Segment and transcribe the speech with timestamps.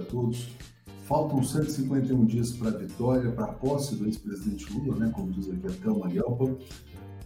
[0.00, 0.48] todos.
[1.04, 5.50] Faltam 151 dias para a vitória, para a posse do ex-presidente Lula, né, como diz
[5.50, 6.56] aqui até o Marialpa.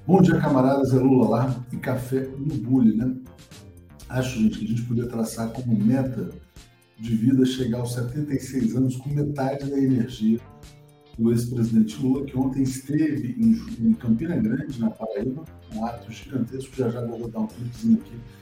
[0.04, 3.14] Bom dia, camaradas, é Lula lá e café no bule, né?
[4.08, 6.30] Acho, gente, que a gente podia traçar como meta
[6.98, 10.40] de vida chegar aos 76 anos com metade da energia
[11.16, 16.90] do ex-presidente Lula, que ontem esteve em, Campina Grande, na Paraíba, um ato gigantesco, já
[16.90, 18.39] já vou rodar um clipezinho aqui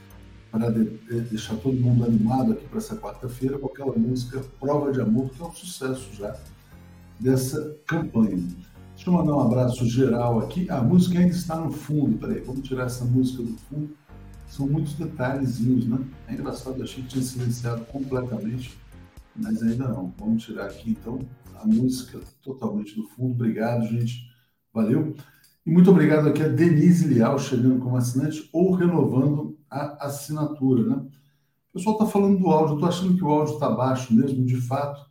[0.51, 4.91] para de, de, deixar todo mundo animado aqui para essa quarta-feira com aquela música Prova
[4.91, 6.35] de Amor, que é um sucesso já
[7.19, 8.37] dessa campanha.
[8.95, 10.69] Deixa eu mandar um abraço geral aqui.
[10.69, 12.17] A música ainda está no fundo.
[12.17, 13.95] Peraí, vamos tirar essa música do fundo.
[14.47, 15.99] São muitos detalhezinhos, né?
[16.27, 18.77] É engraçado, achei que tinha silenciado completamente,
[19.35, 20.13] mas ainda não.
[20.17, 21.19] Vamos tirar aqui então
[21.61, 23.31] a música totalmente do fundo.
[23.31, 24.27] Obrigado, gente.
[24.73, 25.15] Valeu.
[25.65, 31.05] E muito obrigado aqui a Denise Leal chegando como assinante ou renovando a assinatura, né?
[31.69, 34.43] O pessoal está falando do áudio, eu estou achando que o áudio está baixo mesmo,
[34.43, 35.07] de fato,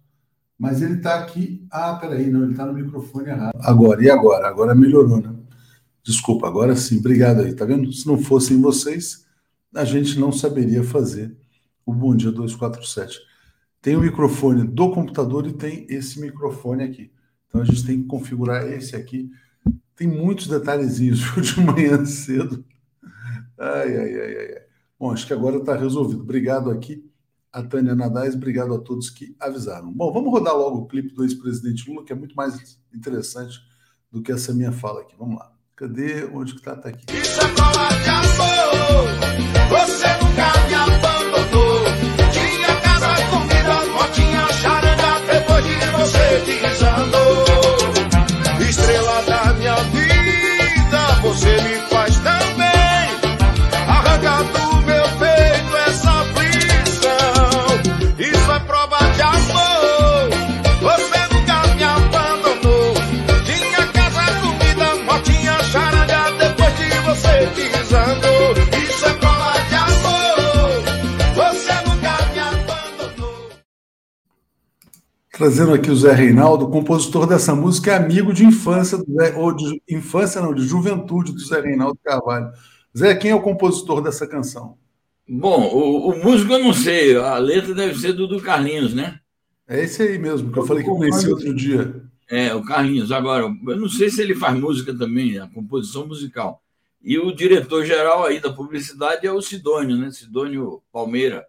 [0.59, 1.65] mas ele está aqui.
[1.71, 3.57] Ah, peraí, não, ele está no microfone errado.
[3.63, 4.49] Agora, e agora?
[4.49, 5.35] Agora melhorou, né?
[6.03, 7.93] Desculpa, agora sim, obrigado aí, tá vendo?
[7.93, 9.27] Se não fossem vocês,
[9.75, 11.37] a gente não saberia fazer
[11.87, 13.19] o Bom Dia 247.
[13.81, 17.13] Tem o microfone do computador e tem esse microfone aqui.
[17.47, 19.31] Então a gente tem que configurar esse aqui.
[19.95, 22.65] Tem muitos detalhezinhos de manhã cedo
[23.59, 24.63] Ai, ai, ai, ai.
[24.99, 26.23] Bom, acho que agora está resolvido.
[26.23, 27.09] Obrigado aqui
[27.53, 29.93] a Tânia Nadais, obrigado a todos que avisaram.
[29.93, 33.59] Bom, vamos rodar logo o clipe do ex-presidente Lula, que é muito mais interessante
[34.11, 35.15] do que essa minha fala aqui.
[35.19, 35.53] Vamos lá.
[35.75, 36.25] Cadê?
[36.27, 36.77] Onde que tá?
[36.77, 37.07] Tá aqui.
[75.39, 79.81] Trazendo aqui o Zé Reinaldo, compositor dessa música, é amigo de infância, Zé, ou de
[79.89, 82.51] infância não, de juventude do Zé Reinaldo Carvalho.
[82.97, 84.77] Zé, quem é o compositor dessa canção?
[85.29, 89.21] Bom, o, o músico eu não sei, a letra deve ser do, do Carlinhos, né?
[89.69, 92.03] É esse aí mesmo, que eu falei que eu conheci outro dia.
[92.29, 93.13] É, o Carlinhos.
[93.13, 96.61] Agora, eu não sei se ele faz música também, a composição musical.
[97.01, 100.11] E o diretor-geral aí da publicidade é o Sidônio, né?
[100.11, 101.47] Sidônio Palmeira.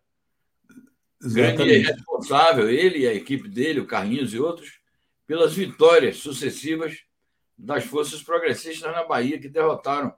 [1.21, 4.79] Grande responsável, ele e a equipe dele, o Carlinhos e outros,
[5.27, 7.03] pelas vitórias sucessivas
[7.57, 10.13] das forças progressistas na Bahia, que derrotaram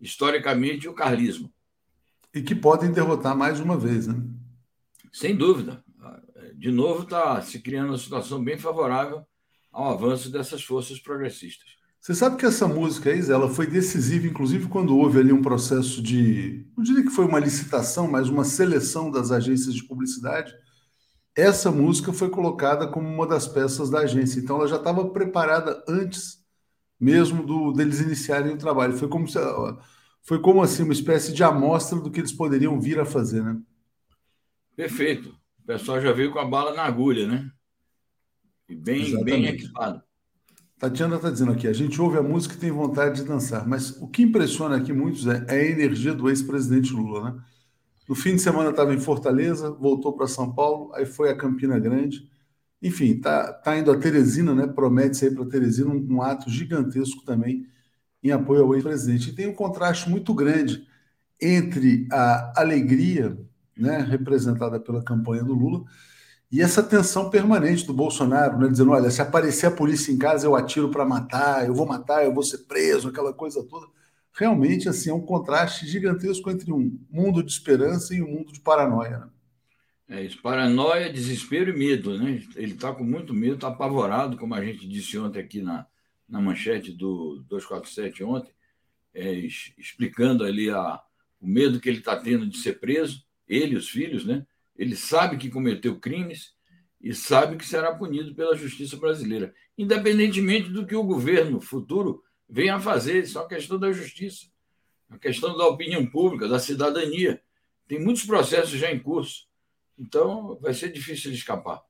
[0.00, 1.52] historicamente o carlismo.
[2.34, 4.14] E que podem derrotar mais uma vez, né?
[5.12, 5.84] Sem dúvida.
[6.54, 9.26] De novo, está se criando uma situação bem favorável
[9.70, 11.77] ao avanço dessas forças progressistas.
[12.08, 16.00] Você sabe que essa música aí, ela foi decisiva, inclusive quando houve ali um processo
[16.00, 20.54] de, não diria que foi uma licitação, mas uma seleção das agências de publicidade.
[21.36, 25.84] Essa música foi colocada como uma das peças da agência, então ela já estava preparada
[25.86, 26.42] antes
[26.98, 28.96] mesmo do deles iniciarem o trabalho.
[28.96, 29.38] Foi como se,
[30.22, 33.60] foi como assim uma espécie de amostra do que eles poderiam vir a fazer, né?
[34.74, 35.36] Perfeito.
[35.62, 37.50] O pessoal já veio com a bala na agulha, né?
[38.66, 40.07] E bem, bem equipado.
[40.78, 43.90] Tatiana está dizendo aqui: a gente ouve a música e tem vontade de dançar, mas
[44.00, 47.40] o que impressiona aqui muitos é, é a energia do ex-presidente Lula, né?
[48.08, 51.78] No fim de semana estava em Fortaleza, voltou para São Paulo, aí foi a Campina
[51.78, 52.26] Grande.
[52.80, 54.66] Enfim, tá, tá indo a Teresina, né?
[54.66, 57.66] Promete sair para Teresina um, um, ato gigantesco também
[58.22, 59.30] em apoio ao ex-presidente.
[59.30, 60.86] E tem um contraste muito grande
[61.40, 63.38] entre a alegria,
[63.76, 65.84] né, representada pela campanha do Lula,
[66.50, 70.46] e essa tensão permanente do Bolsonaro, né, dizendo: olha, se aparecer a polícia em casa,
[70.46, 73.86] eu atiro para matar, eu vou matar, eu vou ser preso, aquela coisa toda.
[74.32, 78.60] Realmente, assim, é um contraste gigantesco entre um mundo de esperança e um mundo de
[78.60, 79.18] paranoia.
[79.18, 79.28] Né?
[80.10, 82.42] É isso, paranoia, desespero e medo, né?
[82.56, 85.86] Ele está com muito medo, está apavorado, como a gente disse ontem aqui na,
[86.26, 88.52] na manchete do 247 ontem,
[89.12, 89.32] é,
[89.76, 90.98] explicando ali a,
[91.40, 94.46] o medo que ele está tendo de ser preso, ele e os filhos, né?
[94.78, 96.52] Ele sabe que cometeu crimes
[97.00, 102.76] e sabe que será punido pela justiça brasileira, independentemente do que o governo futuro venha
[102.76, 103.24] a fazer.
[103.24, 104.46] Isso é uma questão da justiça,
[105.10, 107.40] é uma questão da opinião pública, da cidadania.
[107.88, 109.48] Tem muitos processos já em curso.
[109.98, 111.82] Então, vai ser difícil de escapar.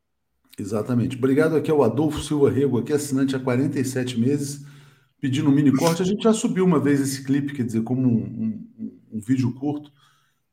[0.59, 1.17] Exatamente.
[1.17, 4.65] Obrigado aqui ao Adolfo Silva Rego, aqui assinante há 47 meses,
[5.21, 6.03] pedindo um mini corte.
[6.03, 9.53] A gente já subiu uma vez esse clipe, quer dizer, como um, um, um vídeo
[9.55, 9.93] curto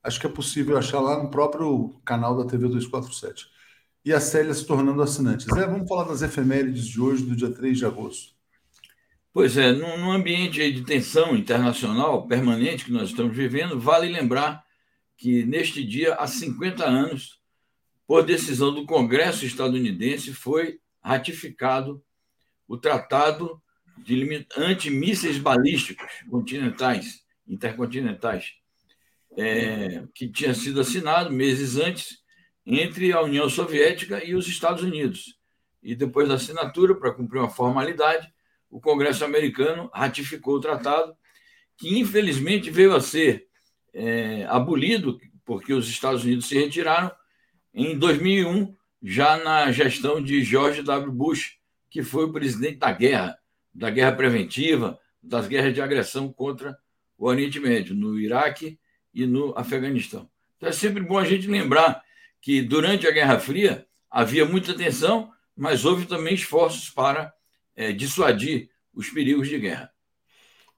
[0.05, 3.47] acho que é possível achar lá no próprio canal da TV 247.
[4.05, 5.45] E a Célia se tornando assinante.
[5.45, 8.35] Zé, vamos falar das efemérides de hoje, do dia 3 de agosto.
[9.33, 14.63] Pois é, num ambiente de tensão internacional permanente que nós estamos vivendo, vale lembrar
[15.17, 17.41] que neste dia, há 50 anos,
[18.05, 22.01] por decisão do Congresso estadunidense, foi ratificado
[22.67, 23.61] o Tratado
[23.97, 28.53] de Antimísseis Balísticos Continentais, Intercontinentais,
[29.37, 32.19] é, que tinha sido assinado meses antes
[32.65, 35.37] entre a União Soviética e os Estados Unidos.
[35.83, 38.33] E depois da assinatura, para cumprir uma formalidade,
[38.69, 41.15] o Congresso americano ratificou o tratado,
[41.77, 43.47] que infelizmente veio a ser
[43.93, 47.11] é, abolido, porque os Estados Unidos se retiraram
[47.73, 51.11] em 2001, já na gestão de George W.
[51.11, 51.57] Bush,
[51.89, 53.37] que foi o presidente da guerra,
[53.73, 56.75] da guerra preventiva, das guerras de agressão contra
[57.17, 58.79] o Oriente Médio, no Iraque
[59.15, 60.29] e no Afeganistão.
[60.57, 62.03] Então é sempre bom a gente lembrar
[62.41, 67.33] que durante a Guerra Fria havia muita tensão, mas houve também esforços para
[67.75, 69.89] é, dissuadir os perigos de guerra.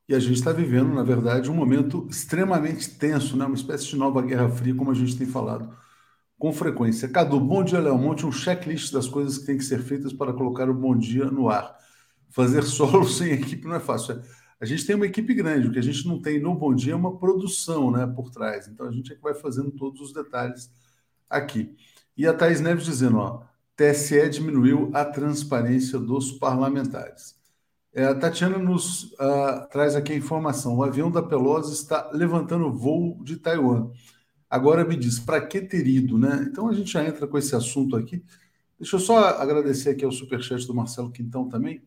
[0.08, 3.46] E a gente está vivendo, na verdade, um momento extremamente tenso, né?
[3.46, 5.76] uma espécie de nova Guerra Fria, como a gente tem falado
[6.40, 7.10] com frequência.
[7.10, 7.98] Cadu, bom dia, Léo.
[7.98, 11.26] Monte um checklist das coisas que têm que ser feitas para colocar o bom dia
[11.26, 11.76] no ar.
[12.30, 14.14] Fazer solo sem equipe não é fácil.
[14.14, 14.22] É
[14.60, 16.94] a gente tem uma equipe grande, o que a gente não tem no Bom Dia
[16.94, 18.68] é uma produção né, por trás.
[18.68, 20.72] Então a gente é que vai fazendo todos os detalhes
[21.30, 21.76] aqui.
[22.18, 23.44] E a Thais Neves dizendo: ó,
[23.76, 27.36] TSE diminuiu a transparência dos parlamentares.
[27.94, 32.74] É, a Tatiana nos uh, traz aqui a informação: o avião da Pelosi está levantando
[32.74, 33.92] voo de Taiwan.
[34.50, 36.48] Agora me diz, para que ter ido, né?
[36.50, 38.24] Então a gente já entra com esse assunto aqui.
[38.80, 41.82] Deixa eu só agradecer aqui ao superchat do Marcelo Quintão também.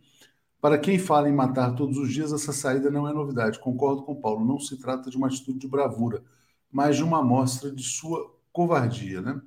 [0.60, 3.58] Para quem fala em matar todos os dias, essa saída não é novidade.
[3.58, 4.44] Concordo com Paulo.
[4.44, 6.22] Não se trata de uma atitude de bravura,
[6.70, 9.22] mas de uma amostra de sua covardia.
[9.22, 9.40] Né?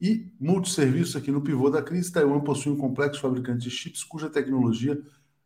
[0.00, 4.30] E multisserviço aqui no pivô da crise, Taiwan possui um complexo fabricante de chips cuja
[4.30, 5.00] tecnologia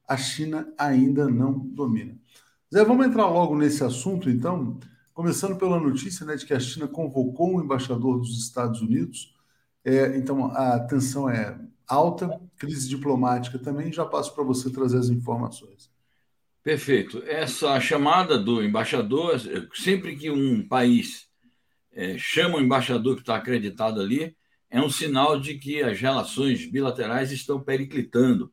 [0.07, 2.17] a China ainda não domina.
[2.73, 4.79] Zé, vamos entrar logo nesse assunto, então,
[5.13, 9.35] começando pela notícia né, de que a China convocou o embaixador dos Estados Unidos.
[9.85, 13.93] É, então, a tensão é alta, crise diplomática também.
[13.93, 15.91] Já passo para você trazer as informações.
[16.63, 17.23] Perfeito.
[17.27, 19.41] Essa chamada do embaixador,
[19.73, 21.29] sempre que um país
[21.93, 24.37] é, chama o embaixador que está acreditado ali,
[24.69, 28.53] é um sinal de que as relações bilaterais estão periclitando.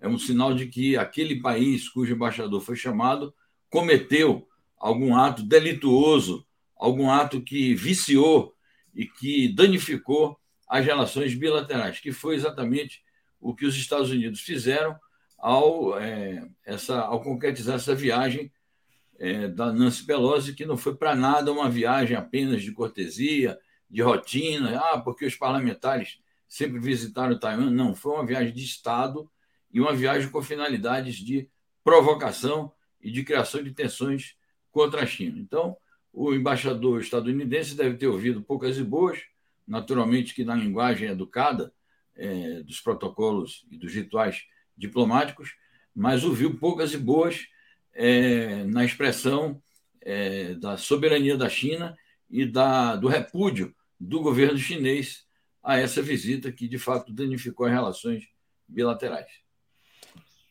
[0.00, 3.32] É um sinal de que aquele país cujo embaixador foi chamado
[3.70, 6.44] cometeu algum ato delituoso,
[6.76, 8.54] algum ato que viciou
[8.92, 10.36] e que danificou
[10.68, 13.02] as relações bilaterais, que foi exatamente
[13.42, 14.96] o que os Estados Unidos fizeram
[15.36, 18.50] ao, é, essa, ao concretizar essa viagem
[19.18, 23.58] é, da Nancy Pelosi, que não foi para nada uma viagem apenas de cortesia,
[23.90, 26.18] de rotina, ah, porque os parlamentares
[26.48, 27.70] sempre visitaram Taiwan.
[27.70, 29.28] Não, foi uma viagem de Estado
[29.70, 31.50] e uma viagem com finalidades de
[31.82, 34.36] provocação e de criação de tensões
[34.70, 35.38] contra a China.
[35.38, 35.76] Então,
[36.12, 39.20] o embaixador estadunidense deve ter ouvido poucas e boas,
[39.66, 41.72] naturalmente que na linguagem educada
[42.22, 44.44] é, dos protocolos e dos rituais
[44.76, 45.50] diplomáticos,
[45.94, 47.46] mas ouviu poucas e boas
[47.92, 49.60] é, na expressão
[50.00, 51.96] é, da soberania da China
[52.30, 55.26] e da, do repúdio do governo chinês
[55.62, 58.24] a essa visita que, de fato, danificou as relações
[58.66, 59.30] bilaterais.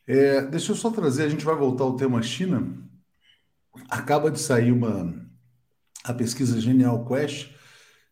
[0.06, 2.70] É, deixa eu só trazer, a gente vai voltar ao tema China.
[3.88, 5.22] Acaba de sair uma
[6.04, 7.48] a pesquisa Genial Quest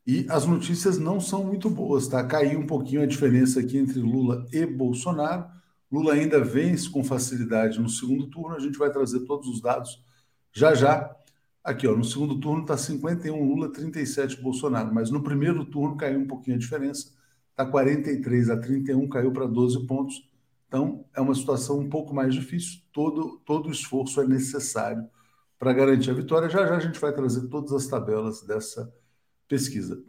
[0.07, 2.25] e as notícias não são muito boas, tá?
[2.25, 5.47] Caiu um pouquinho a diferença aqui entre Lula e Bolsonaro.
[5.91, 8.57] Lula ainda vence com facilidade no segundo turno.
[8.57, 10.03] A gente vai trazer todos os dados
[10.53, 11.15] já já.
[11.63, 16.19] Aqui, ó, no segundo turno está 51 Lula, 37 Bolsonaro, mas no primeiro turno caiu
[16.19, 17.13] um pouquinho a diferença,
[17.51, 20.31] está 43 a 31, caiu para 12 pontos.
[20.67, 22.81] Então, é uma situação um pouco mais difícil.
[22.93, 25.07] Todo, todo esforço é necessário
[25.59, 26.49] para garantir a vitória.
[26.49, 28.91] Já já a gente vai trazer todas as tabelas dessa
[29.51, 30.01] pesquisa.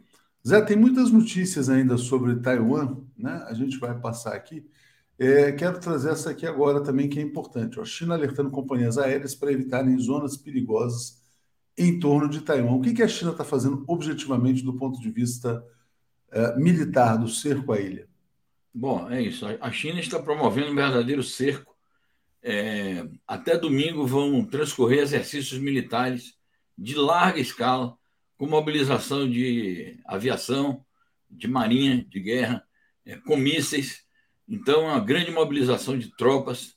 [0.46, 3.44] Zé, tem muitas notícias ainda sobre Taiwan, né?
[3.48, 4.64] A gente vai passar aqui.
[5.18, 7.78] É, quero trazer essa aqui agora também, que é importante.
[7.78, 11.20] A China alertando companhias aéreas para evitarem zonas perigosas
[11.76, 12.72] em torno de Taiwan.
[12.72, 15.64] O que, que a China está fazendo objetivamente do ponto de vista
[16.32, 18.08] uh, militar do cerco à ilha?
[18.74, 19.44] Bom, é isso.
[19.60, 21.72] A China está promovendo um verdadeiro cerco.
[22.42, 26.34] É, até domingo vão transcorrer exercícios militares
[26.76, 27.96] de larga escala,
[28.42, 30.84] com mobilização de aviação,
[31.30, 32.66] de marinha, de guerra,
[33.06, 34.04] é, com mísseis.
[34.48, 36.74] Então, uma grande mobilização de tropas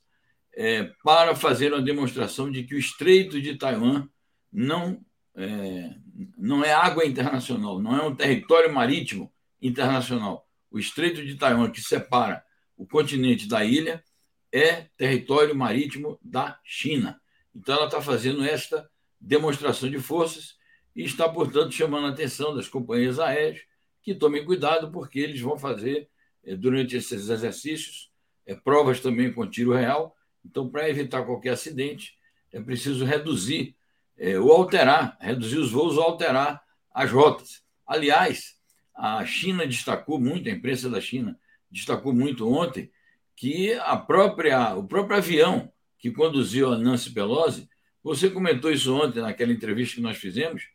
[0.53, 4.07] é, para fazer uma demonstração de que o Estreito de Taiwan
[4.53, 5.03] não
[5.35, 5.95] é,
[6.37, 10.47] não é água internacional, não é um território marítimo internacional.
[10.69, 12.45] O Estreito de Taiwan, que separa
[12.77, 14.03] o continente da ilha,
[14.51, 17.19] é território marítimo da China.
[17.55, 18.87] Então, ela está fazendo esta
[19.19, 20.63] demonstração de forças
[20.95, 23.61] e está, portanto, chamando a atenção das companhias aéreas
[24.01, 26.07] que tomem cuidado, porque eles vão fazer,
[26.43, 28.11] é, durante esses exercícios,
[28.45, 30.15] é, provas também com tiro real.
[30.45, 32.17] Então, para evitar qualquer acidente,
[32.51, 33.75] é preciso reduzir
[34.17, 36.61] é, ou alterar, reduzir os voos ou alterar
[36.93, 37.63] as rotas.
[37.85, 38.55] Aliás,
[38.95, 41.37] a China destacou muito, a imprensa da China
[41.69, 42.89] destacou muito ontem,
[43.35, 47.67] que a própria, o próprio avião que conduziu a Nancy Pelosi,
[48.01, 50.67] você comentou isso ontem naquela entrevista que nós fizemos,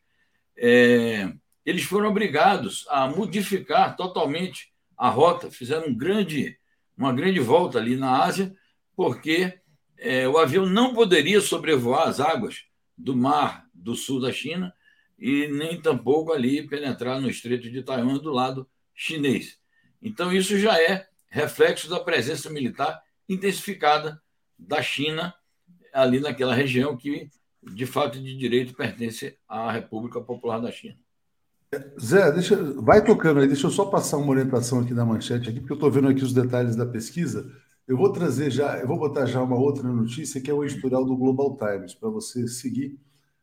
[0.63, 1.33] é,
[1.65, 6.59] eles foram obrigados a modificar totalmente a rota, fizeram um grande,
[6.95, 8.55] uma grande volta ali na Ásia,
[8.95, 9.59] porque
[9.97, 12.65] é, o avião não poderia sobrevoar as águas
[12.97, 14.75] do mar do sul da China
[15.19, 19.59] e nem tampouco ali penetrar no Estreito de Taiwan do lado chinês.
[20.03, 24.21] Então, isso já é reflexo da presença militar intensificada
[24.59, 25.35] da China
[25.93, 27.31] ali naquela região que,
[27.63, 30.97] de fato de direito, pertence à República Popular da China.
[32.01, 35.61] Zé, deixa, vai tocando aí, deixa eu só passar uma orientação aqui da manchete aqui,
[35.61, 37.49] porque eu estou vendo aqui os detalhes da pesquisa.
[37.87, 41.05] Eu vou trazer já, eu vou botar já uma outra notícia que é o editorial
[41.05, 42.99] do Global Times para você seguir,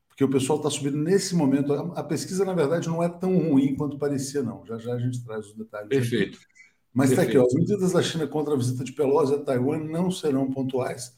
[0.07, 1.73] porque o pessoal está subindo nesse momento.
[1.73, 4.65] A, pesquisa, na verdade, não é tão ruim quanto parecia, não.
[4.65, 5.89] Já já a gente traz os detalhes.
[5.89, 6.37] Perfeito.
[6.37, 6.47] Aqui.
[6.93, 9.79] Mas está aqui, ó, as medidas da China contra a visita de Pelosi a Taiwan
[9.83, 11.15] não serão pontuais.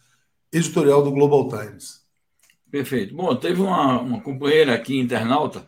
[0.51, 1.98] Editorial do Global Times.
[2.71, 3.15] Perfeito.
[3.15, 5.67] Bom, teve uma, uma companheira aqui, internauta,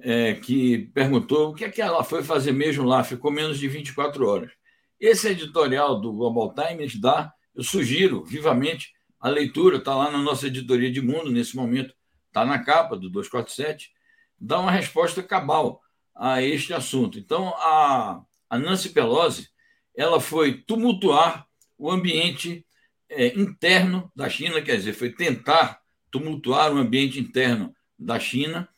[0.00, 3.66] é, que perguntou o que é que ela foi fazer mesmo lá, ficou menos de
[3.66, 4.52] 24 horas.
[5.00, 10.48] Esse editorial do Global Times dá, eu sugiro vivamente a leitura, está lá na nossa
[10.48, 11.94] editoria de mundo, nesse momento
[12.26, 13.90] está na capa do 247,
[14.38, 15.80] dá uma resposta cabal
[16.14, 17.18] a este assunto.
[17.18, 19.48] Então, a, a Nancy Pelosi
[19.96, 21.46] ela foi tumultuar
[21.78, 22.66] o ambiente
[23.08, 25.83] é, interno da China, quer dizer, foi tentar
[26.14, 28.68] tumultuar o ambiente interno da China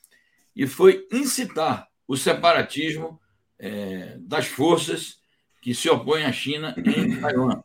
[0.54, 3.20] e foi incitar o separatismo
[3.58, 5.18] é, das forças
[5.60, 7.62] que se opõe à China em Taiwan.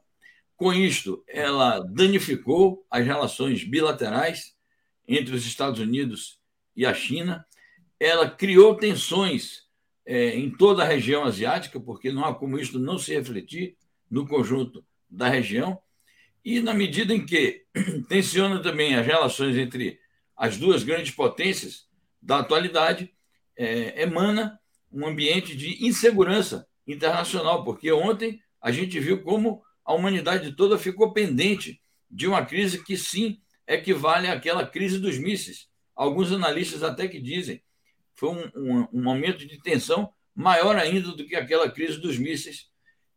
[0.57, 4.57] Com isto, ela danificou as relações bilaterais
[5.07, 6.37] entre os Estados Unidos
[6.75, 7.45] e a China,
[7.97, 9.69] ela criou tensões
[10.05, 13.77] é, em toda a região asiática, porque não há como isso não se refletir
[14.09, 15.79] no conjunto da região,
[16.43, 17.65] e na medida em que
[18.09, 19.99] tensiona também as relações entre
[20.35, 21.85] as duas grandes potências
[22.21, 23.13] da atualidade,
[23.55, 24.59] é, emana
[24.91, 31.13] um ambiente de insegurança internacional, porque ontem a gente viu como a humanidade toda ficou
[31.13, 35.67] pendente de uma crise que sim equivale àquela crise dos mísseis.
[35.95, 37.61] Alguns analistas até que dizem
[38.15, 42.69] foi um, um, um momento de tensão maior ainda do que aquela crise dos mísseis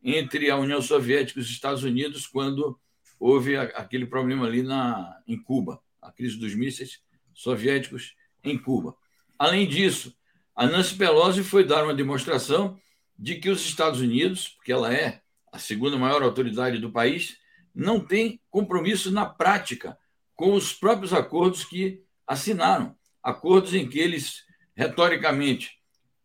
[0.03, 2.79] entre a União Soviética e os Estados Unidos quando
[3.25, 7.01] houve aquele problema ali na, em Cuba, a crise dos mísseis
[7.33, 8.95] soviéticos em Cuba.
[9.39, 10.15] Além disso,
[10.55, 12.79] a Nancy Pelosi foi dar uma demonstração
[13.19, 17.39] de que os Estados Unidos, porque ela é a segunda maior autoridade do país,
[17.75, 19.97] não tem compromisso na prática
[20.35, 22.95] com os próprios acordos que assinaram.
[23.23, 24.45] Acordos em que eles,
[24.77, 25.79] retoricamente,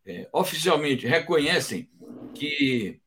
[0.04, 1.88] é, oficialmente, reconhecem
[2.34, 3.00] que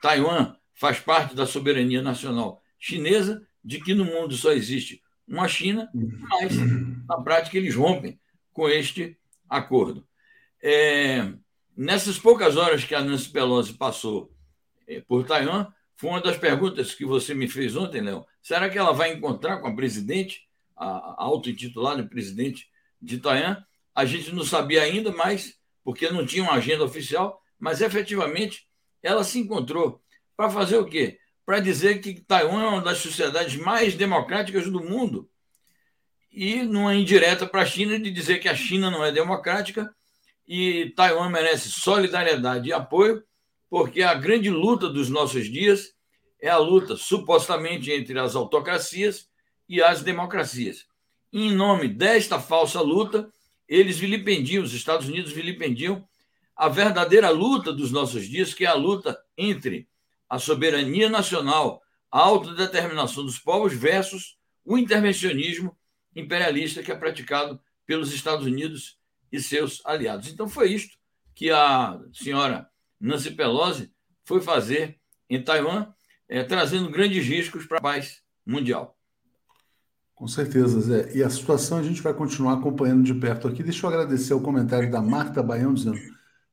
[0.00, 5.88] Taiwan faz parte da soberania nacional chinesa, de que no mundo só existe uma China,
[5.94, 6.56] mas,
[7.06, 8.18] na prática, eles rompem
[8.52, 9.16] com este
[9.48, 10.04] acordo.
[10.60, 11.32] É,
[11.76, 14.34] nessas poucas horas que a Nancy Pelosi passou
[14.88, 18.26] é, por Taiwan, foi uma das perguntas que você me fez ontem, Léo.
[18.42, 22.68] Será que ela vai encontrar com a presidente, a auto-intitulada presidente
[23.00, 23.62] de Taiwan?
[23.94, 28.66] A gente não sabia ainda, mas porque não tinha uma agenda oficial, mas efetivamente
[29.02, 30.02] ela se encontrou
[30.36, 31.19] para fazer o quê?
[31.44, 35.28] Para dizer que Taiwan é uma das sociedades mais democráticas do mundo.
[36.30, 39.92] E numa indireta para a China de dizer que a China não é democrática
[40.46, 43.22] e Taiwan merece solidariedade e apoio
[43.68, 45.94] porque a grande luta dos nossos dias
[46.40, 49.28] é a luta supostamente entre as autocracias
[49.68, 50.86] e as democracias.
[51.32, 53.30] E, em nome desta falsa luta,
[53.68, 56.04] eles vilipendiam, os Estados Unidos vilipendiam
[56.56, 59.88] a verdadeira luta dos nossos dias, que é a luta entre
[60.30, 65.76] a soberania nacional, a autodeterminação dos povos versus o intervencionismo
[66.14, 68.96] imperialista que é praticado pelos Estados Unidos
[69.32, 70.28] e seus aliados.
[70.28, 70.96] Então foi isto
[71.34, 72.68] que a senhora
[73.00, 73.92] Nancy Pelosi
[74.24, 75.88] foi fazer em Taiwan,
[76.28, 78.96] é, trazendo grandes riscos para a paz mundial.
[80.14, 81.16] Com certeza, Zé.
[81.16, 83.62] E a situação a gente vai continuar acompanhando de perto aqui.
[83.62, 85.98] Deixa eu agradecer o comentário da Marta Baião dizendo: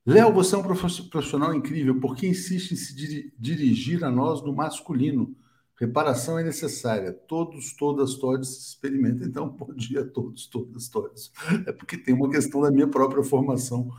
[0.08, 2.96] Léo, você é um profissional incrível, porque insiste em se
[3.38, 5.36] dirigir a nós no masculino.
[5.76, 7.12] Reparação é necessária.
[7.12, 9.28] Todos, todas, todos experimentem.
[9.28, 11.30] Então, bom dia a todos, todas, todos.
[11.66, 13.90] É porque tem uma questão da minha própria formação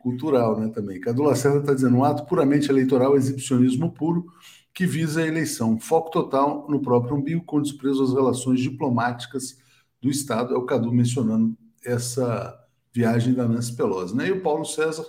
[0.00, 0.98] cultural né, também.
[0.98, 4.24] Cadu Lacerda está dizendo um ato puramente eleitoral, exibicionismo puro,
[4.72, 5.78] que visa a eleição.
[5.78, 9.58] Foco total no próprio umbigo, com desprezo às relações diplomáticas
[10.00, 10.54] do Estado.
[10.54, 11.54] É o Cadu mencionando
[11.84, 12.58] essa
[12.90, 14.16] viagem da Nancy Pelosi.
[14.16, 14.28] Né?
[14.28, 15.04] E o Paulo César,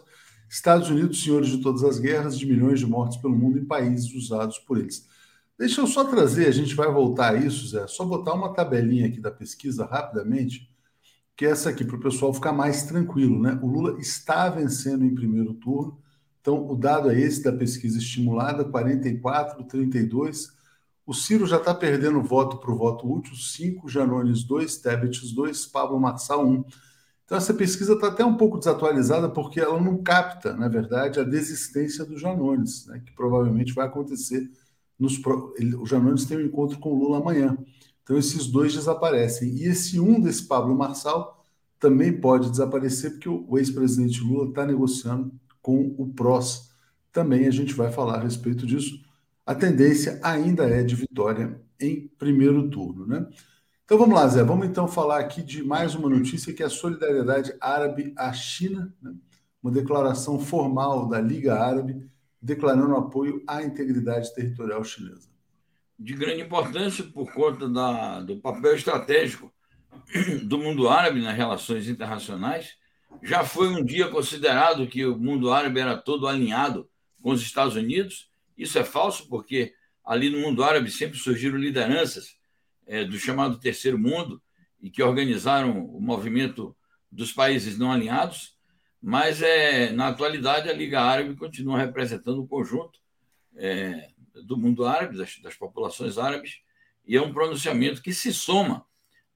[0.49, 4.13] Estados Unidos, senhores de todas as guerras, de milhões de mortes pelo mundo em países
[4.13, 5.07] usados por eles.
[5.57, 9.07] Deixa eu só trazer, a gente vai voltar a isso, Zé, só botar uma tabelinha
[9.07, 10.69] aqui da pesquisa rapidamente
[11.39, 13.41] que é essa aqui, para o pessoal ficar mais tranquilo.
[13.41, 13.57] Né?
[13.63, 15.97] O Lula está vencendo em primeiro turno,
[16.41, 20.51] então o dado é esse da pesquisa estimulada, 44, 32.
[21.05, 25.65] O Ciro já está perdendo voto para o voto útil, 5, Janones 2, Tebet 2,
[25.67, 26.65] Pablo Marçal 1.
[27.29, 31.23] Então essa pesquisa está até um pouco desatualizada porque ela não capta, na verdade, a
[31.23, 33.03] desistência do Janones, né?
[33.05, 34.49] que provavelmente vai acontecer
[34.97, 35.53] nos pro...
[35.79, 37.55] o Janones tem um encontro com o Lula amanhã.
[38.01, 39.47] Então, esses dois desaparecem.
[39.49, 41.45] E esse um desse Pablo Marçal
[41.79, 46.71] também pode desaparecer, porque o ex-presidente Lula está negociando com o PROS.
[47.11, 49.03] Também a gente vai falar a respeito disso.
[49.45, 53.27] A tendência ainda é de vitória em primeiro turno, né?
[53.89, 54.43] Então vamos lá, Zé.
[54.43, 58.93] Vamos então falar aqui de mais uma notícia que é a solidariedade árabe à China,
[59.01, 59.15] né?
[59.63, 62.07] uma declaração formal da Liga Árabe
[62.39, 65.27] declarando apoio à integridade territorial chinesa
[65.97, 69.51] de grande importância por conta da, do papel estratégico
[70.43, 72.75] do mundo árabe nas relações internacionais.
[73.23, 76.87] Já foi um dia considerado que o mundo árabe era todo alinhado
[77.23, 78.29] com os Estados Unidos.
[78.55, 79.73] Isso é falso, porque
[80.05, 82.37] ali no mundo árabe sempre surgiram lideranças
[82.89, 84.41] é, do chamado Terceiro Mundo
[84.81, 86.75] e que organizaram o movimento
[87.11, 88.57] dos países não alinhados.
[89.01, 92.99] Mas é, na atualidade a Liga Árabe continua representando o conjunto
[93.55, 94.09] é,
[94.43, 96.61] do mundo árabe, das, das populações árabes,
[97.05, 98.85] e é um pronunciamento que se soma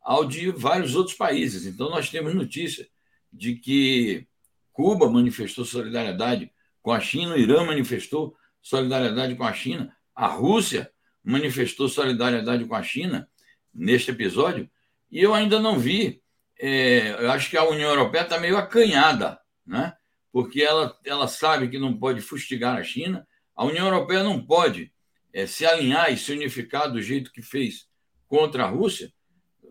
[0.02, 1.66] ao de vários outros países.
[1.66, 2.88] Então, nós temos notícia
[3.32, 4.28] de que
[4.72, 10.92] Cuba manifestou solidariedade com a China, o Irã manifestou solidariedade com a China, a Rússia
[11.24, 13.30] manifestou solidariedade com a China
[13.74, 14.70] neste episódio,
[15.12, 16.22] e eu ainda não vi.
[16.60, 19.94] É, eu acho que a União Europeia está meio acanhada, né?
[20.32, 24.92] porque ela, ela sabe que não pode fustigar a China, a União Europeia não pode
[25.32, 27.88] é, se alinhar e se unificar do jeito que fez
[28.28, 29.14] contra a Rússia,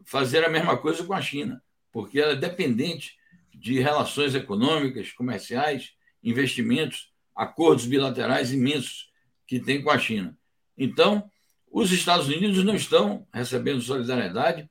[0.04, 3.16] fazer a mesma coisa com a China, porque ela é dependente
[3.52, 9.10] de relações econômicas, comerciais, investimentos, acordos bilaterais imensos
[9.46, 10.36] que tem com a China.
[10.76, 11.30] Então,
[11.72, 14.68] os Estados Unidos não estão recebendo solidariedade.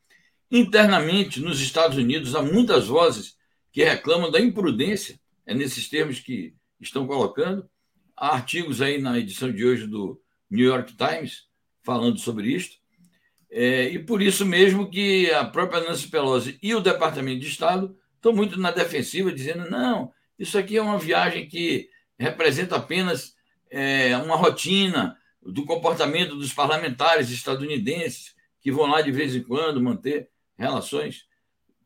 [0.52, 3.36] Internamente, nos Estados Unidos, há muitas vozes
[3.72, 7.68] que reclamam da imprudência, é nesses termos que estão colocando,
[8.22, 11.48] Há artigos aí na edição de hoje do New York Times
[11.84, 12.78] falando sobre isto.
[13.50, 17.98] É, e por isso mesmo que a própria Nancy Pelosi e o Departamento de Estado
[18.16, 23.34] estão muito na defensiva, dizendo: não, isso aqui é uma viagem que representa apenas
[23.72, 29.82] é, uma rotina, do comportamento dos parlamentares estadunidenses, que vão lá de vez em quando
[29.82, 31.26] manter relações,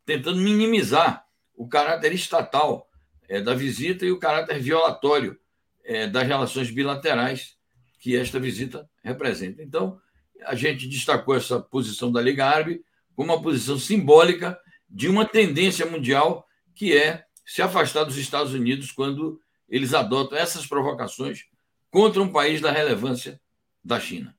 [0.05, 2.89] tentando minimizar o caráter estatal
[3.27, 5.39] é, da visita e o caráter violatório
[5.83, 7.55] é, das relações bilaterais
[7.99, 9.63] que esta visita representa.
[9.63, 9.99] Então,
[10.43, 12.83] a gente destacou essa posição da Liga Árabe
[13.15, 18.91] como uma posição simbólica de uma tendência mundial que é se afastar dos Estados Unidos
[18.91, 19.39] quando
[19.69, 21.45] eles adotam essas provocações
[21.89, 23.39] contra um país da relevância
[23.85, 24.35] da China.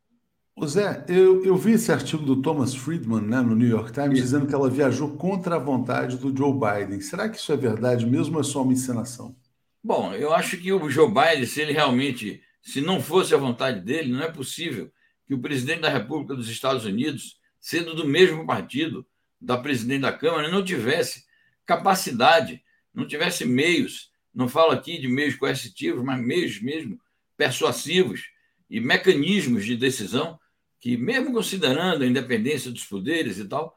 [0.57, 4.19] O Zé, eu, eu vi esse artigo do Thomas Friedman né, no New York Times
[4.19, 7.01] dizendo que ela viajou contra a vontade do Joe Biden.
[7.01, 9.37] Será que isso é verdade mesmo ou é só uma encenação?
[9.85, 13.81] Bom, eu acho que o Joe Biden, se ele realmente, se não fosse a vontade
[13.83, 14.91] dele, não é possível
[15.27, 19.07] que o presidente da República dos Estados Unidos, sendo do mesmo partido
[19.39, 21.25] da presidente da Câmara, não tivesse
[21.67, 22.63] capacidade,
[22.95, 26.99] não tivesse meios, não falo aqui de meios coercitivos, mas meios mesmo
[27.37, 28.23] persuasivos
[28.69, 30.39] e mecanismos de decisão
[30.81, 33.75] que, mesmo considerando a independência dos poderes e tal,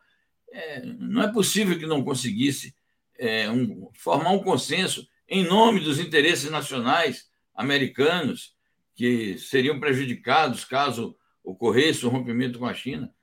[0.52, 2.73] é, não é possível que não conseguisse
[3.17, 8.56] é, um, formar um consenso em nome dos interesses nacionais americanos
[8.95, 13.13] que seriam prejudicados caso ocorresse um rompimento com a China.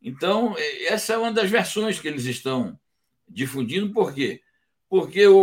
[0.00, 2.78] Então, é, essa é uma das versões que eles estão
[3.28, 3.92] difundindo.
[3.92, 4.42] Por quê?
[4.88, 5.38] Porque o,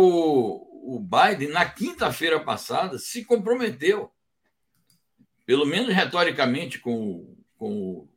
[0.84, 4.10] o Biden, na quinta-feira passada, se comprometeu,
[5.52, 8.08] pelo menos retoricamente, com com o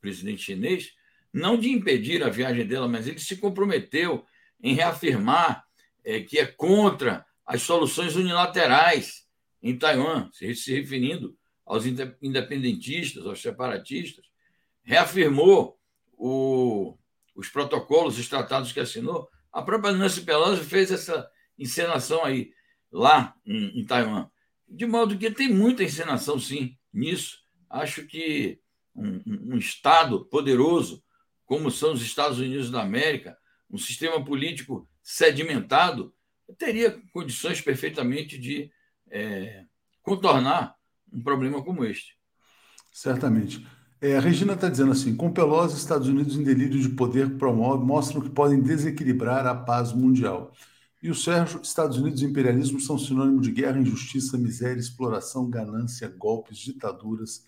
[0.00, 0.94] presidente chinês,
[1.30, 4.24] não de impedir a viagem dela, mas ele se comprometeu
[4.62, 5.66] em reafirmar
[6.04, 9.26] é, que é contra as soluções unilaterais
[9.60, 14.24] em Taiwan, se, se referindo aos independentistas, aos separatistas,
[14.82, 15.78] reafirmou
[16.14, 16.96] o,
[17.34, 19.28] os protocolos, os tratados que assinou.
[19.52, 21.28] A própria Nancy Pelosi fez essa
[21.58, 22.52] encenação aí,
[22.90, 24.30] lá em, em Taiwan.
[24.66, 27.40] De modo que tem muita encenação, sim, nisso.
[27.68, 28.60] Acho que
[28.94, 31.02] um, um Estado poderoso,
[31.44, 33.36] como são os Estados Unidos da América,
[33.70, 36.14] um sistema político sedimentado,
[36.56, 38.70] teria condições perfeitamente de
[39.10, 39.64] é,
[40.02, 40.76] contornar
[41.12, 42.16] um problema como este.
[42.92, 43.66] Certamente.
[44.00, 47.84] É, a Regina está dizendo assim: com Pelosi, Estados Unidos em delírio de poder promove,
[47.84, 50.52] mostram que podem desequilibrar a paz mundial.
[51.04, 56.08] E o Sérgio, Estados Unidos e imperialismo são sinônimo de guerra, injustiça, miséria, exploração, ganância,
[56.08, 57.44] golpes, ditaduras,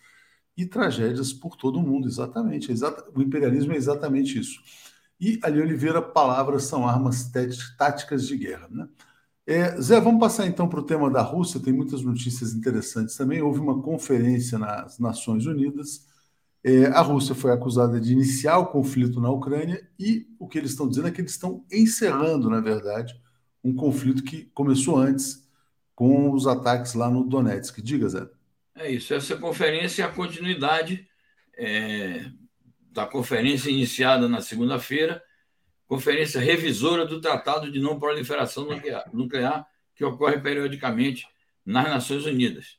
[0.54, 2.70] e tragédias por todo o mundo, exatamente.
[3.14, 4.60] O imperialismo é exatamente isso.
[5.18, 7.32] E ali Oliveira, palavras são armas
[7.78, 8.68] táticas de guerra.
[8.70, 8.86] Né?
[9.46, 13.40] É, Zé, vamos passar então para o tema da Rússia, tem muitas notícias interessantes também.
[13.40, 16.06] Houve uma conferência nas Nações Unidas.
[16.62, 20.72] É, a Rússia foi acusada de iniciar o conflito na Ucrânia e o que eles
[20.72, 23.18] estão dizendo é que eles estão encerrando, na verdade,
[23.66, 25.44] um conflito que começou antes
[25.92, 27.83] com os ataques lá no Donetsk.
[27.83, 28.29] Diga, Zé.
[28.76, 29.12] É isso.
[29.12, 31.09] Essa conferência é a continuidade
[31.57, 32.31] é,
[32.92, 35.20] da conferência iniciada na segunda-feira,
[35.88, 38.68] conferência revisora do Tratado de Não Proliferação
[39.12, 41.26] Nuclear, que ocorre periodicamente
[41.64, 42.79] nas Nações Unidas.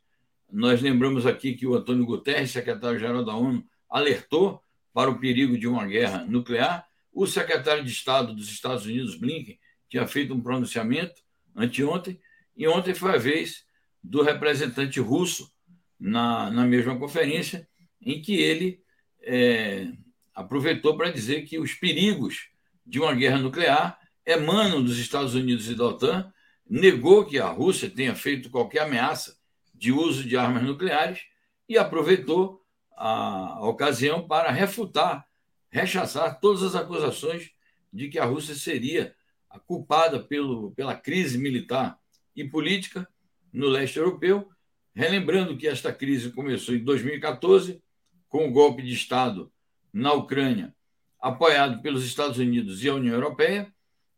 [0.50, 4.62] Nós lembramos aqui que o Antônio Guterres, secretário-geral da ONU, alertou
[4.94, 6.88] para o perigo de uma guerra nuclear.
[7.12, 11.22] O secretário de Estado dos Estados Unidos, Blinken, tinha feito um pronunciamento
[11.56, 12.20] anteontem,
[12.56, 13.66] e ontem foi a vez
[14.04, 15.52] do representante russo
[16.00, 17.68] na, na mesma conferência,
[18.02, 18.82] em que ele
[19.22, 19.88] é,
[20.34, 22.50] aproveitou para dizer que os perigos
[22.86, 26.32] de uma guerra nuclear emanam dos Estados Unidos e da OTAN,
[26.70, 29.38] negou que a Rússia tenha feito qualquer ameaça
[29.74, 31.22] de uso de armas nucleares
[31.68, 32.62] e aproveitou
[32.96, 35.26] a, a ocasião para refutar,
[35.70, 37.52] rechaçar todas as acusações
[37.92, 39.16] de que a Rússia seria
[39.50, 41.98] a culpada pelo, pela crise militar
[42.36, 43.08] e política
[43.52, 44.50] no leste europeu
[44.98, 47.80] Relembrando que esta crise começou em 2014,
[48.28, 49.54] com o golpe de Estado
[49.94, 50.76] na Ucrânia,
[51.22, 53.72] apoiado pelos Estados Unidos e a União Europeia,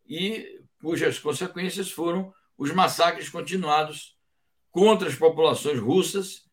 [0.08, 4.16] e cujas consequências foram os massacres continuados
[4.72, 6.46] contra as populações russas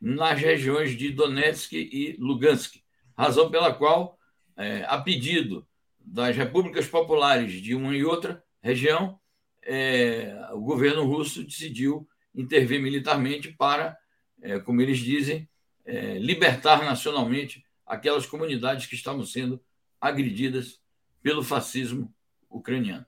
[0.00, 2.76] nas regiões de Donetsk e Lugansk,
[3.18, 4.16] razão pela qual,
[4.56, 5.66] é, a pedido
[6.04, 9.18] das repúblicas populares de uma e outra região,
[9.64, 13.96] é, o governo russo decidiu intervir militarmente para,
[14.40, 15.48] é, como eles dizem,
[15.84, 19.60] é, libertar nacionalmente aquelas comunidades que estavam sendo
[20.00, 20.80] agredidas
[21.22, 22.12] pelo fascismo
[22.50, 23.06] ucraniano.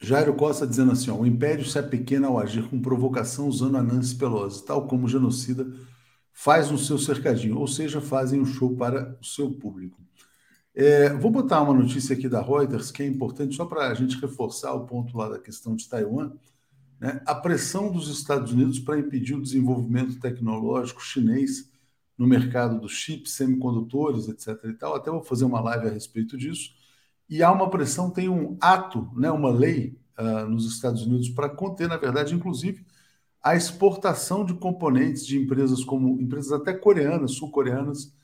[0.00, 3.82] Jairo Costa dizendo assim: ó, o império se apequena ao agir com provocação usando a
[3.82, 5.66] Nancy Pelosi, tal como o genocida
[6.32, 10.01] faz no seu cercadinho, ou seja, fazem um show para o seu público.
[10.74, 14.18] É, vou botar uma notícia aqui da Reuters que é importante só para a gente
[14.18, 16.32] reforçar o ponto lá da questão de Taiwan
[17.02, 21.68] né, a pressão dos Estados Unidos para impedir o desenvolvimento tecnológico chinês
[22.16, 24.66] no mercado dos chips, semicondutores, etc.
[24.66, 24.94] E tal.
[24.94, 26.70] Até vou fazer uma live a respeito disso.
[27.28, 31.48] E há uma pressão, tem um ato, né, uma lei uh, nos Estados Unidos para
[31.48, 32.86] conter, na verdade, inclusive,
[33.42, 38.14] a exportação de componentes de empresas como empresas até coreanas, sul-coreanas,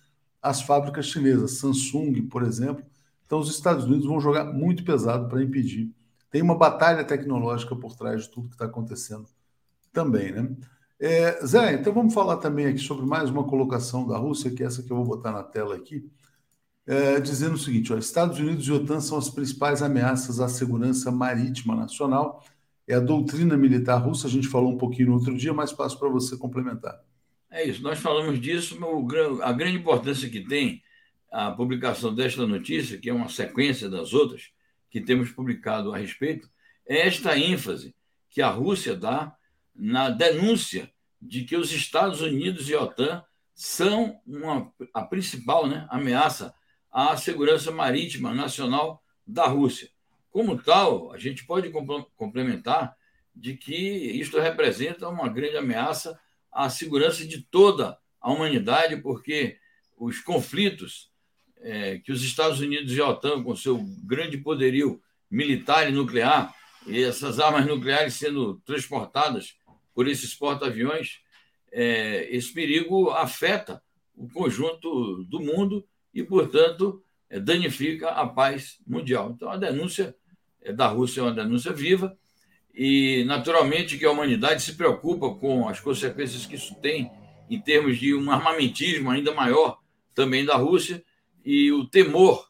[0.42, 2.85] às fábricas chinesas, Samsung, por exemplo.
[3.27, 5.92] Então, os Estados Unidos vão jogar muito pesado para impedir.
[6.31, 9.27] Tem uma batalha tecnológica por trás de tudo que está acontecendo
[9.92, 10.57] também, né?
[11.01, 14.66] É, Zé, então vamos falar também aqui sobre mais uma colocação da Rússia, que é
[14.66, 16.11] essa que eu vou botar na tela aqui,
[16.87, 21.11] é, dizendo o seguinte: ó, Estados Unidos e OTAN são as principais ameaças à segurança
[21.11, 22.44] marítima nacional.
[22.87, 25.98] É a doutrina militar russa, a gente falou um pouquinho no outro dia, mas passo
[25.98, 26.98] para você complementar.
[27.50, 28.78] É isso, nós falamos disso,
[29.42, 30.82] a grande importância que tem
[31.30, 34.50] a publicação desta notícia, que é uma sequência das outras
[34.90, 36.50] que temos publicado a respeito,
[36.87, 37.94] é esta ênfase
[38.28, 39.34] que a Rússia dá
[39.74, 45.87] na denúncia de que os Estados Unidos e a OTAN são uma, a principal né,
[45.90, 46.54] ameaça
[46.90, 49.90] à segurança marítima nacional da Rússia.
[50.30, 51.70] Como tal, a gente pode
[52.16, 52.96] complementar
[53.34, 56.18] de que isto representa uma grande ameaça
[56.52, 59.58] à segurança de toda a humanidade, porque
[59.96, 61.11] os conflitos
[61.61, 66.54] é, que os Estados Unidos e a OTAN, com seu grande poderio militar e nuclear,
[66.87, 69.56] e essas armas nucleares sendo transportadas
[69.94, 71.20] por esses porta-aviões,
[71.72, 73.82] é, esse perigo afeta
[74.14, 79.32] o conjunto do mundo e, portanto, é, danifica a paz mundial.
[79.34, 80.14] Então, a denúncia
[80.62, 82.16] é, da Rússia é uma denúncia viva
[82.79, 87.11] e, naturalmente, que a humanidade se preocupa com as consequências que isso tem
[87.51, 89.81] em termos de um armamentismo ainda maior
[90.14, 91.03] também da Rússia
[91.45, 92.49] e o temor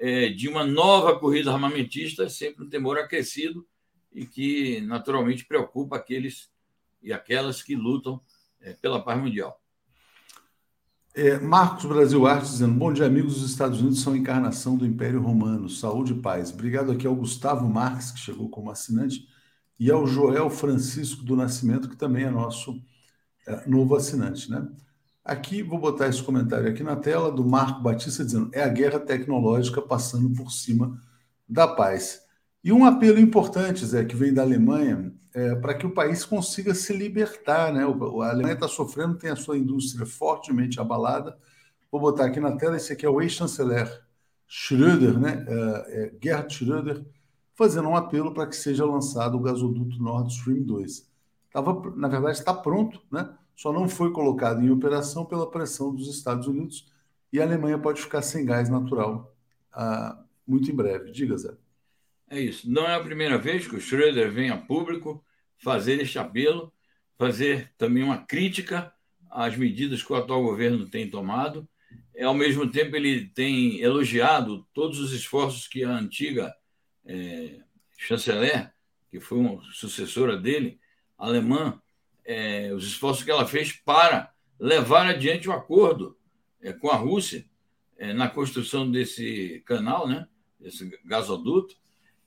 [0.00, 3.66] é, de uma nova corrida armamentista é sempre um temor aquecido
[4.10, 6.48] e que, naturalmente, preocupa aqueles
[7.02, 8.18] e aquelas que lutam
[8.62, 9.60] é, pela paz mundial.
[11.14, 13.42] É, Marcos Brasil Arte dizendo: Bom dia, amigos.
[13.42, 15.68] Os Estados Unidos são a encarnação do Império Romano.
[15.68, 16.50] Saúde e paz.
[16.50, 19.26] Obrigado aqui ao Gustavo Marques, que chegou como assinante,
[19.78, 22.80] e ao Joel Francisco do Nascimento, que também é nosso
[23.46, 24.50] é, novo assinante.
[24.50, 24.66] Né?
[25.24, 28.98] Aqui, vou botar esse comentário aqui na tela do Marco Batista dizendo: é a guerra
[28.98, 31.00] tecnológica passando por cima
[31.48, 32.22] da paz.
[32.62, 36.74] E um apelo importante, Zé, que vem da Alemanha, é, para que o país consiga
[36.74, 37.72] se libertar.
[37.72, 37.82] Né?
[37.84, 41.38] A Alemanha está sofrendo, tem a sua indústria fortemente abalada.
[41.90, 44.02] Vou botar aqui na tela, esse aqui é o ex-chanceler
[44.46, 45.44] Schröder, né?
[45.46, 47.04] É, é, Gerhard Schröder,
[47.58, 51.10] fazendo um apelo para que seja lançado o gasoduto Nord Stream 2.
[51.52, 53.36] Tava, na verdade, está pronto, né?
[53.56, 56.86] só não foi colocado em operação pela pressão dos Estados Unidos
[57.32, 59.36] e a Alemanha pode ficar sem gás natural
[59.72, 61.10] ah, muito em breve.
[61.10, 61.52] Diga, Zé.
[62.30, 62.70] É isso.
[62.70, 65.24] Não é a primeira vez que o Schröder vem a público
[65.56, 66.72] fazer este apelo,
[67.18, 68.92] fazer também uma crítica
[69.28, 71.68] às medidas que o atual governo tem tomado.
[72.14, 76.54] É, ao mesmo tempo, ele tem elogiado todos os esforços que a antiga
[77.08, 77.60] é,
[77.96, 78.72] chanceler,
[79.10, 80.78] que foi uma sucessora dele,
[81.16, 81.80] alemã,
[82.24, 86.16] é, os esforços que ela fez para levar adiante o acordo
[86.60, 87.44] é, com a Rússia
[87.96, 90.28] é, na construção desse canal, né,
[90.60, 91.76] desse gasoduto,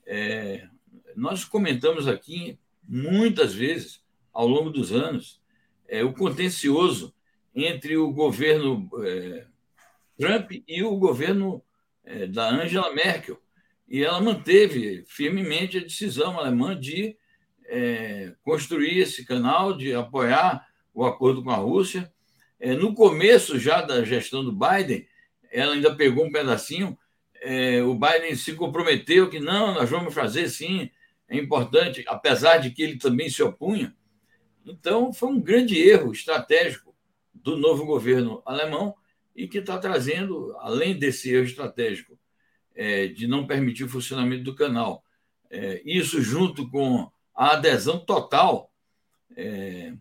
[0.06, 0.68] é,
[1.16, 5.42] nós comentamos aqui muitas vezes, ao longo dos anos,
[5.88, 7.14] é, o contencioso
[7.54, 8.90] entre o governo
[10.18, 11.62] Trump e o governo
[12.30, 13.38] da Angela Merkel.
[13.92, 17.16] E ela manteve firmemente a decisão alemã de
[17.66, 22.12] é, construir esse canal, de apoiar o acordo com a Rússia.
[22.58, 25.06] É, no começo já da gestão do Biden,
[25.52, 26.98] ela ainda pegou um pedacinho
[27.42, 30.92] é, o Biden se comprometeu que não, nós vamos fazer sim,
[31.28, 33.96] é importante, apesar de que ele também se opunha.
[34.64, 36.96] Então, foi um grande erro estratégico
[37.34, 38.94] do novo governo alemão
[39.36, 42.21] e que está trazendo, além desse erro estratégico
[42.82, 45.06] é, de não permitir o funcionamento do canal,
[45.52, 48.74] é, isso junto com a adesão total
[49.38, 49.94] é,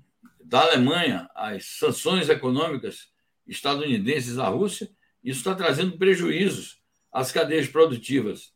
[0.43, 3.13] da Alemanha às sanções econômicas
[3.47, 4.91] estadunidenses à Rússia,
[5.23, 6.81] isso está trazendo prejuízos
[7.13, 8.55] as cadeias produtivas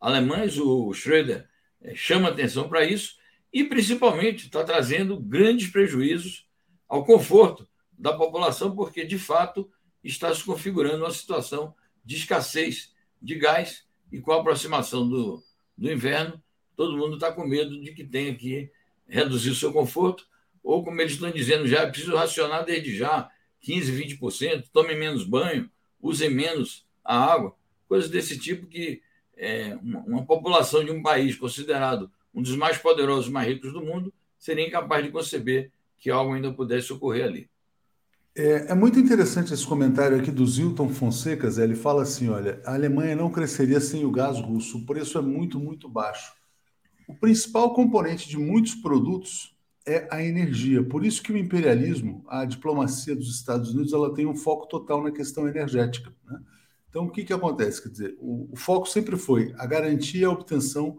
[0.00, 1.46] alemãs, o Schröder
[1.82, 3.16] é, chama atenção para isso
[3.52, 6.48] e, principalmente, está trazendo grandes prejuízos
[6.88, 9.70] ao conforto da população, porque, de fato,
[10.02, 12.91] está se configurando uma situação de escassez
[13.22, 15.42] de gás e com a aproximação do,
[15.78, 16.42] do inverno,
[16.76, 18.70] todo mundo está com medo de que tenha que
[19.06, 20.26] reduzir o seu conforto,
[20.62, 23.30] ou, como eles estão dizendo já, é preciso racionar desde já
[23.66, 27.56] 15%, 20%, tome menos banho, use menos a água
[27.92, 29.02] coisas desse tipo que
[29.36, 33.84] é, uma, uma, população de um país considerado um dos mais poderosos, mais ricos do
[33.84, 37.50] mundo, seria incapaz de conceber que algo ainda pudesse ocorrer ali.
[38.34, 41.64] É, é, muito interessante esse comentário aqui do Zilton Fonseca, Zé.
[41.64, 45.20] Ele fala assim: olha, a Alemanha não cresceria sem o gás russo, o preço é
[45.20, 46.32] muito, muito baixo.
[47.06, 49.54] O principal componente de muitos produtos
[49.86, 50.82] é a energia.
[50.82, 55.02] Por isso que o imperialismo, a diplomacia dos Estados Unidos, ela tem um foco total
[55.02, 56.10] na questão energética.
[56.24, 56.40] Né?
[56.88, 57.82] Então, o que, que acontece?
[57.82, 60.96] Quer dizer, o, o foco sempre foi a garantia e a obtenção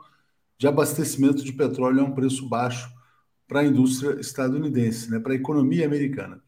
[0.57, 2.91] de abastecimento de petróleo a um preço baixo
[3.47, 5.19] para a indústria estadunidense, né?
[5.19, 6.41] para a economia americana.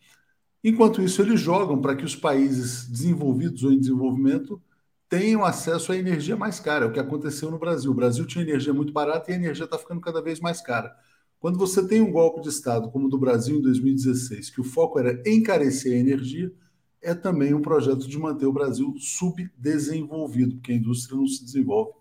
[0.68, 4.60] Enquanto isso, eles jogam para que os países desenvolvidos ou em desenvolvimento
[5.08, 7.92] tenham acesso à energia mais cara, é o que aconteceu no Brasil.
[7.92, 10.92] O Brasil tinha energia muito barata e a energia está ficando cada vez mais cara.
[11.40, 14.64] Quando você tem um golpe de Estado como o do Brasil em 2016, que o
[14.64, 16.52] foco era encarecer a energia,
[17.00, 21.92] é também um projeto de manter o Brasil subdesenvolvido, porque a indústria não se desenvolve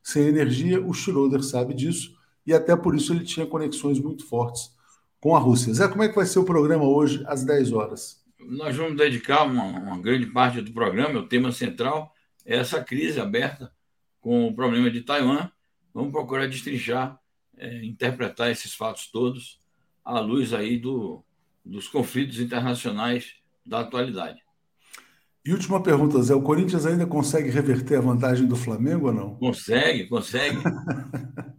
[0.00, 0.80] sem energia.
[0.80, 2.16] O Schroeder sabe disso
[2.46, 4.71] e até por isso ele tinha conexões muito fortes
[5.22, 5.72] com a Rússia.
[5.72, 8.20] Zé, como é que vai ser o programa hoje às 10 horas?
[8.40, 12.12] Nós vamos dedicar uma, uma grande parte do programa, o tema central
[12.44, 13.72] é essa crise aberta
[14.20, 15.48] com o problema de Taiwan.
[15.94, 17.16] Vamos procurar destrinchar
[17.56, 19.60] é, interpretar esses fatos todos
[20.04, 21.22] à luz aí do,
[21.64, 24.40] dos conflitos internacionais da atualidade.
[25.44, 29.36] E última pergunta, Zé: o Corinthians ainda consegue reverter a vantagem do Flamengo ou não?
[29.36, 30.58] Consegue, consegue.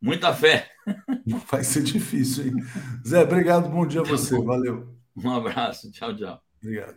[0.00, 0.66] Muita fé.
[1.50, 2.54] Vai ser difícil, hein?
[3.06, 4.96] Zé, obrigado, bom dia a você, valeu.
[5.16, 6.40] Um abraço, tchau, tchau.
[6.62, 6.96] Obrigado.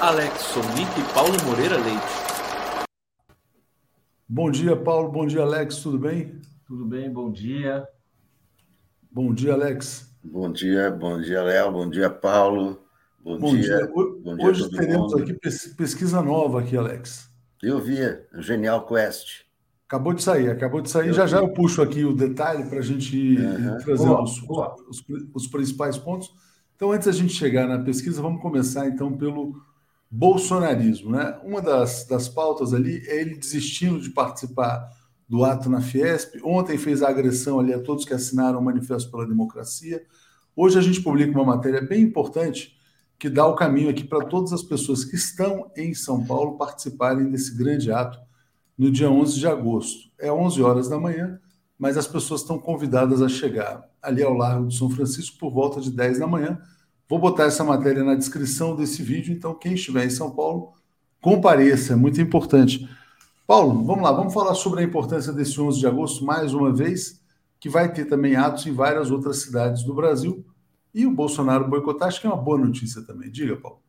[0.00, 2.86] Alex Sonic e Paulo Moreira Leite.
[4.28, 5.10] Bom dia, Paulo.
[5.10, 5.76] Bom dia, Alex.
[5.76, 6.40] Tudo bem?
[6.66, 7.86] Tudo bem, bom dia.
[9.10, 10.10] Bom dia, Alex.
[10.24, 11.72] Bom dia, bom dia, Léo.
[11.72, 12.84] Bom dia, Paulo.
[13.22, 13.78] Bom, bom dia.
[13.78, 13.86] dia.
[13.88, 15.22] Bom dia Hoje teremos mundo.
[15.22, 15.34] aqui
[15.76, 17.28] pesquisa nova aqui, Alex.
[17.62, 17.98] Eu vi,
[18.38, 19.44] Genial Quest.
[19.92, 21.08] Acabou de sair, acabou de sair.
[21.08, 23.36] Eu já já eu puxo aqui o detalhe para a gente
[23.84, 26.34] trazendo os, os, os principais pontos.
[26.74, 29.54] Então, antes da gente chegar na pesquisa, vamos começar então pelo
[30.10, 31.10] bolsonarismo.
[31.10, 31.38] Né?
[31.44, 34.88] Uma das, das pautas ali é ele desistindo de participar
[35.28, 36.40] do ato na Fiesp.
[36.42, 40.02] Ontem fez a agressão ali a todos que assinaram o Manifesto pela Democracia.
[40.56, 42.74] Hoje a gente publica uma matéria bem importante
[43.18, 47.30] que dá o caminho aqui para todas as pessoas que estão em São Paulo participarem
[47.30, 48.31] desse grande ato
[48.82, 50.10] no dia 11 de agosto.
[50.18, 51.38] É 11 horas da manhã,
[51.78, 55.80] mas as pessoas estão convidadas a chegar ali ao Largo de São Francisco por volta
[55.80, 56.58] de 10 da manhã
[57.12, 60.72] Vou botar essa matéria na descrição desse vídeo, então quem estiver em São Paulo,
[61.20, 62.88] compareça, é muito importante.
[63.46, 67.22] Paulo, vamos lá, vamos falar sobre a importância desse 11 de agosto mais uma vez,
[67.60, 70.42] que vai ter também atos em várias outras cidades do Brasil.
[70.94, 73.30] E o Bolsonaro boicotar, acho que é uma boa notícia também.
[73.30, 73.82] Diga, Paulo.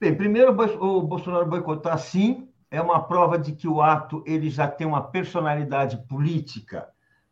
[0.00, 4.68] Bem, primeiro, o Bolsonaro boicotar, sim, é uma prova de que o ato ele já
[4.68, 6.88] tem uma personalidade política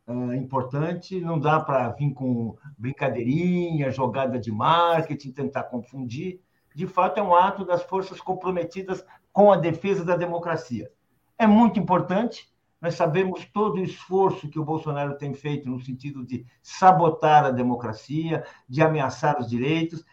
[0.06, 6.40] uh, importante, não dá para vir com brincadeirinha, jogada de marketing, tentar confundir.
[6.74, 10.90] De fato, é um ato das forças comprometidas com a defesa da democracia.
[11.38, 16.24] É muito importante, nós sabemos todo o esforço que o Bolsonaro tem feito no sentido
[16.24, 20.04] de sabotar a democracia, de ameaçar os direitos,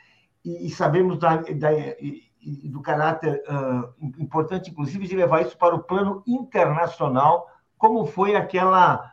[0.43, 1.71] e, sabemos da, da,
[2.45, 9.11] do caráter uh, importante, inclusive, de levar isso para o plano internacional, como foi aquela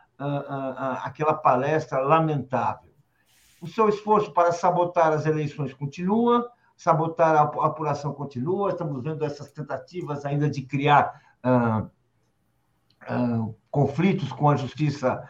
[1.03, 2.89] aquela palestra lamentável.
[3.61, 9.51] O seu esforço para sabotar as eleições continua, sabotar a apuração continua, estamos vendo essas
[9.51, 11.19] tentativas ainda de criar
[13.69, 15.27] conflitos com a justiça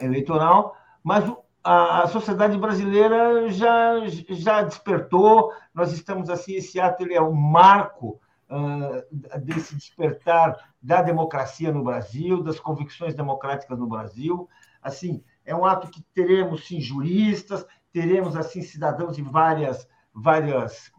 [0.00, 0.74] eleitoral,
[1.04, 3.94] mas a, a, sociedade brasileira já,
[4.30, 11.02] já despertou, nós estamos assim, esse ato ele é um marco uh, desse despertar da
[11.02, 14.48] democracia no Brasil, das convicções democráticas no Brasil.
[14.82, 20.92] Assim, é um ato que teremos sim juristas, teremos assim cidadãos de várias várias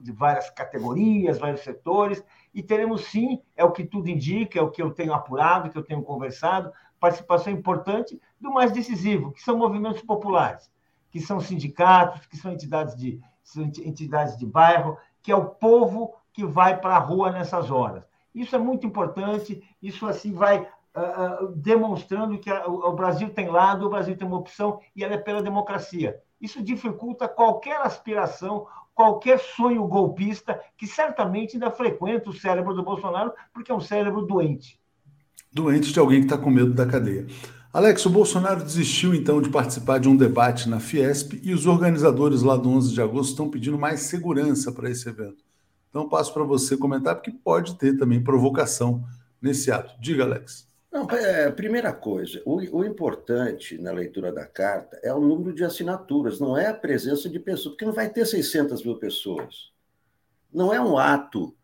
[0.00, 4.70] de várias categorias, vários setores, e teremos sim, é o que tudo indica, é o
[4.70, 9.56] que eu tenho apurado, que eu tenho conversado, participação importante do mais decisivo, que são
[9.56, 10.70] movimentos populares,
[11.10, 16.14] que são sindicatos, que são entidades de são entidades de bairro, que é o povo
[16.34, 18.04] que vai para a rua nessas horas.
[18.34, 23.86] Isso é muito importante, isso assim vai uh, demonstrando que a, o Brasil tem lado,
[23.86, 26.20] o Brasil tem uma opção e ela é pela democracia.
[26.40, 33.32] Isso dificulta qualquer aspiração, qualquer sonho golpista que certamente ainda frequenta o cérebro do Bolsonaro,
[33.52, 34.78] porque é um cérebro doente.
[35.50, 37.26] Doente de alguém que está com medo da cadeia.
[37.70, 42.40] Alex, o Bolsonaro desistiu então de participar de um debate na Fiesp e os organizadores
[42.40, 45.44] lá do 11 de agosto estão pedindo mais segurança para esse evento.
[45.90, 49.04] Então passo para você comentar, porque pode ter também provocação
[49.40, 49.94] nesse ato.
[50.00, 50.66] Diga, Alex.
[50.90, 55.62] Não, é, primeira coisa, o, o, importante na leitura da carta é o número de
[55.62, 59.70] assinaturas, não é a presença de pessoas, porque não vai ter 600 mil pessoas.
[60.50, 61.54] Não é um ato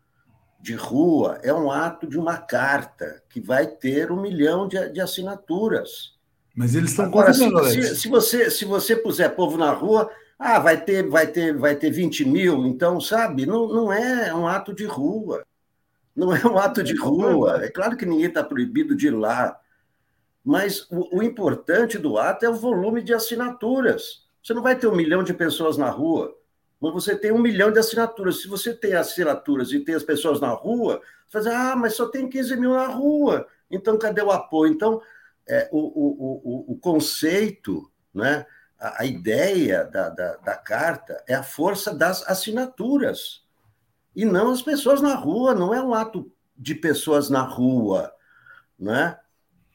[0.64, 4.98] de rua, é um ato de uma carta que vai ter um milhão de, de
[4.98, 6.14] assinaturas.
[6.56, 10.58] Mas eles estão Agora, se, se, se, você, se você puser povo na rua, ah,
[10.58, 14.72] vai ter, vai ter, vai ter 20 mil, então, sabe, não, não é um ato
[14.72, 15.44] de rua.
[16.16, 17.62] Não é um ato de rua.
[17.62, 19.60] É claro que ninguém está proibido de ir lá.
[20.42, 24.22] Mas o, o, importante do ato é o volume de assinaturas.
[24.42, 26.34] Você não vai ter um milhão de pessoas na rua,
[26.84, 28.42] mas você tem um milhão de assinaturas.
[28.42, 31.94] Se você tem assinaturas e tem as pessoas na rua, você vai dizer, ah, mas
[31.94, 33.46] só tem 15 mil na rua.
[33.70, 34.72] Então, cadê o apoio?
[34.72, 35.00] Então,
[35.48, 38.46] é, o, o, o, o conceito, né?
[38.78, 43.42] a, a ideia da, da, da carta é a força das assinaturas
[44.14, 48.12] e não as pessoas na rua, não é um ato de pessoas na rua,
[48.78, 49.18] né?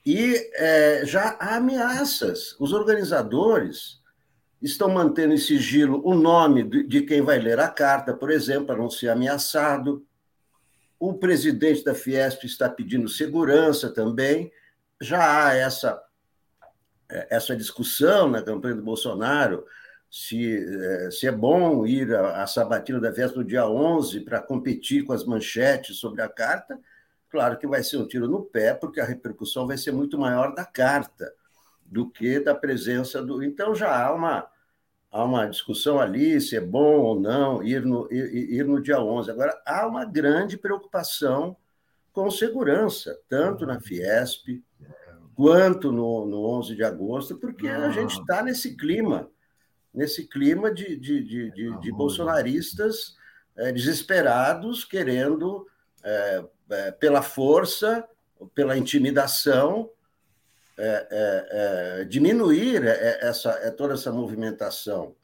[0.05, 2.55] E é, já há ameaças.
[2.57, 3.98] Os organizadores
[4.61, 8.77] estão mantendo em sigilo o nome de quem vai ler a carta, por exemplo, para
[8.77, 10.05] não ser ameaçado.
[10.99, 14.51] O presidente da Fiesp está pedindo segurança também.
[14.99, 16.01] Já há essa
[17.09, 19.65] é, essa discussão na campanha do Bolsonaro,
[20.11, 25.03] se, é, se é bom ir à, sabatina da véspera do dia 11 para competir
[25.03, 26.79] com as manchetes sobre a carta,
[27.29, 30.53] claro que vai ser um tiro no pé, porque a repercussão vai ser muito maior
[30.53, 31.33] da carta
[31.91, 33.43] do que da presença do.
[33.43, 34.47] Então já há uma,
[35.11, 39.01] há uma discussão ali se é bom ou não ir no, ir, ir no dia
[39.01, 39.31] 11.
[39.31, 41.57] Agora, há uma grande preocupação
[42.11, 44.63] com segurança, tanto na Fiesp,
[45.35, 47.91] quanto no, no 11 de agosto, porque a ah.
[47.91, 49.29] gente está nesse clima,
[49.93, 53.15] nesse clima de, de, de, de, de bolsonaristas
[53.55, 55.65] é, desesperados, querendo,
[56.03, 58.05] é, é, pela força,
[58.53, 59.89] pela intimidação,
[62.07, 65.15] diminuir essa, toda essa movimentação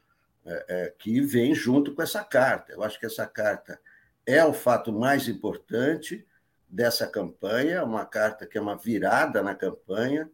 [0.99, 2.73] que vem junto com essa carta.
[2.73, 3.79] Eu acho que essa carta
[4.25, 6.25] é o fato mais importante,
[6.67, 10.29] dessa campanha, uma carta que é uma virada na campanha,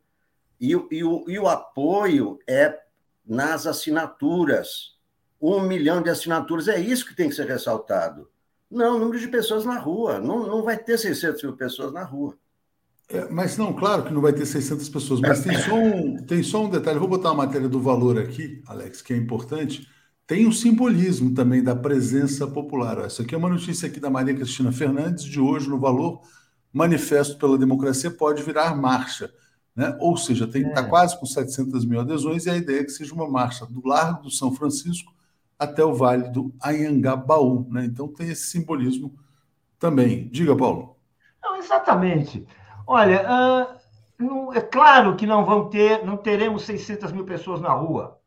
[0.60, 2.80] e, e, o, e o apoio é
[3.26, 4.98] nas assinaturas.
[5.40, 8.30] Um milhão de assinaturas, é isso que tem que ser ressaltado.
[8.70, 10.20] Não, número de pessoas na rua.
[10.20, 12.38] Não, não vai ter 600 mil pessoas na rua.
[13.14, 16.42] É, mas não, claro que não vai ter 600 pessoas, mas tem só um, tem
[16.42, 16.98] só um detalhe.
[16.98, 19.88] vou botar uma matéria do valor aqui, Alex, que é importante.
[20.26, 23.00] Tem um simbolismo também da presença popular.
[23.00, 26.22] Essa aqui é uma notícia aqui da Maria Cristina Fernandes, de hoje, no Valor,
[26.72, 29.30] Manifesto pela Democracia pode virar marcha.
[29.76, 29.94] Né?
[30.00, 30.88] Ou seja, tem está é.
[30.88, 34.24] quase com 700 mil adesões, e a ideia é que seja uma marcha do Largo
[34.24, 35.14] do São Francisco
[35.60, 37.68] até o Vale do Anhangabaú.
[37.70, 37.84] Né?
[37.84, 39.14] Então tem esse simbolismo
[39.78, 40.30] também.
[40.30, 40.96] Diga, Paulo.
[41.44, 42.48] Não, exatamente.
[42.94, 43.80] Olha,
[44.20, 48.20] uh, é claro que não vão ter, não teremos 600 mil pessoas na rua.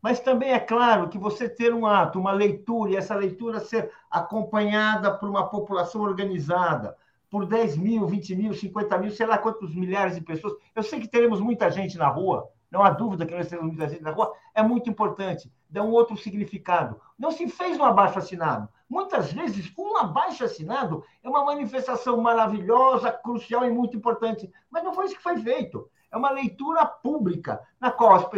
[0.00, 3.90] Mas também é claro que você ter um ato, uma leitura, e essa leitura ser
[4.08, 6.96] acompanhada por uma população organizada,
[7.28, 10.54] por 10 mil, 20 mil, 50 mil, sei lá quantos milhares de pessoas.
[10.72, 13.88] Eu sei que teremos muita gente na rua, não há dúvida que nós teremos muita
[13.88, 17.00] gente na rua, é muito importante, dá um outro significado.
[17.18, 18.68] Não se fez um abaixo assinado.
[18.88, 24.92] Muitas vezes, um abaixo assinado é uma manifestação maravilhosa, crucial e muito importante, mas não
[24.92, 25.90] foi isso que foi feito.
[26.12, 28.30] É uma leitura pública, na qual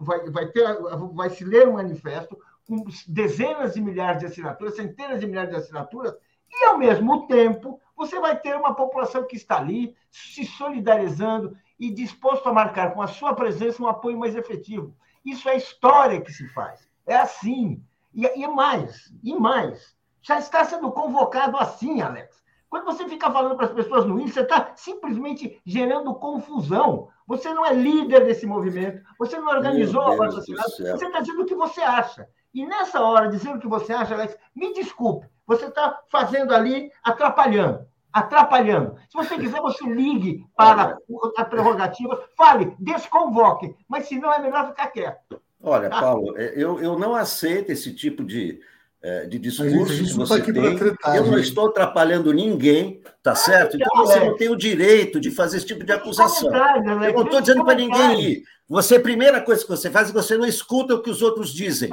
[0.00, 0.76] vai, vai, ter,
[1.12, 5.56] vai se ler um manifesto com dezenas de milhares de assinaturas, centenas de milhares de
[5.56, 6.16] assinaturas,
[6.50, 11.90] e, ao mesmo tempo, você vai ter uma população que está ali se solidarizando e
[11.90, 14.94] disposto a marcar com a sua presença um apoio mais efetivo.
[15.24, 16.88] Isso é história que se faz.
[17.06, 17.82] É assim.
[18.14, 19.96] E, e mais, e mais.
[20.22, 22.42] Já está sendo convocado assim, Alex.
[22.68, 27.08] Quando você fica falando para as pessoas no INSS, você está simplesmente gerando confusão.
[27.26, 31.46] Você não é líder desse movimento, você não organizou a cidade, você está dizendo o
[31.46, 32.28] que você acha.
[32.52, 36.90] E nessa hora, dizer o que você acha, Alex, me desculpe, você está fazendo ali,
[37.02, 37.86] atrapalhando.
[38.18, 38.96] Atrapalhando.
[39.08, 40.96] Se você quiser, você ligue para
[41.36, 43.74] a prerrogativa, fale, desconvoque.
[43.88, 45.40] Mas se não, é melhor ficar quieto.
[45.62, 46.00] Olha, tá?
[46.00, 48.60] Paulo, é, eu, eu não aceito esse tipo de,
[49.02, 51.16] é, de discurso que tá você tem.
[51.16, 53.76] Eu não estou atrapalhando ninguém, tá ah, certo?
[53.76, 54.24] Então, então você é.
[54.24, 56.50] não tem o direito de fazer esse tipo de acusação.
[56.50, 57.08] Né?
[57.08, 58.42] Eu não estou dizendo para ninguém ir.
[58.68, 61.22] Você, a primeira coisa que você faz é que você não escuta o que os
[61.22, 61.90] outros dizem.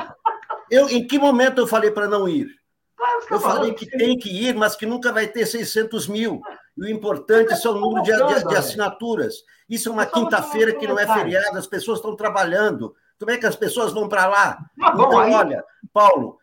[0.70, 2.48] Eu, em que momento eu falei para não ir?
[3.30, 6.42] Eu falei que tem que ir, mas que nunca vai ter 600 mil.
[6.78, 9.44] E o importante é o número de, de, de assinaturas.
[9.70, 12.96] Isso é uma quinta-feira que não é feriado, as pessoas estão trabalhando.
[13.20, 14.60] Como é que as pessoas vão para lá?
[14.78, 16.38] Então, olha, Paulo,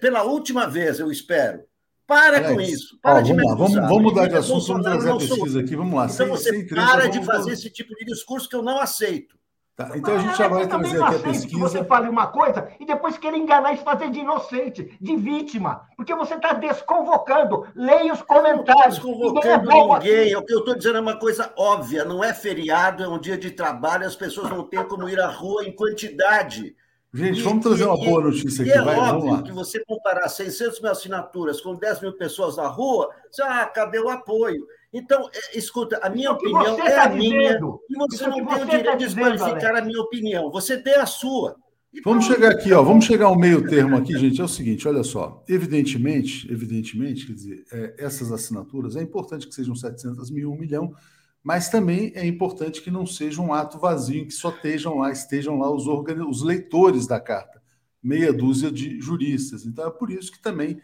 [0.00, 1.62] pela última vez, eu espero,
[2.06, 2.98] Para Alex, com isso.
[3.00, 5.76] Para ó, de vamos, lá, vamos, vamos mudar de assunto, vamos trazer a pesquisa aqui.
[5.76, 6.04] Vamos lá.
[6.04, 9.36] Então sem, você sem para de fazer esse tipo de discurso que eu não aceito.
[9.76, 11.48] Tá, então a gente já vai trazer aqui a pesquisa.
[11.48, 15.88] Que você fale uma coisa e depois queira enganar e fazer de inocente, de vítima,
[15.96, 17.66] porque você está desconvocando.
[17.74, 19.02] Leia os comentários.
[19.02, 20.26] Não desconvocando ninguém.
[20.26, 20.36] Assim.
[20.36, 22.04] O que eu estou dizendo é uma coisa óbvia.
[22.04, 25.26] Não é feriado, é um dia de trabalho, as pessoas não têm como ir à
[25.26, 26.76] rua em quantidade.
[27.12, 28.70] Gente, vamos trazer uma boa notícia aqui.
[28.70, 32.66] E é vai, óbvio que você comparar 600 mil assinaturas com 10 mil pessoas na
[32.68, 34.66] rua, você, ah, cadê o apoio?
[34.94, 37.58] Então, é, escuta, a minha opinião é tá a minha,
[37.90, 40.52] e você não tem o direito tá de desqualificar a minha opinião.
[40.52, 41.56] Você tem a sua.
[42.04, 42.80] Vamos chegar aqui, ó.
[42.80, 44.40] Vamos chegar ao meio termo aqui, gente.
[44.40, 45.44] É o seguinte, olha só.
[45.48, 50.94] Evidentemente, evidentemente, quer dizer, é, essas assinaturas é importante que sejam 700 mil, 1 milhão,
[51.42, 55.58] mas também é importante que não seja um ato vazio, que só estejam lá, estejam
[55.58, 56.24] lá os, organ...
[56.26, 57.60] os leitores da carta,
[58.00, 59.66] meia dúzia de juristas.
[59.66, 60.80] Então é por isso que também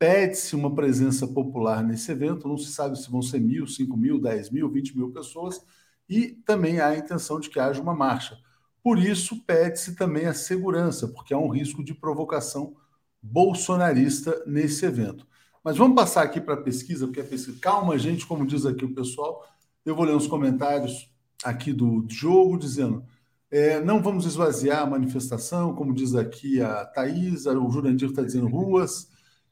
[0.00, 2.48] pede-se uma presença popular nesse evento.
[2.48, 5.60] Não se sabe se vão ser mil, cinco mil, dez mil, vinte mil pessoas,
[6.08, 8.38] e também há a intenção de que haja uma marcha.
[8.82, 12.74] Por isso, pede-se também a segurança, porque há um risco de provocação
[13.22, 15.26] bolsonarista nesse evento.
[15.62, 17.58] Mas vamos passar aqui para a pesquisa, porque a pesquisa.
[17.60, 19.46] Calma, gente, como diz aqui o pessoal.
[19.84, 21.12] Eu vou ler uns comentários
[21.44, 23.04] aqui do jogo dizendo:
[23.50, 28.48] é, não vamos esvaziar a manifestação, como diz aqui a Thaís, o Jurandir está dizendo
[28.48, 29.09] ruas,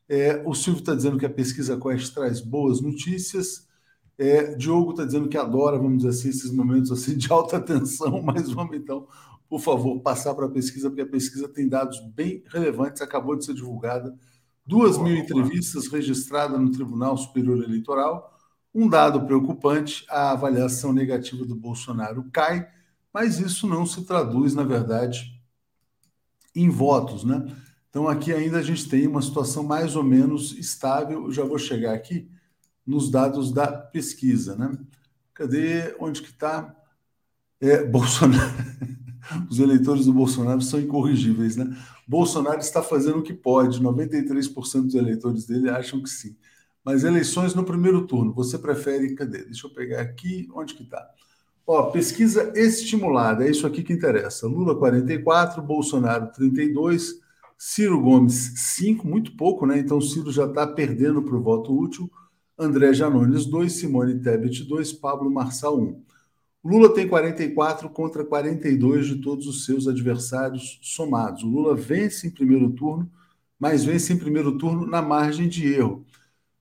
[0.08, 3.66] é, o Silvio está dizendo que a pesquisa Quest traz boas notícias.
[4.16, 8.22] É, Diogo está dizendo que adora, vamos dizer assim, esses momentos assim de alta tensão,
[8.22, 9.06] mas vamos então,
[9.48, 13.44] por favor, passar para a pesquisa, porque a pesquisa tem dados bem relevantes, acabou de
[13.44, 14.16] ser divulgada.
[14.66, 18.34] Duas mil entrevistas registradas no Tribunal Superior Eleitoral
[18.74, 22.68] um dado preocupante: a avaliação negativa do Bolsonaro cai,
[23.12, 25.40] mas isso não se traduz, na verdade,
[26.54, 27.44] em votos, né?
[27.90, 31.24] Então aqui ainda a gente tem uma situação mais ou menos estável.
[31.24, 32.28] Eu já vou chegar aqui
[32.86, 34.76] nos dados da pesquisa, né?
[35.34, 35.94] Cadê?
[35.98, 36.74] Onde que está?
[37.60, 38.56] É, Bolsonaro.
[39.50, 41.76] Os eleitores do Bolsonaro são incorrigíveis, né?
[42.06, 43.82] Bolsonaro está fazendo o que pode.
[43.82, 46.36] 93% dos eleitores dele acham que sim.
[46.82, 49.14] Mas eleições no primeiro turno, você prefere.
[49.14, 49.44] Cadê?
[49.44, 50.48] Deixa eu pegar aqui.
[50.54, 51.06] Onde que está?
[51.66, 54.46] Ó, pesquisa estimulada, é isso aqui que interessa.
[54.46, 57.20] Lula 44, Bolsonaro 32,
[57.58, 59.80] Ciro Gomes 5, muito pouco, né?
[59.80, 62.08] Então Ciro já está perdendo para o voto útil.
[62.56, 66.00] André Janones 2, Simone Tebet 2, Pablo Marçal 1.
[66.64, 71.42] Lula tem 44 contra 42 de todos os seus adversários somados.
[71.42, 73.10] O Lula vence em primeiro turno,
[73.58, 76.04] mas vence em primeiro turno na margem de erro.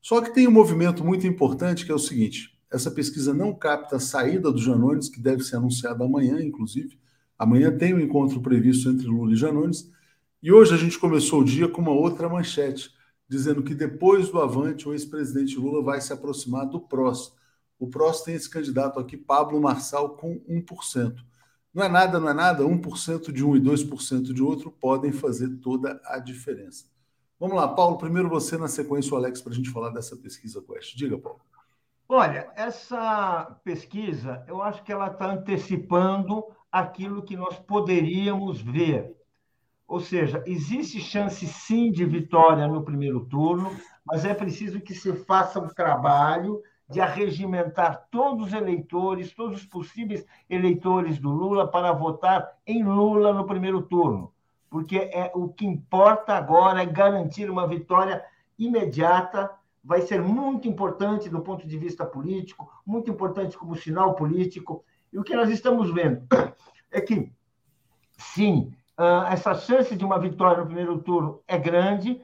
[0.02, 3.98] Só que tem um movimento muito importante que é o seguinte: essa pesquisa não capta
[3.98, 6.98] a saída do Janones, que deve ser anunciada amanhã, inclusive.
[7.38, 9.91] Amanhã tem um encontro previsto entre Lula e Janones.
[10.42, 12.92] E hoje a gente começou o dia com uma outra manchete,
[13.28, 17.36] dizendo que depois do Avante, o ex-presidente Lula vai se aproximar do PROS.
[17.80, 21.16] O PROS tem esse candidato aqui, Pablo Marçal, com 1%.
[21.74, 25.50] Não é nada, não é nada, 1% de um e 2% de outro podem fazer
[25.58, 26.86] toda a diferença.
[27.40, 30.62] Vamos lá, Paulo, primeiro você, na sequência, o Alex, para a gente falar dessa pesquisa
[30.62, 30.96] Quest.
[30.96, 31.42] Diga, Paulo.
[32.08, 39.16] Olha, essa pesquisa, eu acho que ela está antecipando aquilo que nós poderíamos ver.
[39.88, 43.72] Ou seja, existe chance sim de vitória no primeiro turno,
[44.06, 49.66] mas é preciso que se faça um trabalho de arregimentar todos os eleitores, todos os
[49.66, 54.34] possíveis eleitores do Lula para votar em Lula no primeiro turno
[54.70, 58.24] porque é, o que importa agora é garantir uma vitória
[58.58, 59.50] imediata.
[59.84, 64.84] Vai ser muito importante do ponto de vista político, muito importante como sinal político.
[65.12, 66.28] E o que nós estamos vendo
[66.92, 67.32] é que,
[68.18, 68.74] sim,
[69.30, 72.22] essa chance de uma vitória no primeiro turno é grande.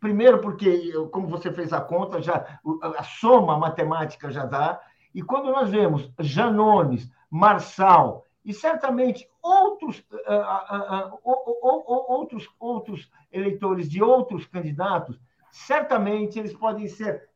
[0.00, 2.58] Primeiro, porque, como você fez a conta, já
[2.96, 4.80] a soma matemática já dá.
[5.14, 13.90] E quando nós vemos Janones, Marçal, e certamente outros, uh, uh, uh, outros, outros eleitores
[13.90, 15.18] de outros candidatos,
[15.50, 17.28] certamente eles podem ser,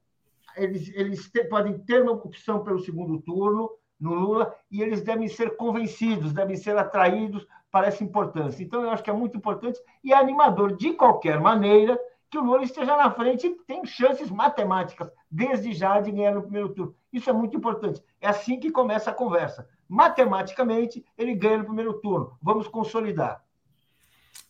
[0.57, 5.57] eles, eles podem ter uma opção pelo segundo turno no Lula e eles devem ser
[5.57, 8.63] convencidos, devem ser atraídos para essa importância.
[8.63, 11.99] Então, eu acho que é muito importante e é animador, de qualquer maneira,
[12.31, 16.43] que o Lula esteja na frente e tem chances matemáticas, desde já, de ganhar no
[16.43, 16.95] primeiro turno.
[17.13, 18.03] Isso é muito importante.
[18.21, 22.39] É assim que começa a conversa matematicamente, ele ganha no primeiro turno.
[22.41, 23.43] Vamos consolidar.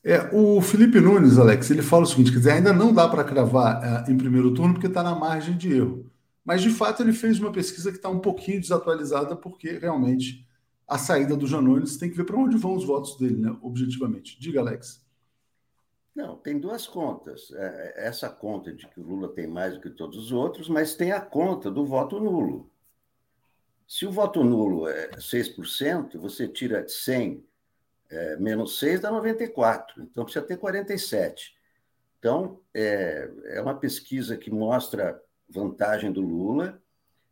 [0.04, 3.24] É, o Felipe Nunes, Alex, ele fala o seguinte: quer dizer, ainda não dá para
[3.24, 6.10] cravar é, em primeiro turno porque está na margem de erro.
[6.44, 10.46] Mas, de fato, ele fez uma pesquisa que está um pouquinho desatualizada, porque realmente
[10.90, 13.56] a saída do Janones tem que ver para onde vão os votos dele, né?
[13.62, 14.38] Objetivamente.
[14.40, 15.06] Diga, Alex.
[16.12, 17.52] Não, tem duas contas.
[17.52, 20.68] É, é, essa conta de que o Lula tem mais do que todos os outros,
[20.68, 22.68] mas tem a conta do voto nulo.
[23.86, 27.44] Se o voto nulo é 6%, você tira 100
[28.10, 30.02] é, menos 6 dá 94.
[30.02, 31.56] Então precisa ter 47.
[32.18, 36.82] Então, é, é uma pesquisa que mostra vantagem do Lula,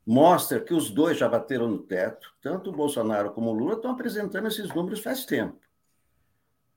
[0.08, 3.90] mostra que os dois já bateram no teto, tanto o Bolsonaro como o Lula estão
[3.90, 5.60] apresentando esses números faz tempo.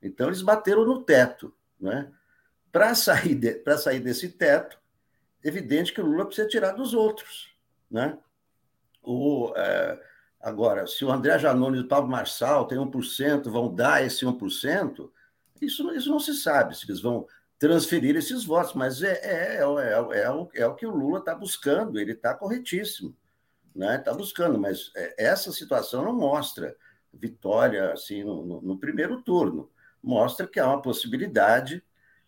[0.02, 1.56] Então, eles bateram no teto.
[1.80, 2.12] Né?
[2.74, 4.78] Para sair, de, sair desse teto,
[5.42, 7.56] evidente que o Lula precisa tirar dos outros.
[7.90, 8.18] Né?
[9.02, 9.98] O, é,
[10.42, 15.10] agora, se o André Janone e o Pablo Marçal têm 1%, vão dar esse 1%,
[15.62, 17.26] isso, isso não se sabe, se eles vão
[17.58, 21.34] transferir esses votos, mas é, é, é, é, o, é o que o Lula está
[21.34, 23.16] buscando, ele está corretíssimo,
[23.76, 23.98] né?
[23.98, 26.76] Está buscando, mas essa situação não mostra
[27.14, 29.70] vitória assim no, no, no primeiro turno
[30.02, 31.84] mostra que há uma possibilidade,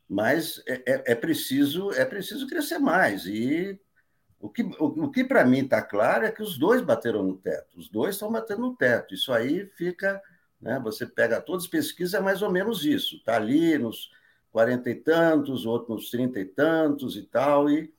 [0.08, 3.26] mas é, é, é preciso é preciso crescer mais.
[3.26, 3.80] E
[4.40, 7.38] o que, o, o que para mim está claro é que os dois bateram no
[7.38, 9.14] teto, os dois estão batendo no teto.
[9.14, 10.22] Isso aí fica,
[10.62, 14.12] né, você pega todas as pesquisas, é mais ou menos isso, está ali nos
[14.52, 17.92] quarenta e tantos, outro nos trinta e tantos e tal, e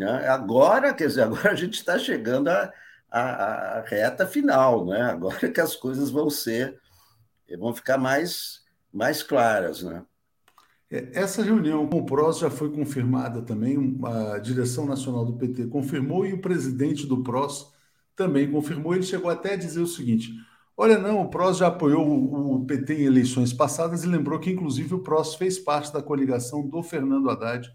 [0.00, 2.72] né, agora, quer dizer, agora a gente está chegando à,
[3.10, 3.20] à,
[3.78, 5.02] à reta final, né?
[5.02, 6.80] agora que as coisas vão ser,
[7.58, 8.60] vão ficar mais
[8.92, 10.02] mais claras, né?
[10.90, 15.66] É, essa reunião com o PROS já foi confirmada também, a direção nacional do PT
[15.68, 17.72] confirmou e o presidente do PROS
[18.16, 18.94] também confirmou.
[18.94, 20.32] Ele chegou até a dizer o seguinte:
[20.76, 24.94] olha, não, o PROS já apoiou o PT em eleições passadas e lembrou que, inclusive,
[24.94, 27.70] o PROS fez parte da coligação do Fernando Haddad.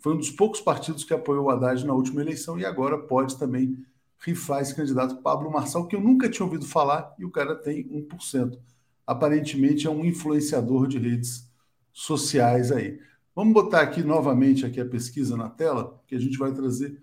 [0.00, 3.38] Foi um dos poucos partidos que apoiou o Haddad na última eleição e agora pode
[3.38, 3.78] também
[4.18, 7.88] rifar esse candidato Pablo Marçal, que eu nunca tinha ouvido falar e o cara tem
[7.88, 8.58] 1%
[9.10, 11.50] aparentemente é um influenciador de redes
[11.92, 13.00] sociais aí.
[13.34, 16.96] Vamos botar aqui novamente aqui a pesquisa na tela, que a gente vai trazer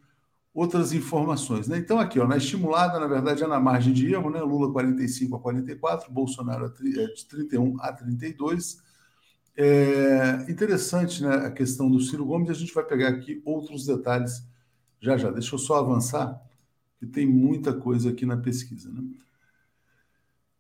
[0.54, 1.68] outras informações.
[1.68, 1.78] Né?
[1.78, 4.42] Então, aqui, ó, na estimulada, na verdade, é na margem de erro, né?
[4.42, 8.82] Lula 45 a 44, Bolsonaro é de 31 a 32.
[9.60, 14.48] É interessante né, a questão do Ciro Gomes, a gente vai pegar aqui outros detalhes
[15.00, 15.32] já já.
[15.32, 16.40] Deixa eu só avançar,
[17.00, 18.92] que tem muita coisa aqui na pesquisa.
[18.92, 19.04] Né?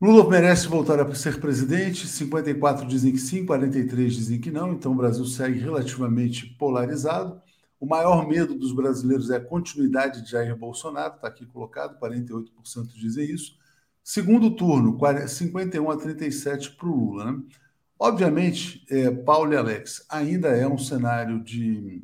[0.01, 2.07] Lula merece voltar a ser presidente.
[2.07, 4.73] 54 dizem que sim, 43 dizem que não.
[4.73, 7.41] Então o Brasil segue relativamente polarizado.
[7.79, 12.47] O maior medo dos brasileiros é a continuidade de Jair Bolsonaro, está aqui colocado, 48%
[12.95, 13.55] dizem isso.
[14.03, 17.31] Segundo turno, 51 a 37 para o Lula.
[17.31, 17.43] Né?
[17.99, 22.03] Obviamente, é, Paulo e Alex, ainda é um cenário de,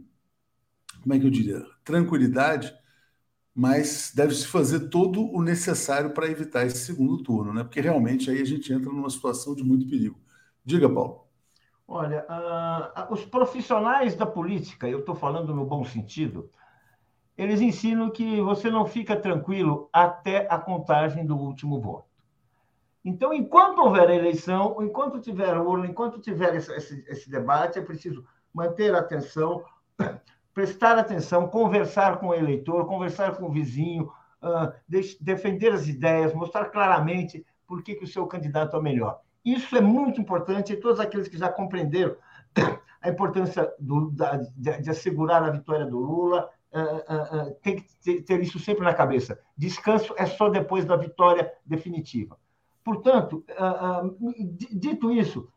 [1.02, 2.74] como é que eu diria, tranquilidade,
[3.54, 7.64] mas deve-se fazer todo o necessário para evitar esse segundo turno, né?
[7.64, 10.20] porque realmente aí a gente entra numa situação de muito perigo.
[10.66, 11.28] Diga, Paulo.
[11.88, 16.50] Olha, uh, os profissionais da política, eu estou falando no bom sentido,
[17.38, 22.13] eles ensinam que você não fica tranquilo até a contagem do último voto.
[23.04, 28.26] Então, enquanto houver eleição, enquanto tiver urna, enquanto tiver esse, esse, esse debate, é preciso
[28.54, 29.64] manter a atenção,
[30.54, 34.10] prestar atenção, conversar com o eleitor, conversar com o vizinho,
[34.42, 39.20] uh, de, defender as ideias, mostrar claramente por que, que o seu candidato é melhor.
[39.44, 42.16] Isso é muito importante e todos aqueles que já compreenderam
[43.02, 48.22] a importância do, da, de, de, assegurar a vitória do Lula uh, uh, tem que
[48.22, 49.38] ter isso sempre na cabeça.
[49.58, 52.38] Descanso é só depois da vitória definitiva.
[52.84, 53.44] Portanto,
[54.72, 55.48] dito isso,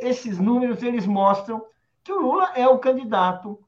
[0.00, 1.64] esses números eles mostram
[2.02, 3.58] que o Lula é o candidato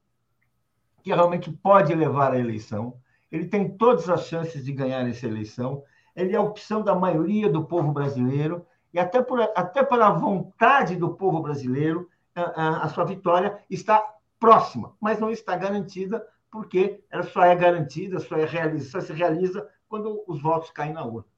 [1.01, 2.97] que realmente pode levar à eleição.
[3.31, 5.83] Ele tem todas as chances de ganhar essa eleição.
[6.15, 10.95] Ele é a opção da maioria do povo brasileiro e até por até pela vontade
[10.95, 14.03] do povo brasileiro, a, a sua vitória está
[14.39, 19.11] próxima, mas não está garantida porque ela só é garantida, só, é realiza, só se
[19.11, 21.34] realiza quando os votos caem na urna.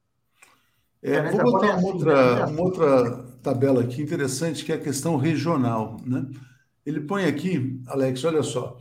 [1.10, 5.18] É, vou botar uma, assim, outra, uma outra tabela aqui interessante, que é a questão
[5.18, 5.98] regional.
[6.06, 6.26] Né?
[6.86, 8.78] Ele põe aqui, Alex, olha só,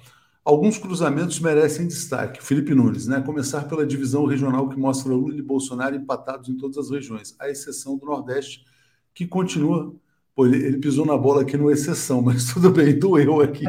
[0.47, 2.41] Alguns cruzamentos merecem destaque.
[2.41, 3.20] Felipe Nunes, né?
[3.20, 7.51] Começar pela divisão regional que mostra Lula e Bolsonaro empatados em todas as regiões, à
[7.51, 8.64] exceção do Nordeste,
[9.12, 9.93] que continua.
[10.37, 13.64] Pô, ele, ele pisou na bola aqui no exceção, mas tudo bem, doeu aqui.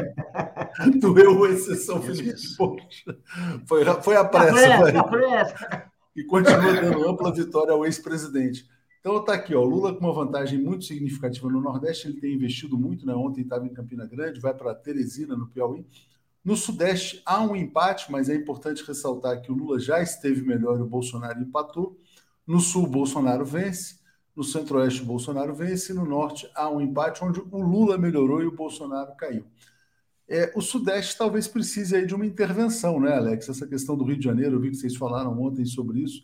[1.00, 2.34] doeu a exceção, Felipe.
[2.56, 3.18] Poxa,
[3.66, 4.50] foi, foi a pressa.
[4.50, 5.87] A pressa, a pressa.
[6.18, 8.68] E continua dando ampla vitória ao ex-presidente.
[9.00, 12.76] Então está aqui, ó, Lula com uma vantagem muito significativa no Nordeste, ele tem investido
[12.76, 13.14] muito, né?
[13.14, 15.86] Ontem estava em Campina Grande, vai para Teresina, no Piauí
[16.48, 20.78] no Sudeste há um empate, mas é importante ressaltar que o Lula já esteve melhor
[20.78, 22.00] e o Bolsonaro empatou.
[22.46, 23.98] No Sul, Bolsonaro vence.
[24.34, 28.56] No centro-oeste, Bolsonaro vence, no norte há um empate onde o Lula melhorou e o
[28.56, 29.44] Bolsonaro caiu.
[30.28, 33.48] É, o Sudeste talvez precise aí de uma intervenção, né, Alex?
[33.48, 36.22] Essa questão do Rio de Janeiro, eu vi que vocês falaram ontem sobre isso.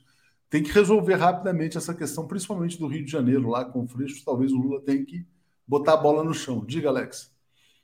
[0.51, 4.23] Tem que resolver rapidamente essa questão, principalmente do Rio de Janeiro, lá com o Freixo.
[4.23, 5.27] Talvez o Lula tenha que
[5.67, 6.63] botar a bola no chão.
[6.65, 7.33] Diga, Alex.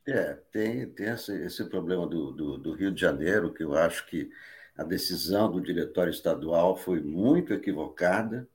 [0.06, 4.06] É, tem, tem esse, esse problema do, do, do, Rio de Janeiro, que eu acho
[4.06, 4.30] que
[4.76, 8.48] a decisão do diretório estadual foi muito equivocada,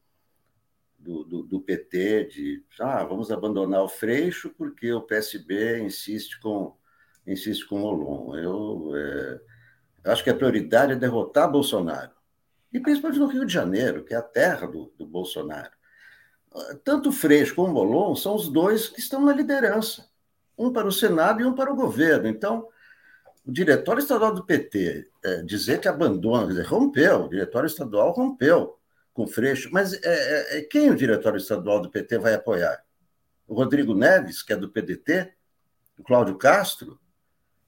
[0.99, 6.76] do, do, do PT, de ah, vamos abandonar o Freixo porque o PSB insiste com,
[7.28, 8.36] insiste com o Olon.
[8.36, 12.11] Eu, é, acho que a prioridade é derrotar Bolsonaro,
[12.71, 15.71] e principalmente no Rio de Janeiro, que é a terra do, do Bolsonaro.
[16.84, 20.07] Tanto Freixo como o Molon são os dois que estão na liderança
[20.57, 22.28] um para o Senado e um para o governo.
[22.28, 22.67] Então,
[23.45, 28.78] o diretório estadual do PT é, dizer que abandona, dizer, rompeu, o diretório estadual rompeu
[29.13, 32.84] com Freixo, mas é, é, é, quem o diretório estadual do PT vai apoiar?
[33.47, 35.32] O Rodrigo Neves, que é do PDT?
[35.97, 36.99] O Cláudio Castro?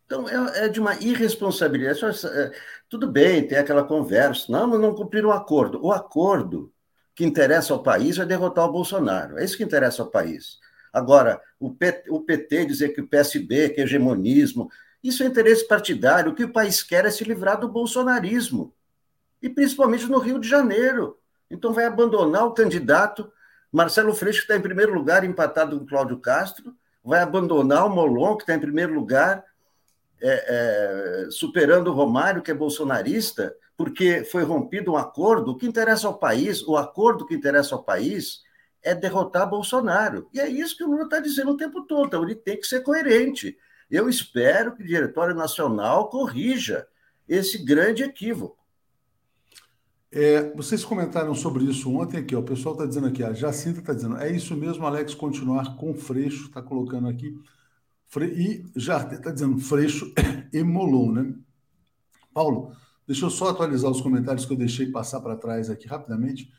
[0.07, 1.99] Então, é, é de uma irresponsabilidade.
[2.03, 2.51] É,
[2.89, 5.79] tudo bem, tem aquela conversa, não, não cumpriram o acordo.
[5.85, 6.73] O acordo
[7.13, 9.37] que interessa ao país é derrotar o Bolsonaro.
[9.37, 10.57] É isso que interessa ao país.
[10.93, 14.71] Agora, o PT, o PT dizer que o PSB, que é hegemonismo,
[15.03, 16.31] isso é interesse partidário.
[16.31, 18.73] O que o país quer é se livrar do bolsonarismo.
[19.41, 21.19] E principalmente no Rio de Janeiro.
[21.51, 23.31] Então vai abandonar o candidato
[23.71, 28.35] Marcelo Freixo, que está em primeiro lugar, empatado com Cláudio Castro, vai abandonar o Molon,
[28.35, 29.43] que está em primeiro lugar,
[30.21, 35.51] é, é, superando o Romário, que é bolsonarista, porque foi rompido um acordo.
[35.51, 38.41] O que interessa ao país, o acordo que interessa ao país
[38.81, 40.27] é derrotar Bolsonaro.
[40.33, 42.07] E é isso que o Lula está dizendo o tempo todo.
[42.07, 43.57] Então, ele tem que ser coerente.
[43.89, 46.87] Eu espero que o Diretório Nacional corrija
[47.27, 48.57] esse grande equívoco.
[50.11, 53.81] É, vocês comentaram sobre isso ontem aqui, ó, o pessoal está dizendo aqui, a Jacinta
[53.81, 57.37] está dizendo, é isso mesmo, Alex, continuar com Freixo, está colocando aqui.
[58.15, 60.13] E já está dizendo Freixo
[60.53, 61.33] e Molon, né?
[62.33, 62.71] Paulo,
[63.05, 66.51] deixa eu só atualizar os comentários que eu deixei passar para trás aqui rapidamente.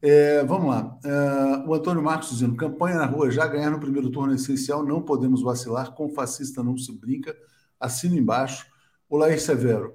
[0.00, 0.98] É, vamos lá.
[1.04, 4.84] É, o Antônio Marcos dizendo: campanha na rua já ganhar no primeiro turno é essencial,
[4.84, 5.92] não podemos vacilar.
[5.94, 7.36] Com fascista não se brinca.
[7.78, 8.66] Assina embaixo.
[9.08, 9.94] O Laís Severo.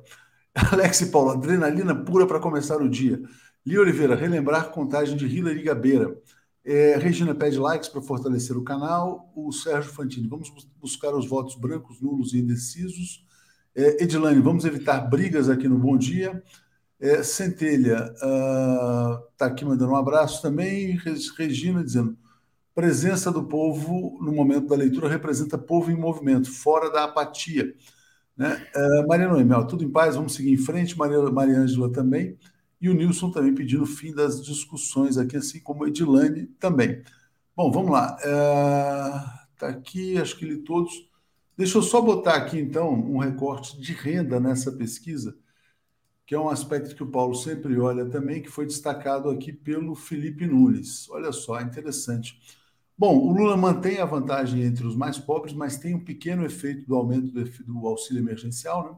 [0.71, 3.21] Alex e Paulo, adrenalina pura para começar o dia.
[3.65, 6.17] Li Oliveira, relembrar contagem de Hillary Gabeira.
[6.63, 9.31] É, Regina pede likes para fortalecer o canal.
[9.35, 13.25] O Sérgio Fantini, vamos buscar os votos brancos, nulos e indecisos.
[13.75, 16.41] É, Edilane, vamos evitar brigas aqui no Bom Dia.
[16.99, 20.99] É, Centelha está uh, aqui mandando um abraço também.
[21.37, 22.15] Regina dizendo:
[22.75, 27.73] presença do povo no momento da leitura representa povo em movimento, fora da apatia.
[28.37, 28.67] Né?
[28.75, 30.97] Uh, Maria Noemel, tudo em paz, vamos seguir em frente.
[30.97, 32.37] Maria, Maria Ângela também.
[32.81, 37.03] E o Nilson também pedindo fim das discussões aqui, assim como Edilane também.
[37.55, 38.17] Bom, vamos lá.
[38.17, 40.91] Está uh, aqui, acho que li todos.
[41.55, 45.37] Deixa eu só botar aqui, então, um recorte de renda nessa pesquisa
[46.31, 49.93] que é um aspecto que o Paulo sempre olha também, que foi destacado aqui pelo
[49.93, 51.09] Felipe Nunes.
[51.09, 52.39] Olha só, interessante.
[52.97, 56.87] Bom, o Lula mantém a vantagem entre os mais pobres, mas tem um pequeno efeito
[56.87, 58.97] do aumento do auxílio emergencial, né?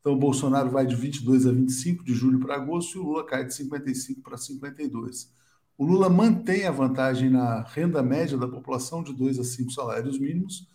[0.00, 3.24] Então, o Bolsonaro vai de 22 a 25 de julho para agosto e o Lula
[3.24, 5.30] cai de 55 para 52.
[5.76, 10.18] O Lula mantém a vantagem na renda média da população de 2 a 5 salários
[10.18, 10.68] mínimos,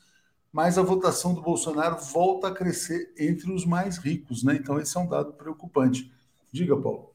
[0.52, 4.56] mas a votação do Bolsonaro volta a crescer entre os mais ricos, né?
[4.56, 6.12] Então, esse é um dado preocupante.
[6.52, 7.12] Diga, Paulo.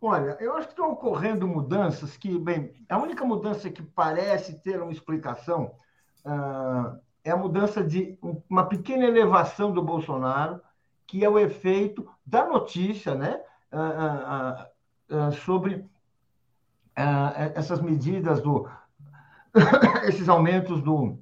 [0.00, 4.80] Olha, eu acho que estão ocorrendo mudanças que, bem, a única mudança que parece ter
[4.80, 5.72] uma explicação
[6.24, 10.60] uh, é a mudança de uma pequena elevação do Bolsonaro,
[11.06, 13.40] que é o efeito da notícia, né?
[13.72, 15.84] Uh, uh, sobre
[17.54, 18.66] essas medidas do
[20.08, 21.18] esses aumentos do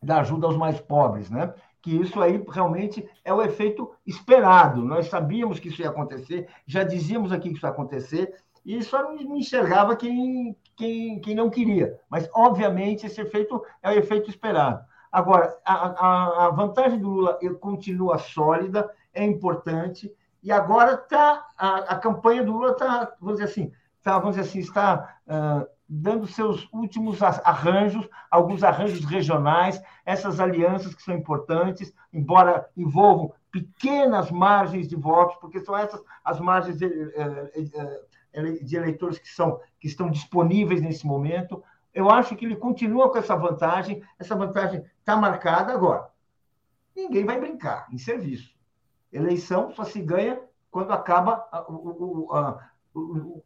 [0.00, 1.52] da ajuda aos mais pobres, né?
[1.80, 4.82] Que isso aí realmente é o efeito esperado.
[4.82, 8.34] Nós sabíamos que isso ia acontecer, já dizíamos aqui que isso ia acontecer,
[8.64, 11.98] e só não enxergava quem, quem, quem não queria.
[12.08, 14.84] Mas, obviamente, esse efeito é o efeito esperado.
[15.14, 20.12] Agora, a, a, a vantagem do Lula continua sólida, é importante,
[20.42, 24.48] e agora tá, a, a campanha do Lula está, vamos dizer assim, tá, vamos dizer
[24.48, 31.94] assim, está uh, dando seus últimos arranjos, alguns arranjos regionais, essas alianças que são importantes,
[32.12, 36.88] embora envolvam pequenas margens de votos, porque são essas as margens de,
[38.64, 41.62] de eleitores que, são, que estão disponíveis nesse momento.
[41.94, 46.10] Eu acho que ele continua com essa vantagem, essa vantagem está marcada agora.
[46.94, 48.52] Ninguém vai brincar em serviço.
[49.12, 50.40] Eleição só se ganha
[50.70, 51.58] quando acaba a,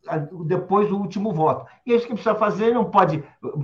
[0.07, 1.71] a, depois do último voto.
[1.85, 3.23] E é isso que precisa fazer, não pode,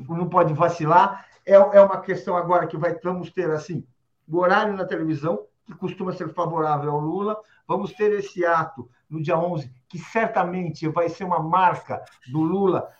[0.08, 1.26] não pode vacilar.
[1.46, 3.86] É, é uma questão agora que vai, vamos ter assim,
[4.28, 9.22] o horário na televisão, que costuma ser favorável ao Lula, vamos ter esse ato no
[9.22, 12.90] dia 11, que certamente vai ser uma marca do Lula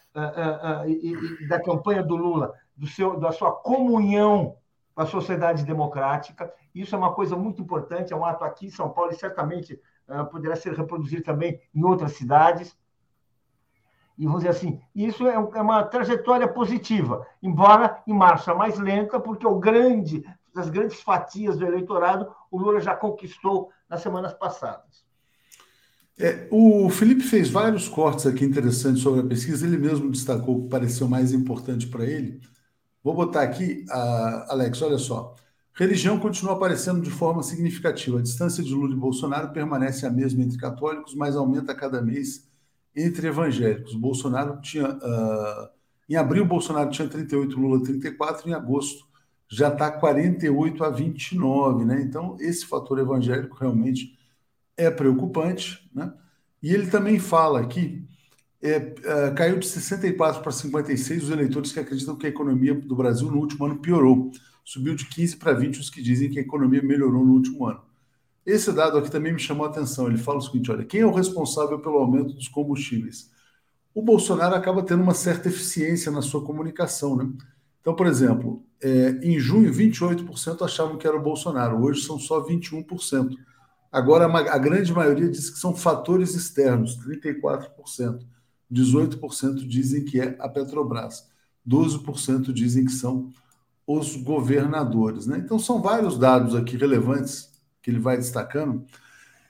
[1.48, 4.56] da campanha do Lula, do seu, da sua comunhão
[4.94, 6.52] com a sociedade democrática.
[6.74, 9.80] Isso é uma coisa muito importante, é um ato aqui em São Paulo e certamente
[10.08, 12.76] uh, poderá ser reproduzido também em outras cidades.
[14.16, 19.18] E vamos dizer assim, isso é, é uma trajetória positiva, embora em marcha mais lenta,
[19.18, 20.24] porque o grande,
[20.56, 25.03] as grandes fatias do eleitorado, o Lula já conquistou nas semanas passadas.
[26.18, 30.62] É, o Felipe fez vários cortes aqui interessantes sobre a pesquisa, ele mesmo destacou o
[30.62, 32.40] que pareceu mais importante para ele.
[33.02, 35.34] Vou botar aqui, uh, Alex, olha só.
[35.74, 38.18] Religião continua aparecendo de forma significativa.
[38.18, 42.00] A distância de Lula e Bolsonaro permanece a mesma entre católicos, mas aumenta a cada
[42.00, 42.48] mês
[42.94, 43.94] entre evangélicos.
[43.94, 44.88] Bolsonaro tinha.
[44.88, 45.68] Uh,
[46.08, 49.04] em abril, Bolsonaro tinha 38, Lula 34, em agosto
[49.48, 52.00] já está 48 a 29, né?
[52.02, 54.18] Então, esse fator evangélico realmente
[54.77, 56.12] é preocupante, né?
[56.62, 58.03] E ele também fala aqui,
[58.62, 62.97] é, é, caiu de 64 para 56 os eleitores que acreditam que a economia do
[62.97, 64.31] Brasil no último ano piorou
[64.64, 67.83] subiu de 15 para 20 os que dizem que a economia melhorou no último ano.
[68.47, 70.07] Esse dado aqui também me chamou a atenção.
[70.07, 73.31] Ele fala o seguinte: olha, quem é o responsável pelo aumento dos combustíveis?
[73.95, 77.31] O Bolsonaro acaba tendo uma certa eficiência na sua comunicação, né?
[77.81, 82.43] Então, por exemplo, é, em junho, 28% achavam que era o Bolsonaro, hoje são só
[82.43, 83.37] 21%.
[83.95, 88.26] Agora, a grande maioria diz que são fatores externos, 34%.
[88.72, 91.30] 18% dizem que é a Petrobras,
[91.64, 93.32] 12% dizem que são
[93.86, 95.28] os governadores.
[95.28, 95.38] Né?
[95.38, 98.84] Então, são vários dados aqui relevantes que ele vai destacando.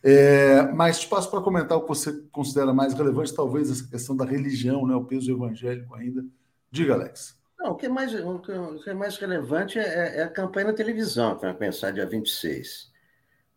[0.02, 4.14] É, mas te passo para comentar o que você considera mais relevante, talvez essa questão
[4.14, 6.22] da religião, né, o peso evangélico ainda.
[6.70, 7.34] Diga, Alex.
[7.58, 10.74] Não, o que é mais, o que é mais relevante é, é a campanha na
[10.74, 12.92] televisão, que vai pensar dia 26.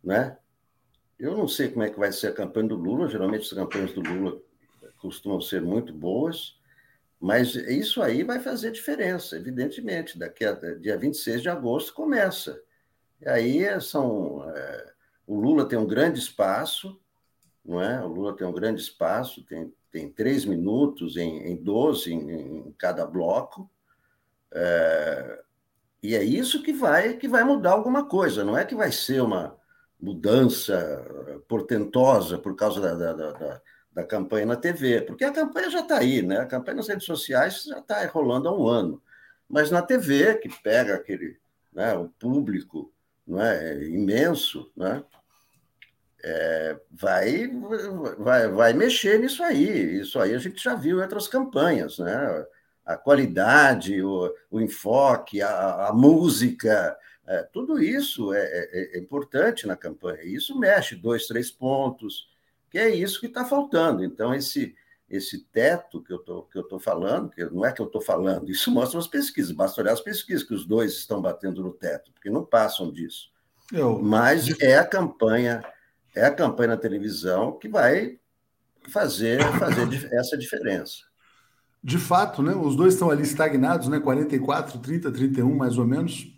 [0.02, 0.34] Né?
[1.18, 3.92] Eu não sei como é que vai ser a campanha do Lula, geralmente as campanhas
[3.92, 4.40] do Lula
[4.98, 6.58] costumam ser muito boas,
[7.20, 10.18] mas isso aí vai fazer diferença, evidentemente.
[10.18, 12.60] Daqui a dia 26 de agosto começa.
[13.20, 14.48] E aí são.
[14.48, 14.92] É,
[15.26, 17.00] o Lula tem um grande espaço,
[17.64, 18.00] não é?
[18.04, 22.30] O Lula tem um grande espaço, tem, tem três minutos em, em 12 em,
[22.68, 23.68] em cada bloco.
[24.52, 25.42] É,
[26.00, 29.20] e é isso que vai, que vai mudar alguma coisa, não é que vai ser
[29.20, 29.57] uma
[30.00, 31.04] mudança
[31.48, 33.60] portentosa por causa da, da, da
[33.98, 36.38] da campanha na TV, porque a campanha já está aí, né?
[36.38, 39.02] A campanha nas redes sociais já está rolando há um ano.
[39.48, 41.36] Mas na TV, que pega aquele,
[41.72, 42.92] né, o público
[43.26, 45.02] não é, imenso, né?
[46.22, 47.48] É, vai,
[48.18, 50.00] vai, vai mexer nisso aí.
[50.00, 52.46] Isso aí a gente já viu em outras campanhas, né?
[52.86, 56.96] A qualidade, o, o enfoque, a, a música,
[57.28, 60.22] é, tudo isso é, é, é importante na campanha.
[60.22, 62.26] Isso mexe dois, três pontos
[62.70, 64.02] que é isso que está faltando.
[64.02, 64.74] Então, esse,
[65.08, 68.48] esse teto que eu tô, que estou falando, que não é que eu estou falando,
[68.50, 72.12] isso mostra as pesquisas, basta olhar as pesquisas, que os dois estão batendo no teto,
[72.12, 73.30] porque não passam disso.
[73.72, 73.98] Eu...
[73.98, 75.62] Mas é a campanha,
[76.14, 78.18] é a campanha na televisão que vai
[78.88, 81.06] fazer, fazer essa diferença.
[81.84, 82.54] De fato, né?
[82.54, 84.00] Os dois estão ali estagnados, né?
[84.00, 86.37] 44, 30, 31, mais ou menos.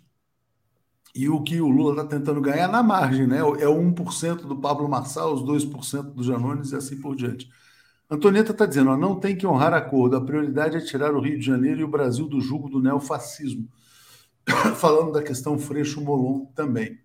[1.13, 3.39] E o que o Lula está tentando ganhar na margem, né?
[3.39, 7.49] É o 1% do Pablo Marçal, os 2% do Janones e assim por diante.
[8.09, 11.39] Antonieta está dizendo: ó, não tem que honrar acordo, a prioridade é tirar o Rio
[11.39, 13.67] de Janeiro e o Brasil do jugo do neofascismo.
[14.75, 16.99] Falando da questão Freixo Molon também.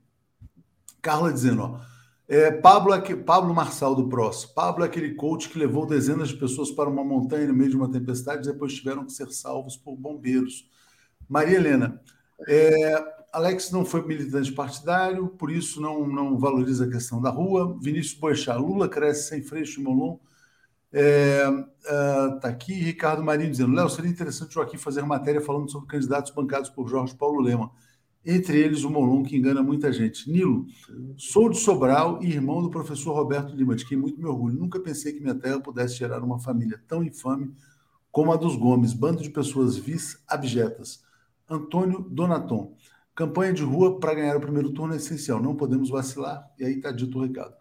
[1.00, 1.80] Carla dizendo: ó,
[2.28, 4.44] é, Pablo, é Pablo Marçal do PROS.
[4.46, 7.76] Pablo é aquele coach que levou dezenas de pessoas para uma montanha no meio de
[7.76, 10.68] uma tempestade e depois tiveram que ser salvos por bombeiros.
[11.28, 12.00] Maria Helena,
[12.48, 17.76] é, Alex não foi militante partidário, por isso não, não valoriza a questão da rua.
[17.82, 20.16] Vinícius Boechat, Lula cresce sem freixo e Molon.
[20.91, 25.70] Está é, uh, aqui Ricardo Marinho dizendo: Léo, seria interessante o Joaquim fazer matéria falando
[25.70, 27.70] sobre candidatos bancados por Jorge Paulo Lema.
[28.24, 30.30] Entre eles o Molon, que engana muita gente.
[30.30, 30.64] Nilo,
[31.18, 34.59] sou de Sobral e irmão do professor Roberto Lima, de quem muito me orgulho.
[34.59, 37.55] Nunca pensei que minha terra pudesse gerar uma família tão infame
[38.11, 41.05] como a dos Gomes, bando de pessoas vis abjetas.
[41.49, 42.74] Antônio Donaton.
[43.16, 46.74] Campanha de rua para ganhar o primeiro turno é essencial, não podemos vacilar, e aí
[46.74, 47.54] está dito o recado.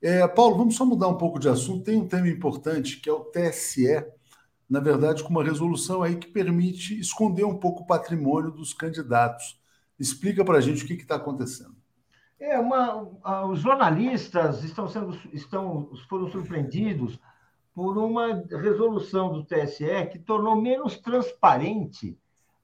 [0.00, 1.84] É, Paulo, vamos só mudar um pouco de assunto.
[1.84, 4.06] Tem um tema importante que é o TSE,
[4.68, 9.60] na verdade, com uma resolução aí que permite esconder um pouco o patrimônio dos candidatos.
[9.98, 11.74] Explica para a gente o que está acontecendo.
[12.38, 17.18] É uma, os jornalistas estão sendo, estão, foram surpreendidos
[17.74, 22.16] por uma resolução do TSE que tornou menos transparente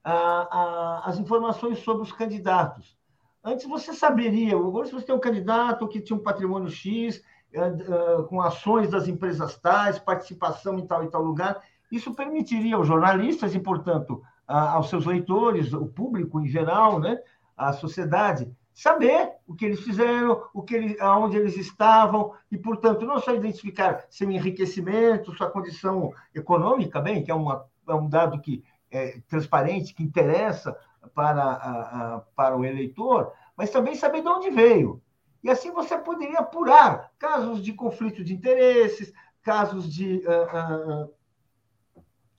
[0.06, 2.96] a, a, as informações sobre os candidatos.
[3.42, 7.20] Antes você saberia, agora se você tem um candidato que tinha um patrimônio X,
[7.52, 12.76] uh, uh, com ações das empresas tais, participação em tal e tal lugar, isso permitiria
[12.76, 17.18] aos jornalistas e, portanto, aos seus leitores, o público em geral, né,
[17.56, 23.04] a sociedade, saber o que eles fizeram, o que eles, aonde eles estavam, e, portanto,
[23.04, 28.40] não só identificar seu enriquecimento, sua condição econômica, bem, que é, uma, é um dado
[28.40, 30.76] que é transparente, que interessa
[31.14, 35.02] para, a, a, para o eleitor, mas também saber de onde veio.
[35.42, 39.12] E assim você poderia apurar casos de conflito de interesses,
[39.42, 41.14] casos de uh, uh,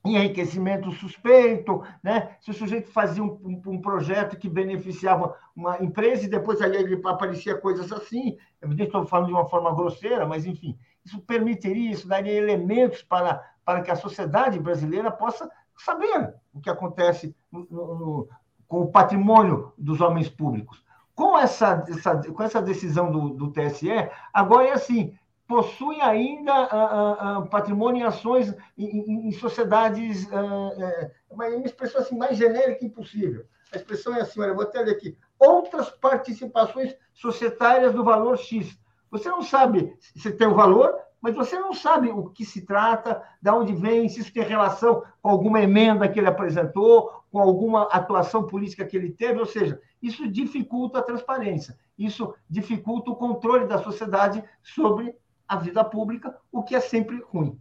[0.06, 2.36] enriquecimento suspeito, né?
[2.42, 7.00] se o sujeito fazia um, um, um, projeto que beneficiava uma empresa e depois ele
[7.06, 12.08] aparecia coisas assim, evidentemente estou falando de uma forma grosseira, mas enfim, isso permitiria, isso
[12.08, 18.30] daria elementos para, para que a sociedade brasileira possa saber o que acontece no, no,
[18.68, 20.84] com o patrimônio dos homens públicos.
[21.16, 23.90] Com essa, essa, com essa decisão do, do TSE,
[24.34, 25.18] agora é assim,
[25.48, 32.38] possui ainda uh, uh, patrimônio em ações em, em sociedades, uh, uma expressão assim, mais
[32.38, 33.46] genérica impossível.
[33.74, 35.18] A expressão é assim, olha, vou até ler aqui.
[35.40, 38.78] Outras participações societárias do valor X.
[39.10, 43.22] Você não sabe se tem o valor, mas você não sabe o que se trata,
[43.42, 47.84] de onde vem, se isso tem relação com alguma emenda que ele apresentou, com alguma
[47.84, 53.68] atuação política que ele teve, ou seja, isso dificulta a transparência, isso dificulta o controle
[53.68, 55.16] da sociedade sobre
[55.48, 57.58] a vida pública, o que é sempre ruim.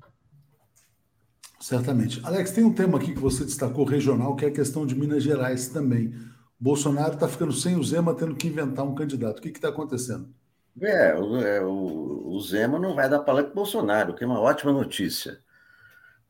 [1.59, 2.21] Certamente.
[2.25, 5.23] Alex, tem um tema aqui que você destacou regional, que é a questão de Minas
[5.23, 6.15] Gerais também.
[6.61, 9.39] Bolsonaro está ficando sem o Zema, tendo que inventar um candidato.
[9.39, 10.29] O que está acontecendo?
[10.81, 14.73] É, o, é, o, o, Zema não vai dar palanque Bolsonaro, que é uma ótima
[14.73, 15.41] notícia.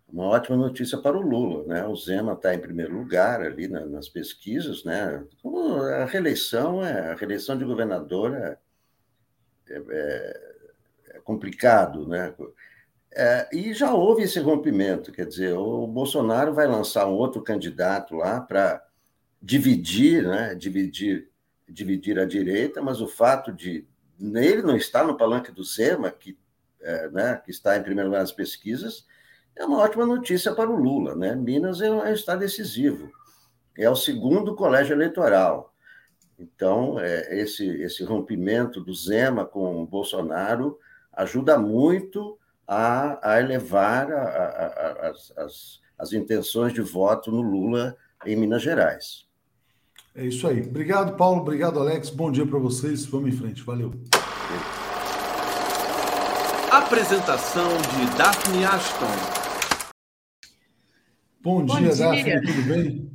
[0.08, 1.86] Uma ótima notícia para o Lula, né?
[1.86, 5.24] O Zema está em primeiro lugar ali na, nas pesquisas, né?
[6.00, 8.58] A reeleição, é, a reeleição de governador é,
[9.68, 10.54] é,
[11.10, 12.32] é complicado, né?
[13.12, 18.14] É, e já houve esse rompimento, quer dizer, o Bolsonaro vai lançar um outro candidato
[18.14, 18.86] lá para
[19.42, 20.54] dividir, né?
[20.54, 21.30] Dividir,
[21.68, 23.84] dividir a direita, mas o fato de
[24.20, 26.38] ele não estar no palanque do SEMA, que,
[26.80, 29.06] é, né, que está em primeiro lugar nas pesquisas,
[29.54, 31.34] é uma ótima notícia para o Lula, né?
[31.34, 33.10] Minas é, é um estado decisivo,
[33.76, 35.74] é o segundo colégio eleitoral.
[36.38, 40.78] Então, é, esse, esse rompimento do Zema com o Bolsonaro
[41.12, 47.96] ajuda muito a, a elevar a, a, as, as, as intenções de voto no Lula
[48.26, 49.25] em Minas Gerais.
[50.18, 50.62] É isso aí.
[50.62, 51.42] Obrigado, Paulo.
[51.42, 52.08] Obrigado, Alex.
[52.08, 53.04] Bom dia para vocês.
[53.04, 53.62] Vamos em frente.
[53.62, 53.92] Valeu.
[56.70, 59.04] Apresentação de Daphne Ashton.
[61.42, 62.46] Bom, Bom dia, dia, Daphne.
[62.46, 63.10] Tudo bem?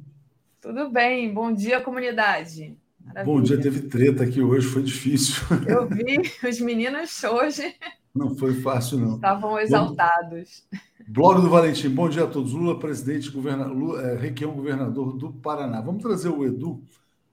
[0.62, 1.34] Tudo bem.
[1.34, 2.78] Bom dia, comunidade.
[3.04, 3.26] Maravilha.
[3.26, 5.44] Bom dia, teve treta aqui hoje, foi difícil.
[5.68, 7.76] Eu vi os meninos hoje.
[8.14, 9.16] Não foi fácil, não.
[9.16, 10.68] Estavam exaltados.
[11.08, 12.52] Blog do Valentim, bom dia a todos.
[12.52, 15.80] Lula, presidente, governador, Lula, é, Requião, governador do Paraná.
[15.80, 16.84] Vamos trazer o Edu.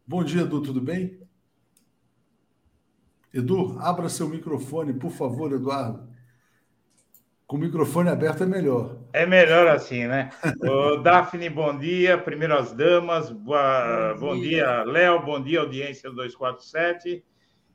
[0.07, 1.18] Bom dia, Edu, tudo bem?
[3.35, 6.09] Edu, abra seu microfone, por favor, Eduardo.
[7.47, 8.99] Com o microfone aberto é melhor.
[9.12, 10.31] É melhor assim, né?
[10.62, 12.18] Ô, Daphne, bom dia.
[12.18, 13.31] Primeiro as damas.
[13.31, 14.14] Boa...
[14.14, 15.24] Bom, bom dia, Léo.
[15.24, 17.24] Bom dia, audiência 247.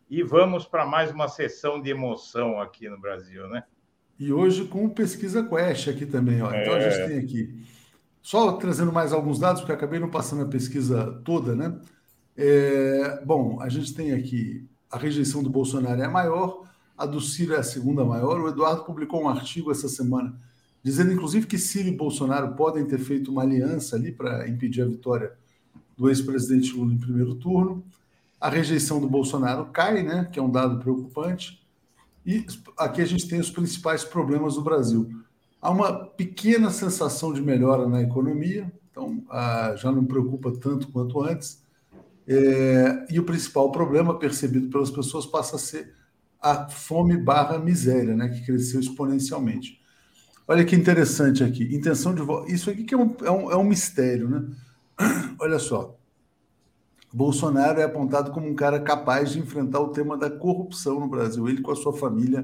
[0.10, 3.64] E vamos para mais uma sessão de emoção aqui no Brasil, né?
[4.20, 6.48] E hoje com pesquisa Quest aqui também, ó.
[6.54, 6.86] Então é...
[6.86, 7.66] a gente tem aqui.
[8.22, 11.80] Só trazendo mais alguns dados, porque acabei não passando a pesquisa toda, né?
[12.38, 13.24] É...
[13.26, 17.56] Bom, a gente tem aqui a rejeição do Bolsonaro é a maior, a do Ciro
[17.56, 18.40] é a segunda maior.
[18.40, 20.40] O Eduardo publicou um artigo essa semana
[20.84, 24.86] dizendo, inclusive, que Ciro e Bolsonaro podem ter feito uma aliança ali para impedir a
[24.86, 25.34] vitória
[25.98, 27.84] do ex-presidente Lula em primeiro turno.
[28.44, 30.28] A rejeição do Bolsonaro cai, né?
[30.30, 31.66] Que é um dado preocupante.
[32.26, 32.46] E
[32.78, 35.10] aqui a gente tem os principais problemas do Brasil.
[35.62, 41.22] Há uma pequena sensação de melhora na economia, então ah, já não preocupa tanto quanto
[41.22, 41.64] antes.
[42.28, 45.94] É, e o principal problema percebido pelas pessoas passa a ser
[46.42, 49.82] a fome barra miséria, né, que cresceu exponencialmente.
[50.46, 52.52] Olha que interessante aqui, intenção de voto.
[52.52, 54.44] Isso aqui que é um, é um, é um mistério, né?
[55.40, 55.98] Olha só.
[57.14, 61.48] Bolsonaro é apontado como um cara capaz de enfrentar o tema da corrupção no Brasil,
[61.48, 62.42] ele com a sua família.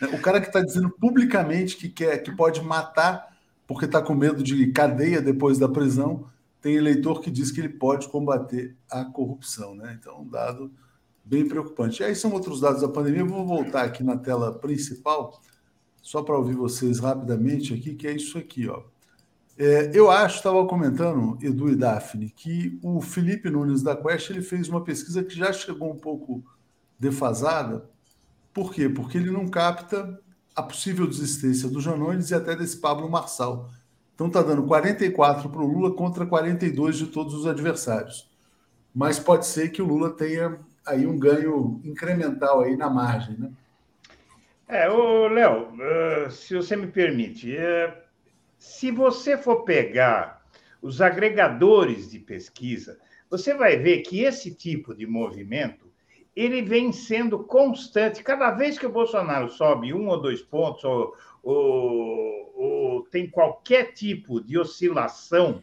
[0.00, 0.08] Né?
[0.12, 3.30] O cara que está dizendo publicamente que quer, que pode matar
[3.66, 6.26] porque está com medo de cadeia depois da prisão,
[6.60, 9.96] tem eleitor que diz que ele pode combater a corrupção, né?
[9.98, 10.70] Então, um dado
[11.24, 12.02] bem preocupante.
[12.02, 13.20] E aí são outros dados da pandemia.
[13.20, 15.40] Eu vou voltar aqui na tela principal
[16.02, 18.82] só para ouvir vocês rapidamente aqui, que é isso aqui, ó.
[19.62, 24.40] É, eu acho, estava comentando, Edu e Daphne, que o Felipe Nunes da Quest ele
[24.40, 26.42] fez uma pesquisa que já chegou um pouco
[26.98, 27.84] defasada.
[28.54, 28.88] Por quê?
[28.88, 30.18] Porque ele não capta
[30.56, 33.68] a possível desistência do Janones e até desse Pablo Marçal.
[34.14, 38.30] Então está dando 44 para o Lula contra 42 de todos os adversários.
[38.94, 43.50] Mas pode ser que o Lula tenha aí um ganho incremental aí na margem, né?
[44.66, 48.09] É, o Léo, uh, se você me permite, uh,
[48.60, 50.44] se você for pegar
[50.82, 53.00] os agregadores de pesquisa,
[53.30, 55.90] você vai ver que esse tipo de movimento
[56.36, 58.22] ele vem sendo constante.
[58.22, 63.94] Cada vez que o Bolsonaro sobe um ou dois pontos, ou, ou, ou tem qualquer
[63.94, 65.62] tipo de oscilação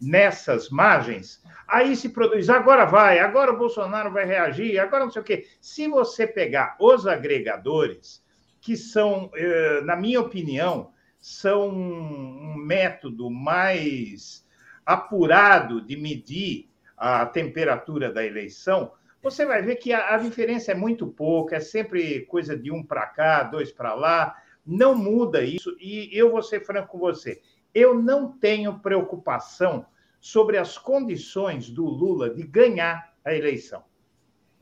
[0.00, 5.20] nessas margens, aí se produz, agora vai, agora o Bolsonaro vai reagir, agora não sei
[5.20, 5.46] o quê.
[5.60, 8.24] Se você pegar os agregadores,
[8.58, 14.46] que são, eh, na minha opinião, são um método mais
[14.84, 18.92] apurado de medir a temperatura da eleição,
[19.22, 23.06] você vai ver que a, diferença é muito pouca, é sempre coisa de um para
[23.06, 25.76] cá, dois para lá, não muda isso.
[25.80, 27.42] E eu vou ser franco com você,
[27.74, 29.86] eu não tenho preocupação
[30.20, 33.84] sobre as condições do Lula de ganhar a eleição.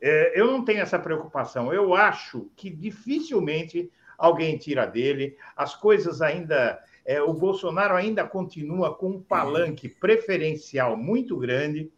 [0.01, 1.73] É, eu não tenho essa preocupação.
[1.73, 5.37] Eu acho que dificilmente alguém tira dele.
[5.57, 6.79] As coisas ainda.
[7.05, 11.89] É, o Bolsonaro ainda continua com um palanque preferencial muito grande,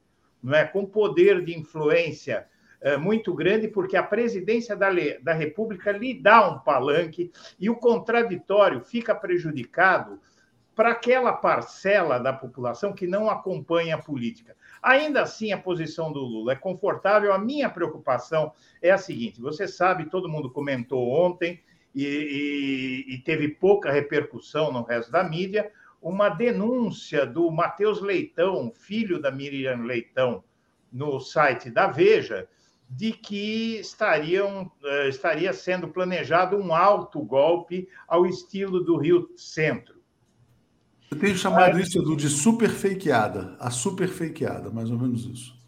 [0.42, 0.66] não é?
[0.66, 2.46] com poder de influência
[2.80, 4.88] é, muito grande, porque a presidência da,
[5.22, 10.20] da República lhe dá um palanque e o contraditório fica prejudicado
[10.78, 14.54] para aquela parcela da população que não acompanha a política.
[14.80, 17.32] Ainda assim, a posição do Lula é confortável.
[17.32, 21.60] A minha preocupação é a seguinte: você sabe, todo mundo comentou ontem,
[21.94, 22.04] e,
[23.08, 25.70] e, e teve pouca repercussão no resto da mídia,
[26.00, 30.44] uma denúncia do Matheus Leitão, filho da Miriam Leitão,
[30.92, 32.48] no site da Veja,
[32.88, 39.98] de que estariam, eh, estaria sendo planejado um alto golpe ao estilo do Rio Centro.
[41.10, 45.24] Eu tenho chamado é, isso Edu, de super fakeada, a super fakeada, mais ou menos
[45.26, 45.58] isso.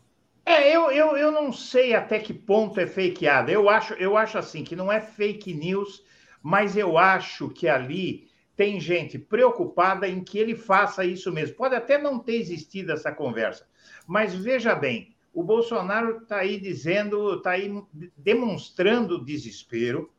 [0.44, 3.50] É, eu, eu, eu não sei até que ponto é fakeada.
[3.50, 6.02] Eu acho, eu acho assim que não é fake news,
[6.42, 11.56] mas eu acho que ali tem gente preocupada em que ele faça isso mesmo.
[11.56, 13.66] Pode até não ter existido essa conversa,
[14.06, 17.72] mas veja bem, o Bolsonaro está aí dizendo, está aí
[18.16, 20.12] demonstrando desespero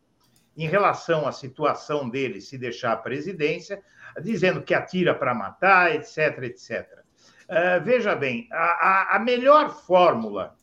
[0.56, 3.84] em relação à situação dele se deixar a presidência,
[4.22, 7.00] dizendo que atira para matar, etc, etc.
[7.44, 10.56] Uh, veja bem, a, a, a melhor fórmula,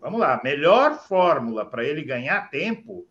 [0.00, 3.06] vamos lá, a melhor fórmula para ele ganhar tempo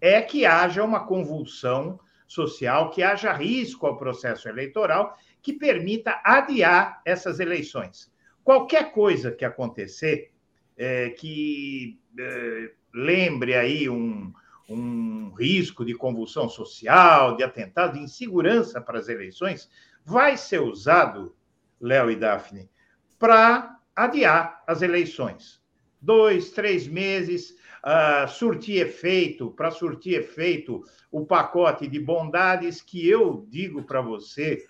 [0.00, 7.00] é que haja uma convulsão social, que haja risco ao processo eleitoral que permita adiar
[7.04, 8.12] essas eleições.
[8.44, 10.30] Qualquer coisa que acontecer,
[10.76, 14.32] é, que é, lembre aí um,
[14.68, 19.68] um risco de convulsão social, de atentado, de insegurança para as eleições,
[20.04, 21.34] vai ser usado,
[21.80, 22.70] Léo e Daphne,
[23.18, 25.62] para adiar as eleições.
[26.00, 27.56] Dois, três meses,
[27.88, 34.66] uh, surtir efeito, para surtir efeito o pacote de bondades que eu digo para você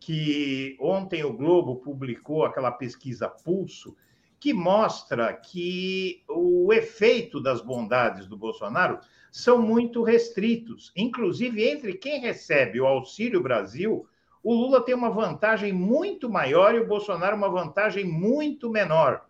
[0.00, 3.94] que ontem o Globo publicou aquela pesquisa Pulso,
[4.40, 8.98] que mostra que o efeito das bondades do Bolsonaro
[9.30, 10.90] são muito restritos.
[10.96, 14.04] Inclusive, entre quem recebe o Auxílio Brasil,
[14.42, 19.24] o Lula tem uma vantagem muito maior e o Bolsonaro uma vantagem muito menor.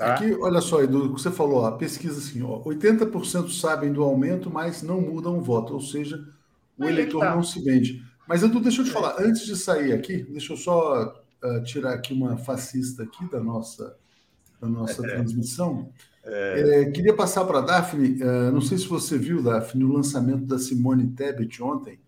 [0.00, 0.14] Tá?
[0.14, 4.02] Aqui, olha só, Edu, o que você falou, a pesquisa assim, ó, 80% sabem do
[4.02, 6.26] aumento, mas não mudam o voto, ou seja,
[6.78, 7.34] o Aí eleitor tá.
[7.34, 8.02] não se vende.
[8.26, 11.92] Mas, Edu, deixa eu te falar, antes de sair aqui, deixa eu só uh, tirar
[11.92, 13.94] aqui uma fascista aqui da nossa,
[14.58, 15.10] da nossa é.
[15.10, 15.92] transmissão.
[16.24, 16.80] É.
[16.80, 20.46] É, queria passar para a Daphne, uh, não sei se você viu, Daphne, o lançamento
[20.46, 22.00] da Simone Tebet ontem,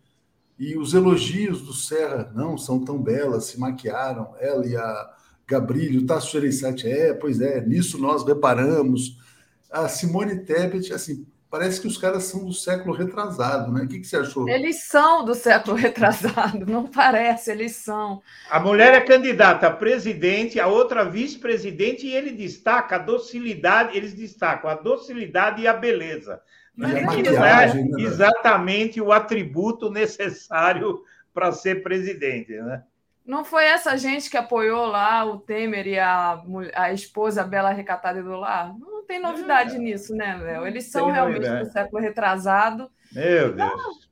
[0.59, 5.11] e os elogios do Serra, não, são tão belas, se maquiaram, ela e a
[5.53, 9.19] Gabrilho, Tasso Gereissati, é, pois é, nisso nós reparamos.
[9.71, 13.83] A Simone Tebet, assim, parece que os caras são do século retrasado, né?
[13.83, 14.49] O que, que você achou?
[14.49, 18.23] Eles são do século retrasado, não parece, eles são.
[18.51, 24.15] A mulher é candidata a presidente, a outra vice-presidente, e ele destaca a docilidade, eles
[24.15, 26.41] destacam a docilidade e a beleza.
[26.75, 31.03] Mas é não é né, exatamente o atributo necessário
[31.35, 32.83] para ser presidente, né?
[33.25, 36.43] Não foi essa gente que apoiou lá o Temer e a,
[36.75, 38.77] a esposa Bela Recatada do Lar?
[38.79, 39.79] Não tem novidade é.
[39.79, 40.67] nisso, né, Léo?
[40.67, 41.69] Eles são realmente novidade.
[41.69, 42.91] do século retrasado.
[43.13, 44.11] Meu então, Deus.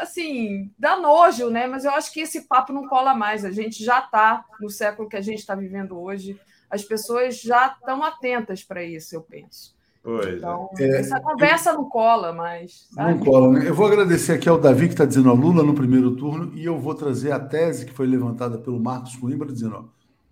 [0.00, 1.68] assim, dá nojo, né?
[1.68, 3.44] Mas eu acho que esse papo não cola mais.
[3.44, 6.40] A gente já está no século que a gente está vivendo hoje.
[6.68, 9.77] As pessoas já estão atentas para isso, eu penso.
[10.08, 10.36] Pois é.
[10.36, 11.00] então, é.
[11.00, 12.88] essa conversa não cola mais.
[12.92, 13.10] Sabe?
[13.10, 13.68] Não cola, né?
[13.68, 16.64] Eu vou agradecer aqui ao Davi, que está dizendo ó, Lula no primeiro turno, e
[16.64, 19.84] eu vou trazer a tese que foi levantada pelo Marcos Coimbra, dizendo: ó,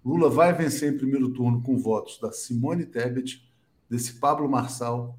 [0.02, 3.46] Lula vai vencer em primeiro turno com votos da Simone Tebet,
[3.86, 5.14] desse Pablo Marçal,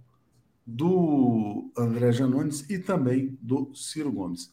[0.65, 4.51] do André Janones e também do Ciro Gomes.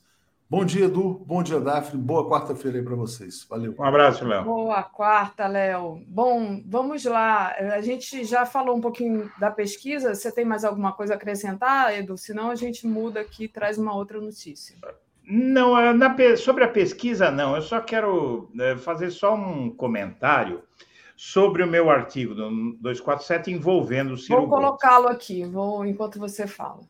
[0.55, 1.21] Bom dia, Edu.
[1.27, 2.01] Bom dia, Daphne.
[2.01, 3.45] Boa quarta-feira aí para vocês.
[3.51, 3.75] Valeu.
[3.77, 4.45] Um abraço, Léo.
[4.45, 6.01] Boa quarta, Léo.
[6.07, 7.49] Bom, vamos lá.
[7.75, 10.15] A gente já falou um pouquinho da pesquisa.
[10.15, 12.17] Você tem mais alguma coisa a acrescentar, Edu?
[12.17, 14.77] Senão a gente muda aqui e traz uma outra notícia.
[15.29, 17.57] Não, na, sobre a pesquisa, não.
[17.57, 20.63] Eu só quero é, fazer só um comentário
[21.17, 26.47] sobre o meu artigo do 247 envolvendo o Ciro Vou colocá-lo aqui, vou enquanto você
[26.47, 26.83] fala.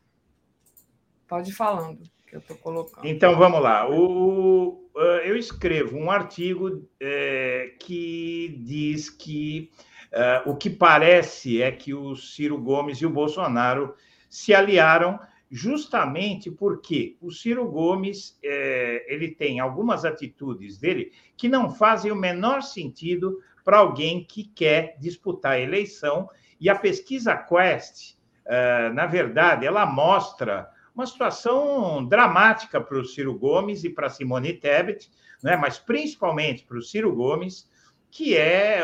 [1.27, 2.03] Pode ir falando,
[2.35, 3.05] eu estou colocando.
[3.05, 3.89] Então, vamos lá.
[3.89, 4.89] O,
[5.23, 9.71] eu escrevo um artigo é, que diz que
[10.11, 13.95] é, o que parece é que o Ciro Gomes e o Bolsonaro
[14.29, 21.69] se aliaram justamente porque o Ciro Gomes é, ele tem algumas atitudes dele que não
[21.69, 26.29] fazem o menor sentido para alguém que quer disputar a eleição.
[26.59, 33.37] E a pesquisa Quest, eh, na verdade, ela mostra uma situação dramática para o Ciro
[33.37, 35.11] Gomes e para Simone Tebet,
[35.43, 35.57] né?
[35.57, 37.69] mas principalmente para o Ciro Gomes,
[38.09, 38.81] que é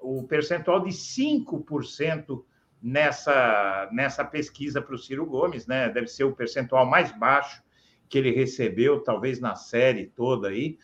[0.00, 2.42] uh, o percentual de 5%
[2.82, 5.90] nessa, nessa pesquisa para o Ciro Gomes, né?
[5.90, 7.62] deve ser o percentual mais baixo
[8.08, 10.78] que ele recebeu, talvez na série toda aí.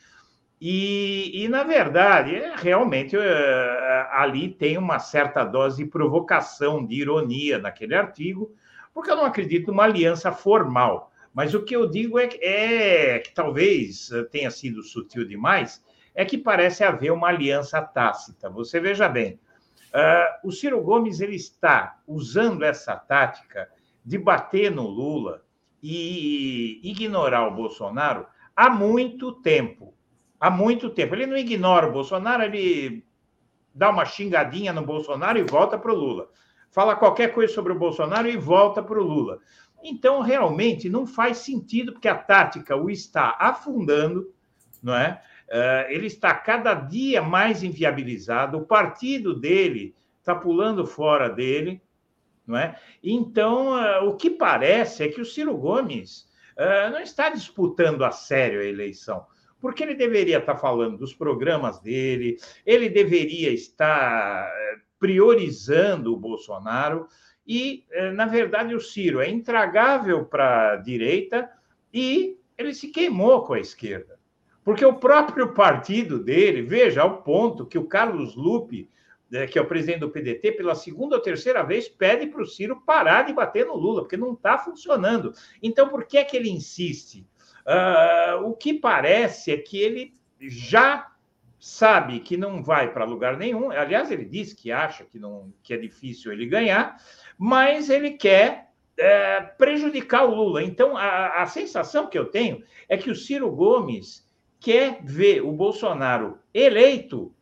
[0.60, 6.96] E, e, na verdade, é, realmente é, ali tem uma certa dose de provocação, de
[6.96, 8.54] ironia naquele artigo,
[8.92, 11.10] porque eu não acredito numa aliança formal.
[11.32, 15.82] Mas o que eu digo é, é que talvez tenha sido sutil demais,
[16.14, 18.50] é que parece haver uma aliança tácita.
[18.50, 19.38] Você veja bem,
[19.94, 23.68] uh, o Ciro Gomes ele está usando essa tática
[24.04, 25.44] de bater no Lula
[25.82, 28.26] e ignorar o Bolsonaro
[28.56, 29.94] há muito tempo
[30.40, 31.14] há muito tempo.
[31.14, 33.04] Ele não ignora o Bolsonaro, ele
[33.74, 36.30] dá uma xingadinha no Bolsonaro e volta para o Lula.
[36.70, 39.38] Fala qualquer coisa sobre o Bolsonaro e volta para o Lula.
[39.82, 44.32] Então, realmente, não faz sentido, porque a tática o está afundando,
[44.82, 45.22] não é?
[45.48, 51.82] Uh, ele está cada dia mais inviabilizado, o partido dele está pulando fora dele,
[52.46, 52.78] não é?
[53.02, 58.12] Então, uh, o que parece é que o Ciro Gomes uh, não está disputando a
[58.12, 59.26] sério a eleição
[59.60, 67.08] porque ele deveria estar falando dos programas dele, ele deveria estar eh, priorizando o Bolsonaro,
[67.46, 71.50] e, eh, na verdade, o Ciro é intragável para a direita
[71.92, 74.20] e ele se queimou com a esquerda.
[74.62, 78.88] Porque o próprio partido dele, veja, ao ponto que o Carlos Lupe,
[79.32, 82.46] eh, que é o presidente do PDT, pela segunda ou terceira vez, pede para o
[82.46, 85.32] Ciro parar de bater no Lula, porque não está funcionando.
[85.62, 87.26] Então, por que é que ele insiste?
[87.66, 91.09] Uh, o que parece é que ele já
[91.60, 93.70] sabe que não vai para lugar nenhum.
[93.70, 96.96] Aliás, ele disse que acha que, não, que é difícil ele ganhar,
[97.38, 100.62] mas ele quer é, prejudicar o Lula.
[100.62, 104.26] Então, a, a sensação que eu tenho é que o Ciro Gomes
[104.58, 107.34] quer ver o Bolsonaro eleito,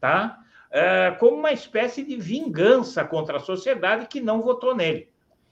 [0.00, 0.38] tá?
[0.70, 5.08] É, como uma espécie de vingança contra a sociedade que não votou nele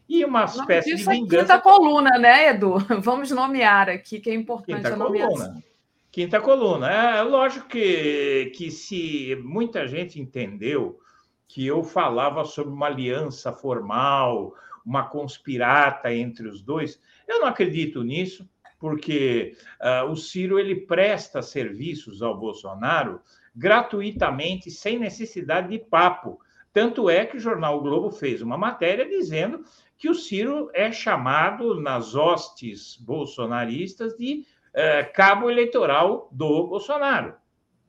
[0.09, 1.43] e uma espécie de é vingança.
[1.45, 2.79] Quinta coluna, né, Edu?
[3.01, 5.37] Vamos nomear aqui, que é importante Quinta a nomeação.
[5.37, 5.74] Coluna.
[6.15, 6.89] Quinta coluna.
[6.89, 11.01] É lógico que, que se muita gente entendeu
[11.49, 14.55] que eu falava sobre uma aliança formal,
[14.87, 21.43] uma conspirata entre os dois, eu não acredito nisso, porque uh, o Ciro ele presta
[21.43, 23.21] serviços ao Bolsonaro
[23.53, 26.39] gratuitamente, sem necessidade de papo.
[26.73, 29.65] Tanto é que o jornal o Globo fez uma matéria dizendo
[29.99, 34.45] que o Ciro é chamado nas hostes bolsonaristas de
[34.75, 37.35] eh, cabo eleitoral do Bolsonaro,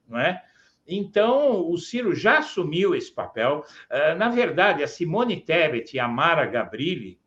[0.07, 0.41] não é?
[0.87, 3.63] Então, o Ciro já assumiu esse papel.
[3.89, 7.19] Uh, na verdade, a Simone Tebet e a Mara Gabrilli,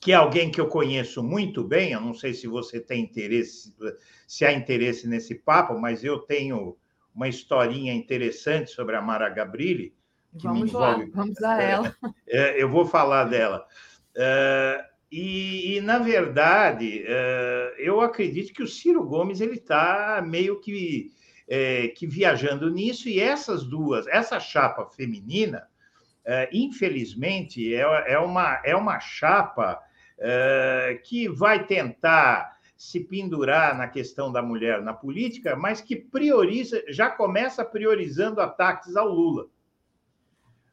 [0.00, 3.72] que é alguém que eu conheço muito bem, eu não sei se você tem interesse,
[4.26, 6.76] se há interesse nesse papo, mas eu tenho
[7.14, 9.94] uma historinha interessante sobre a Mara Gabrilli
[10.42, 11.96] vamos lá, vamos a ela.
[12.28, 13.66] É, eu vou falar dela.
[14.16, 20.60] É, e, e, na verdade, é, eu acredito que o Ciro Gomes ele está meio
[20.60, 21.12] que,
[21.48, 25.68] é, que viajando nisso, e essas duas, essa chapa feminina,
[26.24, 27.82] é, infelizmente, é,
[28.14, 29.80] é, uma, é uma chapa
[31.04, 37.10] que vai tentar se pendurar na questão da mulher na política, mas que prioriza, já
[37.10, 39.46] começa priorizando ataques ao Lula.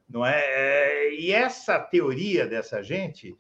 [0.10, 3.36] Não é e essa teoria dessa gente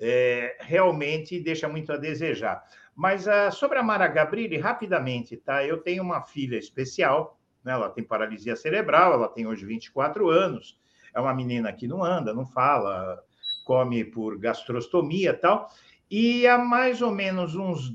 [0.00, 2.62] é, realmente deixa muito a desejar.
[2.94, 5.64] Mas uh, sobre a Mara Gabrilli, rapidamente, tá?
[5.64, 7.72] Eu tenho uma filha especial, né?
[7.72, 10.78] ela tem paralisia cerebral, ela tem hoje 24 anos,
[11.14, 13.22] é uma menina que não anda, não fala,
[13.64, 15.70] come por gastrostomia e tal.
[16.10, 17.90] E há mais ou menos uns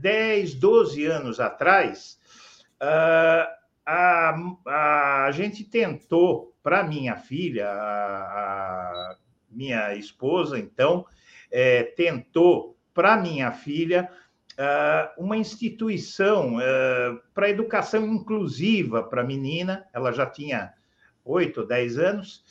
[0.00, 2.18] 10, 12 anos atrás,
[2.82, 4.34] uh, a,
[5.26, 9.16] a gente tentou, para minha filha, a, a,
[9.50, 11.06] minha esposa, então,
[11.50, 14.10] é, tentou para minha filha
[14.58, 20.72] uh, uma instituição uh, para educação inclusiva para a menina, ela já tinha
[21.24, 22.44] 8 ou 10 anos,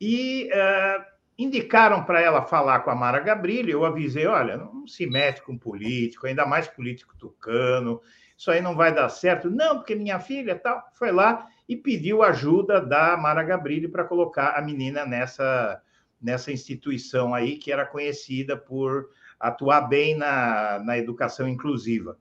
[0.00, 1.04] e uh,
[1.38, 5.56] indicaram para ela falar com a Mara Gabrilli, eu avisei, olha, não se mete com
[5.56, 8.00] político, ainda mais político tucano,
[8.36, 9.48] isso aí não vai dar certo.
[9.48, 14.58] Não, porque minha filha tal, foi lá e pediu ajuda da Mara Gabrilli para colocar
[14.58, 15.80] a menina nessa,
[16.22, 22.16] nessa instituição aí, que era conhecida por atuar bem na, na educação inclusiva.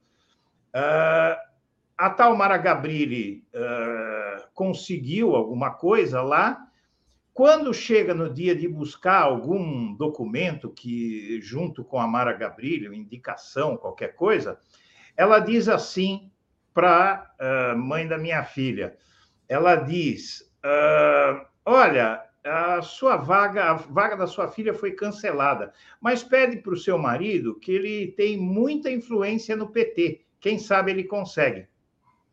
[0.76, 1.52] Uh,
[1.98, 6.68] a tal Mara Gabrilli uh, conseguiu alguma coisa lá,
[7.34, 13.78] quando chega no dia de buscar algum documento que, junto com a Mara Gabrilho, indicação,
[13.78, 14.60] qualquer coisa,
[15.16, 16.32] ela diz assim
[16.74, 18.98] para a uh, mãe da minha filha:
[19.48, 26.24] ela diz, uh, olha, a sua vaga, a vaga da sua filha foi cancelada, mas
[26.24, 30.26] pede para o seu marido que ele tem muita influência no PT.
[30.40, 31.68] Quem sabe ele consegue.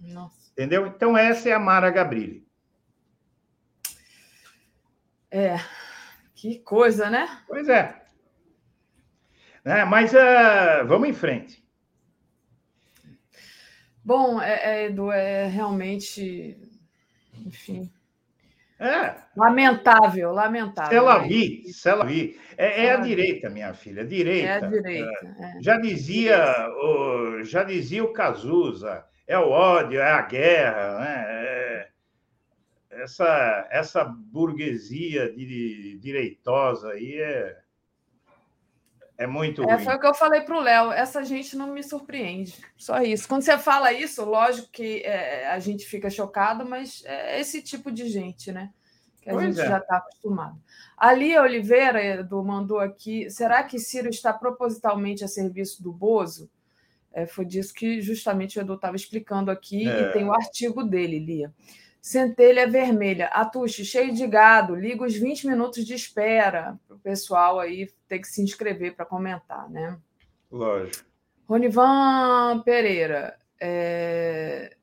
[0.01, 0.51] Nossa.
[0.53, 0.87] Entendeu?
[0.87, 2.47] Então, essa é a Mara Gabrilli.
[5.31, 5.57] É,
[6.35, 7.43] que coisa, né?
[7.47, 8.03] Pois é.
[9.65, 11.63] é mas uh, vamos em frente.
[14.03, 16.57] Bom, é, é, Edu, é realmente,
[17.45, 17.93] enfim.
[18.79, 19.17] É.
[19.37, 20.97] Lamentável, lamentável.
[20.97, 22.39] Ela vi, ela vi.
[22.57, 24.49] É, é a direita, minha filha, direita.
[24.49, 25.27] É a direita.
[25.41, 25.63] É.
[25.63, 31.25] Já dizia, o, já dizia o Cazuza, é o ódio, é a guerra, né?
[31.29, 31.89] É,
[32.91, 37.57] essa, essa burguesia de, direitosa aí é,
[39.19, 39.69] é muito.
[39.69, 40.93] É, foi o que eu falei para o Léo.
[40.93, 42.55] Essa gente não me surpreende.
[42.77, 43.27] Só isso.
[43.27, 47.91] Quando você fala isso, lógico que é, a gente fica chocado, mas é esse tipo
[47.91, 48.71] de gente, né?
[49.21, 49.69] Que a pois gente é.
[49.69, 50.63] já está acostumado.
[50.97, 53.29] Ali Oliveira do mandou aqui.
[53.29, 56.49] Será que Ciro está propositalmente a serviço do Bozo?
[57.13, 60.11] É, foi disso que justamente o Edu estava explicando aqui, e é.
[60.13, 61.53] tem o artigo dele, Lia.
[62.01, 63.27] Centelha vermelha.
[63.27, 64.75] Atuche, cheio de gado.
[64.75, 69.05] Liga os 20 minutos de espera para o pessoal aí ter que se inscrever para
[69.05, 69.99] comentar, né?
[70.51, 71.05] Lógico.
[71.47, 73.39] Ronivan Pereira.
[73.61, 74.75] É...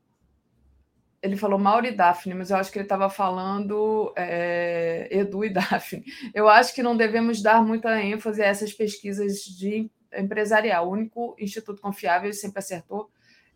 [1.21, 5.07] Ele falou Mauro e Daphne, mas eu acho que ele estava falando é...
[5.09, 6.03] Edu e Daphne.
[6.33, 10.87] Eu acho que não devemos dar muita ênfase a essas pesquisas de empresarial.
[10.87, 13.09] O único instituto confiável, ele sempre acertou,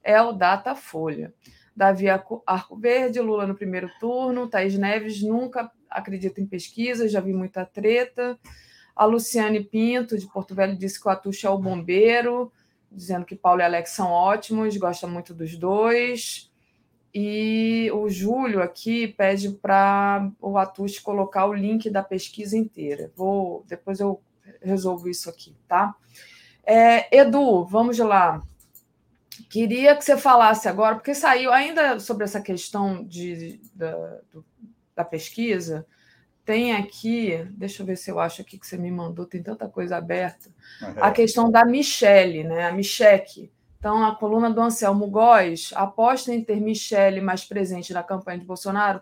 [0.03, 1.34] é o Datafolha.
[1.80, 7.31] Davi Arco Verde, Lula no primeiro turno, Thaís Neves nunca acredita em pesquisa, já vi
[7.31, 8.38] muita treta.
[8.93, 12.51] A Luciane Pinto, de Porto Velho, disse que o Atucha é o bombeiro,
[12.91, 16.51] dizendo que Paulo e Alex são ótimos, gosta muito dos dois.
[17.15, 23.10] E o Júlio aqui pede para o Atush colocar o link da pesquisa inteira.
[23.15, 24.22] Vou, depois eu
[24.61, 25.95] resolvo isso aqui, tá?
[26.61, 28.43] É, Edu, vamos lá.
[29.43, 34.45] Queria que você falasse agora, porque saiu ainda sobre essa questão de, da, do,
[34.95, 35.85] da pesquisa.
[36.43, 39.67] Tem aqui, deixa eu ver se eu acho aqui que você me mandou, tem tanta
[39.67, 40.49] coisa aberta.
[40.81, 41.03] Uhum.
[41.03, 42.67] A questão da Michele, né?
[42.67, 43.51] A Micheque.
[43.77, 48.45] Então, a coluna do Anselmo Góes aposta em ter Michele mais presente na campanha de
[48.45, 49.01] Bolsonaro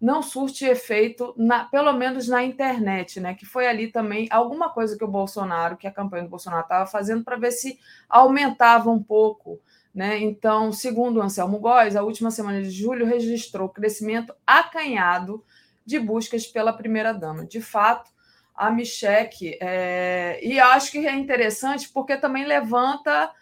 [0.00, 3.34] não surte efeito, na, pelo menos na internet, né?
[3.34, 6.86] Que foi ali também alguma coisa que o Bolsonaro, que a campanha do Bolsonaro estava
[6.86, 9.60] fazendo para ver se aumentava um pouco
[9.96, 10.18] né?
[10.18, 15.42] Então, segundo Anselmo Góes, a última semana de julho registrou crescimento acanhado
[15.86, 17.46] de buscas pela primeira-dama.
[17.46, 18.10] De fato,
[18.54, 20.38] a Michelle, é...
[20.42, 23.32] e acho que é interessante porque também levanta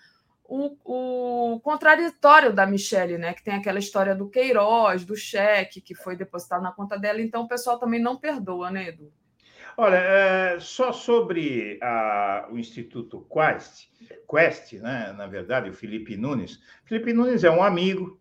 [0.44, 3.34] o, o, contraditório da Michelle, né?
[3.34, 7.42] Que tem aquela história do Queiroz, do cheque que foi depositado na conta dela, então
[7.42, 9.12] o pessoal também não perdoa, né, Edu?
[9.76, 13.88] Olha, é, só sobre a, o Instituto Quest,
[14.30, 16.60] Quest, né, na verdade, o Felipe Nunes.
[16.84, 18.20] Felipe Nunes é um amigo,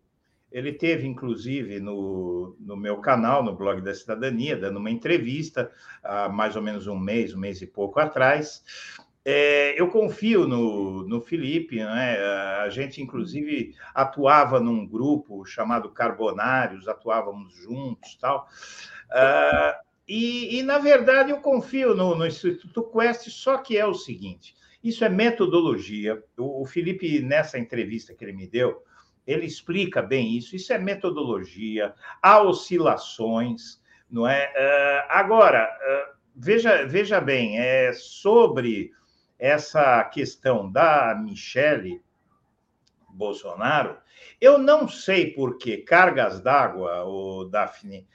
[0.50, 5.70] ele teve, inclusive, no, no meu canal, no blog da Cidadania, dando uma entrevista
[6.02, 8.64] há mais ou menos um mês, um mês e pouco atrás.
[9.24, 12.18] é, eu confio no, no Felipe, né?
[12.64, 18.48] a gente, inclusive, atuava num grupo chamado Carbonários, atuávamos juntos tal.
[19.10, 23.94] Uh, e, e, na verdade, eu confio no, no, Instituto Quest, só que é o
[23.94, 26.22] seguinte: isso é metodologia.
[26.36, 28.82] O, o Felipe, nessa entrevista que ele me deu,
[29.26, 30.54] ele explica bem isso.
[30.54, 34.46] Isso é metodologia, há oscilações, não é?
[34.50, 38.92] Uh, agora, uh, veja, veja bem, é sobre
[39.38, 42.02] essa questão da Michele
[43.08, 43.96] Bolsonaro,
[44.40, 48.06] eu não sei por que cargas d'água, o Daphne,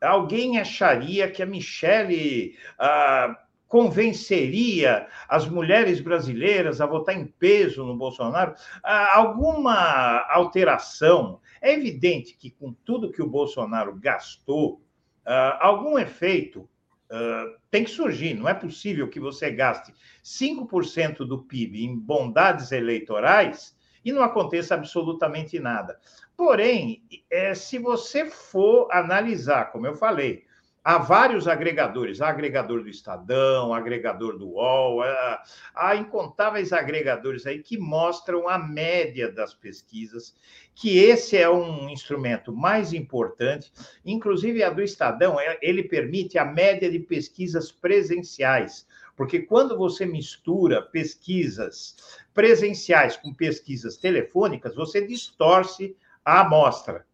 [0.00, 7.96] alguém acharia que a Michele ah, convenceria as mulheres brasileiras a votar em peso no
[7.96, 8.54] Bolsonaro?
[8.82, 11.40] Ah, alguma alteração?
[11.60, 14.82] É evidente que, com tudo que o Bolsonaro gastou,
[15.24, 16.68] ah, algum efeito
[17.04, 18.34] Uh, tem que surgir.
[18.34, 19.94] Não é possível que você gaste
[20.24, 25.98] 5% do PIB em bondades eleitorais e não aconteça absolutamente nada.
[26.36, 30.44] Porém, é, se você for analisar, como eu falei,
[30.84, 35.42] há vários agregadores, há agregador do Estadão, agregador do UOL, há,
[35.74, 40.36] há, incontáveis agregadores aí que mostram a média das pesquisas,
[40.74, 43.72] que esse é um instrumento mais importante,
[44.04, 50.04] inclusive a do Estadão, é, ele permite a média de pesquisas presenciais, porque quando você
[50.04, 51.96] mistura pesquisas
[52.32, 57.06] presenciais com pesquisas telefônicas, você distorce a amostra,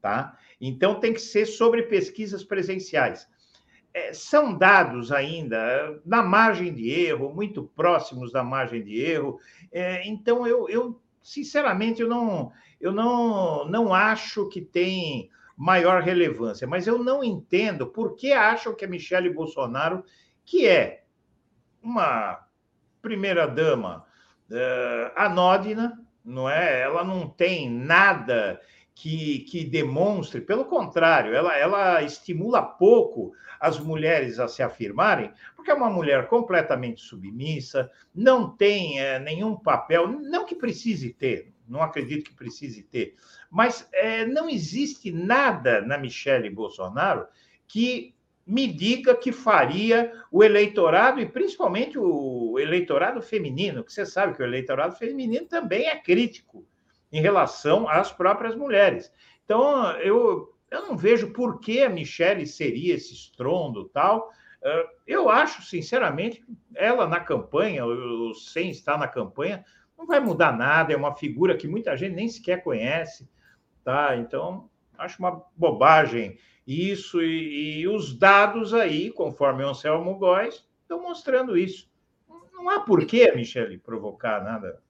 [0.00, 0.38] tá?
[0.60, 3.28] Então tem que ser sobre pesquisas presenciais.
[3.94, 9.38] É, são dados ainda na margem de erro, muito próximos da margem de erro.
[9.70, 12.50] É, então eu, eu, sinceramente, eu não,
[12.80, 18.74] eu não, não acho que tem maior relevância, mas eu não entendo por que acham
[18.74, 20.02] que a Michelle Bolsonaro,
[20.44, 21.01] que é
[21.82, 22.46] uma
[23.00, 24.04] primeira dama
[24.50, 26.80] uh, anódina, não é?
[26.82, 28.60] Ela não tem nada
[28.94, 35.70] que, que demonstre, pelo contrário, ela, ela estimula pouco as mulheres a se afirmarem, porque
[35.70, 41.82] é uma mulher completamente submissa, não tem é, nenhum papel, não que precise ter, não
[41.82, 43.14] acredito que precise ter,
[43.50, 47.26] mas é, não existe nada na Michelle Bolsonaro
[47.66, 48.14] que
[48.46, 54.42] me diga que faria o eleitorado, e principalmente o eleitorado feminino, que você sabe que
[54.42, 56.66] o eleitorado feminino também é crítico
[57.12, 59.12] em relação às próprias mulheres.
[59.44, 64.30] Então, eu, eu não vejo por que a Michelle seria esse estrondo tal.
[64.62, 66.44] Eh, eu acho, sinceramente,
[66.74, 67.84] ela na campanha,
[68.34, 69.64] sem estar na campanha,
[69.96, 73.28] não vai mudar nada, é uma figura que muita gente nem sequer conhece,
[73.84, 74.16] tá?
[74.16, 74.68] Então,
[75.02, 81.56] acho uma bobagem isso, e, e os dados aí, conforme o Anselmo Góes, estão mostrando
[81.56, 81.90] isso.
[82.52, 84.80] Não há por que a Michelle provocar nada.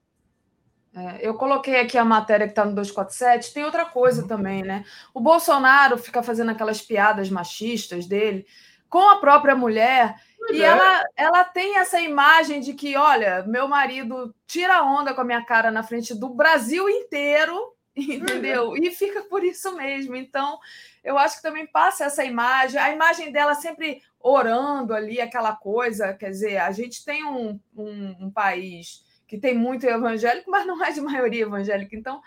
[0.95, 3.53] É, eu coloquei aqui a matéria que está no 247.
[3.53, 4.27] Tem outra coisa uhum.
[4.27, 4.85] também, né?
[5.13, 8.45] O Bolsonaro fica fazendo aquelas piadas machistas dele
[8.87, 10.15] com a própria mulher.
[10.51, 10.65] e é.
[10.65, 15.43] ela, ela tem essa imagem de que, olha, meu marido tira onda com a minha
[15.43, 18.75] cara na frente do Brasil inteiro, entendeu?
[18.75, 20.15] E fica por isso mesmo.
[20.15, 20.59] Então,
[21.03, 26.13] eu acho que também passa essa imagem, a imagem dela sempre orando ali, aquela coisa.
[26.13, 30.83] Quer dizer, a gente tem um, um, um país que tem muito evangélico, mas não
[30.83, 31.95] é de maioria evangélica.
[31.95, 32.21] Então,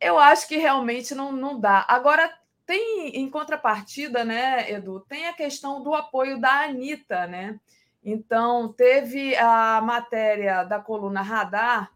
[0.00, 1.84] eu acho que realmente não, não dá.
[1.88, 2.32] Agora,
[2.66, 7.58] tem em contrapartida, né, Edu, tem a questão do apoio da Anitta, né?
[8.02, 11.92] Então, teve a matéria da coluna Radar,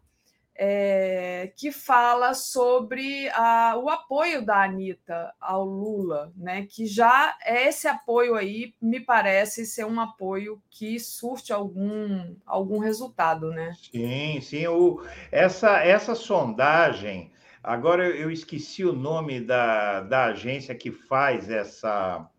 [0.57, 6.65] é, que fala sobre a, o apoio da Anitta ao Lula, né?
[6.65, 13.49] Que já esse apoio aí me parece ser um apoio que surte algum, algum resultado,
[13.51, 13.73] né?
[13.91, 14.65] Sim, sim.
[14.67, 22.29] O, essa, essa sondagem, agora eu esqueci o nome da, da agência que faz essa,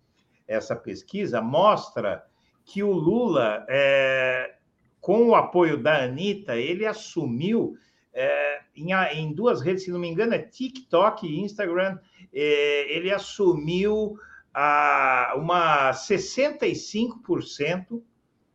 [0.49, 2.25] essa pesquisa, mostra
[2.65, 4.55] que o Lula, é,
[5.03, 7.77] com o apoio da Anitta, ele assumiu
[8.19, 11.99] é, em, em, duas redes, se não me engano, é TikTok e Instagram,
[12.33, 14.19] é, ele assumiu
[14.55, 18.03] a, uma 65%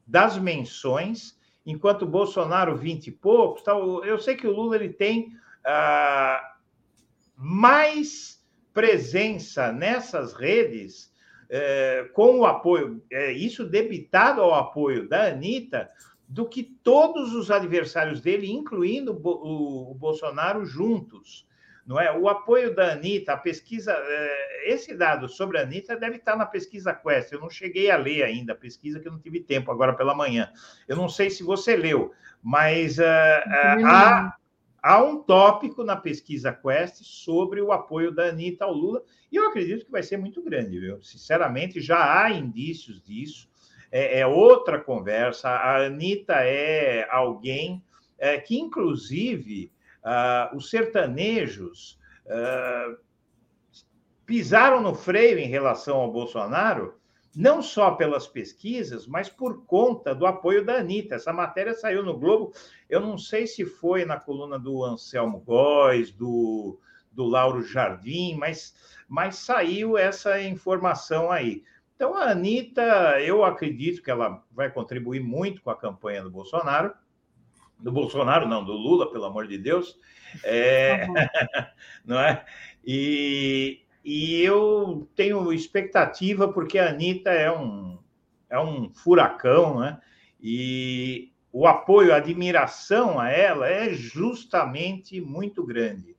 [0.07, 3.61] das menções, enquanto o Bolsonaro 20 e poucos.
[4.03, 5.31] Eu sei que o Lula ele tem
[7.37, 8.43] mais
[8.73, 11.11] presença nessas redes
[11.51, 15.89] é, com o apoio, é, isso debitado ao apoio da Anitta,
[16.31, 21.45] do que todos os adversários dele, incluindo o Bolsonaro, juntos.
[21.85, 22.09] não é?
[22.17, 26.45] O apoio da Anitta, a pesquisa, é, esse dado sobre a Anitta deve estar na
[26.45, 27.33] pesquisa Quest.
[27.33, 30.15] Eu não cheguei a ler ainda a pesquisa, que eu não tive tempo agora pela
[30.15, 30.49] manhã.
[30.87, 34.37] Eu não sei se você leu, mas uh, uh, há,
[34.81, 39.49] há um tópico na pesquisa Quest sobre o apoio da Anitta ao Lula, e eu
[39.49, 41.03] acredito que vai ser muito grande, viu?
[41.03, 43.50] Sinceramente, já há indícios disso.
[43.91, 45.49] É, é outra conversa.
[45.49, 47.83] A Anitta é alguém
[48.17, 49.71] é, que, inclusive,
[50.03, 52.97] uh, os sertanejos uh,
[54.25, 56.95] pisaram no freio em relação ao Bolsonaro,
[57.35, 61.15] não só pelas pesquisas, mas por conta do apoio da Anitta.
[61.15, 62.53] Essa matéria saiu no Globo,
[62.89, 66.77] eu não sei se foi na coluna do Anselmo Góes, do,
[67.11, 68.75] do Lauro Jardim, mas,
[69.07, 71.63] mas saiu essa informação aí.
[72.01, 76.91] Então, a Anitta, eu acredito que ela vai contribuir muito com a campanha do Bolsonaro,
[77.77, 79.99] do Bolsonaro, não, do Lula, pelo amor de Deus.
[80.43, 81.05] É,
[82.03, 82.43] não é?
[82.83, 87.99] E, e eu tenho expectativa, porque a Anitta é um,
[88.49, 90.01] é um furacão, né?
[90.41, 96.15] E o apoio, a admiração a ela é justamente muito grande.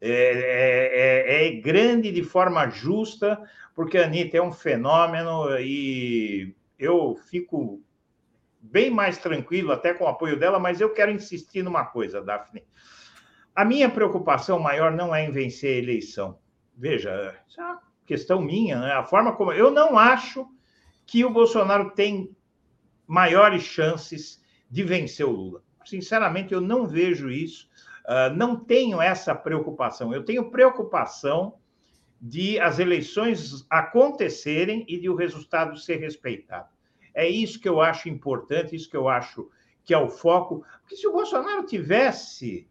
[0.00, 3.42] É, é, é, é grande de forma justa,
[3.76, 7.82] porque a Anitta é um fenômeno e eu fico
[8.58, 12.64] bem mais tranquilo, até com o apoio dela, mas eu quero insistir numa coisa, Daphne.
[13.54, 16.38] A minha preocupação maior não é em vencer a eleição.
[16.74, 18.92] Veja, isso é uma questão minha, né?
[18.92, 19.52] A forma como.
[19.52, 20.46] Eu não acho
[21.06, 22.34] que o Bolsonaro tem
[23.06, 25.62] maiores chances de vencer o Lula.
[25.84, 27.68] Sinceramente, eu não vejo isso.
[28.04, 30.12] Uh, não tenho essa preocupação.
[30.12, 31.58] Eu tenho preocupação
[32.20, 36.68] de as eleições acontecerem e de o resultado ser respeitado.
[37.14, 39.48] É isso que eu acho importante, isso que eu acho
[39.84, 40.64] que é o foco.
[40.80, 42.68] Porque se o Bolsonaro tivesse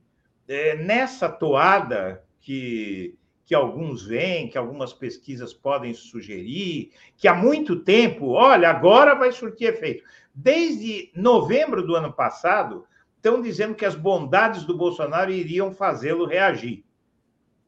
[0.47, 3.15] é, nessa toada que,
[3.45, 9.31] que alguns veem, que algumas pesquisas podem sugerir, que há muito tempo, olha, agora vai
[9.31, 10.03] surtir efeito.
[10.34, 12.85] Desde novembro do ano passado,
[13.15, 16.84] estão dizendo que as bondades do Bolsonaro iriam fazê-lo reagir.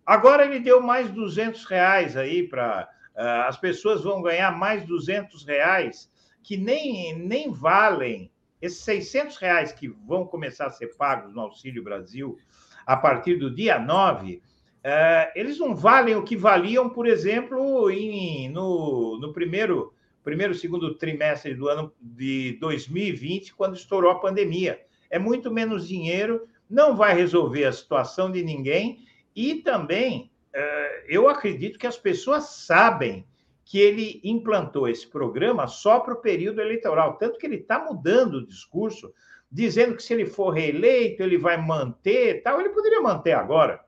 [0.08, 2.90] Agora ele deu mais 200 reais aí para.
[3.14, 6.10] Uh, as pessoas vão ganhar mais 200 reais
[6.44, 8.32] que nem, nem valem
[8.62, 12.38] esses 600 reais que vão começar a ser pagos no Auxílio Brasil
[12.86, 14.42] a partir do dia 9,
[14.82, 19.94] é, eles não valem o que valiam, por exemplo, em, no, no primeiro,
[20.24, 24.80] primeiro, segundo trimestre do ano de 2020, quando estourou a pandemia.
[25.10, 29.06] É muito menos dinheiro, não vai resolver a situação de ninguém,
[29.38, 33.24] e também é, eu acredito que as pessoas sabem
[33.64, 38.36] que ele implantou esse programa só para o período eleitoral, tanto que ele está mudando
[38.36, 39.14] o discurso,
[39.52, 42.60] dizendo que se ele for reeleito, ele vai manter tal.
[42.60, 43.80] Ele poderia manter agora,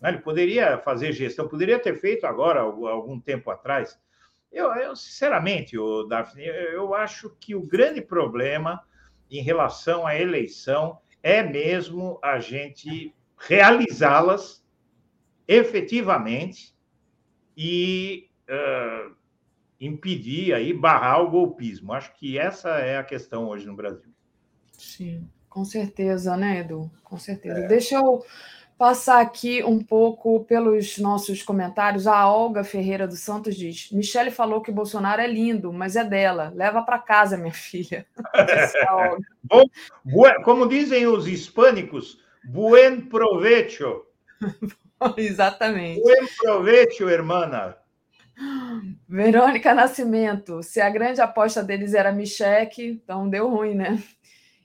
[0.00, 0.08] né?
[0.08, 4.00] ele poderia fazer gestão, poderia ter feito agora, algum tempo atrás.
[4.50, 8.82] Eu, eu sinceramente, o Daphne, eu acho que o grande problema
[9.30, 14.66] em relação à eleição é mesmo a gente realizá-las
[15.48, 16.76] efetivamente
[17.56, 19.14] e uh,
[19.80, 21.92] impedir aí, barrar o golpismo.
[21.92, 24.12] Acho que essa é a questão hoje no Brasil.
[24.72, 26.90] Sim, com certeza, né, Edu?
[27.02, 27.60] Com certeza.
[27.60, 27.66] É.
[27.66, 28.22] Deixa eu
[28.76, 32.06] passar aqui um pouco pelos nossos comentários.
[32.06, 36.52] A Olga Ferreira dos Santos diz: Michele falou que Bolsonaro é lindo, mas é dela.
[36.54, 38.06] Leva para casa, minha filha.
[39.42, 39.64] Bom,
[40.44, 44.04] como dizem os hispânicos, buen provecho.
[45.16, 46.02] Exatamente.
[46.02, 47.76] Buen provecho, hermana.
[49.08, 54.02] Verônica Nascimento, se a grande aposta deles era Micheque, então deu ruim, né?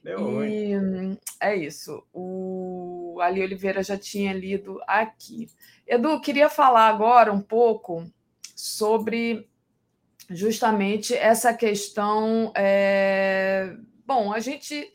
[0.02, 1.18] Deu e ruim.
[1.40, 2.06] é isso.
[2.12, 5.48] O Ali Oliveira já tinha lido aqui.
[5.86, 8.04] Edu, queria falar agora um pouco
[8.54, 9.48] sobre
[10.30, 12.52] justamente essa questão.
[12.54, 13.74] É...
[14.06, 14.92] Bom, a gente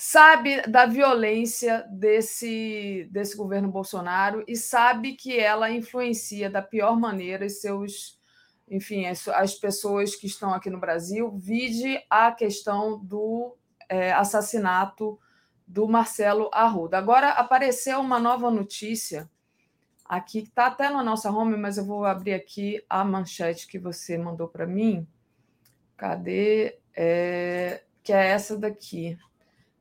[0.00, 7.44] sabe da violência desse, desse governo Bolsonaro e sabe que ela influencia da pior maneira
[7.44, 8.18] os seus,
[8.66, 11.30] enfim, as, as pessoas que estão aqui no Brasil.
[11.36, 13.54] Vide a questão do
[13.90, 15.20] é, assassinato
[15.66, 16.96] do Marcelo Arruda.
[16.96, 19.30] Agora apareceu uma nova notícia
[20.02, 23.78] aqui, que está até na nossa home, mas eu vou abrir aqui a manchete que
[23.78, 25.06] você mandou para mim.
[25.94, 26.78] Cadê?
[26.96, 29.18] É, que é essa daqui.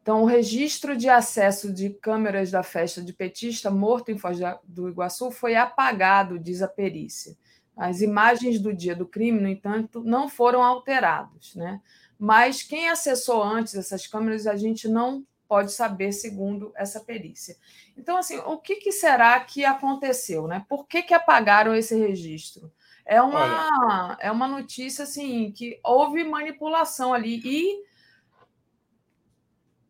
[0.02, 4.90] Então, o registro de acesso de câmeras da festa de petista morto em Foz do
[4.90, 7.38] Iguaçu foi apagado, diz a perícia.
[7.76, 11.54] As imagens do dia do crime, no entanto, não foram alteradas.
[11.56, 11.82] Né?
[12.18, 17.56] Mas quem acessou antes essas câmeras, a gente não pode saber, segundo essa perícia.
[17.98, 20.48] Então, assim, o que, que será que aconteceu?
[20.48, 20.64] Né?
[20.70, 22.72] Por que, que apagaram esse registro?
[23.04, 27.89] É uma, é uma notícia assim que houve manipulação ali e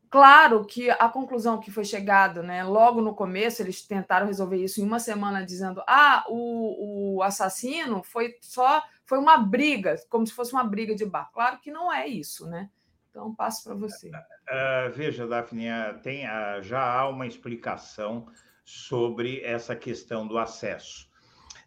[0.09, 4.81] Claro que a conclusão que foi chegada, né, logo no começo, eles tentaram resolver isso
[4.81, 10.33] em uma semana, dizendo: ah, o, o assassino foi só foi uma briga, como se
[10.33, 11.31] fosse uma briga de bar.
[11.33, 12.69] Claro que não é isso, né?
[13.09, 14.09] Então, passo para você.
[14.09, 15.67] Uh, veja, Daphne,
[16.03, 18.27] tem, uh, já há uma explicação
[18.63, 21.09] sobre essa questão do acesso.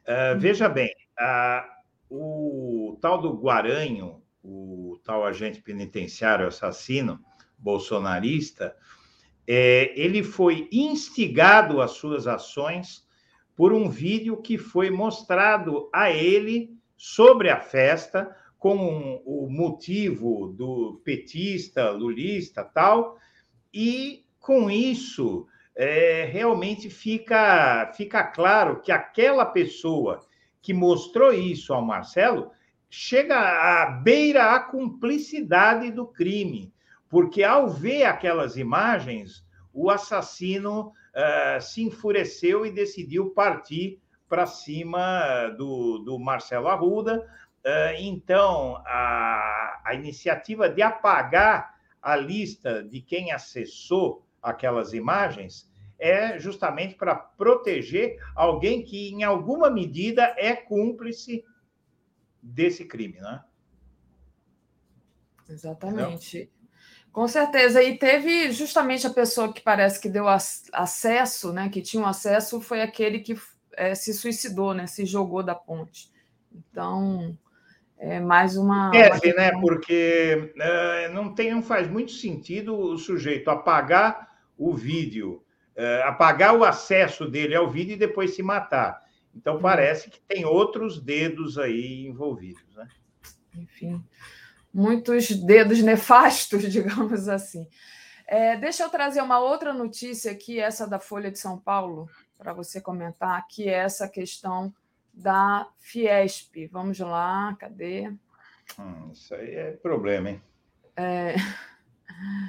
[0.03, 0.95] Uh, veja bem,
[2.09, 7.19] o tal do Guaranho, o tal agente penitenciário assassino,
[7.63, 8.77] bolsonarista,
[9.47, 13.07] é, ele foi instigado às suas ações
[13.55, 21.01] por um vídeo que foi mostrado a ele sobre a festa, com o motivo do
[21.05, 23.19] petista, lulista, tal,
[23.75, 30.21] e com isso é, realmente fica, fica claro que aquela pessoa
[30.61, 32.53] que mostrou isso ao Marcelo
[32.89, 36.73] chega à beira a cumplicidade do crime
[37.13, 45.51] porque ao ver aquelas imagens, o assassino uh, se enfureceu e decidiu partir para cima
[45.59, 47.19] do, do Marcelo Arruda.
[47.19, 56.39] Uh, então, a, a iniciativa de apagar a lista de quem acessou aquelas imagens é
[56.39, 61.45] justamente para proteger alguém que, em alguma medida, é cúmplice
[62.43, 63.45] desse crime, né?
[65.47, 66.39] Exatamente.
[66.39, 66.62] Entendeu?
[67.13, 67.83] Com certeza.
[67.83, 71.69] E teve justamente a pessoa que parece que deu acesso, né?
[71.69, 73.37] Que tinha um acesso, foi aquele que
[73.75, 74.87] é, se suicidou, né?
[74.87, 76.11] Se jogou da ponte.
[76.51, 77.37] Então,
[77.99, 78.91] é mais uma.
[78.91, 79.35] Tese, uma...
[79.37, 79.53] né?
[79.61, 85.45] Porque é, não, tem, não faz muito sentido o sujeito apagar o vídeo,
[85.77, 89.03] é, apagar o acesso dele ao vídeo e depois se matar.
[89.35, 92.89] Então, parece que tem outros dedos aí envolvidos, né?
[93.55, 94.03] Enfim
[94.73, 97.69] muitos dedos nefastos, digamos assim.
[98.27, 102.09] É, deixa eu trazer uma outra notícia aqui, essa da Folha de São Paulo,
[102.39, 104.73] para você comentar, que é essa questão
[105.13, 106.69] da Fiesp.
[106.71, 108.09] Vamos lá, cadê?
[108.79, 110.43] Hum, isso aí é problema, hein?
[110.97, 111.35] É...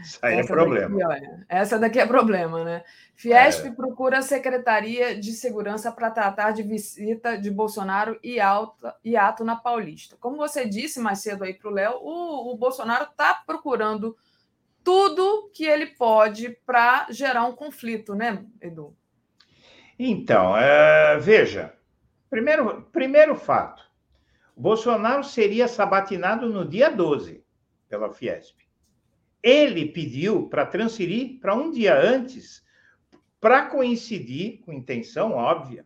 [0.02, 0.98] Isso aí é essa é problema.
[0.98, 2.84] Daqui, olha, essa daqui é problema, né?
[3.16, 3.72] Fiesp é.
[3.72, 9.44] procura a Secretaria de Segurança para tratar de visita de Bolsonaro e, alta, e ato
[9.44, 10.18] na Paulista.
[10.20, 14.18] Como você disse mais cedo aí para o Léo, o Bolsonaro está procurando
[14.84, 18.96] tudo que ele pode para gerar um conflito, né, Edu?
[19.98, 21.74] Então, é, veja,
[22.30, 23.84] primeiro, primeiro fato,
[24.56, 27.44] Bolsonaro seria sabatinado no dia 12
[27.88, 28.63] pela Fiesp.
[29.44, 32.64] Ele pediu para transferir para um dia antes,
[33.42, 35.86] para coincidir, com intenção óbvia,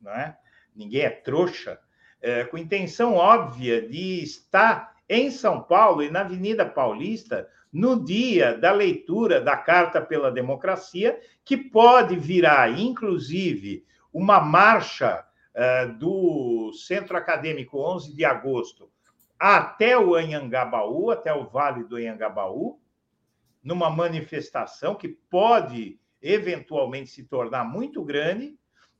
[0.00, 0.36] não é?
[0.74, 1.78] ninguém é trouxa,
[2.22, 8.56] é, com intenção óbvia de estar em São Paulo e na Avenida Paulista no dia
[8.56, 17.16] da leitura da Carta pela Democracia, que pode virar, inclusive, uma marcha é, do Centro
[17.16, 18.90] Acadêmico 11 de agosto
[19.40, 22.78] até o Anhangabaú, até o Vale do Anhangabaú,
[23.64, 28.54] numa manifestação que pode eventualmente se tornar muito grande,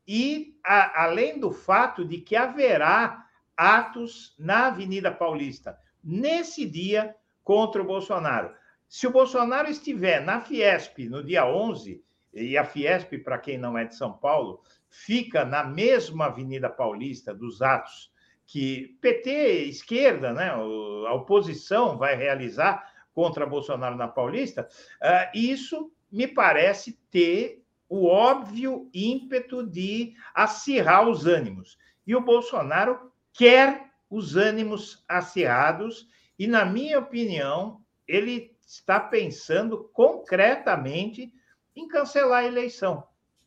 [0.09, 7.15] e a, além do fato de que haverá atos na Avenida Paulista nesse dia
[7.45, 8.55] contra o Bolsonaro.
[8.89, 12.03] Se o Bolsonaro estiver na Fiesp no dia 11,
[12.33, 17.35] e a Fiesp, para quem não é de São Paulo, fica na mesma Avenida Paulista
[17.35, 18.10] dos atos
[18.51, 24.69] que PT, esquerda, né, a oposição vai realizar contra Bolsonaro na Paulista,
[25.01, 31.79] uh, isso me parece ter o óbvio ímpeto de acirrar os ânimos.
[32.05, 41.33] E o Bolsonaro quer os ânimos acirrados, e, na minha opinião, ele está pensando concretamente
[41.77, 43.05] em cancelar a eleição.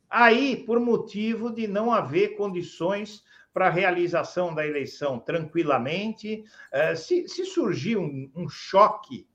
[0.10, 3.22] Aí, por motivo de não haver condições
[3.54, 6.44] para a realização da eleição tranquilamente.
[6.72, 9.28] Eh, se, se surgir um, um choque,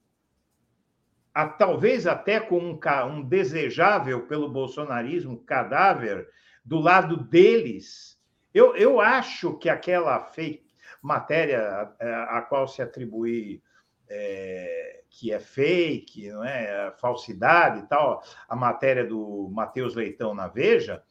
[1.32, 6.28] a, talvez até com um, um desejável pelo bolsonarismo cadáver
[6.64, 8.20] do lado deles,
[8.52, 10.68] eu, eu acho que aquela fake
[11.00, 13.62] matéria a, eh, a qual se atribui
[14.10, 16.92] é, que é fake, não é?
[17.00, 21.02] falsidade e tal, a matéria do Matheus Leitão na Veja,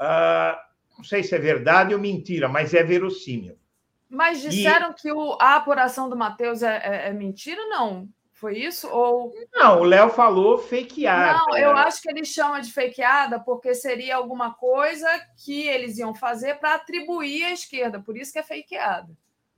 [0.00, 3.58] uh, não sei se é verdade ou mentira, mas é verossímil.
[4.08, 4.94] Mas disseram e...
[4.94, 8.08] que o, a apuração do Matheus é, é, é, mentira, não?
[8.32, 8.88] Foi isso?
[8.88, 9.32] Ou.
[9.54, 11.38] Não, o Léo falou fakeada.
[11.38, 15.08] Não, eu acho que ele chama de fakeada porque seria alguma coisa
[15.42, 19.08] que eles iam fazer para atribuir à esquerda, por isso que é fakeada.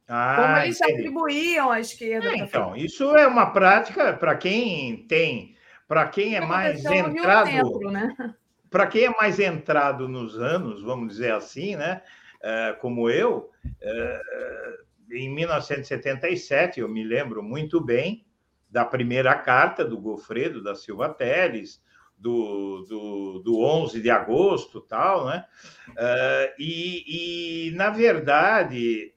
[0.07, 0.99] Ah, Como eles entendi.
[1.01, 2.29] atribuíam à esquerda.
[2.29, 5.57] É, então, isso é uma prática para quem tem,
[5.89, 7.81] para quem é mais entrado.
[7.91, 8.35] Né?
[8.75, 12.03] Para quem é mais entrado nos anos, vamos dizer assim, né?
[12.41, 18.27] Uh, como eu, uh, em 1977, eu me lembro muito bem
[18.69, 21.81] da primeira carta do Gofredo da Silva Teles,
[22.19, 25.45] do, do, do 11 de agosto, tal, né?
[25.91, 29.15] Uh, e, e, na verdade,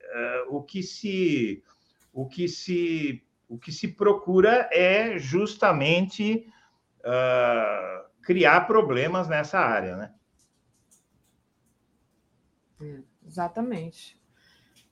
[0.50, 1.64] o que se
[2.12, 6.46] o que se o que se procura é justamente
[8.28, 10.10] criar problemas nessa área, né?
[12.78, 14.20] É, exatamente.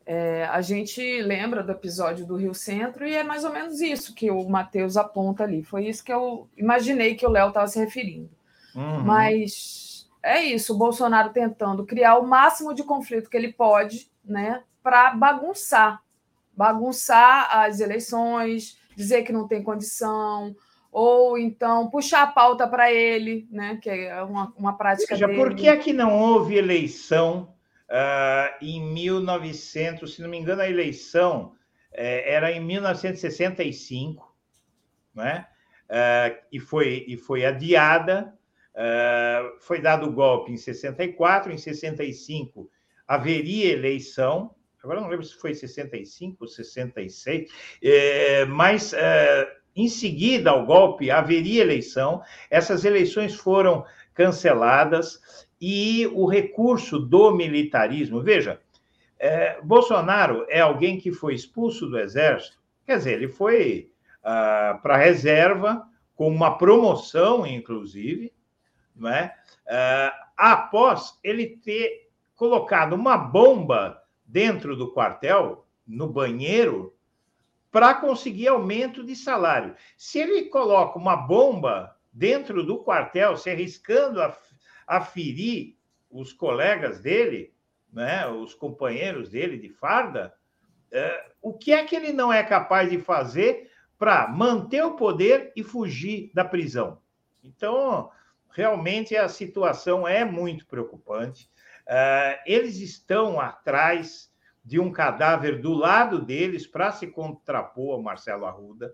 [0.07, 4.15] É, a gente lembra do episódio do Rio Centro e é mais ou menos isso
[4.15, 5.63] que o Matheus aponta ali.
[5.63, 8.31] Foi isso que eu imaginei que o Léo estava se referindo.
[8.75, 9.03] Uhum.
[9.05, 14.63] Mas é isso, o Bolsonaro tentando criar o máximo de conflito que ele pode, né,
[14.83, 16.03] para bagunçar,
[16.57, 20.57] bagunçar as eleições, dizer que não tem condição,
[20.98, 25.39] ou então puxar a pauta para ele, né, que é uma, uma prática Veja, dele.
[25.39, 27.55] por que é que não houve eleição
[27.89, 31.52] Uh, em 1900, se não me engano, a eleição
[31.93, 34.36] uh, era em 1965,
[35.14, 35.47] né?
[35.85, 38.36] Uh, e, foi, e foi adiada.
[38.78, 42.70] Ah, foi dado o golpe em 64, em 65
[43.09, 44.55] haveria eleição.
[44.85, 47.51] Agora não lembro se foi 65 ou 66,
[47.82, 48.93] eh, mas
[49.77, 52.23] em seguida ao golpe haveria eleição.
[52.51, 53.85] Essas eleições foram
[54.15, 55.20] canceladas
[55.61, 58.23] e o recurso do militarismo.
[58.23, 58.61] Veja,
[59.19, 63.90] é, Bolsonaro é alguém que foi expulso do exército, quer dizer, ele foi
[64.23, 68.32] ah, para a reserva, com uma promoção, inclusive,
[68.94, 69.35] não é?
[69.69, 76.95] Ah, após ele ter colocado uma bomba dentro do quartel, no banheiro,
[77.71, 79.75] para conseguir aumento de salário.
[79.97, 84.37] Se ele coloca uma bomba dentro do quartel, se arriscando a
[84.87, 85.77] aferir
[86.11, 87.53] os colegas dele,
[87.93, 90.35] né, os companheiros dele de farda,
[90.91, 95.53] é, o que é que ele não é capaz de fazer para manter o poder
[95.57, 97.01] e fugir da prisão?
[97.43, 98.11] Então,
[98.51, 101.51] realmente a situação é muito preocupante.
[101.87, 104.31] É, eles estão atrás
[104.67, 108.93] de um cadáver do lado deles para se contrapor ao Marcelo Arruda.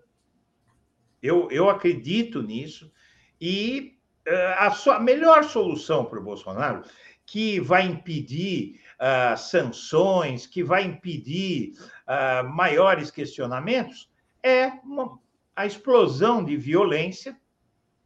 [1.19, 2.93] Eu, eu acredito nisso.
[3.41, 6.83] E eh, a, sua, melhor solução para o Bolsonaro,
[7.25, 11.73] que vai impedir uh, sanções, que vai impedir
[12.05, 14.11] uh, maiores questionamentos,
[14.43, 15.17] é uma,
[15.55, 17.35] a explosão de violência,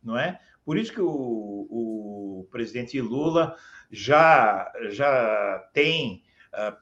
[0.01, 0.39] não é?
[0.63, 3.55] Por isso que o, o presidente Lula
[3.91, 6.26] já, já tem uh,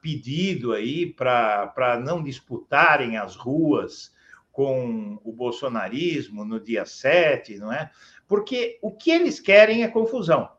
[0.02, 4.14] pedido aí para não disputarem as ruas
[4.52, 7.92] com o bolsonarismo no dia 7, não é?
[8.28, 10.50] porque o que eles querem é confusão.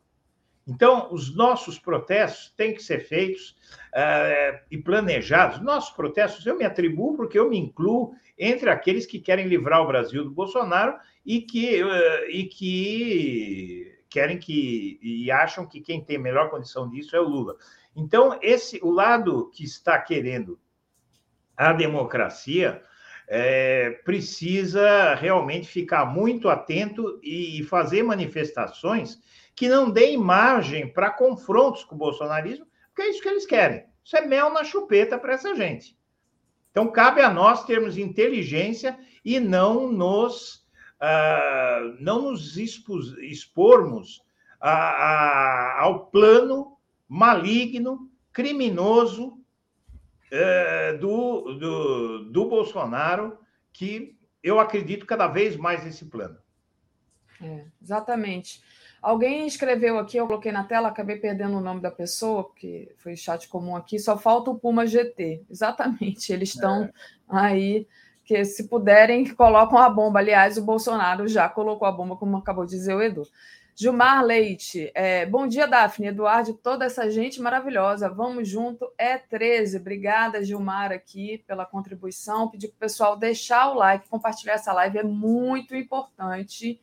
[0.66, 3.50] Então, os nossos protestos têm que ser feitos
[3.92, 5.62] uh, e planejados.
[5.62, 9.86] Nossos protestos eu me atribuo porque eu me incluo entre aqueles que querem livrar o
[9.86, 16.18] Brasil do Bolsonaro e que, uh, e que querem que e acham que quem tem
[16.18, 17.56] melhor condição disso é o Lula.
[17.94, 20.58] Então, esse o lado que está querendo
[21.56, 22.82] a democracia
[23.26, 29.18] é, precisa realmente ficar muito atento e fazer manifestações
[29.54, 33.84] que não deem margem para confrontos com o bolsonarismo, porque é isso que eles querem.
[34.04, 35.98] Isso é mel na chupeta para essa gente.
[36.70, 40.65] Então, cabe a nós termos inteligência e não nos,
[41.00, 44.22] uh, não nos expus, expormos
[44.60, 46.76] a, a, ao plano
[47.08, 49.38] maligno, criminoso
[50.30, 53.38] é, do, do, do Bolsonaro,
[53.72, 56.38] que eu acredito cada vez mais nesse plano.
[57.40, 58.62] É, exatamente.
[59.00, 63.14] Alguém escreveu aqui, eu coloquei na tela, acabei perdendo o nome da pessoa, porque foi
[63.14, 65.44] chat comum aqui, só falta o Puma GT.
[65.48, 66.92] Exatamente, eles estão é.
[67.28, 67.86] aí,
[68.26, 70.18] que se puderem, colocam a bomba.
[70.18, 73.22] Aliás, o Bolsonaro já colocou a bomba, como acabou de dizer o Edu.
[73.78, 78.08] Gilmar Leite, é, bom dia, Daphne, Eduardo, toda essa gente maravilhosa.
[78.08, 79.76] Vamos junto, é 13.
[79.76, 82.48] Obrigada, Gilmar, aqui pela contribuição.
[82.48, 86.80] Pedir para o pessoal deixar o like, compartilhar essa live, é muito importante.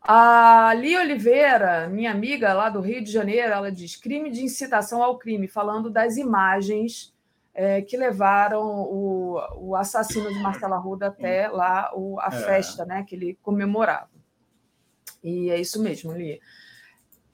[0.02, 5.02] A Li Oliveira, minha amiga lá do Rio de Janeiro, ela diz crime de incitação
[5.04, 7.12] ao crime, falando das imagens
[7.54, 12.32] é, que levaram o, o assassino de Marcelo Arruda até lá o, a é.
[12.32, 14.12] festa né, que ele comemorava.
[15.24, 16.40] E é isso mesmo, Li.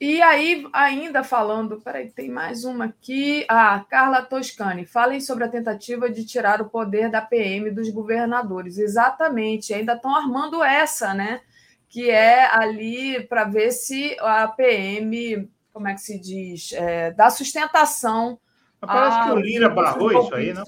[0.00, 3.44] E aí, ainda falando, peraí, tem mais uma aqui.
[3.48, 8.76] Ah, Carla Toscani, falem sobre a tentativa de tirar o poder da PM dos governadores.
[8.76, 11.40] Exatamente, ainda estão armando essa, né?
[11.88, 17.30] Que é ali para ver se a PM, como é que se diz, é, dá
[17.30, 18.38] sustentação.
[18.80, 20.64] parece que o Lira barrou isso aí, não?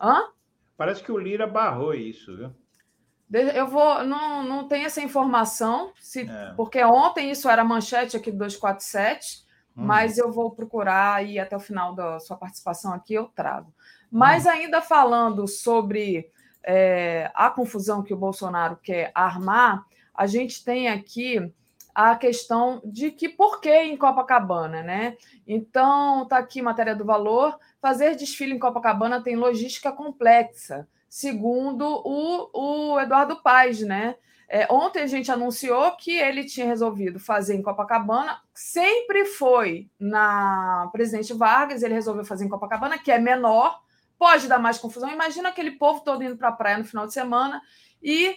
[0.00, 0.24] Hã?
[0.76, 2.54] Parece que o Lira barrou isso, viu?
[3.32, 6.52] Eu vou, não, não tem essa informação, se, é.
[6.54, 9.44] porque ontem isso era manchete aqui do 247,
[9.74, 9.84] hum.
[9.84, 13.72] mas eu vou procurar e até o final da sua participação aqui eu trago.
[14.10, 14.50] Mas hum.
[14.50, 16.30] ainda falando sobre
[16.62, 19.84] é, a confusão que o Bolsonaro quer armar,
[20.14, 21.50] a gente tem aqui
[21.94, 25.16] a questão de que por que em Copacabana, né?
[25.46, 27.58] Então, tá aqui matéria do valor.
[27.80, 34.14] Fazer desfile em Copacabana tem logística complexa segundo o, o Eduardo Paes, né?
[34.48, 40.88] É, ontem a gente anunciou que ele tinha resolvido fazer em Copacabana, sempre foi na
[40.90, 43.78] Presidente Vargas, ele resolveu fazer em Copacabana, que é menor,
[44.18, 45.10] pode dar mais confusão.
[45.10, 47.60] Imagina aquele povo todo indo para a praia no final de semana
[48.02, 48.34] e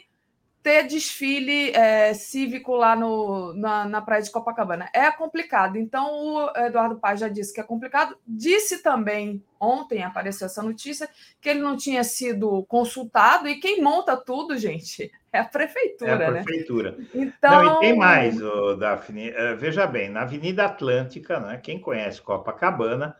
[0.65, 4.89] ter desfile é, cívico lá no, na, na praia de Copacabana.
[4.91, 5.77] É complicado.
[5.77, 8.17] Então, o Eduardo Paz já disse que é complicado.
[8.25, 11.07] Disse também, ontem apareceu essa notícia,
[11.39, 13.47] que ele não tinha sido consultado.
[13.47, 16.11] E quem monta tudo, gente, é a prefeitura.
[16.11, 16.43] É a né?
[16.43, 16.95] prefeitura.
[16.97, 17.05] Né?
[17.13, 17.63] Então...
[17.63, 19.29] Não, e tem mais, oh, Daphne.
[19.29, 23.15] Uh, veja bem, na Avenida Atlântica, né, quem conhece Copacabana,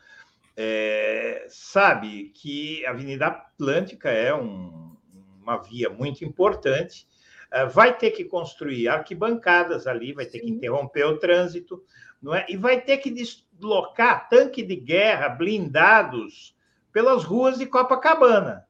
[0.58, 4.96] é, sabe que a Avenida Atlântica é um,
[5.44, 7.06] uma via muito importante
[7.72, 10.46] vai ter que construir arquibancadas ali, vai ter Sim.
[10.46, 11.84] que interromper o trânsito,
[12.22, 12.46] não é?
[12.50, 16.56] E vai ter que deslocar tanque de guerra blindados
[16.92, 18.66] pelas ruas de Copacabana.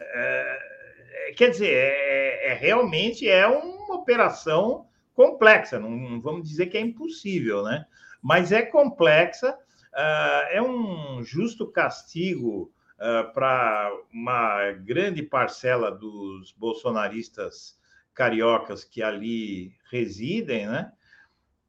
[0.00, 6.76] É, quer dizer, é, é, realmente é uma operação complexa, não, não, vamos dizer que
[6.76, 7.86] é impossível, né?
[8.22, 17.78] Mas é complexa, uh, é um justo castigo uh, para uma grande parcela dos bolsonaristas
[18.14, 20.92] cariocas que ali residem, né?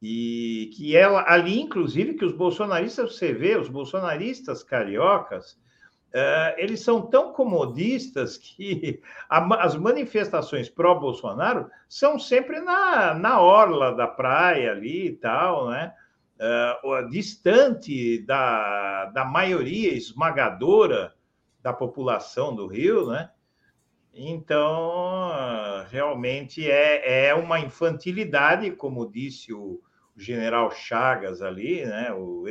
[0.02, 5.54] E que ela ali, inclusive, que os bolsonaristas, você vê, os bolsonaristas cariocas,
[6.14, 9.00] uh, eles são tão comodistas que
[9.30, 15.94] a, as manifestações pró-Bolsonaro são sempre na, na orla da praia ali e tal, né?
[16.84, 21.14] Uh, distante da, da maioria esmagadora
[21.62, 23.30] da população do Rio, né?
[24.14, 25.32] Então,
[25.90, 29.80] realmente é, é uma infantilidade, como disse o,
[30.16, 32.46] o general Chagas ali, né, o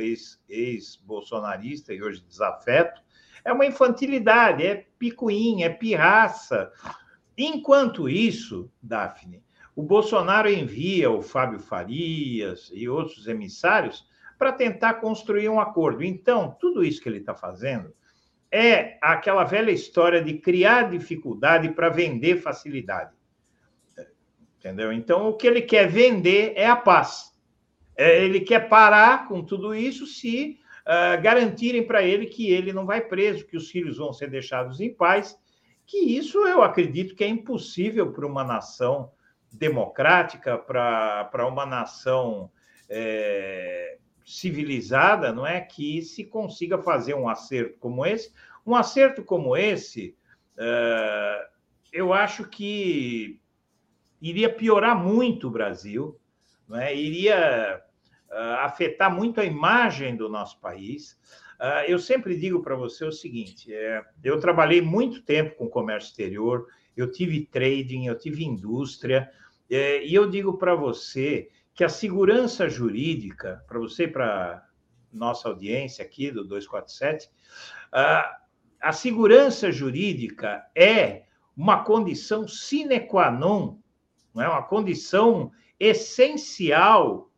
[0.49, 2.99] ex-bolsonarista ex e hoje desafeto,
[3.45, 6.71] é uma infantilidade, é picuinha, é pirraça.
[7.37, 9.43] Enquanto isso, Daphne,
[9.75, 14.03] o Bolsonaro envia o Fábio Farias e outros emissários
[14.37, 16.03] para tentar construir um acordo.
[16.03, 17.93] Então, tudo isso que ele está fazendo
[18.51, 23.11] é aquela velha história de criar dificuldade para vender facilidade.
[24.59, 24.91] Entendeu?
[24.91, 27.31] Então, o que ele quer vender é a paz.
[27.95, 32.85] É, ele quer parar com tudo isso se uh, garantirem para ele que ele não
[32.85, 35.37] vai preso, que os filhos vão ser deixados em paz,
[35.85, 39.11] que isso eu acredito que é impossível para uma nação
[39.51, 42.51] democrática, para uma nação
[42.89, 45.61] é, civilizada, não é?
[45.61, 48.33] Que se consiga fazer um acerto como esse.
[48.65, 50.15] Um acerto como esse,
[50.57, 51.47] uh,
[51.91, 53.39] eu acho que
[54.21, 56.19] iria piorar muito o Brasil,
[56.67, 56.95] não é?
[56.95, 57.81] iria
[58.29, 61.19] uh, afetar muito a imagem do nosso país.
[61.59, 66.09] Uh, eu sempre digo para você o seguinte: é, eu trabalhei muito tempo com comércio
[66.09, 69.29] exterior, eu tive trading, eu tive indústria,
[69.69, 71.49] é, e eu digo para você
[71.81, 74.63] que a segurança jurídica, para você e para
[75.11, 77.27] nossa audiência aqui do 247,
[77.91, 78.37] a,
[78.79, 81.23] a segurança jurídica é
[81.57, 83.79] uma condição sine qua non,
[84.31, 84.47] não é?
[84.47, 87.31] uma condição essencial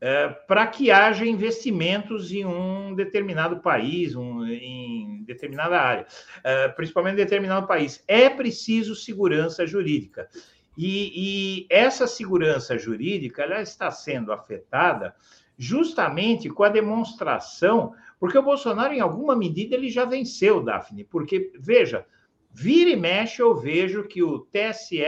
[0.00, 6.06] é, para que haja investimentos em um determinado país, um, em determinada área,
[6.44, 8.04] é, principalmente em determinado país.
[8.06, 10.28] É preciso segurança jurídica.
[10.76, 15.14] E, e essa segurança jurídica ela está sendo afetada
[15.58, 21.52] justamente com a demonstração, porque o Bolsonaro, em alguma medida, ele já venceu, Daphne, porque,
[21.58, 22.06] veja,
[22.52, 25.02] Vira e mexe, eu vejo que o TSE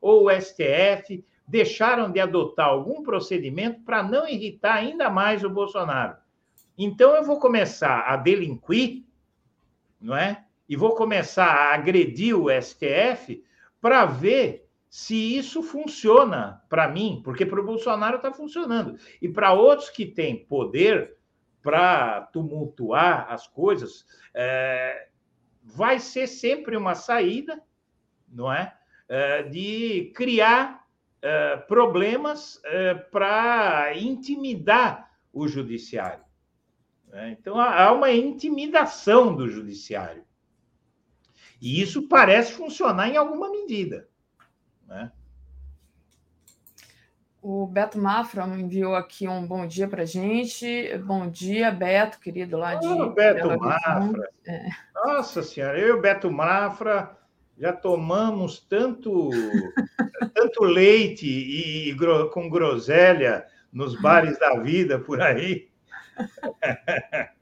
[0.00, 6.16] ou o STF deixaram de adotar algum procedimento para não irritar ainda mais o Bolsonaro.
[6.76, 9.04] Então eu vou começar a delinquir,
[10.00, 10.44] não é?
[10.68, 13.42] E vou começar a agredir o STF
[13.80, 18.98] para ver se isso funciona para mim, porque para o Bolsonaro está funcionando.
[19.20, 21.16] E para outros que têm poder
[21.62, 25.08] para tumultuar as coisas, é,
[25.62, 27.62] vai ser sempre uma saída,
[28.26, 28.74] não é?
[29.08, 30.86] é de criar
[31.20, 36.24] é, problemas é, para intimidar o judiciário.
[37.08, 37.36] Né?
[37.38, 40.24] Então, há uma intimidação do judiciário.
[41.60, 44.07] E isso parece funcionar em alguma medida.
[44.88, 45.12] Né?
[47.40, 50.96] O Beto Mafra enviou aqui um bom dia para gente.
[50.98, 52.86] Bom dia, Beto, querido, lá de.
[52.86, 54.28] Oh, Beto Mafra.
[54.46, 54.68] É.
[54.94, 57.16] Nossa Senhora, eu e o Beto Mafra
[57.56, 59.30] já tomamos tanto,
[60.34, 65.68] tanto leite e, e, com groselha nos bares da vida por aí.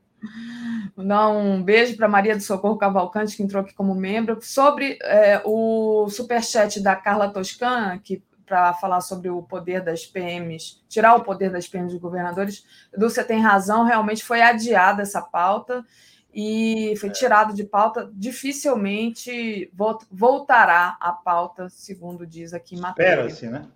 [0.96, 4.38] Dar um beijo para Maria do Socorro Cavalcante, que entrou aqui como membro.
[4.40, 10.80] Sobre é, o superchat da Carla Toscana, que para falar sobre o poder das PMs,
[10.88, 15.20] tirar o poder das PMs dos governadores, Edu, você tem razão, realmente foi adiada essa
[15.20, 15.84] pauta
[16.32, 17.12] e foi é.
[17.12, 19.70] tirado de pauta, dificilmente
[20.10, 23.26] voltará à pauta, segundo diz aqui matéria.
[23.26, 23.66] Espera-se, né?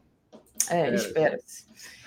[0.69, 1.65] É, espera-se.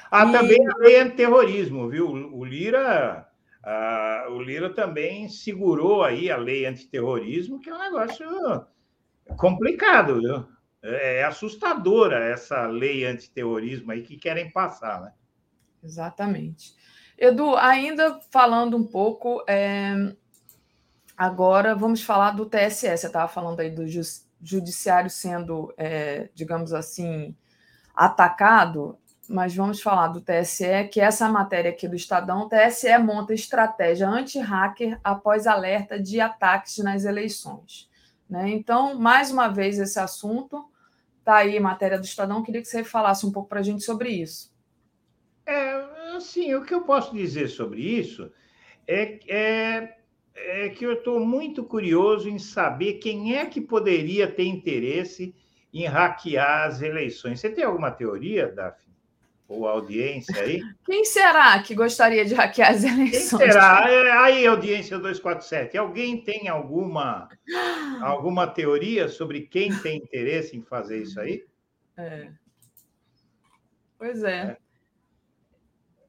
[0.10, 0.32] Ah, e...
[0.32, 2.08] também a lei antiterrorismo, viu?
[2.08, 3.28] O Lira,
[3.64, 8.28] ah, o Lira também segurou aí a lei antiterrorismo, que é um negócio
[9.38, 10.46] complicado, viu?
[10.82, 15.14] É, é assustadora essa lei antiterrorismo aí que querem passar, né?
[15.84, 16.74] Exatamente.
[17.18, 20.14] Edu, ainda falando um pouco, é,
[21.18, 22.98] Agora vamos falar do TSE.
[22.98, 23.86] Você estava falando aí do
[24.42, 27.36] judiciário sendo, é, digamos assim,
[27.96, 28.98] atacado,
[29.30, 34.08] mas vamos falar do TSE, que essa matéria aqui do Estadão, o TSE monta estratégia
[34.08, 37.90] anti-hacker após alerta de ataques nas eleições.
[38.30, 38.50] Né?
[38.50, 40.70] Então, mais uma vez, esse assunto
[41.20, 44.10] está aí, matéria do Estadão, queria que você falasse um pouco para a gente sobre
[44.10, 44.54] isso.
[45.46, 48.32] É, assim, o que eu posso dizer sobre isso
[48.88, 49.98] é, é
[50.36, 55.36] é que eu estou muito curioso em saber quem é que poderia ter interesse
[55.74, 57.40] em hackear as eleições.
[57.40, 58.93] Você tem alguma teoria, Daphne?
[59.54, 60.64] Ou audiência aí?
[60.86, 63.42] Quem será que gostaria de hackear as eleições?
[63.42, 63.86] Quem será?
[63.88, 65.78] É, aí, audiência 247.
[65.78, 67.30] Alguém tem alguma,
[68.02, 71.46] alguma teoria sobre quem tem interesse em fazer isso aí?
[71.96, 72.30] É.
[73.98, 74.58] Pois é.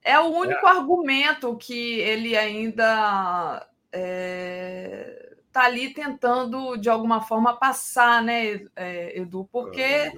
[0.02, 0.70] É, é o único é.
[0.70, 9.20] argumento que ele ainda está é, tá ali tentando, de alguma forma, passar, né, é,
[9.20, 9.48] Edu?
[9.52, 10.12] Porque.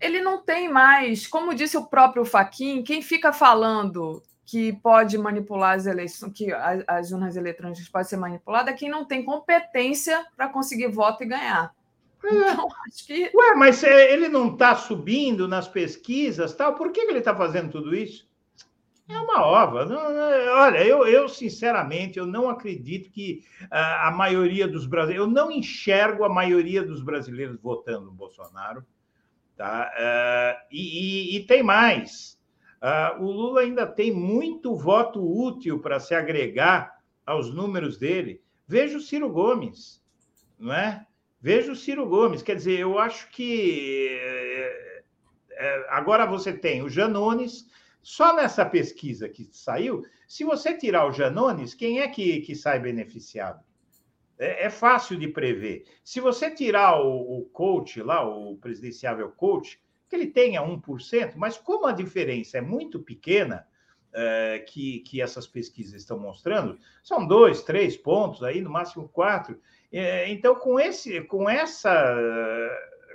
[0.00, 5.76] Ele não tem mais, como disse o próprio Faquin, quem fica falando que pode manipular
[5.76, 10.24] as eleições, que as, as urnas eletrônicas podem ser manipuladas, é quem não tem competência
[10.34, 11.74] para conseguir voto e ganhar.
[12.24, 12.34] É.
[12.34, 13.30] Então, acho que...
[13.34, 16.74] Ué, mas ele não está subindo nas pesquisas, tal?
[16.74, 18.26] Por que ele está fazendo tudo isso?
[19.08, 19.86] É uma ova.
[19.86, 25.50] olha, eu, eu sinceramente eu não acredito que a, a maioria dos brasileiros, eu não
[25.50, 28.84] enxergo a maioria dos brasileiros votando no Bolsonaro,
[29.58, 29.92] tá?
[29.92, 32.38] Uh, e, e, e, tem mais.
[32.80, 38.40] Uh, o Lula ainda tem muito voto útil para se agregar aos números dele.
[38.66, 40.00] Veja o Ciro Gomes,
[40.58, 41.04] não é?
[41.40, 42.40] Veja o Ciro Gomes.
[42.40, 45.02] Quer dizer, eu acho que é,
[45.50, 47.66] é, agora você tem o Janones
[48.00, 52.78] só nessa pesquisa que saiu, se você tirar o Janones, quem é que, que sai
[52.78, 53.62] beneficiado?
[54.38, 55.84] É, é fácil de prever.
[56.04, 61.58] Se você tirar o, o coach lá, o presidenciável coach, que ele tenha 1%, mas
[61.58, 63.66] como a diferença é muito pequena,
[64.12, 69.60] é, que, que essas pesquisas estão mostrando, são dois, três pontos, aí no máximo quatro.
[69.92, 72.16] É, então, com, esse, com, essa,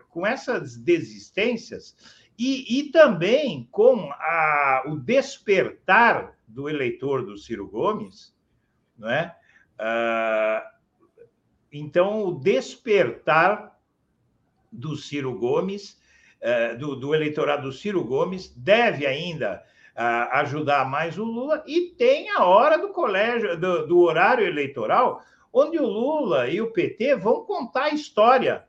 [0.09, 1.95] com essas desistências,
[2.37, 8.35] e, e também com a, o despertar do eleitor do Ciro Gomes,
[8.97, 9.35] não é?
[9.77, 10.72] Ah,
[11.73, 13.75] então, o despertar
[14.71, 15.99] do Ciro Gomes,
[16.39, 19.63] eh, do, do, eleitorado do Ciro Gomes, deve ainda
[19.95, 25.21] ah, ajudar mais o Lula, e tem a hora do colégio, do, do horário eleitoral,
[25.51, 28.65] onde o Lula e o PT vão contar a história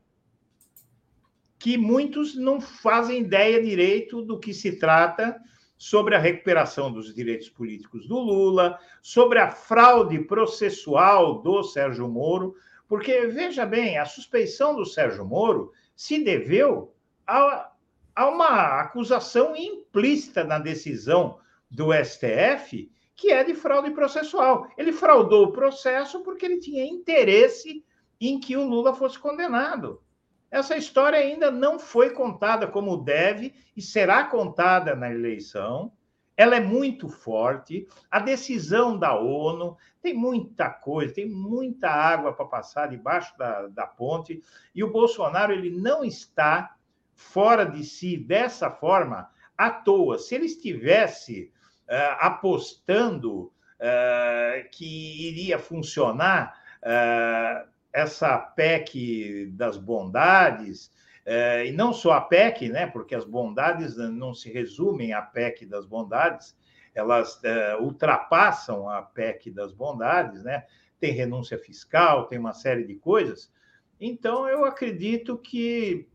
[1.59, 5.41] que muitos não fazem ideia direito do que se trata
[5.79, 12.55] sobre a recuperação dos direitos políticos do Lula, sobre a fraude processual do Sérgio Moro,
[12.89, 16.95] Porque, veja bem, a suspeição do Sérgio Moro se deveu
[17.27, 17.71] a,
[18.15, 21.39] a uma acusação implícita na decisão
[21.71, 24.69] do STF, que é de fraude processual.
[24.77, 27.85] Ele fraudou o processo porque ele tinha interesse
[28.21, 30.03] em que o Lula fosse condenado.
[30.51, 35.93] Essa história ainda não foi contada como deve e será contada na eleição.
[36.37, 37.87] Ela é muito forte.
[38.11, 43.87] A decisão da ONU tem muita coisa, tem muita água para passar debaixo da, da
[43.87, 44.43] ponte.
[44.75, 46.75] E o Bolsonaro ele não está
[47.15, 50.19] fora de si dessa forma à toa.
[50.19, 51.53] Se ele estivesse
[51.89, 60.91] uh, apostando uh, que iria funcionar uh, essa PEC das bondades,
[61.27, 65.87] e não só a PEC, né, porque as bondades não se resumem à PEC das
[65.87, 66.57] bondades,
[66.95, 67.41] elas
[67.81, 70.65] ultrapassam a PEC das bondades, né?
[71.05, 73.53] tem renúncia fiscal, tem uma série de coisas.
[74.01, 76.09] Então, eu acredito que,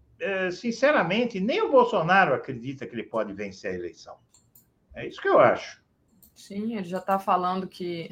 [0.51, 4.17] sinceramente, nem o Bolsonaro acredita que ele pode vencer a eleição.
[4.95, 5.79] É isso que eu acho.
[6.33, 8.09] Sim, ele já está falando que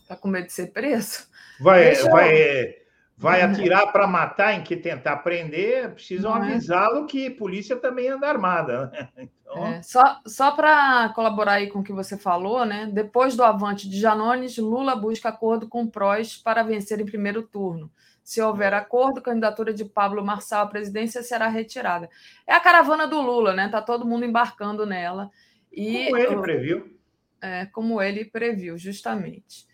[0.00, 1.26] está com medo de ser preso.
[1.60, 2.76] Vai, vai,
[3.18, 6.40] vai atirar para matar em que tentar prender, precisam é?
[6.40, 8.86] avisá-lo que a polícia também anda armada.
[8.86, 9.28] Né?
[9.50, 9.66] Então...
[9.66, 12.86] É, só só para colaborar aí com o que você falou, né?
[12.92, 17.42] Depois do avante de Janones, Lula busca acordo com o PROS para vencer em primeiro
[17.42, 17.90] turno.
[18.22, 22.10] Se houver acordo, a candidatura de Pablo Marçal à presidência será retirada.
[22.46, 23.64] É a caravana do Lula, né?
[23.64, 25.30] Está todo mundo embarcando nela.
[25.72, 26.98] E, como ele previu.
[27.40, 29.66] É, como ele previu, justamente.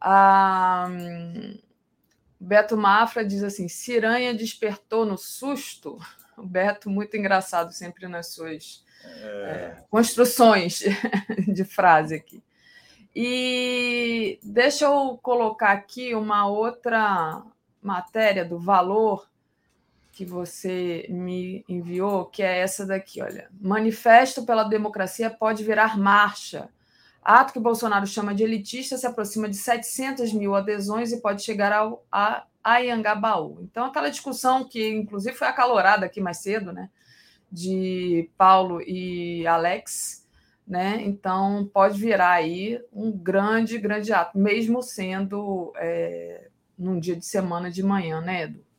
[0.00, 1.56] A, um,
[2.40, 5.98] Beto Mafra diz assim: Ciranha despertou no susto.
[6.36, 9.06] O Beto, muito engraçado sempre nas suas é...
[9.06, 10.82] É, construções
[11.46, 12.42] de frase aqui.
[13.14, 17.42] E deixa eu colocar aqui uma outra
[17.82, 19.28] matéria do valor
[20.12, 23.48] que você me enviou, que é essa daqui, olha.
[23.60, 26.68] Manifesto pela democracia pode virar marcha.
[27.22, 31.72] Ato que Bolsonaro chama de elitista se aproxima de 700 mil adesões e pode chegar
[31.72, 33.58] ao, a Ayangabaú.
[33.62, 36.88] Então, aquela discussão que, inclusive, foi acalorada aqui mais cedo, né?
[37.50, 40.26] De Paulo e Alex,
[40.66, 41.02] né?
[41.02, 46.48] Então, pode virar aí um grande, grande ato, mesmo sendo é,
[46.78, 48.69] num dia de semana de manhã, né, Edu?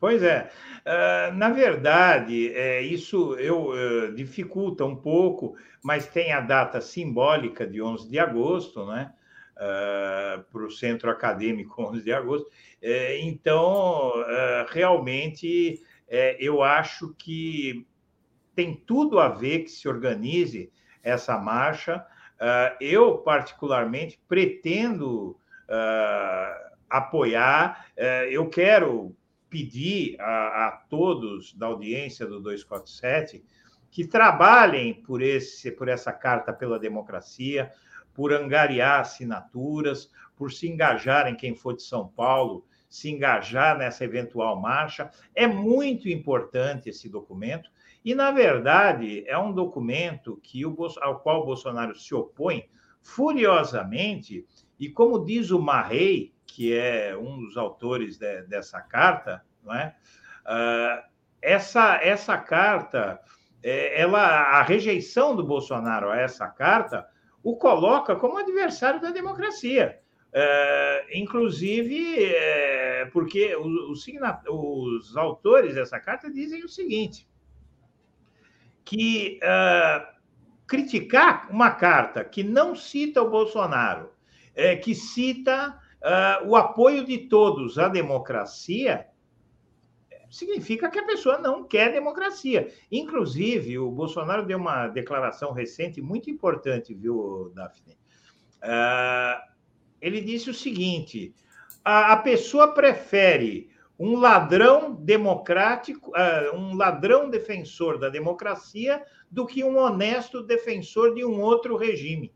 [0.00, 0.50] Pois é.
[0.86, 7.66] Uh, na verdade, é, isso eu uh, dificulta um pouco, mas tem a data simbólica
[7.66, 9.12] de 11 de agosto, né?
[9.56, 12.48] Uh, para o Centro Acadêmico 11 de agosto.
[12.80, 14.12] É, então,
[14.68, 17.84] realmente, é, eu acho que
[18.54, 20.70] tem tudo a ver que se organize
[21.02, 22.06] essa marcha.
[22.80, 25.36] eu, particularmente, pretendo
[26.88, 27.86] apoiar.
[28.30, 29.16] Eu quero
[29.48, 33.44] pedir a, a, todos da audiência do 247
[33.90, 37.72] que trabalhem por, esse, por essa carta pela democracia,
[38.12, 44.04] por angariar assinaturas, por se engajar em quem for de São Paulo, se engajar nessa
[44.04, 45.10] eventual marcha.
[45.34, 47.70] É muito importante esse documento
[48.04, 52.68] e, na verdade, é um documento que o, ao qual o Bolsonaro se opõe
[53.02, 54.46] furiosamente
[54.78, 59.94] e, como diz o Marrei, que é um dos autores de, dessa carta, não é?
[60.44, 61.06] Uh,
[61.40, 63.20] essa, essa carta,
[63.62, 64.26] é, ela,
[64.58, 67.08] a rejeição do Bolsonaro a essa carta
[67.44, 70.00] o coloca como adversário da democracia.
[70.30, 74.04] Uh, inclusive, é, porque os,
[74.48, 77.28] os, autores dessa carta dizem o seguinte:
[78.84, 80.04] que uh,
[80.66, 84.10] criticar uma carta que não cita o Bolsonaro,
[84.56, 89.06] é, que cita uh, o apoio de todos à democracia
[90.30, 92.72] significa que a pessoa não quer democracia.
[92.90, 97.98] Inclusive, o Bolsonaro deu uma declaração recente muito importante, viu, Daphne?
[98.62, 99.40] Uh,
[100.00, 101.34] ele disse o seguinte:
[101.84, 109.64] a, a, pessoa prefere um ladrão democrático, uh, um ladrão defensor da democracia, do que
[109.64, 112.32] um honesto defensor de um outro regime.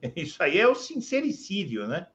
[0.16, 2.06] Isso aí é o sincericídio, né?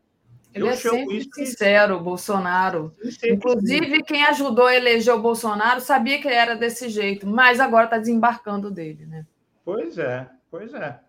[0.57, 2.93] Ele eu é sempre sincero, Bolsonaro.
[3.23, 7.85] Inclusive, quem ajudou a eleger o Bolsonaro sabia que ele era desse jeito, mas agora
[7.85, 9.25] está desembarcando dele, né?
[9.63, 10.99] Pois é, pois é.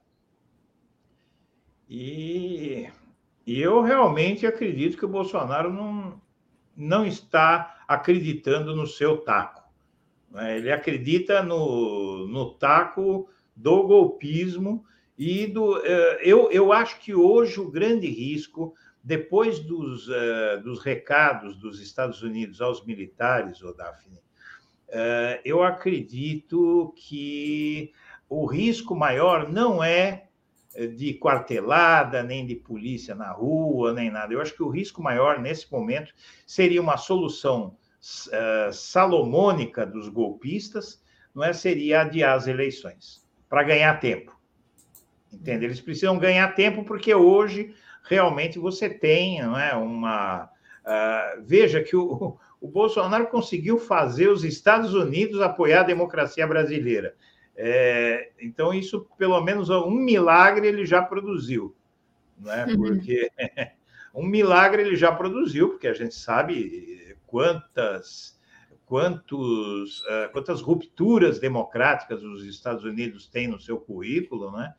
[1.88, 2.88] E,
[3.46, 6.20] e eu realmente acredito que o Bolsonaro não,
[6.76, 9.62] não está acreditando no seu taco.
[10.30, 10.58] Né?
[10.58, 14.84] Ele acredita no, no taco do golpismo
[15.18, 15.84] e do.
[15.84, 18.74] Eh, eu, eu acho que hoje o grande risco
[19.08, 26.92] depois dos, uh, dos recados dos Estados Unidos aos militares, o Daphne, uh, eu acredito
[26.94, 27.90] que
[28.28, 30.26] o risco maior não é
[30.94, 34.34] de quartelada, nem de polícia na rua, nem nada.
[34.34, 36.12] Eu acho que o risco maior nesse momento
[36.46, 37.78] seria uma solução
[38.26, 41.02] uh, salomônica dos golpistas,
[41.34, 41.54] não é?
[41.54, 44.38] Seria adiar as eleições para ganhar tempo.
[45.32, 45.64] Entende?
[45.64, 47.74] Eles precisam ganhar tempo porque hoje
[48.08, 54.94] realmente você tem, é, uma uh, veja que o, o Bolsonaro conseguiu fazer os Estados
[54.94, 57.14] Unidos apoiar a democracia brasileira.
[57.54, 61.74] É, então, isso, pelo menos um milagre, ele já produziu.
[62.46, 62.64] É?
[62.66, 62.76] Uhum.
[62.76, 63.30] Porque
[64.14, 68.38] um milagre ele já produziu, porque a gente sabe quantas,
[68.86, 74.72] quantos, uh, quantas rupturas democráticas os Estados Unidos têm no seu currículo, né?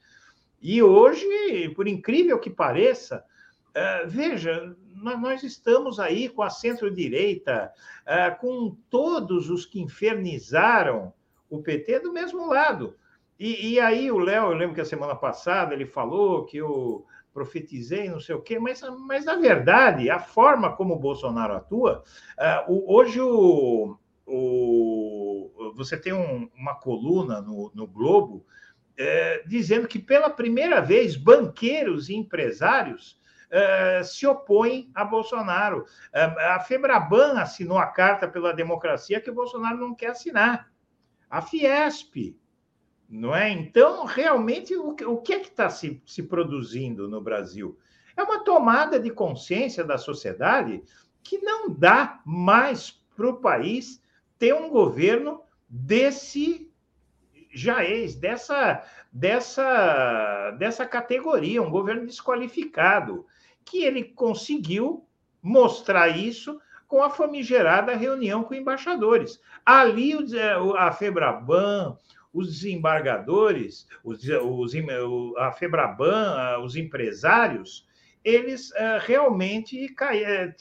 [0.61, 3.23] E hoje, por incrível que pareça,
[3.69, 7.71] uh, veja, nós estamos aí com a centro-direita,
[8.03, 11.13] uh, com todos os que infernizaram
[11.49, 12.95] o PT do mesmo lado.
[13.39, 17.05] E, e aí o Léo, eu lembro que a semana passada ele falou que eu
[17.33, 22.03] profetizei, não sei o quê, mas, mas na verdade, a forma como o Bolsonaro atua,
[22.67, 23.95] o, hoje o,
[24.25, 28.45] o, você tem um, uma coluna no, no Globo
[28.99, 33.17] uh, dizendo que pela primeira vez banqueiros e empresários
[33.49, 35.79] Uh, se opõem a Bolsonaro.
[36.13, 40.71] Uh, a Febraban assinou a carta pela democracia que o Bolsonaro não quer assinar
[41.27, 42.37] a Fiesp,
[43.09, 43.49] não é?
[43.49, 47.75] Então, realmente, o, o que é que está se, se produzindo no Brasil?
[48.15, 50.83] É uma tomada de consciência da sociedade
[51.23, 54.01] que não dá mais para o país
[54.37, 56.68] ter um governo desse
[57.51, 63.25] jaez, dessa, dessa, dessa categoria, um governo desqualificado,
[63.65, 65.05] que ele conseguiu
[65.41, 69.39] mostrar isso com a famigerada reunião com embaixadores.
[69.65, 70.13] Ali
[70.77, 71.95] a Febraban,
[72.33, 74.73] os desembargadores, os, os,
[75.37, 77.87] a Febraban, os empresários,
[78.23, 80.53] eles uh, realmente cai, uh,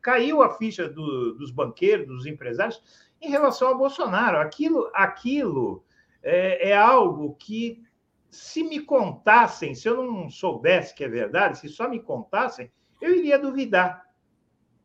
[0.00, 2.82] caiu a ficha do, dos banqueiros, dos empresários,
[3.20, 4.38] em relação ao Bolsonaro.
[4.38, 5.83] Aquilo, aquilo
[6.24, 7.82] é, é, algo que,
[8.30, 13.14] se me contassem, se eu não soubesse que é verdade, se só me contassem, eu
[13.14, 14.04] iria duvidar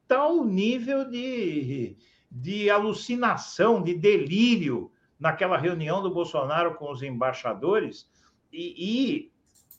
[0.08, 1.96] tal nível de,
[2.30, 8.10] de alucinação, de delírio naquela reunião do Bolsonaro com os embaixadores
[8.52, 9.32] e, e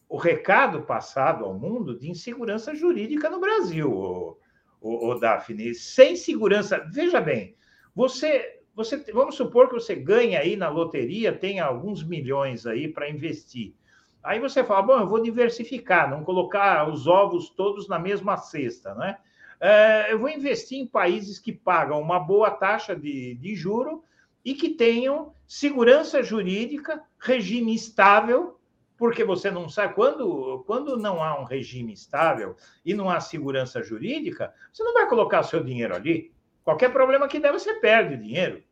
[0.09, 4.39] o recado passado ao mundo de insegurança jurídica no Brasil, o,
[4.81, 5.75] o, o Daphne.
[5.75, 7.55] Sem segurança, veja bem,
[7.95, 13.11] você, você, vamos supor que você ganha aí na loteria, tem alguns milhões aí para
[13.11, 13.75] investir.
[14.23, 18.95] Aí você fala, bom, eu vou diversificar, não colocar os ovos todos na mesma cesta,
[18.95, 19.19] não é?
[19.61, 24.03] É, eu vou investir em países que pagam uma boa taxa de, de juro
[24.43, 28.59] e que tenham segurança jurídica, regime estável,
[28.97, 33.83] porque você não sabe quando, quando não há um regime estável e não há segurança
[33.83, 36.33] jurídica, você não vai colocar seu dinheiro ali.
[36.65, 38.63] Qualquer problema que der, você perde o dinheiro.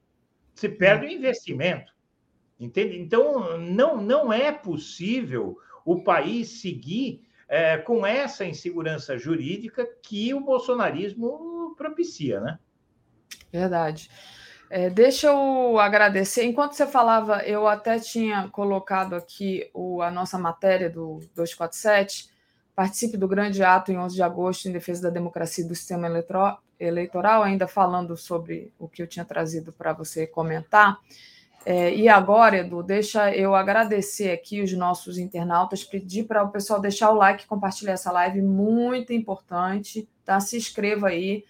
[0.54, 1.92] Você perde o investimento.
[2.58, 2.98] Entende?
[2.98, 10.40] Então, não, não é possível o país seguir é, com essa insegurança jurídica que o
[10.40, 12.58] bolsonarismo propicia, né?
[13.50, 14.10] Verdade.
[14.70, 16.44] É, deixa eu agradecer.
[16.44, 22.28] Enquanto você falava, eu até tinha colocado aqui o, a nossa matéria do 247.
[22.74, 26.06] Participe do grande ato em 11 de agosto em defesa da democracia e do sistema
[26.78, 30.98] eleitoral, ainda falando sobre o que eu tinha trazido para você comentar.
[31.66, 36.80] É, e agora, Edu, deixa eu agradecer aqui os nossos internautas, pedir para o pessoal
[36.80, 40.40] deixar o like, compartilhar essa live, muito importante, tá?
[40.40, 41.44] Se inscreva aí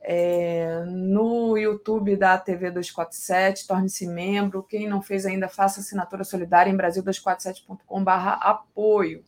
[0.00, 4.62] é, no YouTube da TV 247, torne-se membro.
[4.62, 9.24] Quem não fez ainda, faça assinatura solidária em brasil247.com/apoio.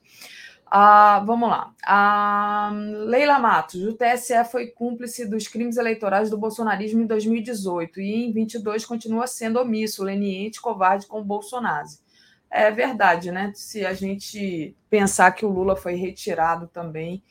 [0.68, 1.72] Ah, vamos lá.
[1.84, 2.72] A
[3.06, 8.32] Leila Matos, o TSE foi cúmplice dos crimes eleitorais do bolsonarismo em 2018 e em
[8.32, 11.86] 22 continua sendo omisso, leniente, covarde com o Bolsonaro.
[12.51, 13.52] É verdade, né?
[13.55, 17.22] Se a gente pensar que o Lula foi retirado também,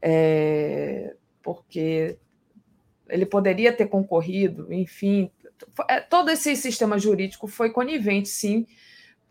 [0.00, 2.16] é, porque
[3.08, 5.30] ele poderia ter concorrido, enfim,
[5.88, 8.66] é, todo esse sistema jurídico foi conivente, sim,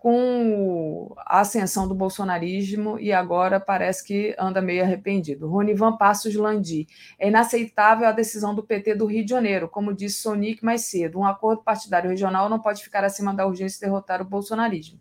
[0.05, 5.47] com a ascensão do bolsonarismo e agora parece que anda meio arrependido.
[5.47, 6.87] Ronivan Passos Landi.
[7.17, 11.17] É inaceitável a decisão do PT do Rio de Janeiro, como disse Sonic mais cedo.
[11.17, 14.99] Um acordo partidário regional não pode ficar acima da urgência de derrotar o bolsonarismo.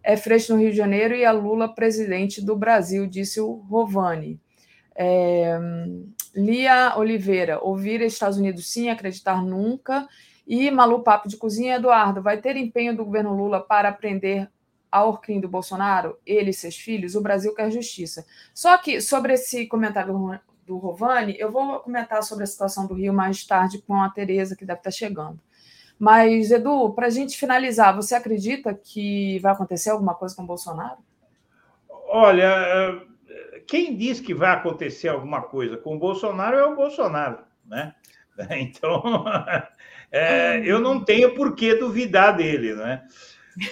[0.00, 4.40] É Freixo no Rio de Janeiro e a Lula presidente do Brasil, disse o Rovani.
[4.94, 5.58] É,
[6.36, 10.06] Lia Oliveira, ouvir Estados Unidos sim, acreditar nunca.
[10.50, 14.50] E Malu Papo de Cozinha, Eduardo, vai ter empenho do governo Lula para aprender
[14.90, 17.14] a Orquim do Bolsonaro, ele e seus filhos?
[17.14, 18.26] O Brasil quer justiça.
[18.52, 23.14] Só que, sobre esse comentário do Rovani, eu vou comentar sobre a situação do Rio
[23.14, 25.38] mais tarde com a Tereza, que deve estar chegando.
[25.96, 30.46] Mas, Edu, para a gente finalizar, você acredita que vai acontecer alguma coisa com o
[30.46, 30.98] Bolsonaro?
[32.08, 33.00] Olha,
[33.68, 37.94] quem diz que vai acontecer alguma coisa com o Bolsonaro é o Bolsonaro, né?
[38.50, 39.24] Então,
[40.10, 43.02] é, eu não tenho por que duvidar dele, né?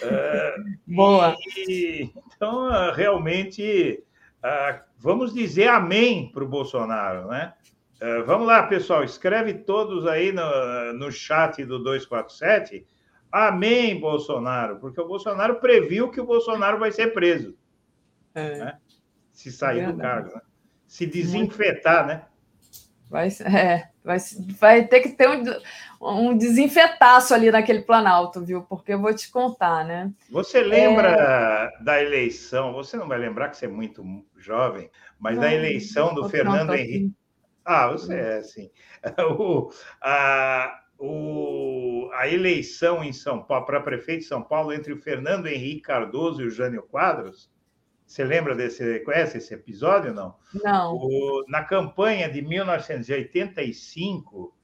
[0.02, 0.55] É,
[0.86, 1.35] Boa.
[1.56, 4.02] E, então, realmente,
[4.43, 7.55] ah, vamos dizer amém para o Bolsonaro, né?
[8.01, 12.86] É, vamos lá, pessoal, escreve todos aí no, no chat do 247.
[13.31, 17.56] Amém, Bolsonaro, porque o Bolsonaro previu que o Bolsonaro vai ser preso.
[18.35, 18.59] É.
[18.59, 18.78] Né?
[19.32, 20.40] Se sair do cargo, né?
[20.86, 22.24] se desinfetar, né?
[23.10, 24.18] Vai, é, vai,
[24.59, 25.44] vai ter que ter um,
[26.01, 28.62] um desinfetaço ali naquele Planalto, viu?
[28.62, 30.12] Porque eu vou te contar, né?
[30.30, 31.82] Você lembra é...
[31.82, 32.72] da eleição?
[32.74, 34.05] Você não vai lembrar que você é muito
[34.36, 37.12] jovem, mas da eleição do Fernando Henrique.
[37.64, 38.70] Ah, você é, sim.
[39.39, 39.70] O,
[40.02, 45.47] a, o, a eleição em São Paulo, para prefeito de São Paulo, entre o Fernando
[45.47, 47.51] Henrique Cardoso e o Jânio Quadros,
[48.09, 50.35] você lembra desse, conhece esse episódio, não?
[50.64, 50.94] Não.
[50.94, 54.56] O, na campanha de 1985,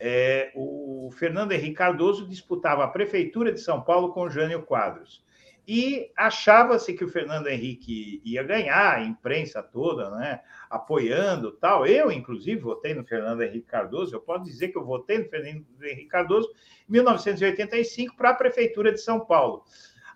[0.00, 5.22] é, o Fernando Henrique Cardoso disputava a prefeitura de São Paulo com o Jânio Quadros.
[5.66, 10.40] E achava-se que o Fernando Henrique ia ganhar, a imprensa toda, né,
[10.70, 11.86] apoiando tal.
[11.86, 14.16] Eu, inclusive, votei no Fernando Henrique Cardoso.
[14.16, 16.48] Eu posso dizer que eu votei no Fernando Henrique Cardoso
[16.88, 19.62] em 1985 para a prefeitura de São Paulo.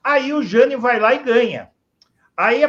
[0.02, 1.70] Aí o Jânio vai lá e ganha.
[2.36, 2.62] Aí,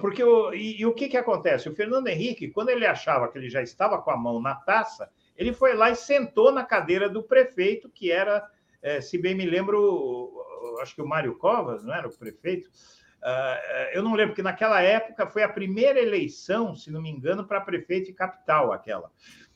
[0.00, 1.68] porque o, e, e, o que, que acontece?
[1.68, 5.10] O Fernando Henrique, quando ele achava que ele já estava com a mão na taça,
[5.36, 8.48] ele foi lá e sentou na cadeira do prefeito, que era,
[8.80, 10.32] é, se bem me lembro,
[10.80, 12.68] acho que o Mário Covas, não era o prefeito?
[13.24, 17.46] Uh, eu não lembro, porque naquela época foi a primeira eleição, se não me engano,
[17.46, 19.10] para prefeito de capital, aquela.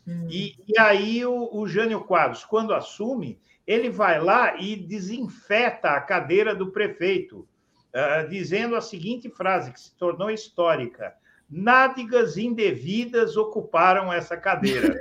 [0.06, 0.26] Hum.
[0.30, 6.00] E, e, aí o, o Jânio Quadros, quando assume, ele vai lá e desinfeta a
[6.00, 7.46] cadeira do prefeito
[7.94, 11.14] uh, dizendo a seguinte frase, que se tornou histórica:
[11.48, 14.98] nádegas indevidas ocuparam essa cadeira.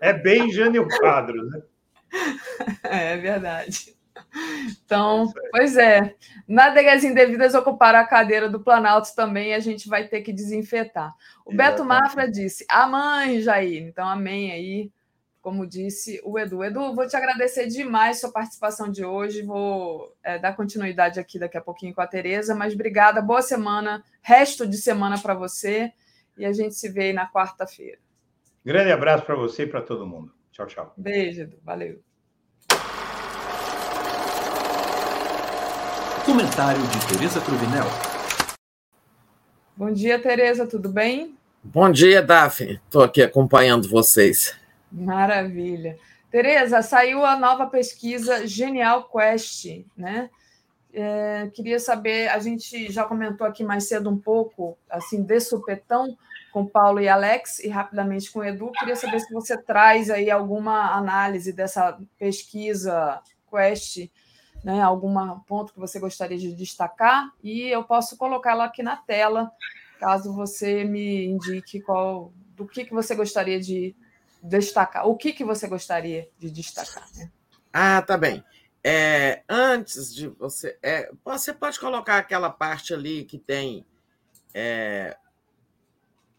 [0.00, 1.62] é bem Jânio Quadros, né?
[2.84, 3.94] É verdade.
[4.84, 6.14] Então, pois é,
[6.46, 11.12] nádegas indevidas ocuparam a cadeira do Planalto também a gente vai ter que desinfetar.
[11.44, 11.56] O Exatamente.
[11.56, 13.82] Beto Mafra disse: Amém, Jair.
[13.82, 14.90] Então, amém aí
[15.44, 16.64] como disse o Edu.
[16.64, 19.42] Edu, vou te agradecer demais sua participação de hoje.
[19.42, 24.02] Vou é, dar continuidade aqui daqui a pouquinho com a Tereza, mas obrigada, boa semana,
[24.22, 25.92] resto de semana para você
[26.38, 27.98] e a gente se vê aí na quarta-feira.
[28.64, 30.32] Grande abraço para você e para todo mundo.
[30.50, 30.94] Tchau, tchau.
[30.96, 31.58] Beijo, Edu.
[31.62, 32.00] Valeu.
[36.24, 37.84] Comentário de Tereza Cruvinel.
[39.76, 41.36] Bom dia, Tereza, tudo bem?
[41.62, 42.80] Bom dia, Daphne.
[42.86, 44.63] Estou aqui acompanhando vocês.
[44.94, 45.98] Maravilha.
[46.30, 50.30] Tereza, saiu a nova pesquisa Genial Quest, né?
[50.92, 56.16] É, queria saber, a gente já comentou aqui mais cedo um pouco, assim, de supetão,
[56.52, 58.70] com Paulo e Alex, e rapidamente com Edu.
[58.78, 64.08] Queria saber se você traz aí alguma análise dessa pesquisa Quest,
[64.62, 64.80] né?
[64.80, 69.50] Algum ponto que você gostaria de destacar, e eu posso colocá-la aqui na tela,
[69.98, 73.96] caso você me indique qual do que, que você gostaria de
[74.44, 75.06] destacar?
[75.08, 77.08] O que, que você gostaria de destacar?
[77.16, 77.32] Né?
[77.72, 78.44] Ah, tá bem.
[78.82, 80.78] É, antes de você.
[80.82, 83.86] É, você pode colocar aquela parte ali que tem
[84.52, 85.16] é,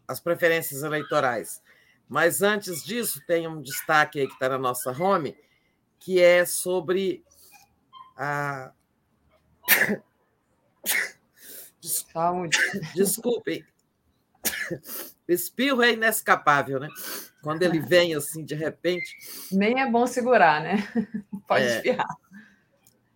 [0.07, 1.63] as preferências eleitorais.
[2.07, 5.35] Mas antes disso, tem um destaque aí que está na nossa home,
[5.99, 7.25] que é sobre
[8.15, 8.71] a.
[11.81, 12.57] Saúde.
[12.95, 13.65] Desculpem.
[15.27, 16.87] Espirro é inescapável, né?
[17.45, 19.15] Quando ele vem assim de repente.
[19.51, 20.77] Nem é bom segurar, né?
[21.47, 21.75] Pode é...
[21.75, 22.07] espirrar.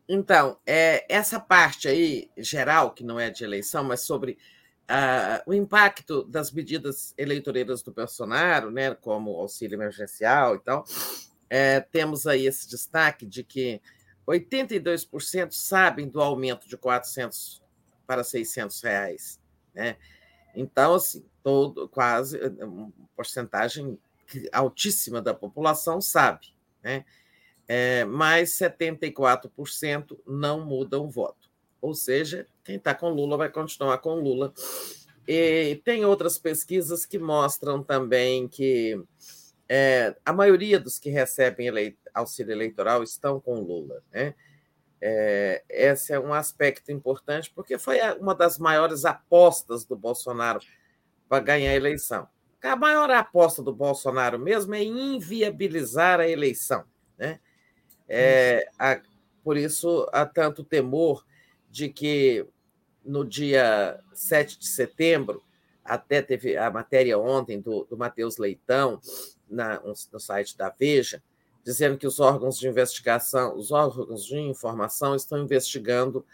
[0.08, 4.38] Então, é, essa parte aí, geral, que não é de eleição, mas sobre
[4.84, 10.86] uh, o impacto das medidas eleitoreiras do Bolsonaro, né, como auxílio emergencial e tal,
[11.50, 13.82] é, temos aí esse destaque de que
[14.28, 17.64] 82% sabem do aumento de 400
[18.06, 19.40] para 600 reais.
[19.74, 19.98] Né?
[20.54, 23.98] Então, assim, todo, quase uma porcentagem
[24.52, 26.48] altíssima da população sabe,
[26.84, 27.06] né?
[27.68, 31.52] É, mas 74% não mudam o voto.
[31.80, 34.52] Ou seja, quem está com Lula vai continuar com Lula.
[35.28, 39.00] E tem outras pesquisas que mostram também que
[39.70, 44.02] é, a maioria dos que recebem auxílio eleitoral estão com Lula.
[44.12, 44.34] Né?
[45.00, 50.60] É, esse é um aspecto importante, porque foi uma das maiores apostas do Bolsonaro
[51.30, 52.28] para ganhar a eleição.
[52.62, 56.84] A maior aposta do Bolsonaro mesmo é inviabilizar a eleição.
[57.18, 57.40] Né?
[58.08, 59.00] É, a,
[59.44, 61.26] por isso há tanto temor
[61.70, 62.46] de que
[63.04, 65.42] no dia 7 de setembro,
[65.84, 69.02] até teve a matéria ontem do, do Matheus Leitão,
[69.50, 71.24] na, no site da Veja,
[71.64, 76.26] dizendo que os órgãos de investigação, os órgãos de informação estão investigando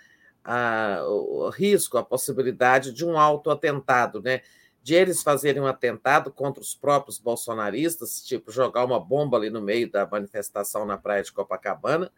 [0.43, 4.41] a, o risco, a possibilidade de um autoatentado, né?
[4.85, 9.59] De eles fazerem um atentado contra os próprios bolsonaristas, tipo jogar uma bomba ali no
[9.59, 12.11] meio da manifestação na praia de Copacabana,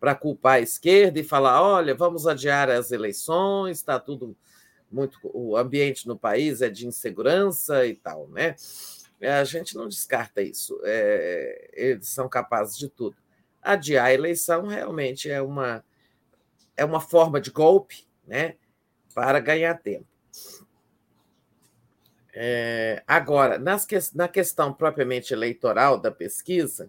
[0.00, 4.34] para culpar a esquerda e falar: olha, vamos adiar as eleições, está tudo
[4.90, 5.18] muito.
[5.22, 8.54] O ambiente no país é de insegurança e tal, né?
[9.20, 10.80] A gente não descarta isso.
[10.84, 13.18] É, eles são capazes de tudo.
[13.60, 15.84] Adiar a eleição realmente é uma,
[16.74, 18.54] é uma forma de golpe né,
[19.14, 20.06] para ganhar tempo.
[22.40, 23.84] É, agora, nas
[24.14, 26.88] na questão propriamente eleitoral da pesquisa,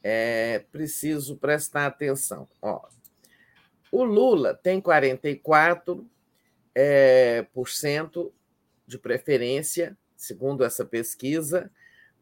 [0.00, 2.46] é preciso prestar atenção.
[2.62, 2.80] Ó,
[3.90, 6.06] o Lula tem 44%
[6.72, 8.32] é, por cento
[8.86, 11.68] de preferência, segundo essa pesquisa,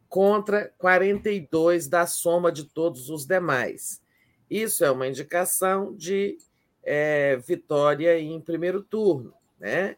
[0.09, 4.03] contra 42% da soma de todos os demais.
[4.49, 6.39] Isso é uma indicação de
[6.83, 9.97] é, vitória em primeiro turno, né?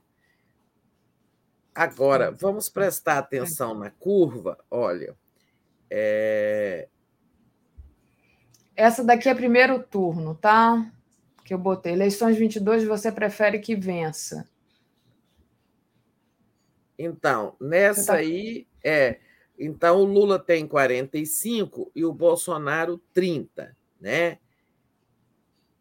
[1.74, 4.58] Agora, vamos prestar atenção na curva.
[4.70, 5.16] Olha,
[5.88, 6.88] é...
[8.76, 10.90] essa daqui é primeiro turno, tá?
[11.44, 11.92] Que eu botei.
[11.92, 14.48] Eleições 22, você prefere que vença?
[16.98, 18.18] Então, nessa tá...
[18.18, 19.18] aí é.
[19.58, 24.38] Então, o Lula tem 45 e o Bolsonaro 30, né?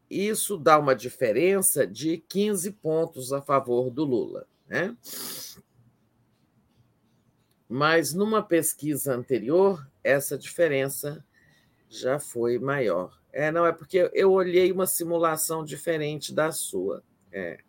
[0.09, 4.97] Isso dá uma diferença de 15 pontos a favor do Lula, né?
[7.69, 11.23] Mas numa pesquisa anterior, essa diferença
[11.87, 13.19] já foi maior.
[13.31, 17.03] É, não, é porque eu olhei uma simulação diferente da sua.
[17.31, 17.59] É.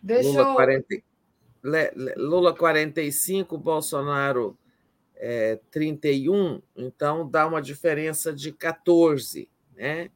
[0.00, 0.54] Deixa Lula, eu...
[0.54, 1.02] 40,
[2.16, 4.56] Lula 45, Bolsonaro
[5.16, 10.10] é, 31, então dá uma diferença de 14, né?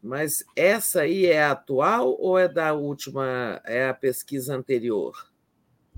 [0.00, 5.31] Mas essa aí é atual ou é da última, é a pesquisa anterior?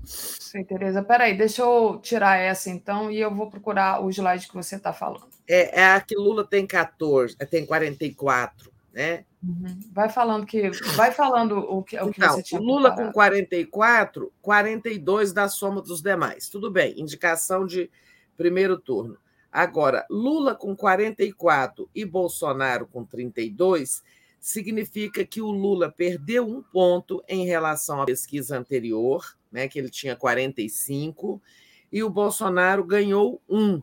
[0.05, 1.03] Sei, Tereza.
[1.03, 4.93] Peraí, deixa eu tirar essa então e eu vou procurar o slide que você está
[4.93, 5.27] falando.
[5.47, 9.25] É, é a que Lula tem 14, é, tem 44, né?
[9.43, 9.79] Uhum.
[9.91, 12.59] Vai falando que vai falando o que, o que então, você tinha.
[12.59, 13.07] Lula preparado.
[13.07, 16.49] com 44, 42 da soma dos demais.
[16.49, 17.89] Tudo bem, indicação de
[18.35, 19.17] primeiro turno.
[19.51, 24.03] Agora, Lula com 44 e Bolsonaro com 32
[24.45, 29.89] significa que o Lula perdeu um ponto em relação à pesquisa anterior, né, que ele
[29.89, 31.41] tinha 45,
[31.89, 33.81] e o Bolsonaro ganhou um.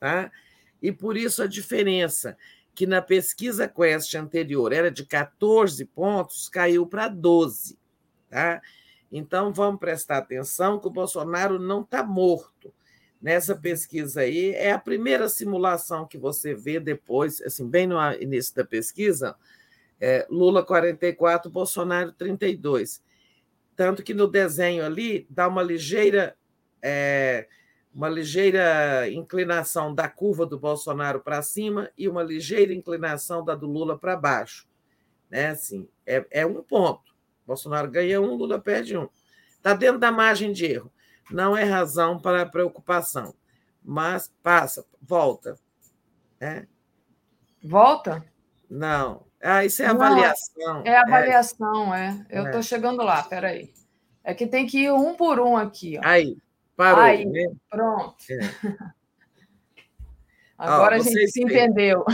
[0.00, 0.28] Tá?
[0.82, 2.36] E por isso a diferença,
[2.74, 7.78] que na pesquisa Quest anterior era de 14 pontos, caiu para 12.
[8.28, 8.60] Tá?
[9.10, 12.74] Então vamos prestar atenção que o Bolsonaro não está morto.
[13.22, 18.52] Nessa pesquisa aí, é a primeira simulação que você vê depois, assim, bem no início
[18.54, 19.36] da pesquisa,
[20.00, 23.00] é, Lula 44, Bolsonaro 32.
[23.76, 26.36] Tanto que no desenho ali dá uma ligeira
[26.82, 27.48] é,
[27.94, 33.66] uma ligeira inclinação da curva do Bolsonaro para cima e uma ligeira inclinação da do
[33.66, 34.68] Lula para baixo.
[35.30, 35.50] Né?
[35.50, 37.14] Assim, é, é um ponto.
[37.46, 39.08] Bolsonaro ganha um, Lula perde um.
[39.48, 40.92] Está dentro da margem de erro.
[41.30, 43.34] Não é razão para preocupação.
[43.82, 45.56] Mas passa, volta.
[46.40, 46.66] Né?
[47.62, 48.24] Volta?
[48.68, 49.24] Não.
[49.46, 50.82] Ah, isso é avaliação.
[50.86, 52.24] É avaliação, é.
[52.30, 52.38] é.
[52.38, 52.62] Eu estou é.
[52.62, 53.70] chegando lá, peraí.
[54.24, 55.98] É que tem que ir um por um aqui.
[55.98, 56.00] Ó.
[56.02, 56.38] Aí,
[56.74, 57.02] parou.
[57.02, 57.52] Aí, né?
[57.68, 58.16] pronto.
[58.30, 58.38] É.
[60.56, 62.06] Agora ó, a gente se veem, entendeu.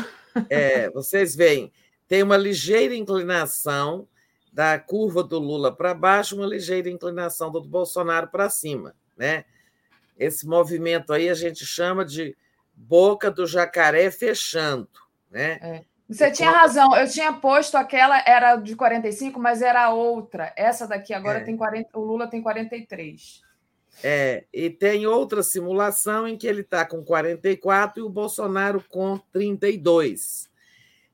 [0.48, 1.72] É, vocês veem,
[2.08, 4.08] tem uma ligeira inclinação
[4.52, 9.44] da curva do Lula para baixo, uma ligeira inclinação do Bolsonaro para cima, né?
[10.18, 12.36] Esse movimento aí a gente chama de
[12.74, 14.88] boca do jacaré fechando,
[15.30, 15.60] né?
[15.62, 15.89] É.
[16.10, 20.52] Você tinha razão, eu tinha posto aquela, era de 45, mas era outra.
[20.56, 21.44] Essa daqui agora é.
[21.44, 23.42] tem 40, o Lula tem 43.
[24.02, 29.18] É, e tem outra simulação em que ele está com 44 e o Bolsonaro com
[29.32, 30.50] 32.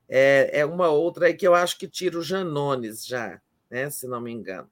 [0.08, 3.40] É, é uma outra aí que eu acho que tira o Janones já.
[3.70, 4.68] né, se não me engano.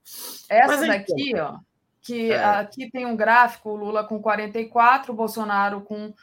[0.48, 2.44] Essa Mas, daqui, então, ó, que é.
[2.44, 6.14] aqui tem um gráfico, o Lula com 44, o Bolsonaro com,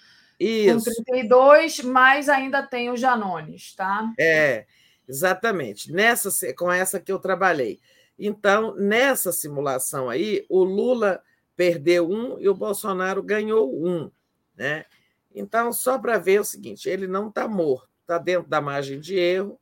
[0.74, 4.12] com 32, mas ainda tem o Janones, tá?
[4.20, 4.66] É,
[5.08, 5.92] exatamente.
[5.92, 7.80] Nessa, com essa que eu trabalhei.
[8.18, 11.22] Então, nessa simulação aí, o Lula
[11.56, 14.12] perdeu um e o Bolsonaro ganhou um.
[14.56, 14.86] Né?
[15.34, 19.16] Então, só para ver o seguinte: ele não está morto, está dentro da margem de
[19.16, 19.60] erro,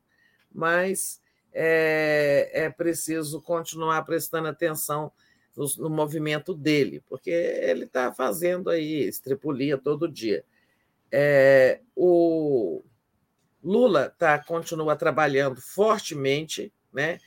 [0.52, 1.20] mas
[1.52, 5.12] é, é preciso continuar prestando atenção
[5.56, 10.44] no, no movimento dele, porque ele está fazendo aí estripulia todo dia.
[11.12, 12.82] É, o
[13.62, 17.18] Lula tá, continua trabalhando fortemente né,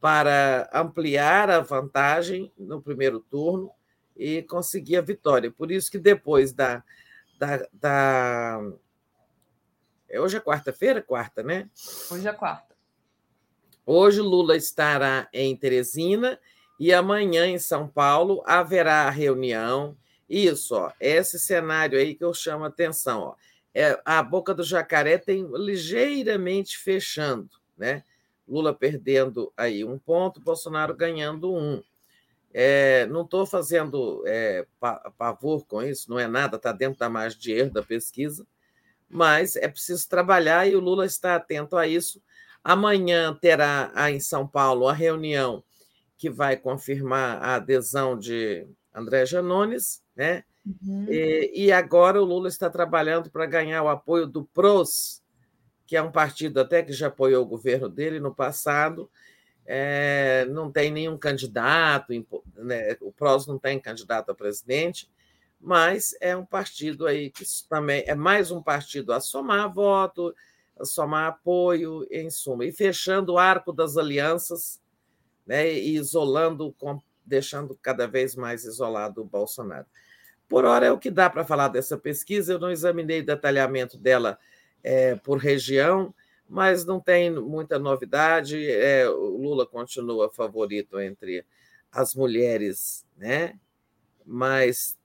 [0.00, 3.70] para ampliar a vantagem no primeiro turno
[4.16, 5.50] e conseguir a vitória.
[5.50, 6.82] Por isso que depois da.
[7.38, 8.60] da, da...
[10.08, 11.02] É, hoje é quarta-feira?
[11.02, 11.68] Quarta, né?
[12.10, 12.70] Hoje é quarta.
[13.84, 16.38] Hoje Lula estará em Teresina
[16.78, 19.96] e amanhã em São Paulo haverá a reunião.
[20.30, 23.20] Isso, ó, esse cenário aí que eu chamo a atenção.
[23.20, 23.34] Ó.
[23.74, 28.04] É, a boca do jacaré tem ligeiramente fechando, né?
[28.46, 31.82] Lula perdendo aí um ponto, Bolsonaro ganhando um.
[32.54, 34.64] É, não estou fazendo é,
[35.18, 38.46] pavor com isso, não é nada, está dentro da margem de erro da pesquisa,
[39.08, 42.22] mas é preciso trabalhar e o Lula está atento a isso.
[42.62, 45.64] Amanhã terá em São Paulo a reunião
[46.16, 50.44] que vai confirmar a adesão de André Janones, né?
[50.66, 51.06] Uhum.
[51.08, 55.22] E, e, agora o Lula está trabalhando para ganhar o apoio do PROS,
[55.86, 59.10] que é um partido até que já apoiou o governo dele no passado.
[59.64, 62.12] É, não tem nenhum candidato,
[62.54, 62.98] né?
[63.00, 65.10] o PROS não tem candidato a presidente,
[65.58, 70.34] mas é um partido aí que também é mais um partido a somar voto,
[70.78, 74.82] a somar apoio, em suma, e fechando o arco das alianças
[75.46, 75.72] né?
[75.72, 76.76] e isolando,
[77.24, 79.86] deixando cada vez mais isolado o Bolsonaro.
[80.50, 82.52] Por hora é o que dá para falar dessa pesquisa.
[82.52, 84.38] Eu não examinei o detalhamento dela
[84.84, 86.14] é, por região,
[86.46, 88.70] mas não tem muita novidade.
[88.70, 91.46] É, o Lula continua favorito entre
[91.90, 93.58] as mulheres, né?
[94.30, 94.96] mas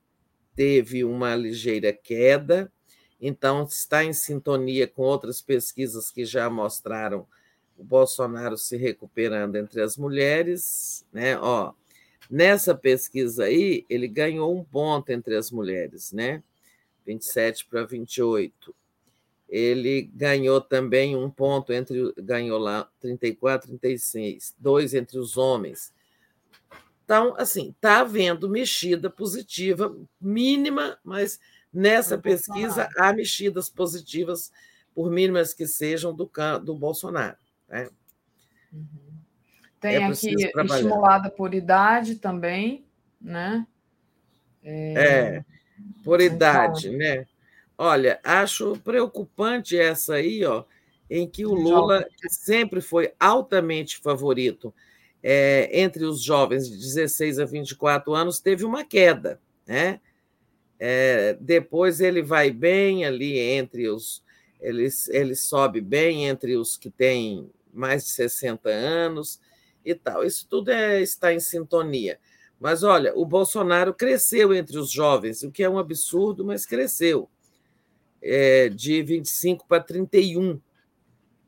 [0.55, 2.71] teve uma ligeira queda,
[3.19, 7.27] então está em sintonia com outras pesquisas que já mostraram
[7.75, 11.37] o Bolsonaro se recuperando entre as mulheres, né?
[11.39, 11.73] Ó,
[12.29, 16.41] Nessa pesquisa aí, ele ganhou um ponto entre as mulheres, né?
[17.05, 18.75] 27 para 28.
[19.47, 25.93] Ele ganhou também um ponto entre ganhou lá 34 36, dois entre os homens.
[27.03, 31.39] Então, assim, está havendo mexida positiva mínima, mas
[31.71, 34.51] nessa pesquisa há mexidas positivas,
[34.95, 36.29] por mínimas que sejam, do,
[36.63, 37.37] do Bolsonaro.
[37.69, 37.89] Né?
[38.73, 39.04] Uhum.
[39.85, 42.85] Tem é aqui estimulada por idade também,
[43.21, 43.65] né?
[44.63, 45.45] É, é
[46.03, 47.27] por idade, então, né?
[47.77, 50.63] Olha, acho preocupante essa aí, ó,
[51.09, 54.73] em que o Lula sempre foi altamente favorito
[55.21, 59.99] é, entre os jovens de 16 a 24 anos, teve uma queda, né?
[60.79, 64.23] É, depois ele vai bem ali entre os.
[64.59, 69.39] Ele, ele sobe bem entre os que têm mais de 60 anos,
[69.85, 70.23] e tal.
[70.23, 72.19] Isso tudo é, está em sintonia.
[72.59, 77.29] Mas olha, o Bolsonaro cresceu entre os jovens, o que é um absurdo, mas cresceu
[78.21, 80.59] é, de 25 para 31.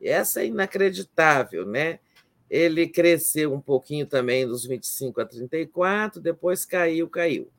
[0.02, 2.00] Essa é inacreditável, né?
[2.50, 7.50] Ele cresceu um pouquinho também dos 25 a 34, depois caiu, caiu.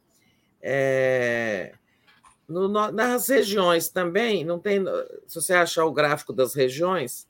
[0.62, 1.74] É,
[2.48, 4.82] no, nas regiões também, não tem.
[5.26, 7.26] Se você achar o gráfico das regiões.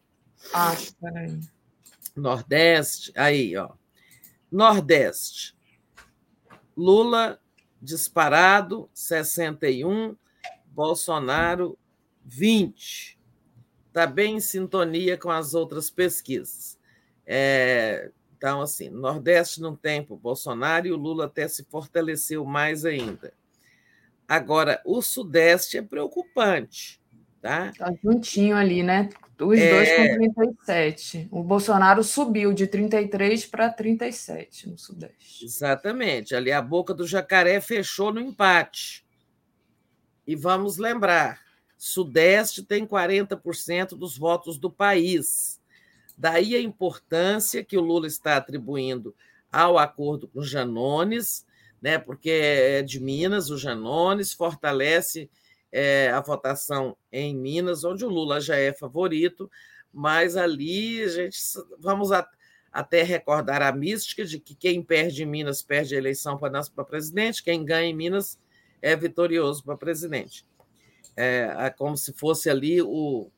[0.53, 1.41] Acho, peraí.
[2.19, 3.70] Nordeste, aí, ó.
[4.51, 5.57] Nordeste.
[6.77, 7.40] Lula
[7.81, 10.17] disparado, 61,
[10.67, 11.78] Bolsonaro,
[12.25, 13.18] 20.
[13.89, 16.78] Está bem em sintonia com as outras pesquisas.
[17.26, 23.33] É, então, assim, Nordeste não tem Bolsonaro e o Lula até se fortaleceu mais ainda.
[24.26, 26.98] Agora, o Sudeste é preocupante.
[27.41, 27.73] Tá?
[27.76, 29.08] Tá juntinho ali, né?
[29.41, 29.70] Os é...
[29.70, 30.34] dois com
[30.65, 31.28] 37.
[31.31, 35.44] O Bolsonaro subiu de 33 para 37 no Sudeste.
[35.44, 36.34] Exatamente.
[36.34, 39.07] Ali a boca do jacaré fechou no empate.
[40.26, 41.41] E vamos lembrar:
[41.76, 45.60] Sudeste tem 40% dos votos do país.
[46.17, 49.15] Daí a importância que o Lula está atribuindo
[49.52, 51.47] ao acordo com Janones,
[51.81, 55.31] né, porque é de Minas, o Janones fortalece
[55.72, 59.50] é, a votação em Minas, onde o Lula já é favorito,
[59.92, 61.38] mas ali a gente
[61.78, 62.10] vamos
[62.72, 67.42] até recordar a mística de que quem perde em Minas perde a eleição para presidente,
[67.42, 68.38] quem ganha em Minas
[68.80, 70.47] é vitorioso para presidente.
[71.16, 73.30] É, é como se fosse ali o,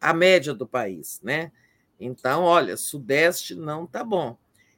[0.00, 1.50] a média do país, né?
[1.98, 4.36] Então, olha, Sudeste não está bom.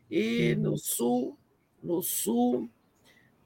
[0.09, 0.77] E no uhum.
[0.77, 1.39] Sul,
[1.83, 2.71] no Sul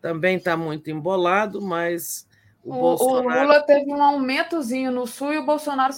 [0.00, 2.26] também está muito embolado, mas
[2.64, 3.40] o, o, Bolsonaro...
[3.40, 5.94] o, Lula teve um aumentozinho no Sul e o Bolsonaro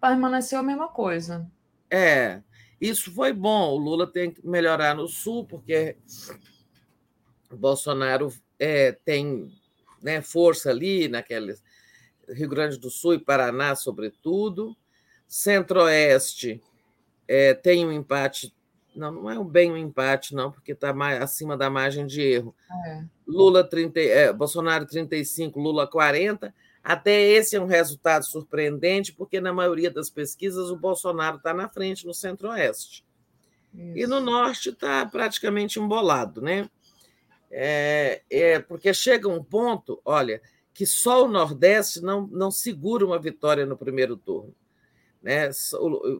[0.00, 1.46] permaneceu a mesma coisa.
[1.90, 2.42] É,
[2.80, 3.70] isso foi bom.
[3.70, 5.96] O Lula tem que melhorar no Sul, porque
[7.50, 9.50] o Bolsonaro é, tem
[10.02, 11.54] né, força ali naquele
[12.28, 14.76] Rio Grande do Sul e Paraná, sobretudo.
[15.26, 16.60] Centro-Oeste
[17.26, 18.54] é, tem um empate.
[18.94, 22.54] Não, não é bem um empate, não, porque está acima da margem de erro.
[22.86, 23.04] É.
[23.26, 26.54] Lula 30, é, Bolsonaro 35, Lula 40.
[26.82, 31.68] Até esse é um resultado surpreendente, porque na maioria das pesquisas o Bolsonaro está na
[31.68, 33.04] frente no Centro-Oeste.
[33.76, 36.70] E no Norte está praticamente embolado, né?
[37.50, 40.40] É, é, porque chega um ponto, olha,
[40.72, 44.54] que só o Nordeste não, não segura uma vitória no primeiro turno.
[45.22, 45.50] Né?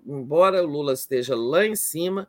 [0.06, 2.28] Embora o Lula esteja lá em cima,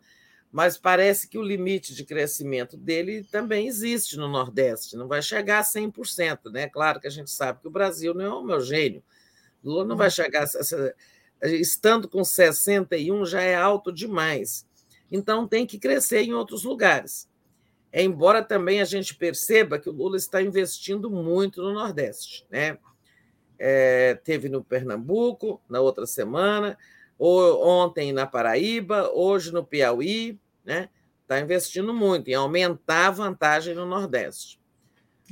[0.56, 5.59] mas parece que o limite de crescimento dele também existe no Nordeste, não vai chegar
[5.59, 6.50] a 100%.
[6.50, 6.69] Né?
[6.69, 9.03] Claro que a gente sabe que o Brasil não é homogêneo.
[9.61, 10.45] Lula não vai chegar.
[10.45, 14.66] A, estando com 61 já é alto demais.
[15.11, 17.27] Então tem que crescer em outros lugares.
[17.92, 22.48] É, embora também a gente perceba que o Lula está investindo muito no Nordeste.
[22.50, 22.77] Né?
[23.59, 26.77] É, teve no Pernambuco na outra semana,
[27.19, 30.90] ou, ontem na Paraíba, hoje no Piauí né?
[31.22, 34.60] Está investindo muito em aumentar a vantagem no Nordeste.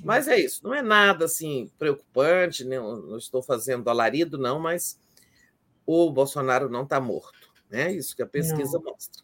[0.03, 4.99] Mas é isso, não é nada assim preocupante, não, não estou fazendo alarido, não, mas
[5.85, 7.51] o Bolsonaro não está morto.
[7.71, 7.93] É né?
[7.93, 8.91] isso que a pesquisa não.
[8.91, 9.23] mostra.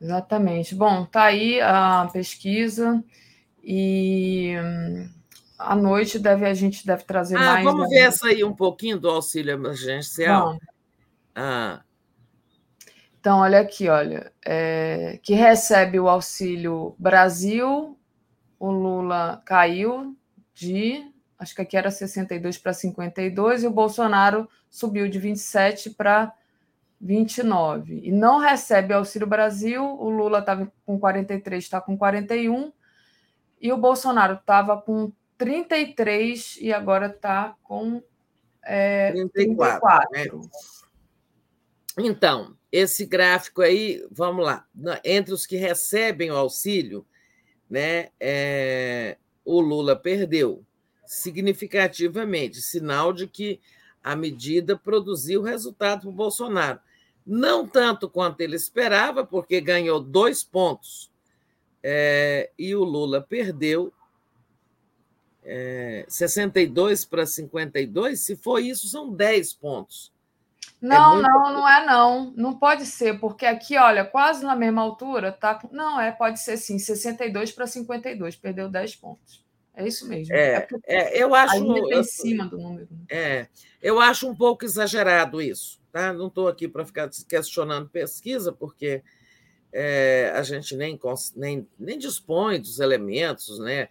[0.00, 0.74] Exatamente.
[0.74, 3.02] Bom, tá aí a pesquisa
[3.62, 5.08] e hum,
[5.56, 7.64] à noite deve a gente deve trazer ah, mais.
[7.64, 10.58] Vamos ver essa aí um pouquinho do auxílio emergencial.
[11.34, 11.82] Ah,
[13.22, 17.96] então, olha aqui, olha, é, que recebe o auxílio Brasil,
[18.58, 20.16] o Lula caiu
[20.52, 26.34] de, acho que aqui era 62 para 52, e o Bolsonaro subiu de 27 para
[27.00, 28.00] 29.
[28.02, 32.72] E não recebe Auxílio Brasil, o Lula estava com 43, está com 41,
[33.60, 38.02] e o Bolsonaro estava com 33 e agora está com
[38.64, 40.08] é, 34.
[40.10, 40.40] 34.
[40.40, 40.44] Né?
[41.98, 44.66] Então, esse gráfico aí, vamos lá,
[45.04, 47.06] entre os que recebem o auxílio,
[47.68, 50.64] né, é, o Lula perdeu
[51.04, 53.60] significativamente, sinal de que
[54.02, 56.80] a medida produziu resultado para o Bolsonaro.
[57.24, 61.12] Não tanto quanto ele esperava, porque ganhou dois pontos,
[61.82, 63.92] é, e o Lula perdeu
[65.44, 68.20] é, 62 para 52.
[68.20, 70.11] Se for isso, são 10 pontos.
[70.82, 71.28] É não, é muito...
[71.28, 72.32] não, não é não.
[72.36, 75.60] Não pode ser, porque aqui, olha, quase na mesma altura, tá?
[75.70, 79.44] Não, é, pode ser sim, 62 para 52, perdeu 10 pontos.
[79.74, 80.34] É isso mesmo.
[80.34, 81.54] É, é, é eu acho.
[81.54, 82.88] Ainda em cima do número.
[82.90, 83.06] Né?
[83.08, 83.48] É,
[83.80, 86.12] eu acho um pouco exagerado isso, tá?
[86.12, 89.02] Não estou aqui para ficar questionando pesquisa, porque
[89.72, 90.98] é, a gente nem,
[91.34, 93.88] nem, nem dispõe dos elementos, né?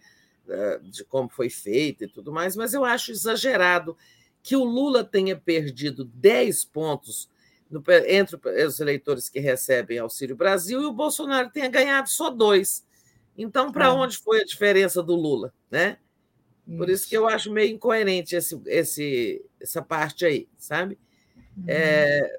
[0.82, 3.96] De como foi feito e tudo mais, mas eu acho exagerado
[4.42, 7.30] que o Lula tenha perdido 10 pontos
[7.70, 12.84] no, entre os eleitores que recebem Auxílio Brasil e o Bolsonaro tenha ganhado só dois.
[13.36, 13.94] Então, para ah.
[13.94, 15.54] onde foi a diferença do Lula?
[15.70, 15.96] Né?
[16.76, 20.98] Por isso que eu acho meio incoerente esse, esse, essa parte aí, sabe?
[21.56, 21.64] Uhum.
[21.66, 22.38] É,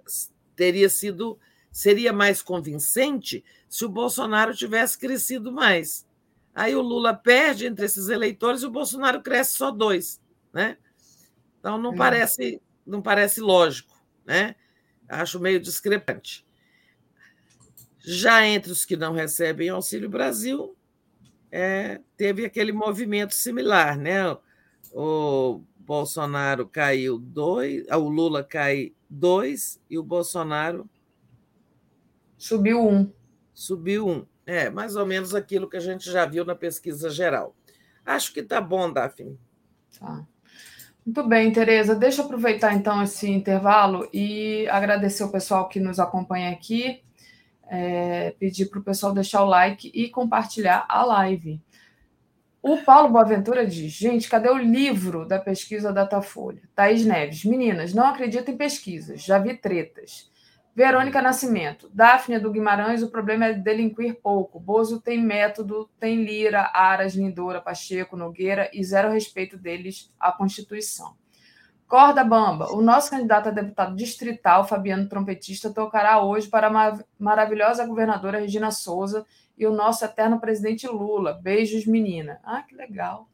[0.56, 1.38] teria sido
[1.72, 6.06] seria mais convincente se o Bolsonaro tivesse crescido mais.
[6.54, 10.22] Aí o Lula perde entre esses eleitores e o Bolsonaro cresce só dois,
[10.54, 10.78] né?
[11.64, 11.96] Então não hum.
[11.96, 14.54] parece, não parece lógico, né?
[15.08, 16.46] Acho meio discrepante.
[18.00, 20.76] Já entre os que não recebem Auxílio Brasil,
[21.50, 24.38] é, teve aquele movimento similar, né?
[24.92, 30.90] O Bolsonaro caiu dois, o Lula cai dois e o Bolsonaro
[32.38, 33.10] subiu um.
[33.54, 34.26] Subiu um.
[34.46, 37.56] É, mais ou menos aquilo que a gente já viu na pesquisa geral.
[38.06, 39.40] Acho que está bom, Daphne.
[39.98, 40.28] Tá.
[41.06, 41.96] Muito bem, Tereza.
[41.96, 47.02] Deixa eu aproveitar então esse intervalo e agradecer o pessoal que nos acompanha aqui.
[47.70, 51.62] É, pedir para o pessoal deixar o like e compartilhar a live.
[52.62, 56.62] O Paulo Boaventura diz: gente, cadê o livro da pesquisa Datafolha?
[56.74, 60.32] Thaís Neves, meninas, não acredito em pesquisas, já vi tretas.
[60.76, 61.88] Verônica Nascimento.
[61.94, 64.60] Daphne do Guimarães, o problema é delinquir pouco.
[64.60, 71.16] Bozo tem método, tem Lira, Aras, Lindora, Pacheco, Nogueira e zero respeito deles à Constituição.
[71.88, 72.74] Corda Bamba.
[72.74, 78.72] O nosso candidato a deputado distrital, Fabiano Trompetista, tocará hoje para a maravilhosa governadora Regina
[78.72, 81.34] Souza e o nosso eterno presidente Lula.
[81.34, 82.40] Beijos, menina.
[82.44, 83.30] Ah, que legal.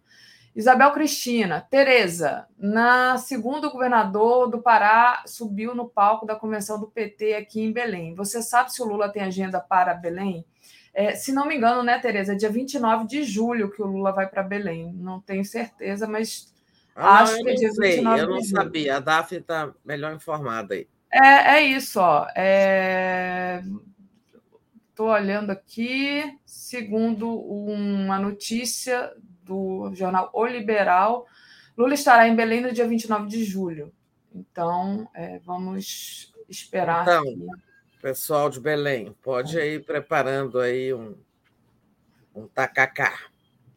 [0.59, 6.87] Isabel Cristina, Tereza, na segunda o governador do Pará subiu no palco da convenção do
[6.87, 8.13] PT aqui em Belém.
[8.13, 10.45] Você sabe se o Lula tem agenda para Belém?
[10.93, 14.11] É, se não me engano, né, Tereza, é dia 29 de julho que o Lula
[14.11, 14.91] vai para Belém.
[14.97, 16.53] Não tenho certeza, mas
[16.93, 20.13] ah, acho não, que é dia sei, 29 Eu não sabia, a Daphne está melhor
[20.13, 20.85] informada aí.
[21.09, 22.27] É, é isso, ó.
[24.89, 25.21] Estou é...
[25.21, 29.09] olhando aqui, segundo uma notícia
[29.49, 31.25] do jornal O Liberal.
[31.75, 33.91] Lula estará em Belém no dia 29 de julho.
[34.33, 37.03] Então, é, vamos esperar.
[37.03, 37.23] Então,
[38.01, 41.15] pessoal de Belém, pode ir preparando aí um,
[42.35, 43.17] um tacacá.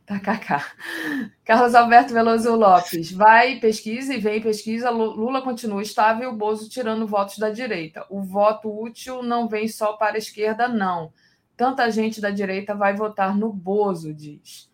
[0.05, 0.73] Tacacá.
[1.45, 3.13] Carlos Alberto Veloso Lopes.
[3.13, 4.91] Vai, pesquisa e vem pesquisa.
[4.91, 8.05] Lula continua estável, o Bozo tirando votos da direita.
[8.11, 11.13] O voto útil não vem só para a esquerda, não.
[11.57, 14.71] Tanta gente da direita vai votar no Bozo, diz.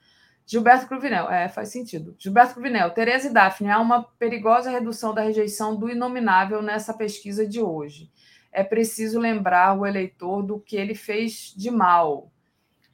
[0.51, 2.17] Gilberto Cruvinel, é, faz sentido.
[2.19, 7.47] Gilberto Cruvinel, Tereza e Daphne, há uma perigosa redução da rejeição do inominável nessa pesquisa
[7.47, 8.11] de hoje.
[8.51, 12.33] É preciso lembrar o eleitor do que ele fez de mal.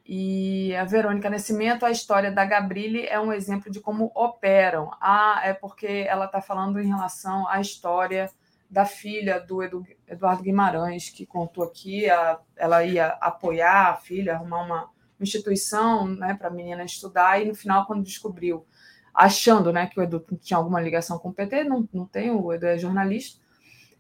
[0.05, 4.91] E a Verônica Nascimento, a história da Gabrile é um exemplo de como operam.
[5.01, 8.29] Ah, é porque ela está falando em relação à história
[8.69, 9.63] da filha do
[10.09, 12.07] Eduardo Guimarães, que contou aqui,
[12.57, 17.55] ela ia apoiar a filha, arrumar uma instituição né, para a menina estudar, e no
[17.55, 18.67] final, quando descobriu,
[19.15, 22.53] achando né, que o Edu tinha alguma ligação com o PT, não, não tem, o
[22.53, 23.41] Edu é jornalista,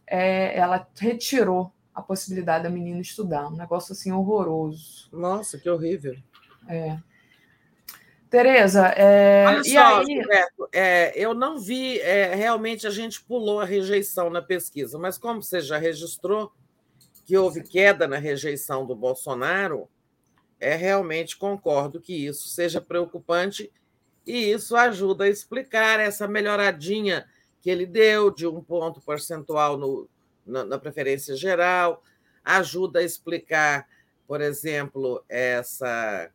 [0.07, 3.47] é, ela retirou a possibilidade da menina estudar.
[3.47, 5.09] Um negócio assim horroroso.
[5.13, 6.17] Nossa, que horrível.
[6.69, 6.99] É.
[8.29, 9.45] Tereza, é...
[9.47, 10.21] Olha só, aí...
[10.21, 15.17] Roberto, é, eu não vi, é, realmente a gente pulou a rejeição na pesquisa, mas
[15.17, 16.53] como você já registrou
[17.25, 19.89] que houve queda na rejeição do Bolsonaro,
[20.61, 23.71] é realmente concordo que isso seja preocupante
[24.27, 27.27] e isso ajuda a explicar essa melhoradinha
[27.61, 30.09] que ele deu de um ponto percentual no,
[30.47, 32.03] na, na preferência geral,
[32.45, 33.87] ajuda a explicar,
[34.27, 36.31] por exemplo, essa.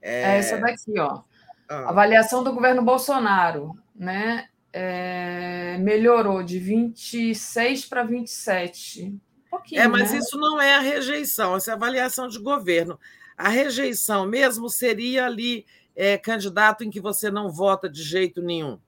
[0.00, 1.22] É, é essa daqui, ó.
[1.68, 1.90] Ah.
[1.90, 4.48] Avaliação do governo Bolsonaro, né?
[4.72, 9.04] É, melhorou de 26 para 27.
[9.04, 10.18] Um pouquinho, é, mas né?
[10.18, 12.98] isso não é a rejeição, essa é a avaliação de governo.
[13.36, 18.78] A rejeição mesmo seria ali é, candidato em que você não vota de jeito nenhum.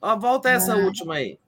[0.00, 1.38] Ó, volta essa última aí.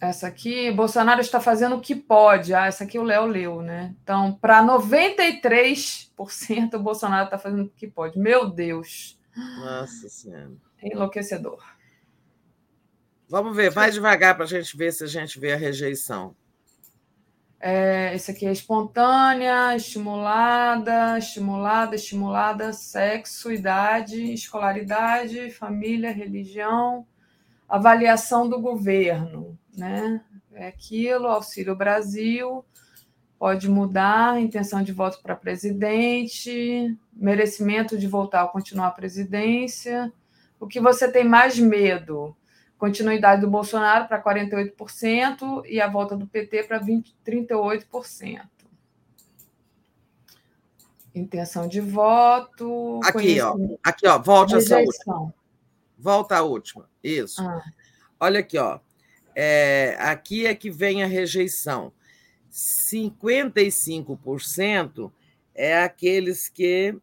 [0.00, 2.52] Essa aqui, Bolsonaro está fazendo o que pode.
[2.52, 3.94] Ah, essa aqui o Léo leu, né?
[4.02, 8.18] Então, para 93%, o Bolsonaro está fazendo o que pode.
[8.18, 9.18] Meu Deus.
[9.36, 10.52] Nossa Senhora.
[10.82, 11.64] Enlouquecedor.
[13.28, 16.36] Vamos ver, vai devagar para a gente ver se a gente vê a rejeição.
[17.58, 27.06] É, esse aqui é espontânea, estimulada, estimulada, estimulada, sexo, idade, escolaridade, família, religião,
[27.68, 30.20] avaliação do governo, né?
[30.52, 32.64] É aquilo, Auxílio Brasil,
[33.38, 40.12] pode mudar, intenção de voto para presidente, merecimento de voltar a continuar a presidência.
[40.58, 42.34] O que você tem mais medo?
[42.78, 48.42] Continuidade do Bolsonaro para 48% e a volta do PT para 38%.
[51.14, 53.00] Intenção de voto.
[53.02, 53.56] Aqui, ó.
[53.82, 54.18] Aqui, ó.
[54.18, 55.32] Volte essa última.
[55.98, 56.90] Volta a última.
[57.02, 57.40] Isso.
[57.40, 57.62] Ah.
[58.20, 58.78] Olha aqui, ó.
[59.34, 61.90] É, aqui é que vem a rejeição.
[62.50, 65.10] 55%
[65.54, 66.94] é aqueles que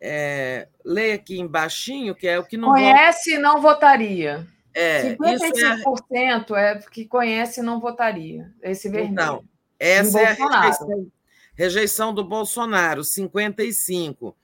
[0.00, 3.40] é, lê aqui embaixo, que é o que não conhece vota...
[3.40, 4.55] e não votaria.
[4.78, 6.72] É, 55% é...
[6.72, 8.52] é que conhece e não votaria.
[8.62, 9.12] Esse vermelho.
[9.12, 9.44] Então,
[9.80, 11.12] essa é a rejeição,
[11.54, 14.34] rejeição, do Bolsonaro, 55%.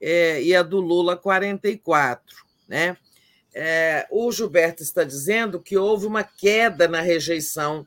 [0.00, 2.20] É, e a do Lula, 44%.
[2.68, 2.96] Né?
[3.52, 7.84] É, o Gilberto está dizendo que houve uma queda na rejeição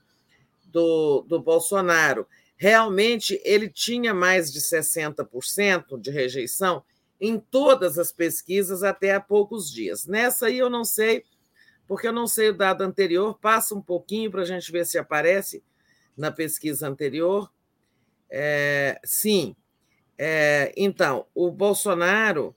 [0.66, 2.28] do, do Bolsonaro.
[2.58, 6.84] Realmente, ele tinha mais de 60% de rejeição
[7.22, 10.06] em todas as pesquisas até há poucos dias.
[10.06, 11.24] Nessa aí eu não sei
[11.88, 14.98] porque eu não sei o dado anterior, passa um pouquinho para a gente ver se
[14.98, 15.64] aparece
[16.18, 17.52] na pesquisa anterior.
[18.30, 19.56] É, sim.
[20.18, 22.56] É, então, o Bolsonaro,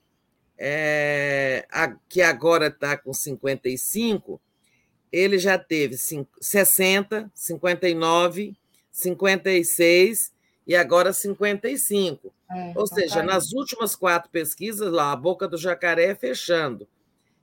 [0.56, 4.40] é, a, que agora está com 55,
[5.10, 8.56] ele já teve 60, 59,
[8.90, 10.32] 56
[10.66, 12.32] e agora 55.
[12.50, 16.88] É, Ou então seja, tá nas últimas quatro pesquisas, lá, a boca do jacaré fechando,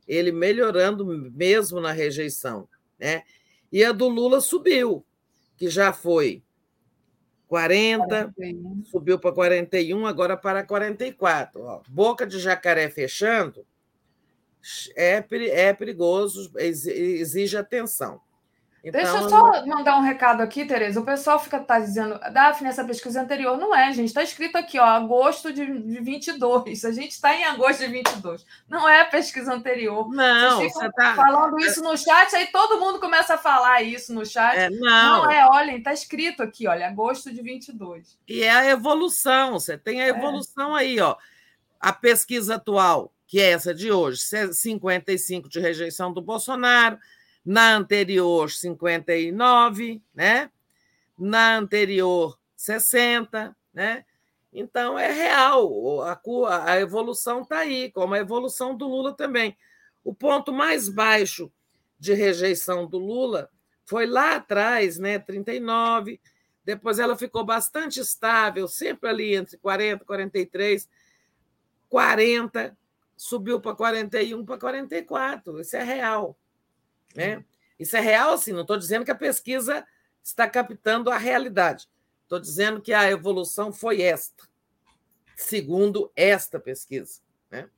[0.08, 2.68] ele melhorando mesmo na rejeição.
[3.00, 3.24] Né?
[3.72, 5.06] E a do Lula subiu,
[5.58, 6.44] que já foi
[7.48, 8.84] 40, 41.
[8.86, 11.62] subiu para 41, agora para 44.
[11.62, 13.66] Ó, boca de jacaré fechando
[14.96, 18.20] é, é perigoso, exige atenção.
[18.86, 21.00] Então, Deixa eu só mandar um recado aqui, Tereza.
[21.00, 23.58] O pessoal fica tá dizendo, Daphne, essa pesquisa anterior.
[23.58, 24.10] Não é, gente.
[24.10, 26.86] Está escrito aqui, ó, agosto de, de 22.
[26.86, 28.46] A gente está em agosto de 22.
[28.70, 30.08] Não é a pesquisa anterior.
[30.14, 34.24] Não, você está falando isso no chat, aí todo mundo começa a falar isso no
[34.24, 34.56] chat.
[34.56, 35.24] É, não.
[35.24, 38.20] não é, olhem, está escrito aqui, olha, agosto de 22.
[38.28, 40.10] E é a evolução, você tem a é.
[40.10, 40.82] evolução é.
[40.82, 41.16] aí, ó.
[41.80, 44.22] A pesquisa atual, que é essa de hoje,
[44.54, 47.00] 55 de rejeição do Bolsonaro,
[47.46, 50.50] na anterior 59, né?
[51.18, 54.04] Na anterior 60, né?
[54.52, 56.20] Então é real, a,
[56.72, 59.56] a evolução está aí, como a evolução do Lula também.
[60.04, 61.52] O ponto mais baixo
[62.00, 63.50] de rejeição do Lula
[63.84, 65.20] foi lá atrás, né?
[65.20, 66.20] 39.
[66.64, 70.90] Depois ela ficou bastante estável, sempre ali entre 40 e 43,
[71.90, 72.78] 40,
[73.16, 75.62] subiu para 41 para 44.
[75.62, 76.36] Isso é real.
[77.16, 77.44] Né?
[77.80, 79.86] Isso é real, assim, não estou dizendo que a pesquisa
[80.24, 81.88] está captando a realidade.
[82.24, 84.44] Estou dizendo que a evolução foi esta,
[85.36, 87.22] segundo esta pesquisa.
[87.52, 87.70] Né?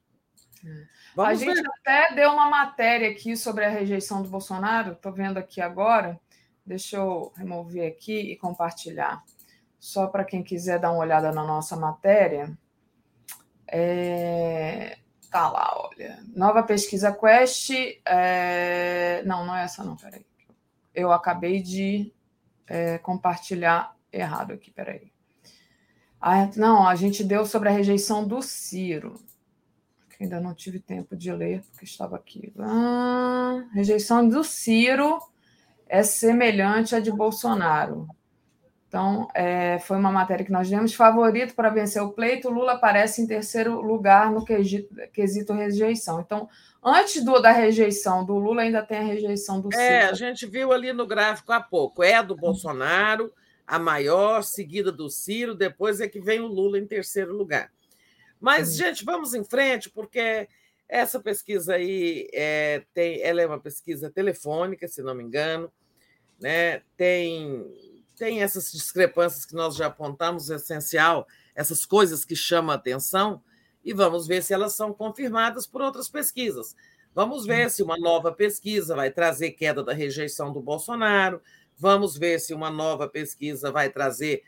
[1.18, 1.70] a gente ver.
[1.80, 6.20] até deu uma matéria aqui sobre a rejeição do Bolsonaro, estou vendo aqui agora.
[6.66, 9.24] Deixa eu remover aqui e compartilhar.
[9.80, 12.58] Só para quem quiser dar uma olhada na nossa matéria.
[13.68, 14.98] É...
[15.32, 16.20] Tá lá, olha.
[16.36, 17.72] Nova pesquisa Quest.
[18.06, 19.22] É...
[19.26, 20.26] Não, não é essa, não, peraí.
[20.94, 22.12] Eu acabei de
[22.68, 25.12] é, compartilhar errado aqui, peraí.
[26.20, 29.20] Ah, não, a gente deu sobre a rejeição do Ciro.
[30.20, 32.52] Ainda não tive tempo de ler, porque estava aqui.
[32.58, 35.20] Ah, rejeição do Ciro
[35.88, 38.08] é semelhante à de Bolsonaro.
[38.88, 40.94] Então, é, foi uma matéria que nós demos.
[40.94, 46.22] Favorito para vencer o pleito, Lula aparece em terceiro lugar no quesito, quesito rejeição.
[46.22, 46.48] Então,
[46.82, 49.84] antes do, da rejeição do Lula, ainda tem a rejeição do Ciro.
[49.84, 52.02] É, a gente viu ali no gráfico há pouco.
[52.02, 53.34] É do Bolsonaro,
[53.66, 57.70] a maior, seguida do Ciro, depois é que vem o Lula em terceiro lugar.
[58.40, 60.48] Mas, gente, vamos em frente, porque
[60.88, 65.70] essa pesquisa aí é, tem, ela é uma pesquisa telefônica, se não me engano,
[66.40, 66.82] né?
[66.96, 67.66] tem
[68.18, 73.42] tem essas discrepâncias que nós já apontamos, é essencial, essas coisas que chamam a atenção,
[73.86, 76.76] e vamos ver se elas são confirmadas por outras pesquisas.
[77.14, 81.42] Vamos ver se uma nova pesquisa vai trazer queda da rejeição do Bolsonaro,
[81.78, 84.44] vamos ver se uma nova pesquisa vai trazer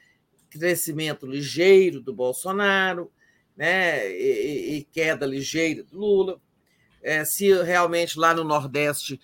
[0.49, 3.11] crescimento ligeiro do Bolsonaro,
[3.55, 6.41] né, e, e queda ligeira do Lula.
[7.01, 9.21] É, se realmente lá no Nordeste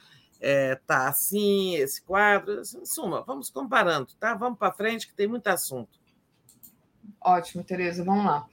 [0.47, 2.61] é, tá assim, esse quadro.
[2.61, 4.35] Em suma, vamos comparando, tá?
[4.35, 5.99] Vamos para frente, que tem muito assunto.
[7.19, 8.45] Ótimo, Tereza, vamos lá.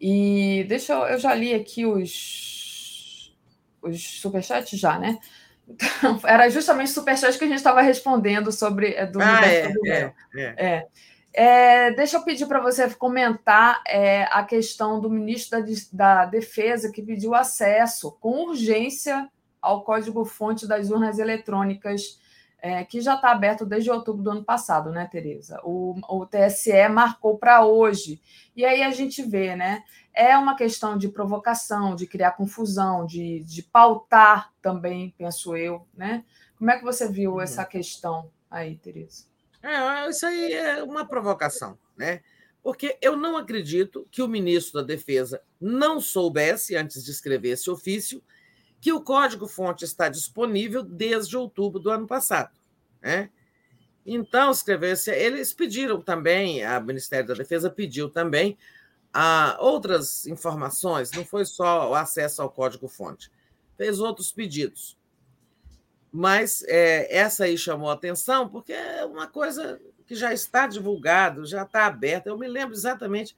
[0.00, 3.36] E deixa eu, eu já li aqui os,
[3.82, 5.18] os superchats já, né?
[5.68, 10.14] Então, era justamente superchat que a gente estava respondendo sobre é, do ah, é, é,
[10.36, 10.86] é, é.
[11.32, 16.92] É, deixa eu pedir para você comentar é, a questão do ministro da, da, Defesa
[16.92, 19.28] que pediu acesso com urgência
[19.66, 22.20] ao código-fonte das urnas eletrônicas,
[22.58, 25.60] é, que já está aberto desde outubro do ano passado, né, Tereza?
[25.62, 28.20] O, o TSE marcou para hoje.
[28.54, 29.82] E aí a gente vê, né?
[30.14, 36.24] É uma questão de provocação, de criar confusão, de, de pautar também, penso eu, né?
[36.58, 37.40] Como é que você viu uhum.
[37.40, 39.24] essa questão aí, Tereza?
[39.62, 42.20] É, isso aí é uma provocação, né?
[42.62, 47.70] Porque eu não acredito que o ministro da Defesa não soubesse, antes de escrever esse
[47.70, 48.22] ofício,
[48.86, 52.56] que o código-fonte está disponível desde outubro do ano passado.
[53.02, 53.30] Né?
[54.06, 58.56] Então, escrevesse, eles pediram também, a Ministério da Defesa pediu também
[59.12, 63.28] a outras informações, não foi só o acesso ao código-fonte,
[63.76, 64.96] fez outros pedidos.
[66.12, 71.64] Mas é, essa aí chamou atenção porque é uma coisa que já está divulgado, já
[71.64, 72.28] está aberta.
[72.28, 73.36] Eu me lembro exatamente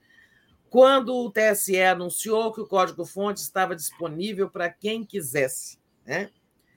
[0.69, 5.79] quando o TSE anunciou que o código-fonte estava disponível para quem quisesse.
[6.05, 6.29] Né?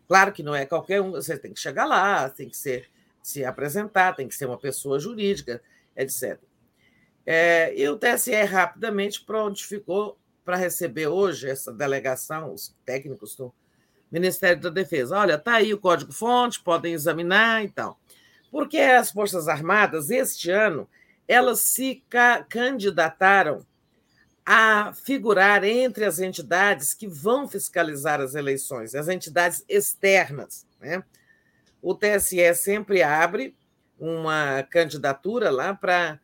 [0.09, 2.89] Claro que não é qualquer um, você tem que chegar lá, tem que ser,
[3.23, 5.63] se apresentar, tem que ser uma pessoa jurídica,
[5.97, 6.39] etc.
[7.25, 13.53] É, e o TSE rapidamente prontificou para receber hoje essa delegação, os técnicos estão
[14.13, 15.17] Ministério da Defesa.
[15.17, 17.99] Olha, está aí o código-fonte, podem examinar e tal.
[18.51, 20.87] Porque as Forças Armadas, este ano,
[21.27, 23.65] elas se ca candidataram
[24.45, 30.67] a figurar entre as entidades que vão fiscalizar as eleições, as entidades externas.
[30.81, 31.03] Né?
[31.81, 33.55] O TSE sempre abre
[33.99, 36.21] uma candidatura lá para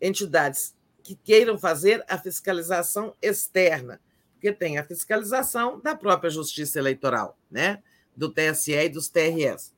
[0.00, 4.00] entidades que queiram fazer a fiscalização externa,
[4.34, 7.82] porque tem a fiscalização da própria Justiça Eleitoral, né?
[8.16, 9.74] do TSE e dos TRS.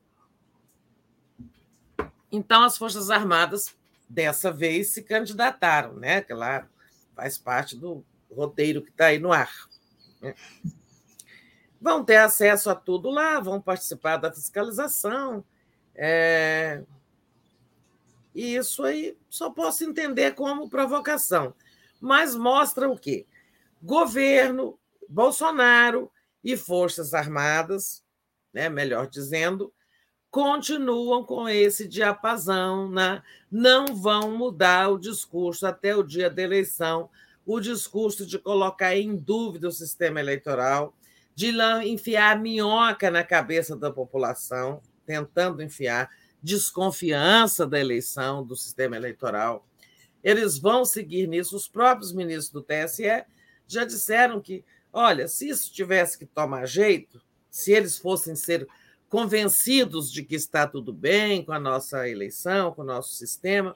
[2.31, 3.75] Então, as Forças Armadas,
[4.09, 6.21] dessa vez, se candidataram, né?
[6.21, 6.69] Claro,
[7.17, 9.51] faz parte do roteiro que está aí no ar.
[10.21, 10.35] Né?
[11.81, 15.43] Vão ter acesso a tudo lá, vão participar da fiscalização.
[15.95, 16.83] É...
[18.35, 21.55] E isso aí só posso entender como provocação.
[21.99, 23.27] Mas mostra o quê?
[23.83, 24.79] Governo,
[25.09, 26.13] Bolsonaro
[26.45, 28.05] e Forças Armadas,
[28.53, 29.73] né, melhor dizendo,
[30.31, 33.23] continuam com esse diapasão, né?
[33.51, 37.09] não vão mudar o discurso até o dia da eleição,
[37.45, 40.95] o discurso de colocar em dúvida o sistema eleitoral,
[41.35, 41.53] de
[41.85, 46.11] enfiar minhoca na cabeça da população, tentando enfiar
[46.43, 49.67] desconfiança da eleição, do sistema eleitoral.
[50.23, 51.57] Eles vão seguir nisso.
[51.57, 53.25] Os próprios ministros do TSE
[53.67, 58.67] já disseram que, olha, se isso tivesse que tomar jeito, se eles fossem ser
[59.17, 63.75] convencidos de que está tudo bem com a nossa eleição, com o nosso sistema.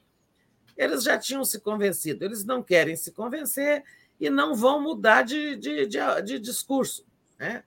[0.76, 3.82] Eles já tinham se convencido, eles não querem se convencer
[4.20, 7.06] e não vão mudar de, de, de, de discurso.
[7.38, 7.64] Né?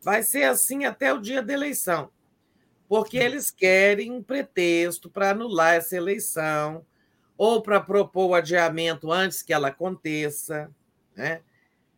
[0.00, 2.10] Vai ser assim até o dia da eleição,
[2.88, 6.84] porque eles querem um pretexto para anular essa eleição
[7.38, 10.68] ou para propor o adiamento antes que ela aconteça.
[11.14, 11.40] Né?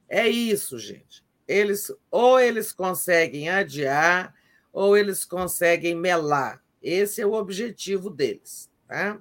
[0.07, 1.25] É isso, gente.
[1.49, 4.35] Eles ou eles conseguem adiar
[4.75, 6.61] ou eles conseguem melar.
[6.83, 8.69] Esse é o objetivo deles.
[8.89, 9.19] Tá?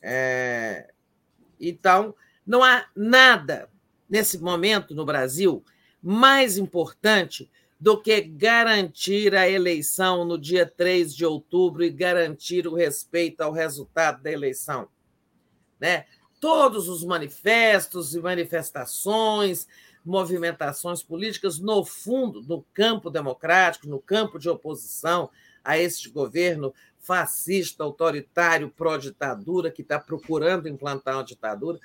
[0.00, 0.88] É...
[1.60, 2.14] Então,
[2.46, 3.68] não há nada
[4.08, 5.64] nesse momento no Brasil
[6.00, 12.76] mais importante do que garantir a eleição no dia 3 de outubro e garantir o
[12.76, 14.88] respeito ao resultado da eleição.
[15.80, 16.06] Né?
[16.38, 19.66] Todos os manifestos e manifestações,
[20.04, 25.30] movimentações políticas, no fundo, no campo democrático, no campo de oposição
[25.64, 31.78] a este governo fascista, autoritário, pró-ditadura, que está procurando implantar uma ditadura.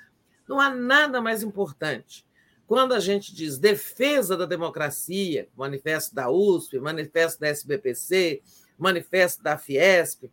[0.48, 2.24] Não há nada mais importante.
[2.66, 8.42] Quando a gente diz defesa da democracia, manifesto da USP, manifesto da SBPC,
[8.78, 10.30] manifesto da Fiesp,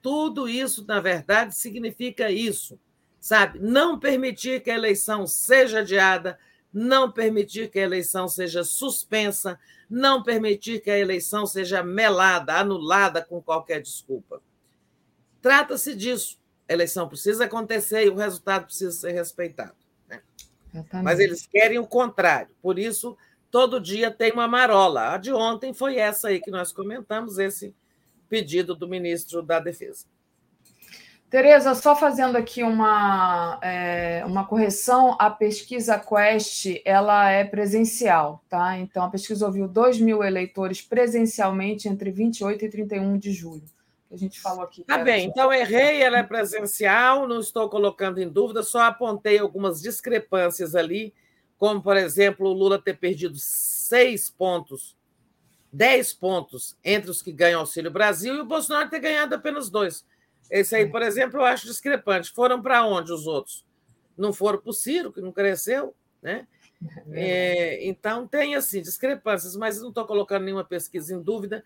[0.00, 2.78] tudo isso, na verdade, significa isso,
[3.20, 3.58] sabe?
[3.58, 6.38] Não permitir que a eleição seja adiada,
[6.72, 9.58] não permitir que a eleição seja suspensa,
[9.90, 14.40] não permitir que a eleição seja melada, anulada com qualquer desculpa.
[15.40, 16.38] Trata-se disso.
[16.68, 19.74] A eleição precisa acontecer e o resultado precisa ser respeitado.
[20.08, 20.22] Né?
[21.02, 22.54] Mas eles querem o contrário.
[22.62, 23.16] Por isso,
[23.50, 25.12] todo dia tem uma marola.
[25.12, 27.74] A de ontem foi essa aí que nós comentamos, esse
[28.28, 30.06] pedido do ministro da Defesa.
[31.32, 38.76] Tereza, só fazendo aqui uma, é, uma correção, a pesquisa Quest ela é presencial, tá?
[38.76, 43.64] Então, a pesquisa ouviu 2 mil eleitores presencialmente entre 28 e 31 de julho.
[44.10, 44.84] A gente falou aqui.
[44.84, 49.80] Tá bem, então errei, ela é presencial, não estou colocando em dúvida, só apontei algumas
[49.80, 51.14] discrepâncias ali,
[51.56, 54.94] como, por exemplo, o Lula ter perdido seis pontos,
[55.72, 60.04] dez pontos entre os que ganham Auxílio Brasil e o Bolsonaro ter ganhado apenas dois.
[60.52, 60.86] Esse aí, é.
[60.86, 62.30] por exemplo, eu acho discrepante.
[62.30, 63.64] Foram para onde os outros?
[64.14, 66.46] Não foram para o Ciro, que não cresceu, né?
[67.10, 71.64] É, é então, tem assim, discrepâncias, mas não estou colocando nenhuma pesquisa em dúvida.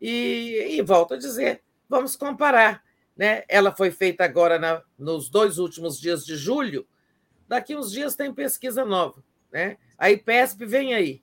[0.00, 2.82] E, e, volto a dizer, vamos comparar.
[3.16, 3.44] Né?
[3.48, 6.88] Ela foi feita agora na, nos dois últimos dias de julho.
[7.46, 9.22] Daqui uns dias tem pesquisa nova.
[9.52, 9.76] Né?
[9.96, 11.22] A IPESP vem aí.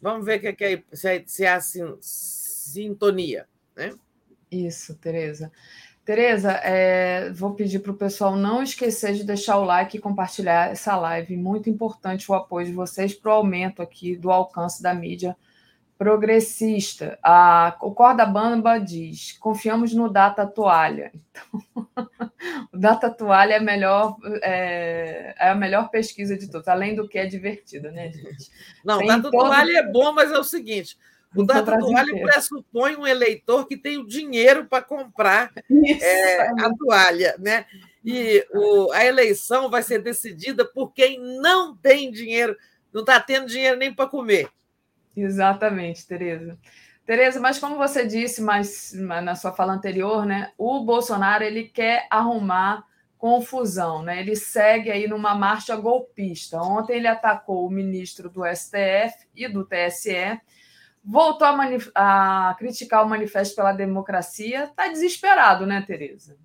[0.00, 3.46] Vamos ver que, que se, se há sintonia.
[3.76, 3.94] Né?
[4.50, 5.52] Isso, Tereza.
[6.08, 10.70] Tereza, é, vou pedir para o pessoal não esquecer de deixar o like e compartilhar
[10.70, 11.36] essa live.
[11.36, 15.36] Muito importante o apoio de vocês para o aumento aqui do alcance da mídia
[15.98, 17.18] progressista.
[17.22, 21.12] A, o Corda Bamba diz: confiamos no Data Toalha.
[21.30, 21.86] Então,
[22.72, 27.06] o Data Toalha é a, melhor, é, é, a melhor pesquisa de todos, além do
[27.06, 28.50] que é divertida, né, gente?
[28.82, 29.32] Não, o Data todo...
[29.32, 30.96] Toalha é bom, mas é o seguinte:
[31.34, 37.36] o dado toalha pressupõe um eleitor que tem o dinheiro para comprar é, a toalha,
[37.38, 37.66] né?
[38.04, 42.56] E o, a eleição vai ser decidida por quem não tem dinheiro,
[42.92, 44.48] não está tendo dinheiro nem para comer.
[45.16, 46.58] Exatamente, Tereza.
[47.04, 52.06] Tereza, mas como você disse mas na sua fala anterior, né, o Bolsonaro ele quer
[52.10, 52.84] arrumar
[53.18, 54.20] confusão, né?
[54.20, 56.62] Ele segue aí numa marcha golpista.
[56.62, 60.40] Ontem ele atacou o ministro do STF e do TSE,
[61.08, 64.64] voltou a, a criticar o Manifesto pela Democracia.
[64.64, 66.36] Está desesperado, né, Tereza?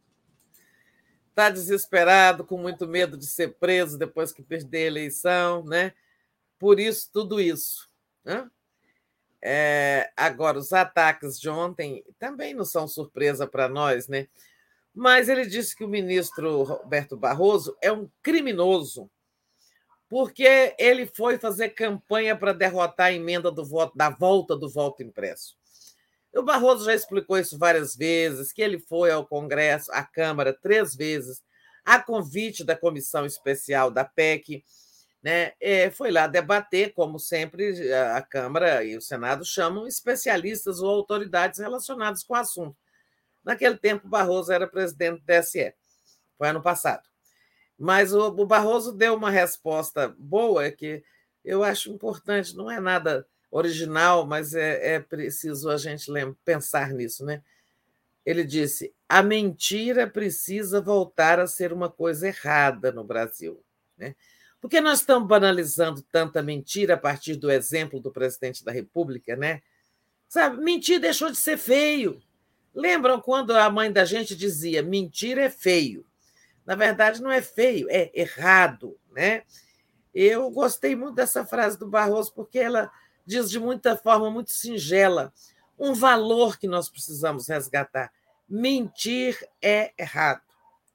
[1.30, 5.92] Está desesperado, com muito medo de ser preso depois que perder a eleição, né?
[6.58, 7.90] Por isso, tudo isso.
[8.24, 8.50] Né?
[9.42, 14.30] É, agora, os ataques de ontem também não são surpresa para nós, né?
[14.93, 19.09] Mas ele disse que o ministro Roberto Barroso é um criminoso,
[20.14, 25.01] porque ele foi fazer campanha para derrotar a emenda do voto, da volta do voto
[25.01, 25.58] impresso.
[26.35, 30.95] O Barroso já explicou isso várias vezes, que ele foi ao Congresso, à Câmara, três
[30.95, 31.42] vezes,
[31.83, 34.64] a convite da comissão especial da PEC,
[35.24, 35.53] né?
[35.59, 41.59] É, foi lá debater, como sempre, a Câmara e o Senado chamam especialistas ou autoridades
[41.59, 42.77] relacionadas com o assunto.
[43.43, 45.74] Naquele tempo, Barroso era presidente do TSE,
[46.38, 47.12] foi ano passado.
[47.84, 51.03] Mas o, o Barroso deu uma resposta boa, que
[51.44, 56.10] eu acho importante, não é nada original, mas é, é preciso a gente
[56.45, 57.26] pensar nisso.
[57.26, 57.44] Né?
[58.26, 63.62] Ele disse: a mentira precisa voltar a ser uma coisa errada no Brasil.
[63.98, 64.16] Né?
[64.62, 69.36] Por que nós estamos banalizando tanta mentira a partir do exemplo do presidente da República,
[69.36, 69.62] né?
[70.30, 72.24] Sabe, mentir deixou de ser feio.
[72.74, 76.06] Lembram quando a mãe da gente dizia mentira é feio?
[76.66, 78.98] Na verdade, não é feio, é errado.
[79.11, 79.43] Né?
[80.14, 82.92] Eu gostei muito dessa frase do Barroso, porque ela
[83.25, 85.33] diz de muita forma muito singela
[85.77, 88.11] um valor que nós precisamos resgatar.
[88.48, 90.43] Mentir é errado.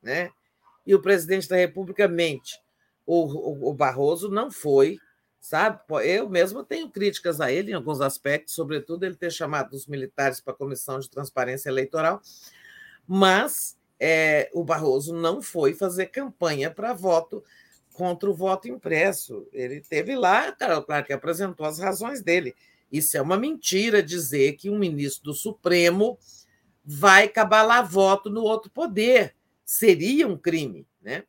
[0.02, 0.30] Né?
[0.86, 2.60] E o presidente da República mente.
[3.06, 4.98] O, o, o Barroso não foi
[5.40, 5.80] sabe?
[6.04, 10.40] Eu mesmo tenho críticas a ele em alguns aspectos, sobretudo ele ter chamado os militares
[10.40, 12.20] para a Comissão de Transparência Eleitoral,
[13.06, 17.42] mas é, o Barroso não foi fazer campanha para voto
[17.92, 19.46] contra o voto impresso.
[19.52, 22.54] Ele teve lá, claro que apresentou as razões dele.
[22.90, 26.18] Isso é uma mentira dizer que um ministro do Supremo
[26.84, 29.34] vai cabalar voto no outro poder.
[29.64, 31.24] Seria um crime, né?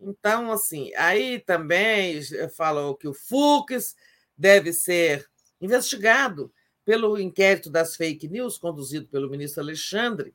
[0.00, 2.20] Então, assim, aí também
[2.56, 3.94] falou que o Fux
[4.36, 5.28] deve ser
[5.60, 6.52] investigado
[6.84, 10.34] pelo inquérito das fake news conduzido pelo ministro Alexandre,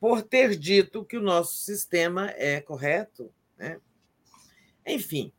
[0.00, 3.32] por ter dito que o nosso sistema é correto.
[3.56, 3.80] Né?
[4.86, 5.32] Enfim,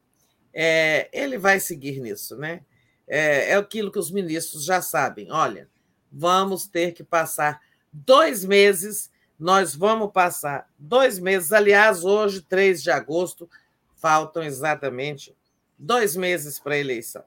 [0.54, 2.66] é, ele vai seguir nisso, né?
[3.08, 5.32] É, é aquilo que os ministros já sabem.
[5.32, 5.70] Olha,
[6.12, 11.54] vamos ter que passar dois meses nós vamos passar dois meses.
[11.54, 13.50] Aliás, hoje, 3 de agosto,
[13.96, 15.34] faltam exatamente
[15.78, 17.24] dois meses para a eleição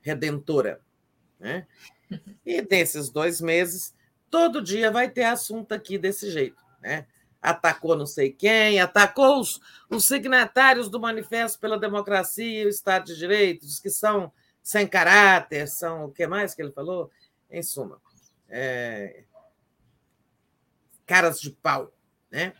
[0.00, 0.80] redentora.
[1.38, 1.66] Né?
[2.44, 3.94] E nesses dois meses,
[4.30, 6.62] todo dia vai ter assunto aqui desse jeito.
[6.80, 7.06] Né?
[7.42, 9.60] Atacou não sei quem, atacou os,
[9.90, 14.86] os signatários do Manifesto pela Democracia e o Estado de Direito, os que são sem
[14.86, 17.10] caráter, são o que mais que ele falou?
[17.50, 18.00] Em suma,
[18.48, 19.24] é,
[21.04, 21.92] caras de pau,
[22.30, 22.52] né?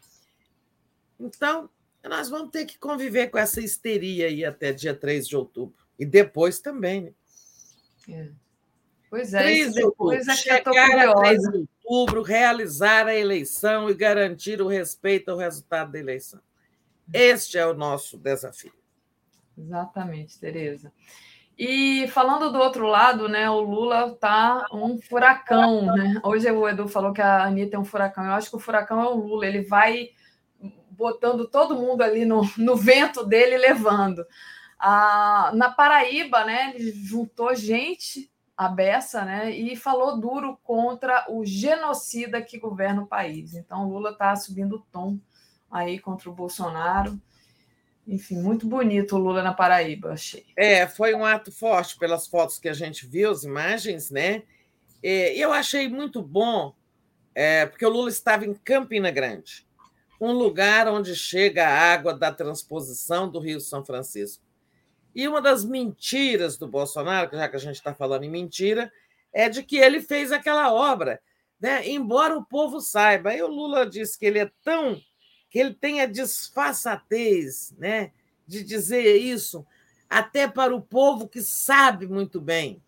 [1.18, 1.70] Então,
[2.02, 5.76] nós vamos ter que conviver com essa histeria aí até dia 3 de outubro.
[5.98, 7.12] E depois também, né?
[8.08, 8.30] É.
[9.10, 14.62] Pois é, 3 de outubro, chegar a 3 de outubro, realizar a eleição e garantir
[14.62, 16.40] o respeito ao resultado da eleição.
[17.12, 18.72] Este é o nosso desafio.
[19.58, 20.92] Exatamente, Tereza.
[21.58, 26.20] E falando do outro lado, né, o Lula tá um furacão, né?
[26.24, 28.24] Hoje o Edu falou que a Anitta é um furacão.
[28.24, 29.44] Eu acho que o furacão é o Lula.
[29.44, 30.10] Ele vai
[30.90, 34.24] botando todo mundo ali no, no vento dele, levando.
[34.78, 38.30] Ah, na Paraíba, né, ele juntou gente
[38.60, 43.54] a beça, né, e falou duro contra o genocida que governa o país.
[43.54, 45.18] Então, Lula está subindo o tom
[45.70, 47.18] aí contra o Bolsonaro.
[48.06, 50.44] Enfim, muito bonito o Lula na Paraíba, achei.
[50.54, 54.42] É, foi um ato forte pelas fotos que a gente viu, as imagens, né?
[55.02, 56.74] E eu achei muito bom,
[57.34, 59.66] é, porque o Lula estava em Campina Grande,
[60.20, 64.44] um lugar onde chega a água da transposição do Rio São Francisco.
[65.14, 68.92] E uma das mentiras do Bolsonaro, já que a gente está falando em mentira,
[69.32, 71.20] é de que ele fez aquela obra,
[71.60, 71.88] né?
[71.88, 73.30] embora o povo saiba.
[73.30, 75.00] Aí o Lula disse que ele é tão
[75.50, 78.12] que ele tenha disfarçatez né,
[78.46, 79.66] de dizer isso,
[80.08, 82.80] até para o povo que sabe muito bem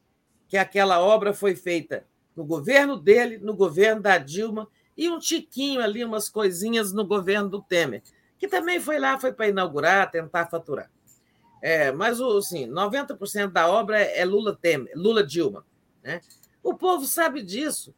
[0.49, 5.83] que aquela obra foi feita no governo dele, no governo da Dilma, e um tiquinho
[5.83, 8.03] ali, umas coisinhas no governo do Temer,
[8.39, 10.91] que também foi lá, foi para inaugurar, tentar faturar.
[11.63, 15.65] É, mas assim, 90% da obra é Lula Temer, Lula Dilma.
[16.03, 16.21] Né?
[16.61, 17.95] O povo sabe disso.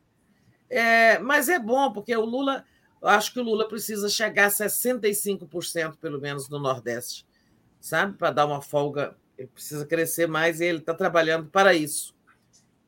[0.69, 2.63] É, mas é bom, porque o Lula,
[3.03, 7.27] acho que o Lula precisa chegar a 65%, pelo menos, no Nordeste,
[7.81, 8.19] sabe?
[8.19, 9.17] Para dar uma folga.
[9.39, 12.15] Ele precisa crescer mais e ele está trabalhando para isso.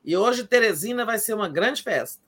[0.05, 2.21] E hoje Teresina vai ser uma grande festa.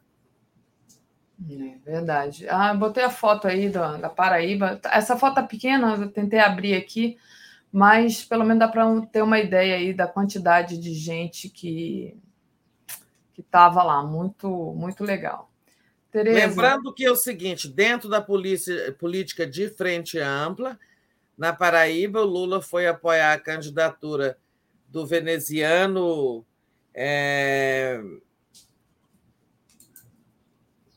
[1.50, 2.50] É verdade.
[2.50, 4.80] Ah, botei a foto aí da, da Paraíba.
[4.86, 7.18] Essa foto é pequena, eu tentei abrir aqui,
[7.72, 12.18] mas pelo menos dá para ter uma ideia aí da quantidade de gente que
[13.34, 14.04] que estava lá.
[14.04, 15.50] Muito, muito legal.
[16.12, 16.48] Tereza.
[16.48, 20.78] Lembrando que é o seguinte: dentro da polícia, política de frente ampla,
[21.38, 24.38] na Paraíba, o Lula foi apoiar a candidatura
[24.88, 26.46] do veneziano.
[26.94, 28.02] É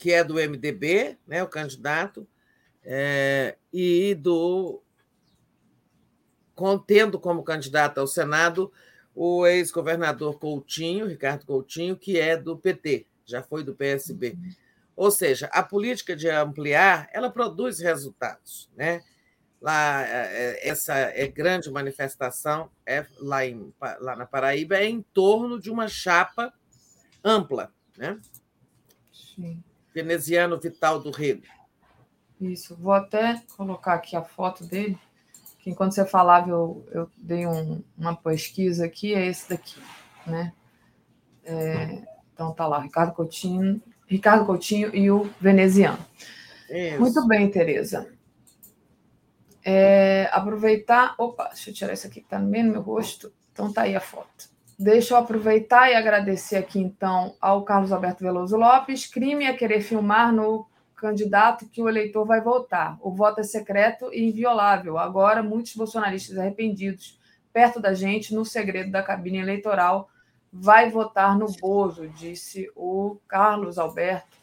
[0.03, 2.27] que é do MDB, né, o candidato,
[2.83, 4.83] é, e do
[6.63, 8.73] contendo como candidato ao Senado
[9.13, 14.39] o ex-governador Coutinho, Ricardo Coutinho, que é do PT, já foi do PSB.
[14.95, 19.03] Ou seja, a política de ampliar, ela produz resultados, né?
[19.61, 25.59] Lá, é, essa é grande manifestação é lá, em, lá na Paraíba é em torno
[25.59, 26.55] de uma chapa
[27.25, 28.21] ampla, né?
[29.13, 29.61] Sim.
[29.93, 31.43] Veneziano Vital do Rego.
[32.41, 34.97] Isso, vou até colocar aqui a foto dele,
[35.63, 39.81] que enquanto você falava, eu, eu dei um, uma pesquisa aqui, é esse daqui,
[40.27, 40.53] né?
[41.45, 42.03] É,
[42.35, 46.05] então tá lá, Ricardo Coutinho, Ricardo Coutinho e o veneziano.
[46.69, 46.99] Isso.
[46.99, 48.13] Muito bem, Tereza.
[49.65, 51.15] É, aproveitar.
[51.17, 53.33] Opa, deixa eu tirar isso aqui que está no meio do meu rosto.
[53.53, 54.51] Então tá aí a foto.
[54.77, 59.07] Deixa eu aproveitar e agradecer aqui, então, ao Carlos Alberto Veloso Lopes.
[59.07, 60.67] Crime é querer filmar no
[61.03, 62.97] candidato que o eleitor vai votar.
[63.01, 64.97] O voto é secreto e inviolável.
[64.97, 67.19] Agora, muitos bolsonaristas arrependidos,
[67.53, 70.09] perto da gente, no segredo da cabine eleitoral,
[70.53, 74.37] vai votar no Bozo, disse o Carlos Alberto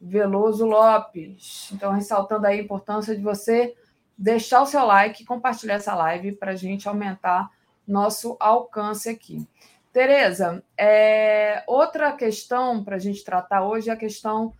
[0.00, 1.70] Veloso Lopes.
[1.72, 3.76] Então, ressaltando a importância de você
[4.16, 7.50] deixar o seu like, compartilhar essa live para a gente aumentar
[7.86, 9.46] nosso alcance aqui.
[9.92, 14.54] Tereza, é, outra questão para a gente tratar hoje é a questão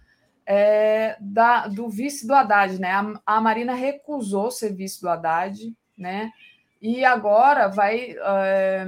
[0.51, 2.81] é, da, do vice do Haddad.
[2.81, 2.91] Né?
[2.91, 6.33] A, a, Marina recusou ser vice do Haddad, né?
[6.81, 8.86] e agora vai, é,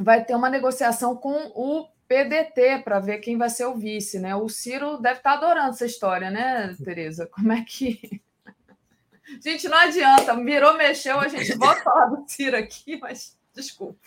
[0.00, 4.18] vai ter uma negociação com o PDT para ver quem vai ser o vice.
[4.18, 4.34] Né?
[4.34, 7.26] O Ciro deve estar tá adorando essa história, né, Tereza?
[7.26, 8.22] Como é que.
[9.44, 13.98] Gente, não adianta, virou, mexeu, a gente volta a falar do Ciro aqui, mas desculpa.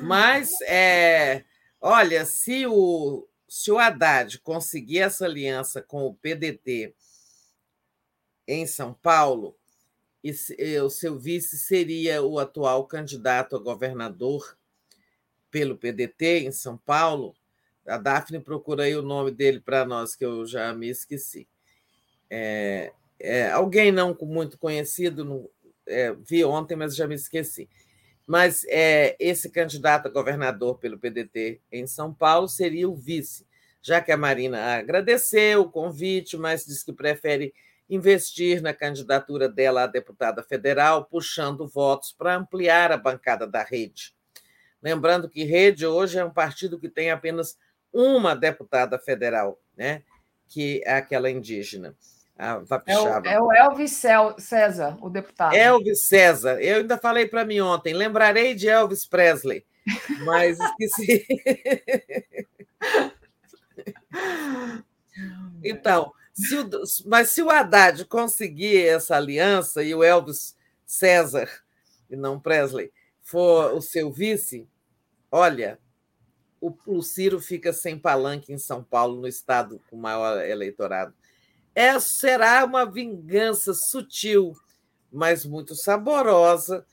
[0.00, 1.44] Mas, é,
[1.80, 6.92] olha, se o, se o Haddad conseguir essa aliança com o PDT
[8.48, 9.56] em São Paulo,
[10.24, 10.32] e,
[10.80, 14.58] o seu vice seria o atual candidato a governador
[15.52, 17.32] pelo PDT em São Paulo.
[17.86, 21.46] A Daphne procura aí o nome dele para nós, que eu já me esqueci.
[22.28, 25.48] É, é, alguém não muito conhecido, no,
[25.86, 27.68] é, vi ontem, mas já me esqueci.
[28.26, 33.46] Mas é, esse candidato a governador pelo PDT em São Paulo seria o vice,
[33.82, 37.52] já que a Marina agradeceu o convite, mas disse que prefere
[37.88, 44.14] investir na candidatura dela a deputada federal, puxando votos para ampliar a bancada da rede.
[44.82, 47.58] Lembrando que Rede hoje é um partido que tem apenas
[47.90, 50.02] uma deputada federal, né?
[50.46, 51.96] que é aquela indígena.
[52.36, 54.02] Ah, é, o, é o Elvis
[54.38, 55.54] César, o deputado.
[55.54, 56.60] Elvis César.
[56.60, 59.64] Eu ainda falei para mim ontem, lembrarei de Elvis Presley,
[60.24, 61.24] mas esqueci.
[65.62, 66.68] então, se o,
[67.06, 71.48] mas se o Haddad conseguir essa aliança e o Elvis César,
[72.10, 74.68] e não Presley, for o seu vice,
[75.30, 75.78] olha,
[76.60, 81.14] o, o Ciro fica sem palanque em São Paulo, no estado com maior eleitorado.
[81.74, 84.52] Essa será uma vingança sutil,
[85.12, 86.86] mas muito saborosa,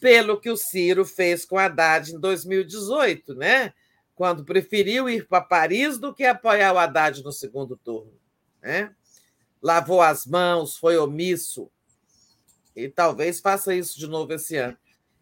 [0.00, 3.72] pelo que o Ciro fez com Haddad em 2018, né?
[4.18, 8.12] quando preferiu ir para Paris do que apoiar o Haddad no segundo turno.
[8.60, 8.92] Né?
[9.62, 11.70] Lavou as mãos, foi omisso,
[12.74, 14.76] e talvez faça isso de novo esse ano.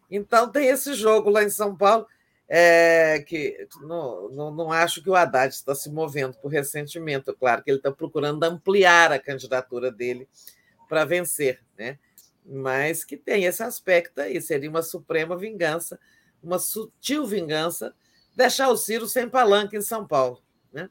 [0.09, 2.07] Então, tem esse jogo lá em São Paulo
[2.49, 7.33] é, que não, não, não, acho que o Haddad está se movendo por ressentimento.
[7.33, 10.27] Claro que ele está procurando ampliar a candidatura dele
[10.87, 11.99] para vencer, né?
[12.47, 15.99] mas que tem esse aspecto aí, seria uma suprema vingança,
[16.41, 17.93] uma sutil vingança,
[18.33, 20.41] deixar o Ciro sem palanque em São Paulo.
[20.71, 20.89] Né?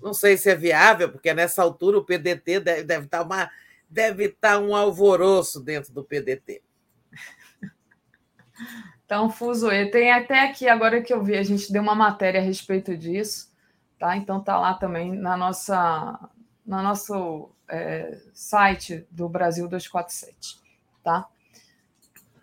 [0.00, 3.50] Não sei se é viável, porque nessa altura o PDT deve, deve, estar, tá uma,
[3.88, 6.62] deve estar tá um alvoroço dentro do PDT.
[9.10, 12.44] Então, Fusoe, tem até aqui, agora que eu vi, a gente deu uma matéria a
[12.44, 13.52] respeito disso,
[13.98, 14.16] tá?
[14.16, 16.30] Então, tá lá também na nossa,
[16.64, 20.60] no nosso é, site do Brasil 247,
[21.02, 21.26] tá?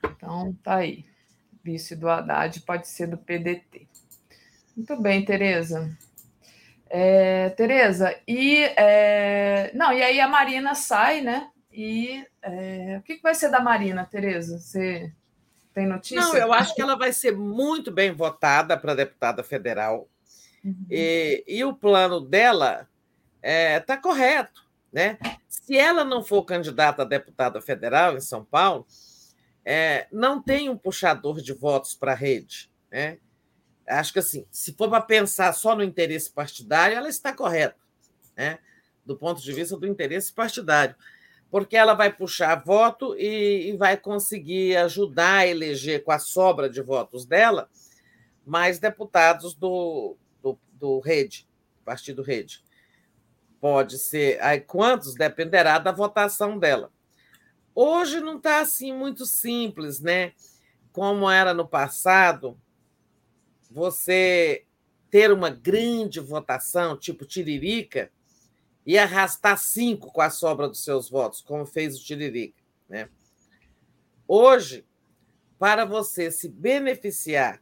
[0.03, 1.05] Então, tá aí.
[1.63, 3.87] Vice do Haddad pode ser do PDT.
[4.75, 5.97] Muito bem, Tereza.
[6.89, 11.49] É, Tereza, e é, não, e aí a Marina sai, né?
[11.71, 14.59] E é, o que, que vai ser da Marina, Tereza?
[14.59, 15.13] Você
[15.77, 16.19] tem notícia?
[16.19, 20.09] Não, eu acho que ela vai ser muito bem votada para deputada federal.
[20.65, 20.87] Uhum.
[20.89, 22.89] E, e, o plano dela
[23.43, 24.65] está é, correto.
[24.91, 25.19] Né?
[25.47, 28.87] Se ela não for candidata a deputada federal em São Paulo,
[29.63, 32.71] é, não tem um puxador de votos para a rede.
[32.91, 33.19] Né?
[33.87, 37.77] Acho que assim, se for para pensar só no interesse partidário, ela está correta,
[38.35, 38.57] né?
[39.05, 40.95] do ponto de vista do interesse partidário,
[41.49, 46.69] porque ela vai puxar voto e, e vai conseguir ajudar a eleger com a sobra
[46.69, 47.69] de votos dela
[48.45, 51.47] mais deputados do, do, do Rede,
[51.83, 52.63] Partido Rede.
[53.59, 54.41] Pode ser.
[54.41, 56.91] Aí, quantos dependerá da votação dela.
[57.75, 60.33] Hoje não está assim muito simples, né?
[60.91, 62.59] Como era no passado,
[63.69, 64.65] você
[65.09, 68.11] ter uma grande votação, tipo Tiririca,
[68.87, 72.63] e arrastar cinco com a sobra dos seus votos, como fez o Tiririca.
[72.87, 73.09] Né?
[74.25, 74.85] Hoje,
[75.59, 77.61] para você se beneficiar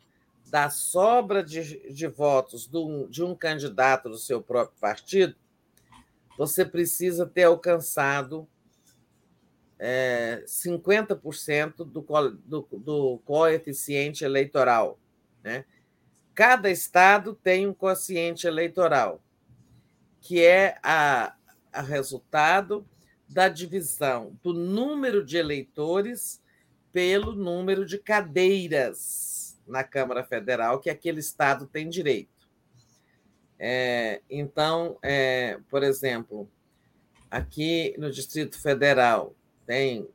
[0.51, 5.35] da sobra de, de votos de um, de um candidato do seu próprio partido,
[6.37, 8.47] você precisa ter alcançado
[9.79, 12.05] é, 50% do,
[12.45, 14.99] do, do coeficiente eleitoral.
[15.43, 15.65] Né?
[16.35, 19.23] Cada estado tem um quociente eleitoral,
[20.25, 21.35] que é a,
[21.71, 22.83] a resultado
[23.29, 26.41] da divisão do número de eleitores
[26.91, 32.49] pelo número de cadeiras na Câmara Federal que aquele estado tem direito.
[33.59, 36.49] É, então, é, por exemplo,
[37.29, 40.09] aqui no Distrito Federal tem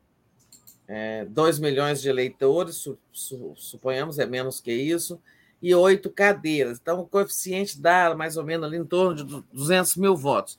[0.88, 5.22] é, 2 milhões de eleitores, su, su, suponhamos é menos que isso,
[5.62, 6.78] e oito cadeiras.
[6.80, 10.58] Então, o coeficiente dá mais ou menos ali em torno de 200 mil votos.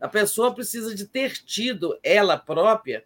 [0.00, 3.04] A pessoa precisa de ter tido ela própria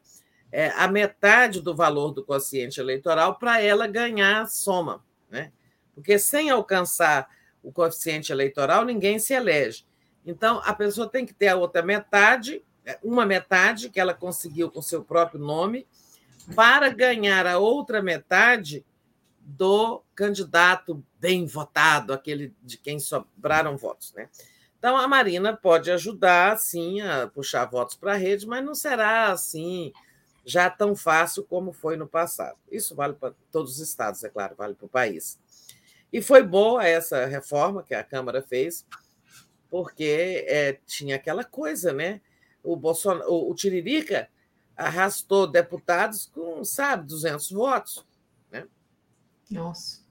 [0.50, 5.04] é, a metade do valor do quociente eleitoral para ela ganhar a soma.
[5.30, 5.52] Né?
[5.94, 7.28] Porque sem alcançar
[7.62, 9.84] o coeficiente eleitoral, ninguém se elege.
[10.24, 14.70] Então, a pessoa tem que ter a outra metade é, uma metade que ela conseguiu
[14.70, 15.84] com seu próprio nome,
[16.54, 18.84] para ganhar a outra metade
[19.46, 24.12] do candidato bem votado, aquele de quem sobraram votos.
[24.12, 24.28] Né?
[24.78, 29.30] Então, a Marina pode ajudar, sim, a puxar votos para a rede, mas não será
[29.30, 29.92] assim
[30.44, 32.56] já tão fácil como foi no passado.
[32.70, 35.38] Isso vale para todos os estados, é claro, vale para o país.
[36.12, 38.86] E foi boa essa reforma que a Câmara fez,
[39.68, 42.20] porque é, tinha aquela coisa, né?
[42.66, 44.28] o, Bolsonaro, o, o Tiririca
[44.76, 48.05] arrastou deputados com, sabe, 200 votos.
[49.50, 50.04] Nossa.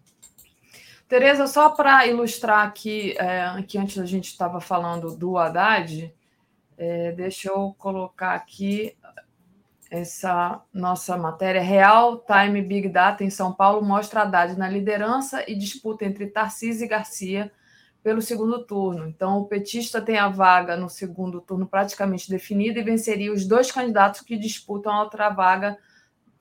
[1.07, 6.13] Tereza, só para ilustrar aqui, é, que antes a gente estava falando do Haddad,
[6.77, 8.97] é, deixa eu colocar aqui
[9.89, 11.61] essa nossa matéria.
[11.61, 16.85] Real Time Big Data em São Paulo mostra Haddad na liderança e disputa entre Tarcísio
[16.85, 17.51] e Garcia
[18.03, 19.07] pelo segundo turno.
[19.07, 23.71] Então, o petista tem a vaga no segundo turno praticamente definida e venceria os dois
[23.71, 25.77] candidatos que disputam a outra vaga,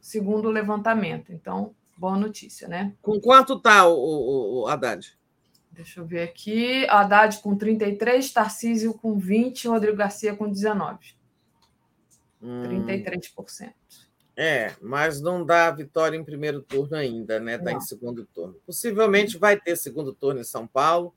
[0.00, 1.32] segundo o levantamento.
[1.32, 2.94] Então, boa notícia, né?
[3.02, 5.16] Com quanto está o, o, o, Haddad?
[5.70, 6.86] Deixa eu ver aqui.
[6.89, 11.14] Haddad com 33, Tarcísio com 20, Rodrigo Garcia com 19.
[12.42, 12.62] Hum.
[12.86, 13.73] 33%.
[14.36, 17.55] É, mas não dá vitória em primeiro turno ainda, né?
[17.55, 18.55] Está em segundo turno.
[18.66, 21.14] Possivelmente vai ter segundo turno em São Paulo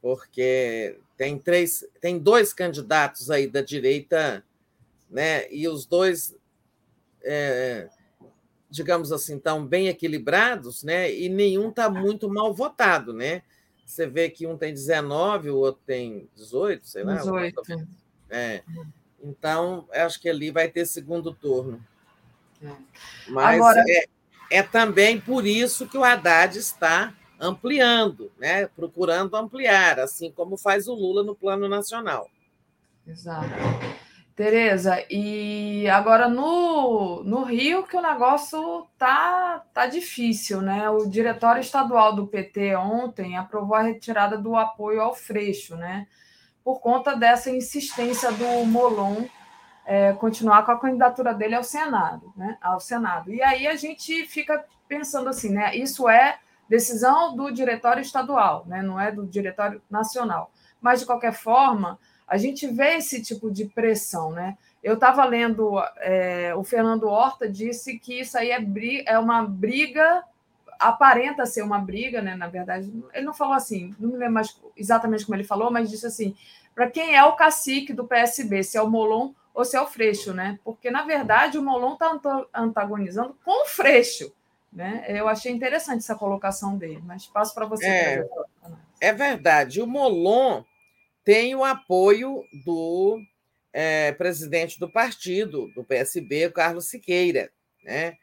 [0.00, 4.44] porque tem três, tem dois candidatos aí da direita,
[5.10, 5.50] né?
[5.52, 6.34] E os dois,
[7.22, 7.88] é,
[8.70, 11.12] digamos assim, estão bem equilibrados, né?
[11.12, 13.42] E nenhum está muito mal votado, né?
[13.84, 17.16] Você vê que um tem 19, o outro tem 18, sei lá.
[17.16, 17.60] 18.
[18.30, 18.62] É.
[19.22, 21.84] Então, acho que ali vai ter segundo turno.
[22.62, 22.72] É.
[23.28, 23.84] Mas Agora...
[23.88, 24.04] é,
[24.50, 28.66] é também por isso que o Haddad está ampliando, né?
[28.66, 32.30] procurando ampliar, assim como faz o Lula no plano nacional.
[33.06, 33.48] Exato.
[34.34, 40.88] Tereza, e agora no, no Rio que o negócio tá, tá difícil, né?
[40.88, 46.06] O diretório estadual do PT ontem aprovou a retirada do apoio ao Freixo, né?
[46.64, 49.24] Por conta dessa insistência do Molon
[49.84, 52.56] é, continuar com a candidatura dele ao Senado, né?
[52.62, 53.32] Ao Senado.
[53.32, 55.76] E aí a gente fica pensando assim, né?
[55.76, 56.38] Isso é
[56.70, 58.80] decisão do diretório estadual, né?
[58.80, 60.52] não é do diretório nacional.
[60.80, 61.98] Mas, de qualquer forma,
[62.30, 64.30] a gente vê esse tipo de pressão.
[64.30, 64.56] Né?
[64.80, 68.64] Eu estava lendo, é, o Fernando Horta disse que isso aí é,
[69.04, 70.22] é uma briga,
[70.78, 72.36] aparenta ser uma briga, né?
[72.36, 75.90] na verdade, ele não falou assim, não me lembro mais exatamente como ele falou, mas
[75.90, 76.36] disse assim,
[76.72, 79.86] para quem é o cacique do PSB, se é o Molon ou se é o
[79.88, 80.60] Freixo, né?
[80.62, 82.16] Porque, na verdade, o Molon está
[82.54, 84.32] antagonizando com o Freixo.
[84.72, 85.04] Né?
[85.08, 87.84] Eu achei interessante essa colocação dele, mas passo para você.
[87.86, 88.28] É,
[89.00, 89.82] é verdade.
[89.82, 90.62] O Molon
[91.24, 93.20] tem o apoio do
[93.72, 97.52] é, presidente do partido, do PSB, Carlos Siqueira.
[97.84, 98.16] Né?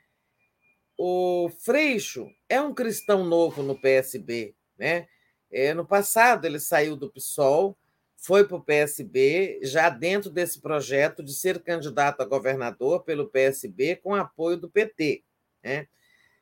[0.98, 4.56] O Freixo é um cristão novo no PSB.
[4.78, 5.08] Né?
[5.52, 7.78] É, no passado, ele saiu do PSOL,
[8.16, 13.96] foi para o PSB, já dentro desse projeto de ser candidato a governador pelo PSB
[13.98, 15.24] com apoio do PT.
[15.64, 15.88] Né?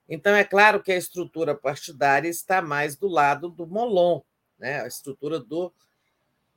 [0.07, 4.21] Então, é claro que a estrutura partidária está mais do lado do Molon,
[4.57, 4.81] né?
[4.81, 5.73] a estrutura do,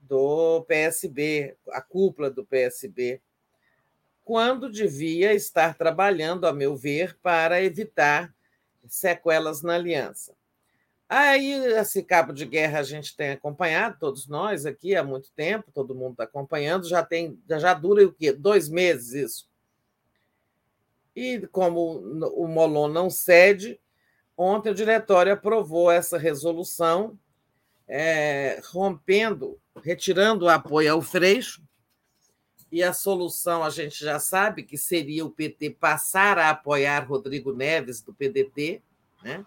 [0.09, 3.21] do PSB, a cúpula do PSB,
[4.25, 8.35] quando devia estar trabalhando, a meu ver, para evitar
[8.87, 10.35] sequelas na aliança.
[11.09, 15.73] Aí, esse cabo de guerra a gente tem acompanhado, todos nós aqui há muito tempo,
[15.73, 18.31] todo mundo está acompanhando, já tem, já dura o quê?
[18.31, 19.49] Dois meses isso.
[21.17, 21.99] E como
[22.35, 23.81] o Molon não cede,
[24.37, 27.19] ontem o diretório aprovou essa resolução,
[27.89, 31.63] é, rompendo, retirando o apoio ao Freixo,
[32.71, 37.53] e a solução a gente já sabe que seria o PT passar a apoiar Rodrigo
[37.53, 38.83] Neves, do PDT,
[39.23, 39.45] né?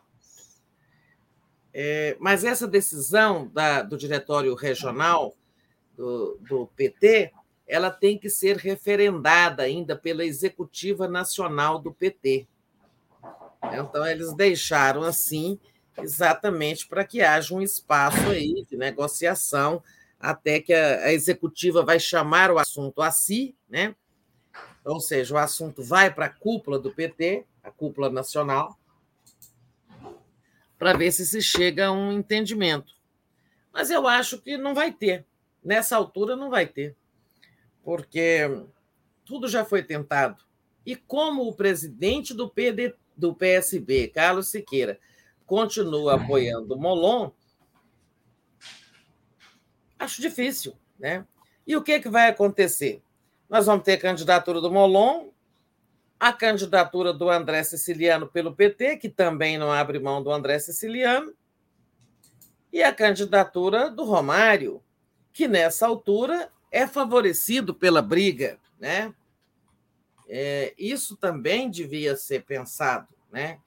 [1.73, 5.37] É, mas essa decisão da, do diretório regional
[5.95, 7.31] do, do PT
[7.71, 12.45] ela tem que ser referendada ainda pela executiva nacional do PT.
[13.71, 15.57] Então, eles deixaram assim,
[15.97, 19.83] exatamente para que haja um espaço aí de negociação,
[20.19, 23.95] até que a, a executiva vai chamar o assunto a si, né?
[24.83, 28.77] ou seja, o assunto vai para a cúpula do PT, a cúpula nacional,
[30.77, 32.93] para ver se se chega a um entendimento.
[33.71, 35.25] Mas eu acho que não vai ter.
[35.63, 36.95] Nessa altura, não vai ter
[37.83, 38.41] porque
[39.25, 40.43] tudo já foi tentado.
[40.85, 44.99] E como o presidente do, PD, do PSB, Carlos Siqueira,
[45.51, 47.29] continua apoiando o Molon,
[49.99, 50.73] acho difícil.
[50.97, 51.25] Né?
[51.67, 53.03] E o que, que vai acontecer?
[53.49, 55.27] Nós vamos ter a candidatura do Molon,
[56.17, 61.33] a candidatura do André Siciliano pelo PT, que também não abre mão do André Siciliano,
[62.71, 64.81] e a candidatura do Romário,
[65.33, 69.13] que nessa altura é favorecido pela briga, né?
[70.29, 73.59] É, isso também devia ser pensado, né?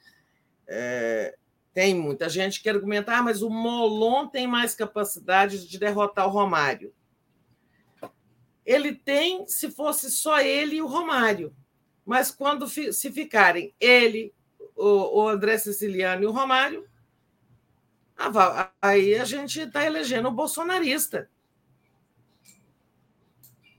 [0.67, 1.37] É,
[1.75, 6.31] tem muita gente que argumenta, ah, mas o Molon tem mais capacidade de derrotar o
[6.31, 6.94] Romário.
[8.65, 11.55] Ele tem, se fosse só ele e o Romário.
[12.07, 14.33] Mas quando se ficarem ele,
[14.77, 16.89] o, André Siciliano e o Romário,
[18.81, 21.28] aí a gente está elegendo o bolsonarista.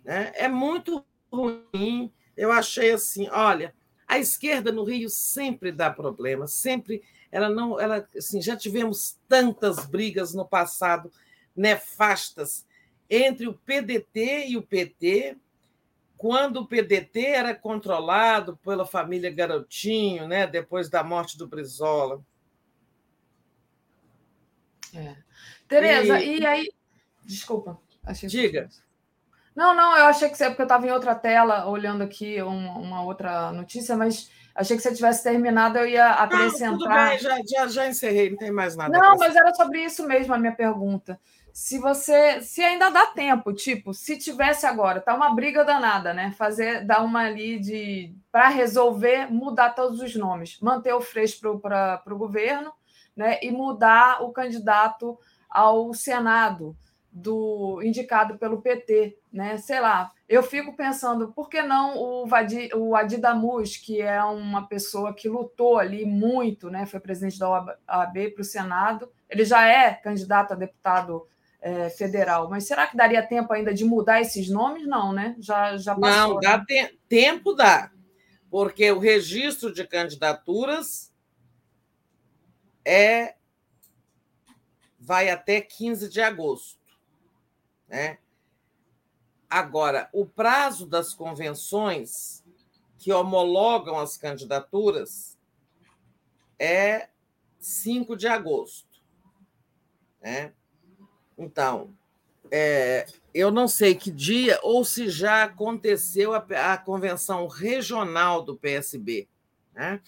[0.03, 0.33] Né?
[0.35, 2.11] É muito ruim.
[2.35, 3.73] Eu achei assim, olha,
[4.05, 7.01] a esquerda no Rio sempre dá problema, sempre
[7.35, 11.11] ela não, ela assim, já tivemos tantas brigas no passado
[11.53, 12.65] nefastas
[13.09, 15.35] entre o PDT e o PT,
[16.15, 22.21] quando o PDT era controlado pela família Garotinho, né, depois da morte do Brizola.
[24.93, 25.17] É.
[25.67, 26.39] Tereza, e...
[26.39, 26.73] e aí,
[27.25, 28.69] desculpa, achei Diga.
[28.69, 28.75] Que...
[29.53, 32.77] Não, não, eu achei que você, porque eu estava em outra tela olhando aqui uma,
[32.77, 36.71] uma, outra notícia, mas achei que você tivesse terminado, eu ia acrescentar.
[36.71, 38.97] Não, tudo bem, já, já, já encerrei, não tem mais nada.
[38.97, 41.19] Não, mas era sobre isso mesmo a minha pergunta.
[41.51, 46.33] Se você, se ainda dá tempo, tipo, se tivesse agora, tá uma briga danada, né?
[46.37, 52.01] Fazer, dar uma ali de para resolver, mudar todos os nomes, manter o Freixo para
[52.07, 52.73] o governo,
[53.15, 53.39] né?
[53.41, 55.17] E mudar o candidato
[55.49, 56.75] ao Senado
[57.17, 59.57] do indicado pelo PT, né?
[59.57, 64.67] Sei lá, eu fico pensando, por que não o, Vadi, o Adidamus, que é uma
[64.67, 66.85] pessoa que lutou ali muito, né?
[66.85, 71.25] Foi presidente da OAB para o Senado, ele já é candidato a deputado
[71.61, 74.85] é, federal, mas será que daria tempo ainda de mudar esses nomes?
[74.85, 75.37] Não, né?
[75.39, 76.33] Já, já passou.
[76.33, 76.65] Não, dá né?
[76.67, 77.91] te tempo dá,
[78.49, 81.13] porque o registro de candidaturas
[82.83, 83.35] é
[84.99, 86.84] vai até 15 de agosto.
[87.87, 88.17] Né?
[89.49, 92.43] Agora, o prazo das convenções
[92.97, 95.37] que homologam as candidaturas
[96.57, 97.09] é
[97.59, 99.01] 5 de agosto.
[100.21, 100.53] Né?
[101.37, 101.95] Então,
[102.51, 108.55] é, eu não sei que dia ou se já aconteceu a, a convenção regional do
[108.55, 109.27] PSB,
[109.73, 110.01] né?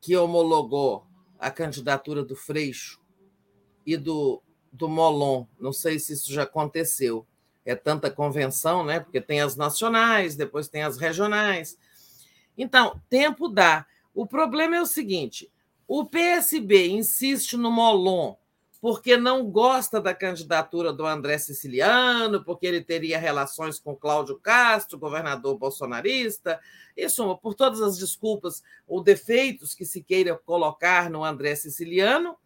[0.00, 1.06] que homologou
[1.38, 3.00] a candidatura do Freixo
[3.86, 4.42] e do,
[4.72, 5.46] do Molon.
[5.58, 7.26] Não sei se isso já aconteceu.
[7.64, 9.00] É tanta convenção, né?
[9.00, 11.78] Porque tem as nacionais, depois tem as regionais.
[12.56, 13.86] Então, tempo dá.
[14.14, 15.50] O problema é o seguinte:
[15.86, 18.34] o PSB insiste no Molon
[18.80, 24.98] porque não gosta da candidatura do André Siciliano, porque ele teria relações com Cláudio Castro,
[24.98, 26.58] governador bolsonarista,
[26.96, 32.36] isso por todas as desculpas ou defeitos que se queira colocar no André Siciliano,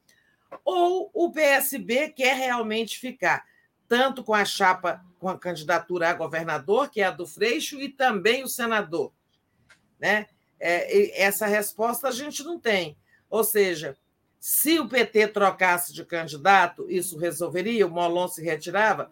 [0.65, 3.44] ou o PSB quer realmente ficar
[3.89, 7.89] tanto com a chapa, com a candidatura a governador, que é a do Freixo, e
[7.89, 9.12] também o senador.
[9.99, 10.26] Né?
[10.58, 12.97] É, essa resposta a gente não tem.
[13.28, 13.97] Ou seja,
[14.39, 17.86] se o PT trocasse de candidato, isso resolveria?
[17.86, 19.10] O Molon se retirava?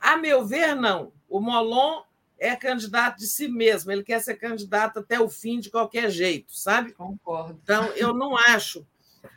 [0.00, 1.12] A meu ver, não.
[1.28, 2.02] O Molon
[2.38, 6.52] é candidato de si mesmo, ele quer ser candidato até o fim de qualquer jeito,
[6.52, 6.92] sabe?
[6.92, 7.60] Concordo.
[7.62, 8.84] Então, eu não acho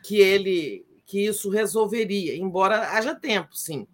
[0.03, 3.87] que ele que isso resolveria, embora haja tempo, sim.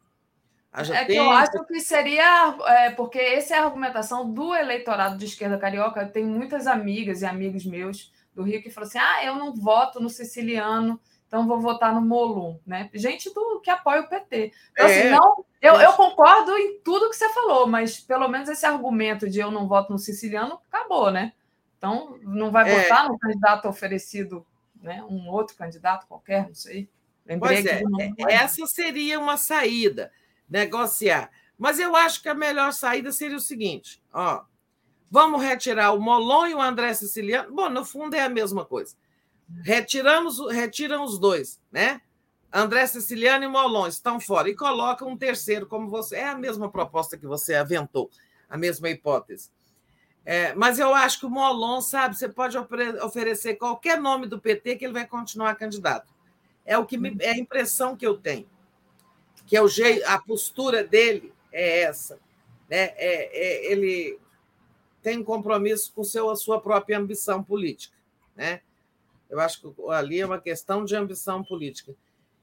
[0.71, 1.11] Haja é tempo.
[1.11, 5.57] que eu acho que seria, é, porque essa é a argumentação do eleitorado de esquerda
[5.57, 6.05] carioca.
[6.05, 9.99] Tem muitas amigas e amigos meus do Rio que falam assim: ah, eu não voto
[9.99, 10.99] no siciliano
[11.31, 12.89] então vou votar no Molum, né?
[12.93, 14.51] Gente do que apoia o PT.
[14.73, 14.99] Então, assim, é.
[15.03, 19.29] assim, não, eu, eu concordo em tudo que você falou, mas pelo menos esse argumento
[19.29, 21.31] de eu não voto no siciliano acabou, né?
[21.77, 22.81] Então, não vai é.
[22.81, 24.45] votar no candidato oferecido,
[24.81, 25.01] né?
[25.03, 26.89] Um outro candidato qualquer, não sei.
[27.25, 27.83] Lembrei pois é,
[28.27, 30.11] é essa seria uma saída,
[30.49, 31.29] negociar.
[31.57, 34.43] Mas eu acho que a melhor saída seria o seguinte: ó,
[35.09, 37.53] vamos retirar o Molon e o André Siciliano.
[37.53, 38.95] Bom, no fundo é a mesma coisa.
[39.63, 42.01] Retiramos, retiram os dois, né?
[42.53, 46.17] André Siciliano e Molon estão fora e colocam um terceiro, como você.
[46.17, 48.09] É a mesma proposta que você aventou,
[48.49, 49.49] a mesma hipótese.
[50.25, 54.75] É, mas eu acho que o Molon, sabe, você pode oferecer qualquer nome do PT
[54.75, 56.13] que ele vai continuar candidato.
[56.65, 58.49] É o que me, é a impressão que eu tenho.
[59.45, 62.19] Que é o jeito, a postura dele é essa.
[62.69, 62.93] Né?
[62.95, 64.19] É, é, ele
[65.01, 67.97] tem compromisso com seu, a sua própria ambição política.
[68.35, 68.61] Né?
[69.29, 71.95] Eu acho que ali é uma questão de ambição política.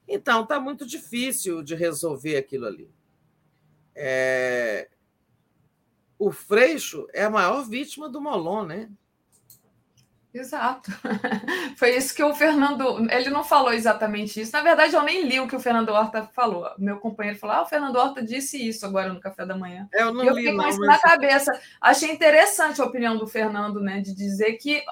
[0.07, 2.89] Então, está muito difícil de resolver aquilo ali.
[3.95, 4.89] É...
[6.17, 8.91] O Freixo é a maior vítima do Molon, né?
[10.33, 10.91] Exato.
[11.75, 13.07] Foi isso que o Fernando.
[13.11, 14.53] Ele não falou exatamente isso.
[14.53, 16.69] Na verdade, eu nem li o que o Fernando Horta falou.
[16.77, 19.87] Meu companheiro falou: ah, o Fernando Horta disse isso agora no café da manhã.
[19.91, 20.87] Eu não e eu fiquei li, com não, isso mas...
[20.87, 21.59] na cabeça.
[21.81, 24.01] Achei interessante a opinião do Fernando, né?
[24.01, 24.83] De dizer que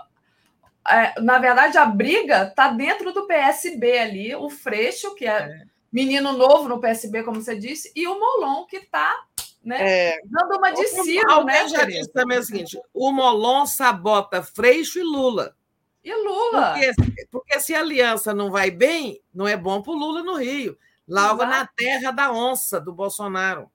[0.89, 5.61] é, na verdade, a briga está dentro do PSB ali, o Freixo, que é, é,
[5.91, 9.23] menino novo no PSB, como você disse, e o Molon, que está
[9.67, 11.67] né, é, dando uma de Ciro, né?
[11.67, 15.53] já disse também o seguinte: o Molon sabota Freixo e Lula.
[16.01, 16.73] E Lula.
[16.95, 20.35] Porque, porque se a aliança não vai bem, não é bom para o Lula no
[20.35, 20.77] Rio.
[21.05, 21.51] Logo Exato.
[21.51, 23.69] na terra da onça do Bolsonaro.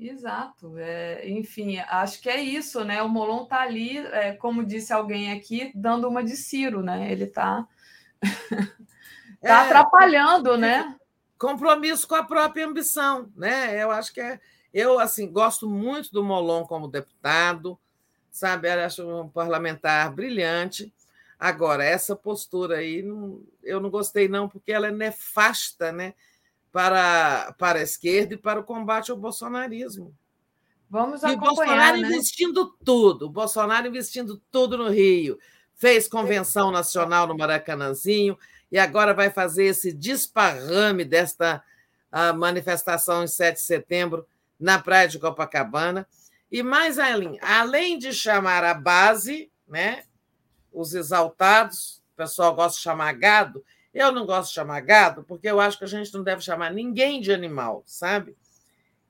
[0.00, 0.78] Exato.
[0.78, 3.02] É, enfim, acho que é isso, né?
[3.02, 7.12] O Molon está ali, é, como disse alguém aqui, dando uma de Ciro, né?
[7.12, 7.66] Ele está
[8.22, 8.68] tá
[9.42, 10.96] é, atrapalhando, né?
[11.38, 13.82] Compromisso com a própria ambição, né?
[13.82, 14.40] Eu acho que é.
[14.76, 17.78] Eu, assim, gosto muito do Molon como deputado,
[18.30, 18.68] sabe?
[18.68, 20.92] Eu acho um parlamentar brilhante.
[21.38, 26.14] Agora, essa postura aí, não, eu não gostei, não, porque ela é nefasta, né?
[26.76, 30.14] para, para a esquerda e para o combate ao bolsonarismo.
[30.90, 31.52] Vamos e acompanhar.
[31.52, 32.08] o Bolsonaro né?
[32.08, 35.38] investindo tudo, o Bolsonaro investindo tudo no Rio.
[35.74, 38.38] Fez convenção nacional no Maracanãzinho
[38.70, 41.64] e agora vai fazer esse desparrame desta
[42.36, 44.26] manifestação em 7 de setembro
[44.58, 46.06] na Praia de Copacabana.
[46.50, 50.04] E mais além, além de chamar a base, né,
[50.72, 55.48] os exaltados, o pessoal gosta de chamar gado, eu não gosto de chamar gado, porque
[55.48, 58.36] eu acho que a gente não deve chamar ninguém de animal, sabe?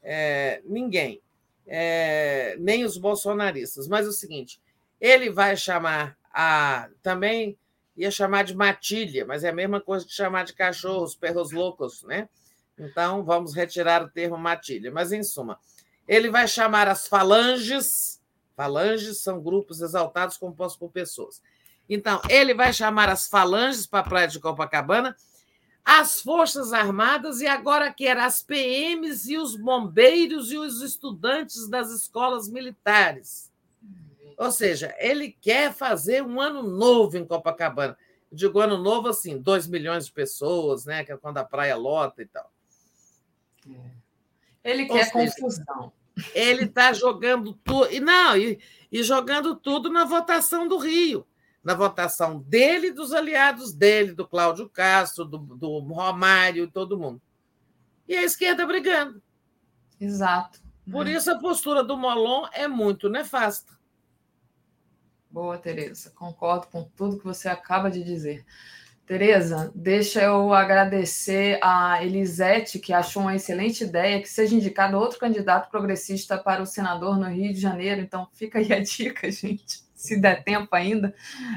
[0.02, 1.20] É, ninguém.
[1.66, 3.89] É, nem os bolsonaristas.
[3.89, 4.60] Mas é o seguinte:
[5.00, 6.89] ele vai chamar a.
[7.02, 7.58] Também
[7.97, 12.05] ia chamar de matilha, mas é a mesma coisa que chamar de cachorros, perros loucos,
[12.05, 12.28] né?
[12.79, 14.91] Então, vamos retirar o termo matilha.
[14.91, 15.59] Mas, em suma,
[16.07, 18.21] ele vai chamar as falanges.
[18.55, 21.43] Falanges são grupos exaltados compostos por pessoas.
[21.89, 25.17] Então, ele vai chamar as falanges para a Praia de Copacabana,
[25.85, 31.91] as Forças Armadas e agora quer as PMs e os bombeiros e os estudantes das
[31.91, 33.53] escolas militares.
[34.37, 37.97] Ou seja, ele quer fazer um ano novo em Copacabana.
[38.31, 41.05] Digo ano novo, assim, 2 milhões de pessoas, né?
[41.05, 42.51] Que é quando a praia lota e tal.
[44.62, 45.93] Ele quer seja, confusão.
[46.35, 47.93] Ele está jogando tudo.
[47.93, 48.59] E não, e,
[48.91, 51.27] e jogando tudo na votação do Rio.
[51.62, 56.99] Na votação dele e dos aliados dele, do Cláudio Castro, do, do Romário e todo
[56.99, 57.20] mundo.
[58.09, 59.23] E a esquerda brigando.
[60.01, 60.61] Exato.
[60.91, 63.77] Por isso a postura do Molon é muito nefasta.
[65.28, 66.11] Boa, Tereza.
[66.11, 68.47] Concordo com tudo que você acaba de dizer.
[69.07, 75.20] Tereza, deixa eu agradecer a Elisete, que achou uma excelente ideia que seja indicado outro
[75.20, 78.01] candidato progressista para o senador no Rio de Janeiro.
[78.01, 81.15] Então, fica aí a dica, gente, se der tempo ainda.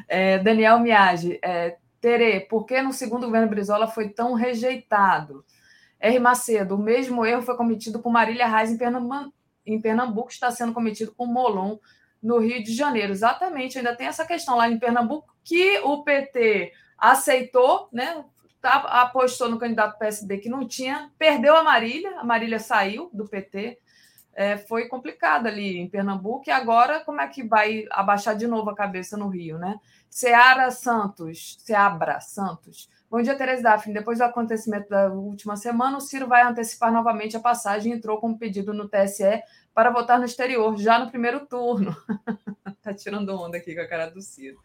[0.08, 5.44] É, Daniel Miage, é, Tere, por que no segundo governo Brizola foi tão rejeitado?
[6.00, 6.20] R.
[6.20, 8.78] Macedo, o mesmo erro foi cometido com Marília Reis em
[9.66, 11.78] em Pernambuco está sendo cometido com Molon
[12.22, 13.12] no Rio de Janeiro.
[13.12, 18.24] Exatamente, ainda tem essa questão lá em Pernambuco que o PT aceitou, né?
[18.62, 23.26] Tá, apostou no candidato PSD que não tinha, perdeu a Marília, a Marília saiu do
[23.26, 23.80] PT,
[24.34, 28.70] é, foi complicado ali em Pernambuco, e agora como é que vai abaixar de novo
[28.70, 29.80] a cabeça no Rio, né?
[30.10, 32.90] Seara Santos, Seabra Santos.
[33.10, 33.94] Bom dia, Tereza Daphne.
[33.94, 38.20] Depois do acontecimento da última semana, o Ciro vai antecipar novamente a passagem e entrou
[38.20, 39.42] com um pedido no TSE
[39.74, 41.96] para votar no exterior, já no primeiro turno.
[42.84, 44.60] tá tirando onda aqui com a cara do Ciro.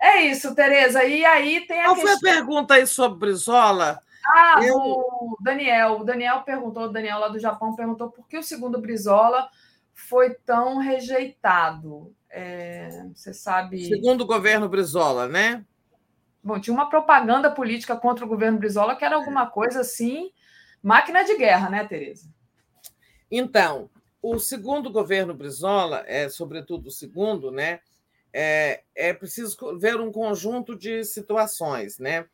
[0.00, 1.04] É isso, Tereza.
[1.04, 2.18] E aí tem a Qual questão...
[2.18, 4.00] foi a pergunta aí sobre Brizola?
[4.26, 6.00] Ah, Eu- o Daniel.
[6.00, 9.48] O Daniel perguntou, o Daniel lá do Japão perguntou por que o segundo Brizola
[9.92, 12.14] foi tão rejeitado.
[12.30, 13.84] É, você sabe.
[13.86, 15.64] Segundo o governo Brizola, né?
[16.42, 20.30] Bom, tinha uma propaganda política contra o governo Brizola que era alguma coisa assim,
[20.82, 22.32] máquina de guerra, né, Tereza?
[23.30, 23.90] Então,
[24.22, 27.80] o segundo governo Brizola, é, sobretudo o segundo, né,
[28.32, 32.26] é, é preciso ver um conjunto de situações, né?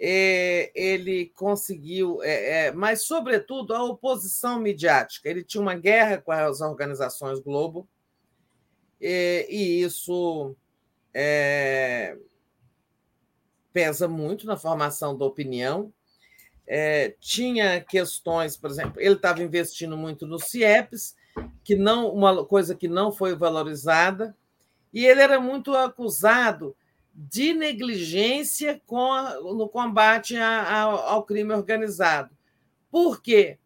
[0.00, 5.28] É, ele conseguiu, é, é, mas sobretudo a oposição midiática.
[5.28, 7.88] Ele tinha uma guerra com as organizações Globo
[9.00, 10.54] e isso
[11.12, 12.16] é,
[13.72, 15.92] pesa muito na formação da opinião.
[16.66, 21.16] É, tinha questões, por exemplo, ele estava investindo muito no CIEPs,
[21.64, 24.36] que não uma coisa que não foi valorizada,
[24.92, 26.76] e ele era muito acusado
[27.14, 32.36] de negligência com a, no combate a, a, ao crime organizado.
[32.90, 33.58] Por quê?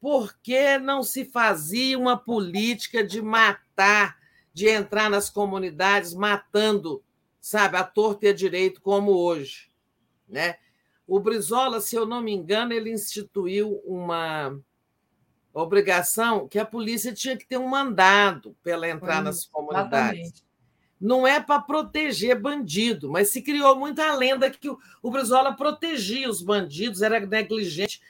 [0.00, 4.16] Porque não se fazia uma política de matar,
[4.52, 7.02] de entrar nas comunidades matando,
[7.40, 9.70] sabe, a torta e a direito, como hoje.
[10.28, 10.56] Né?
[11.06, 14.58] O Brizola, se eu não me engano, ele instituiu uma
[15.52, 20.20] obrigação que a polícia tinha que ter um mandado para ela entrar nas comunidades.
[20.20, 20.51] Exatamente.
[21.02, 26.30] Não é para proteger bandido, mas se criou muita lenda que o, o Brizola protegia
[26.30, 28.00] os bandidos, era negligente,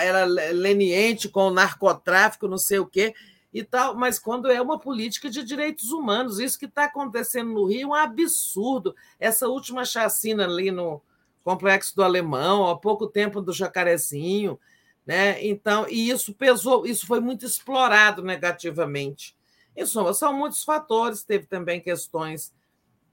[0.00, 3.14] era leniente com o narcotráfico, não sei o quê
[3.54, 7.66] e tal, mas quando é uma política de direitos humanos, isso que está acontecendo no
[7.66, 8.94] Rio é um absurdo.
[9.20, 11.00] Essa última chacina ali no
[11.44, 14.58] Complexo do Alemão, há pouco tempo do Jacarezinho,
[15.06, 15.44] né?
[15.44, 19.36] Então, e isso pesou, isso foi muito explorado negativamente.
[19.76, 22.52] Em suma, são muitos fatores, teve também questões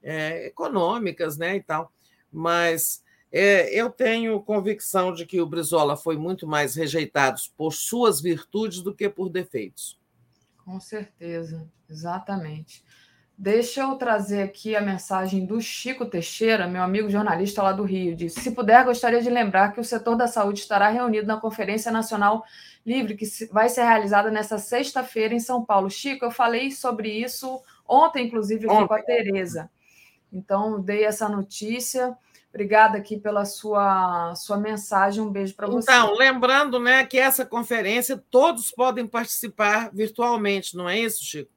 [0.02, 1.92] é, econômicas, né, e tal,
[2.32, 8.20] mas é, eu tenho convicção de que o Brizola foi muito mais rejeitado por suas
[8.20, 9.98] virtudes do que por defeitos.
[10.64, 12.84] Com certeza, exatamente.
[13.42, 18.14] Deixa eu trazer aqui a mensagem do Chico Teixeira, meu amigo jornalista lá do Rio.
[18.14, 21.90] Diz: Se puder, gostaria de lembrar que o setor da saúde estará reunido na Conferência
[21.90, 22.44] Nacional
[22.84, 25.88] Livre, que vai ser realizada nesta sexta-feira em São Paulo.
[25.88, 28.88] Chico, eu falei sobre isso ontem, inclusive, aqui Ontem.
[28.88, 29.70] com a Tereza.
[30.30, 32.14] Então, dei essa notícia.
[32.50, 35.22] Obrigada aqui pela sua, sua mensagem.
[35.22, 35.90] Um beijo para você.
[35.90, 41.50] Então, lembrando né, que essa conferência todos podem participar virtualmente, não é isso, Chico?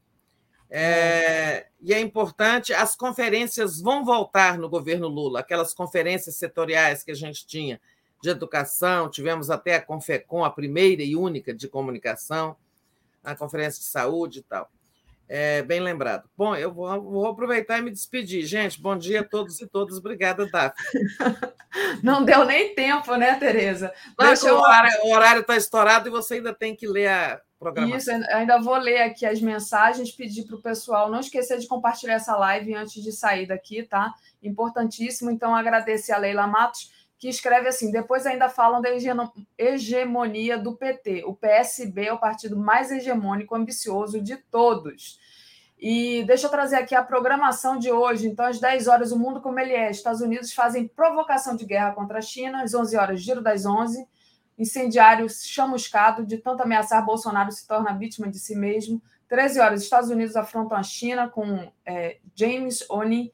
[0.76, 7.11] É, e é importante, as conferências vão voltar no governo Lula, aquelas conferências setoriais que
[7.11, 7.80] a gente tinha
[8.24, 12.56] de educação, tivemos até a Confecom, a primeira e única de comunicação,
[13.24, 14.68] a conferência de saúde e tal.
[15.30, 16.27] É, bem lembrado.
[16.35, 18.43] Bom, eu vou, vou aproveitar e me despedir.
[18.45, 19.98] Gente, bom dia a todos e todas.
[19.98, 20.84] Obrigada, Daphne.
[22.02, 23.93] Não deu nem tempo, né, Tereza?
[24.58, 27.98] Horário- o horário está estourado e você ainda tem que ler a programação.
[27.98, 32.16] Isso, ainda- vou ler aqui as mensagens, pedir para o pessoal não esquecer de compartilhar
[32.16, 34.14] essa live antes de sair daqui, tá?
[34.42, 35.32] Importantíssimo.
[35.32, 38.90] Então, agradecer a Leila Matos, que escreve assim: depois ainda falam da
[39.58, 41.24] hegemonia do PT.
[41.25, 45.19] O PSB é o partido mais hegemônico, ambicioso de todos.
[45.80, 48.27] E deixa eu trazer aqui a programação de hoje.
[48.27, 49.92] Então, às 10 horas, o mundo como ele é.
[49.92, 52.64] Estados Unidos fazem provocação de guerra contra a China.
[52.64, 54.08] Às 11 horas, giro das 11.
[54.58, 59.02] Incendiário chamuscado de tanto ameaçar Bolsonaro se torna vítima de si mesmo.
[59.28, 63.34] 13 horas, Estados Unidos afrontam a China com é, James Oni,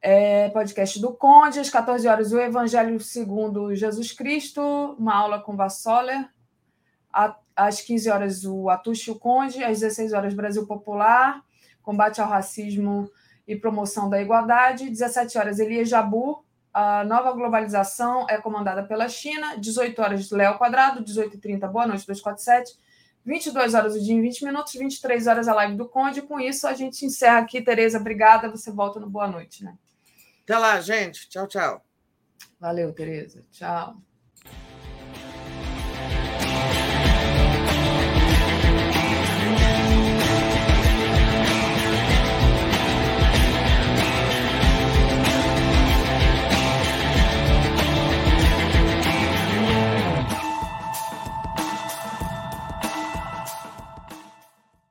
[0.00, 1.60] é, podcast do Conde.
[1.60, 4.60] Às 14 horas, o Evangelho segundo Jesus Cristo,
[4.98, 6.28] uma aula com Vassoler.
[7.54, 9.62] Às 15 horas, o Atucho Conde.
[9.62, 11.42] Às 16 horas, Brasil Popular
[11.88, 13.10] combate ao racismo
[13.46, 14.90] e promoção da igualdade.
[14.90, 16.44] 17 horas, Elias Jabu,
[16.78, 19.56] a nova globalização é comandada pela China.
[19.58, 21.02] 18 horas, Léo Quadrado.
[21.02, 22.78] 18h30, boa noite, 247.
[23.24, 26.22] 22 horas o dia em 20 minutos, 23 horas a live do Conde.
[26.22, 27.60] Com isso, a gente encerra aqui.
[27.60, 28.48] Tereza, obrigada.
[28.48, 29.76] Você volta no Boa Noite, né?
[30.44, 31.28] Até lá, gente.
[31.28, 31.84] Tchau, tchau.
[32.60, 33.44] Valeu, Tereza.
[33.50, 33.96] Tchau.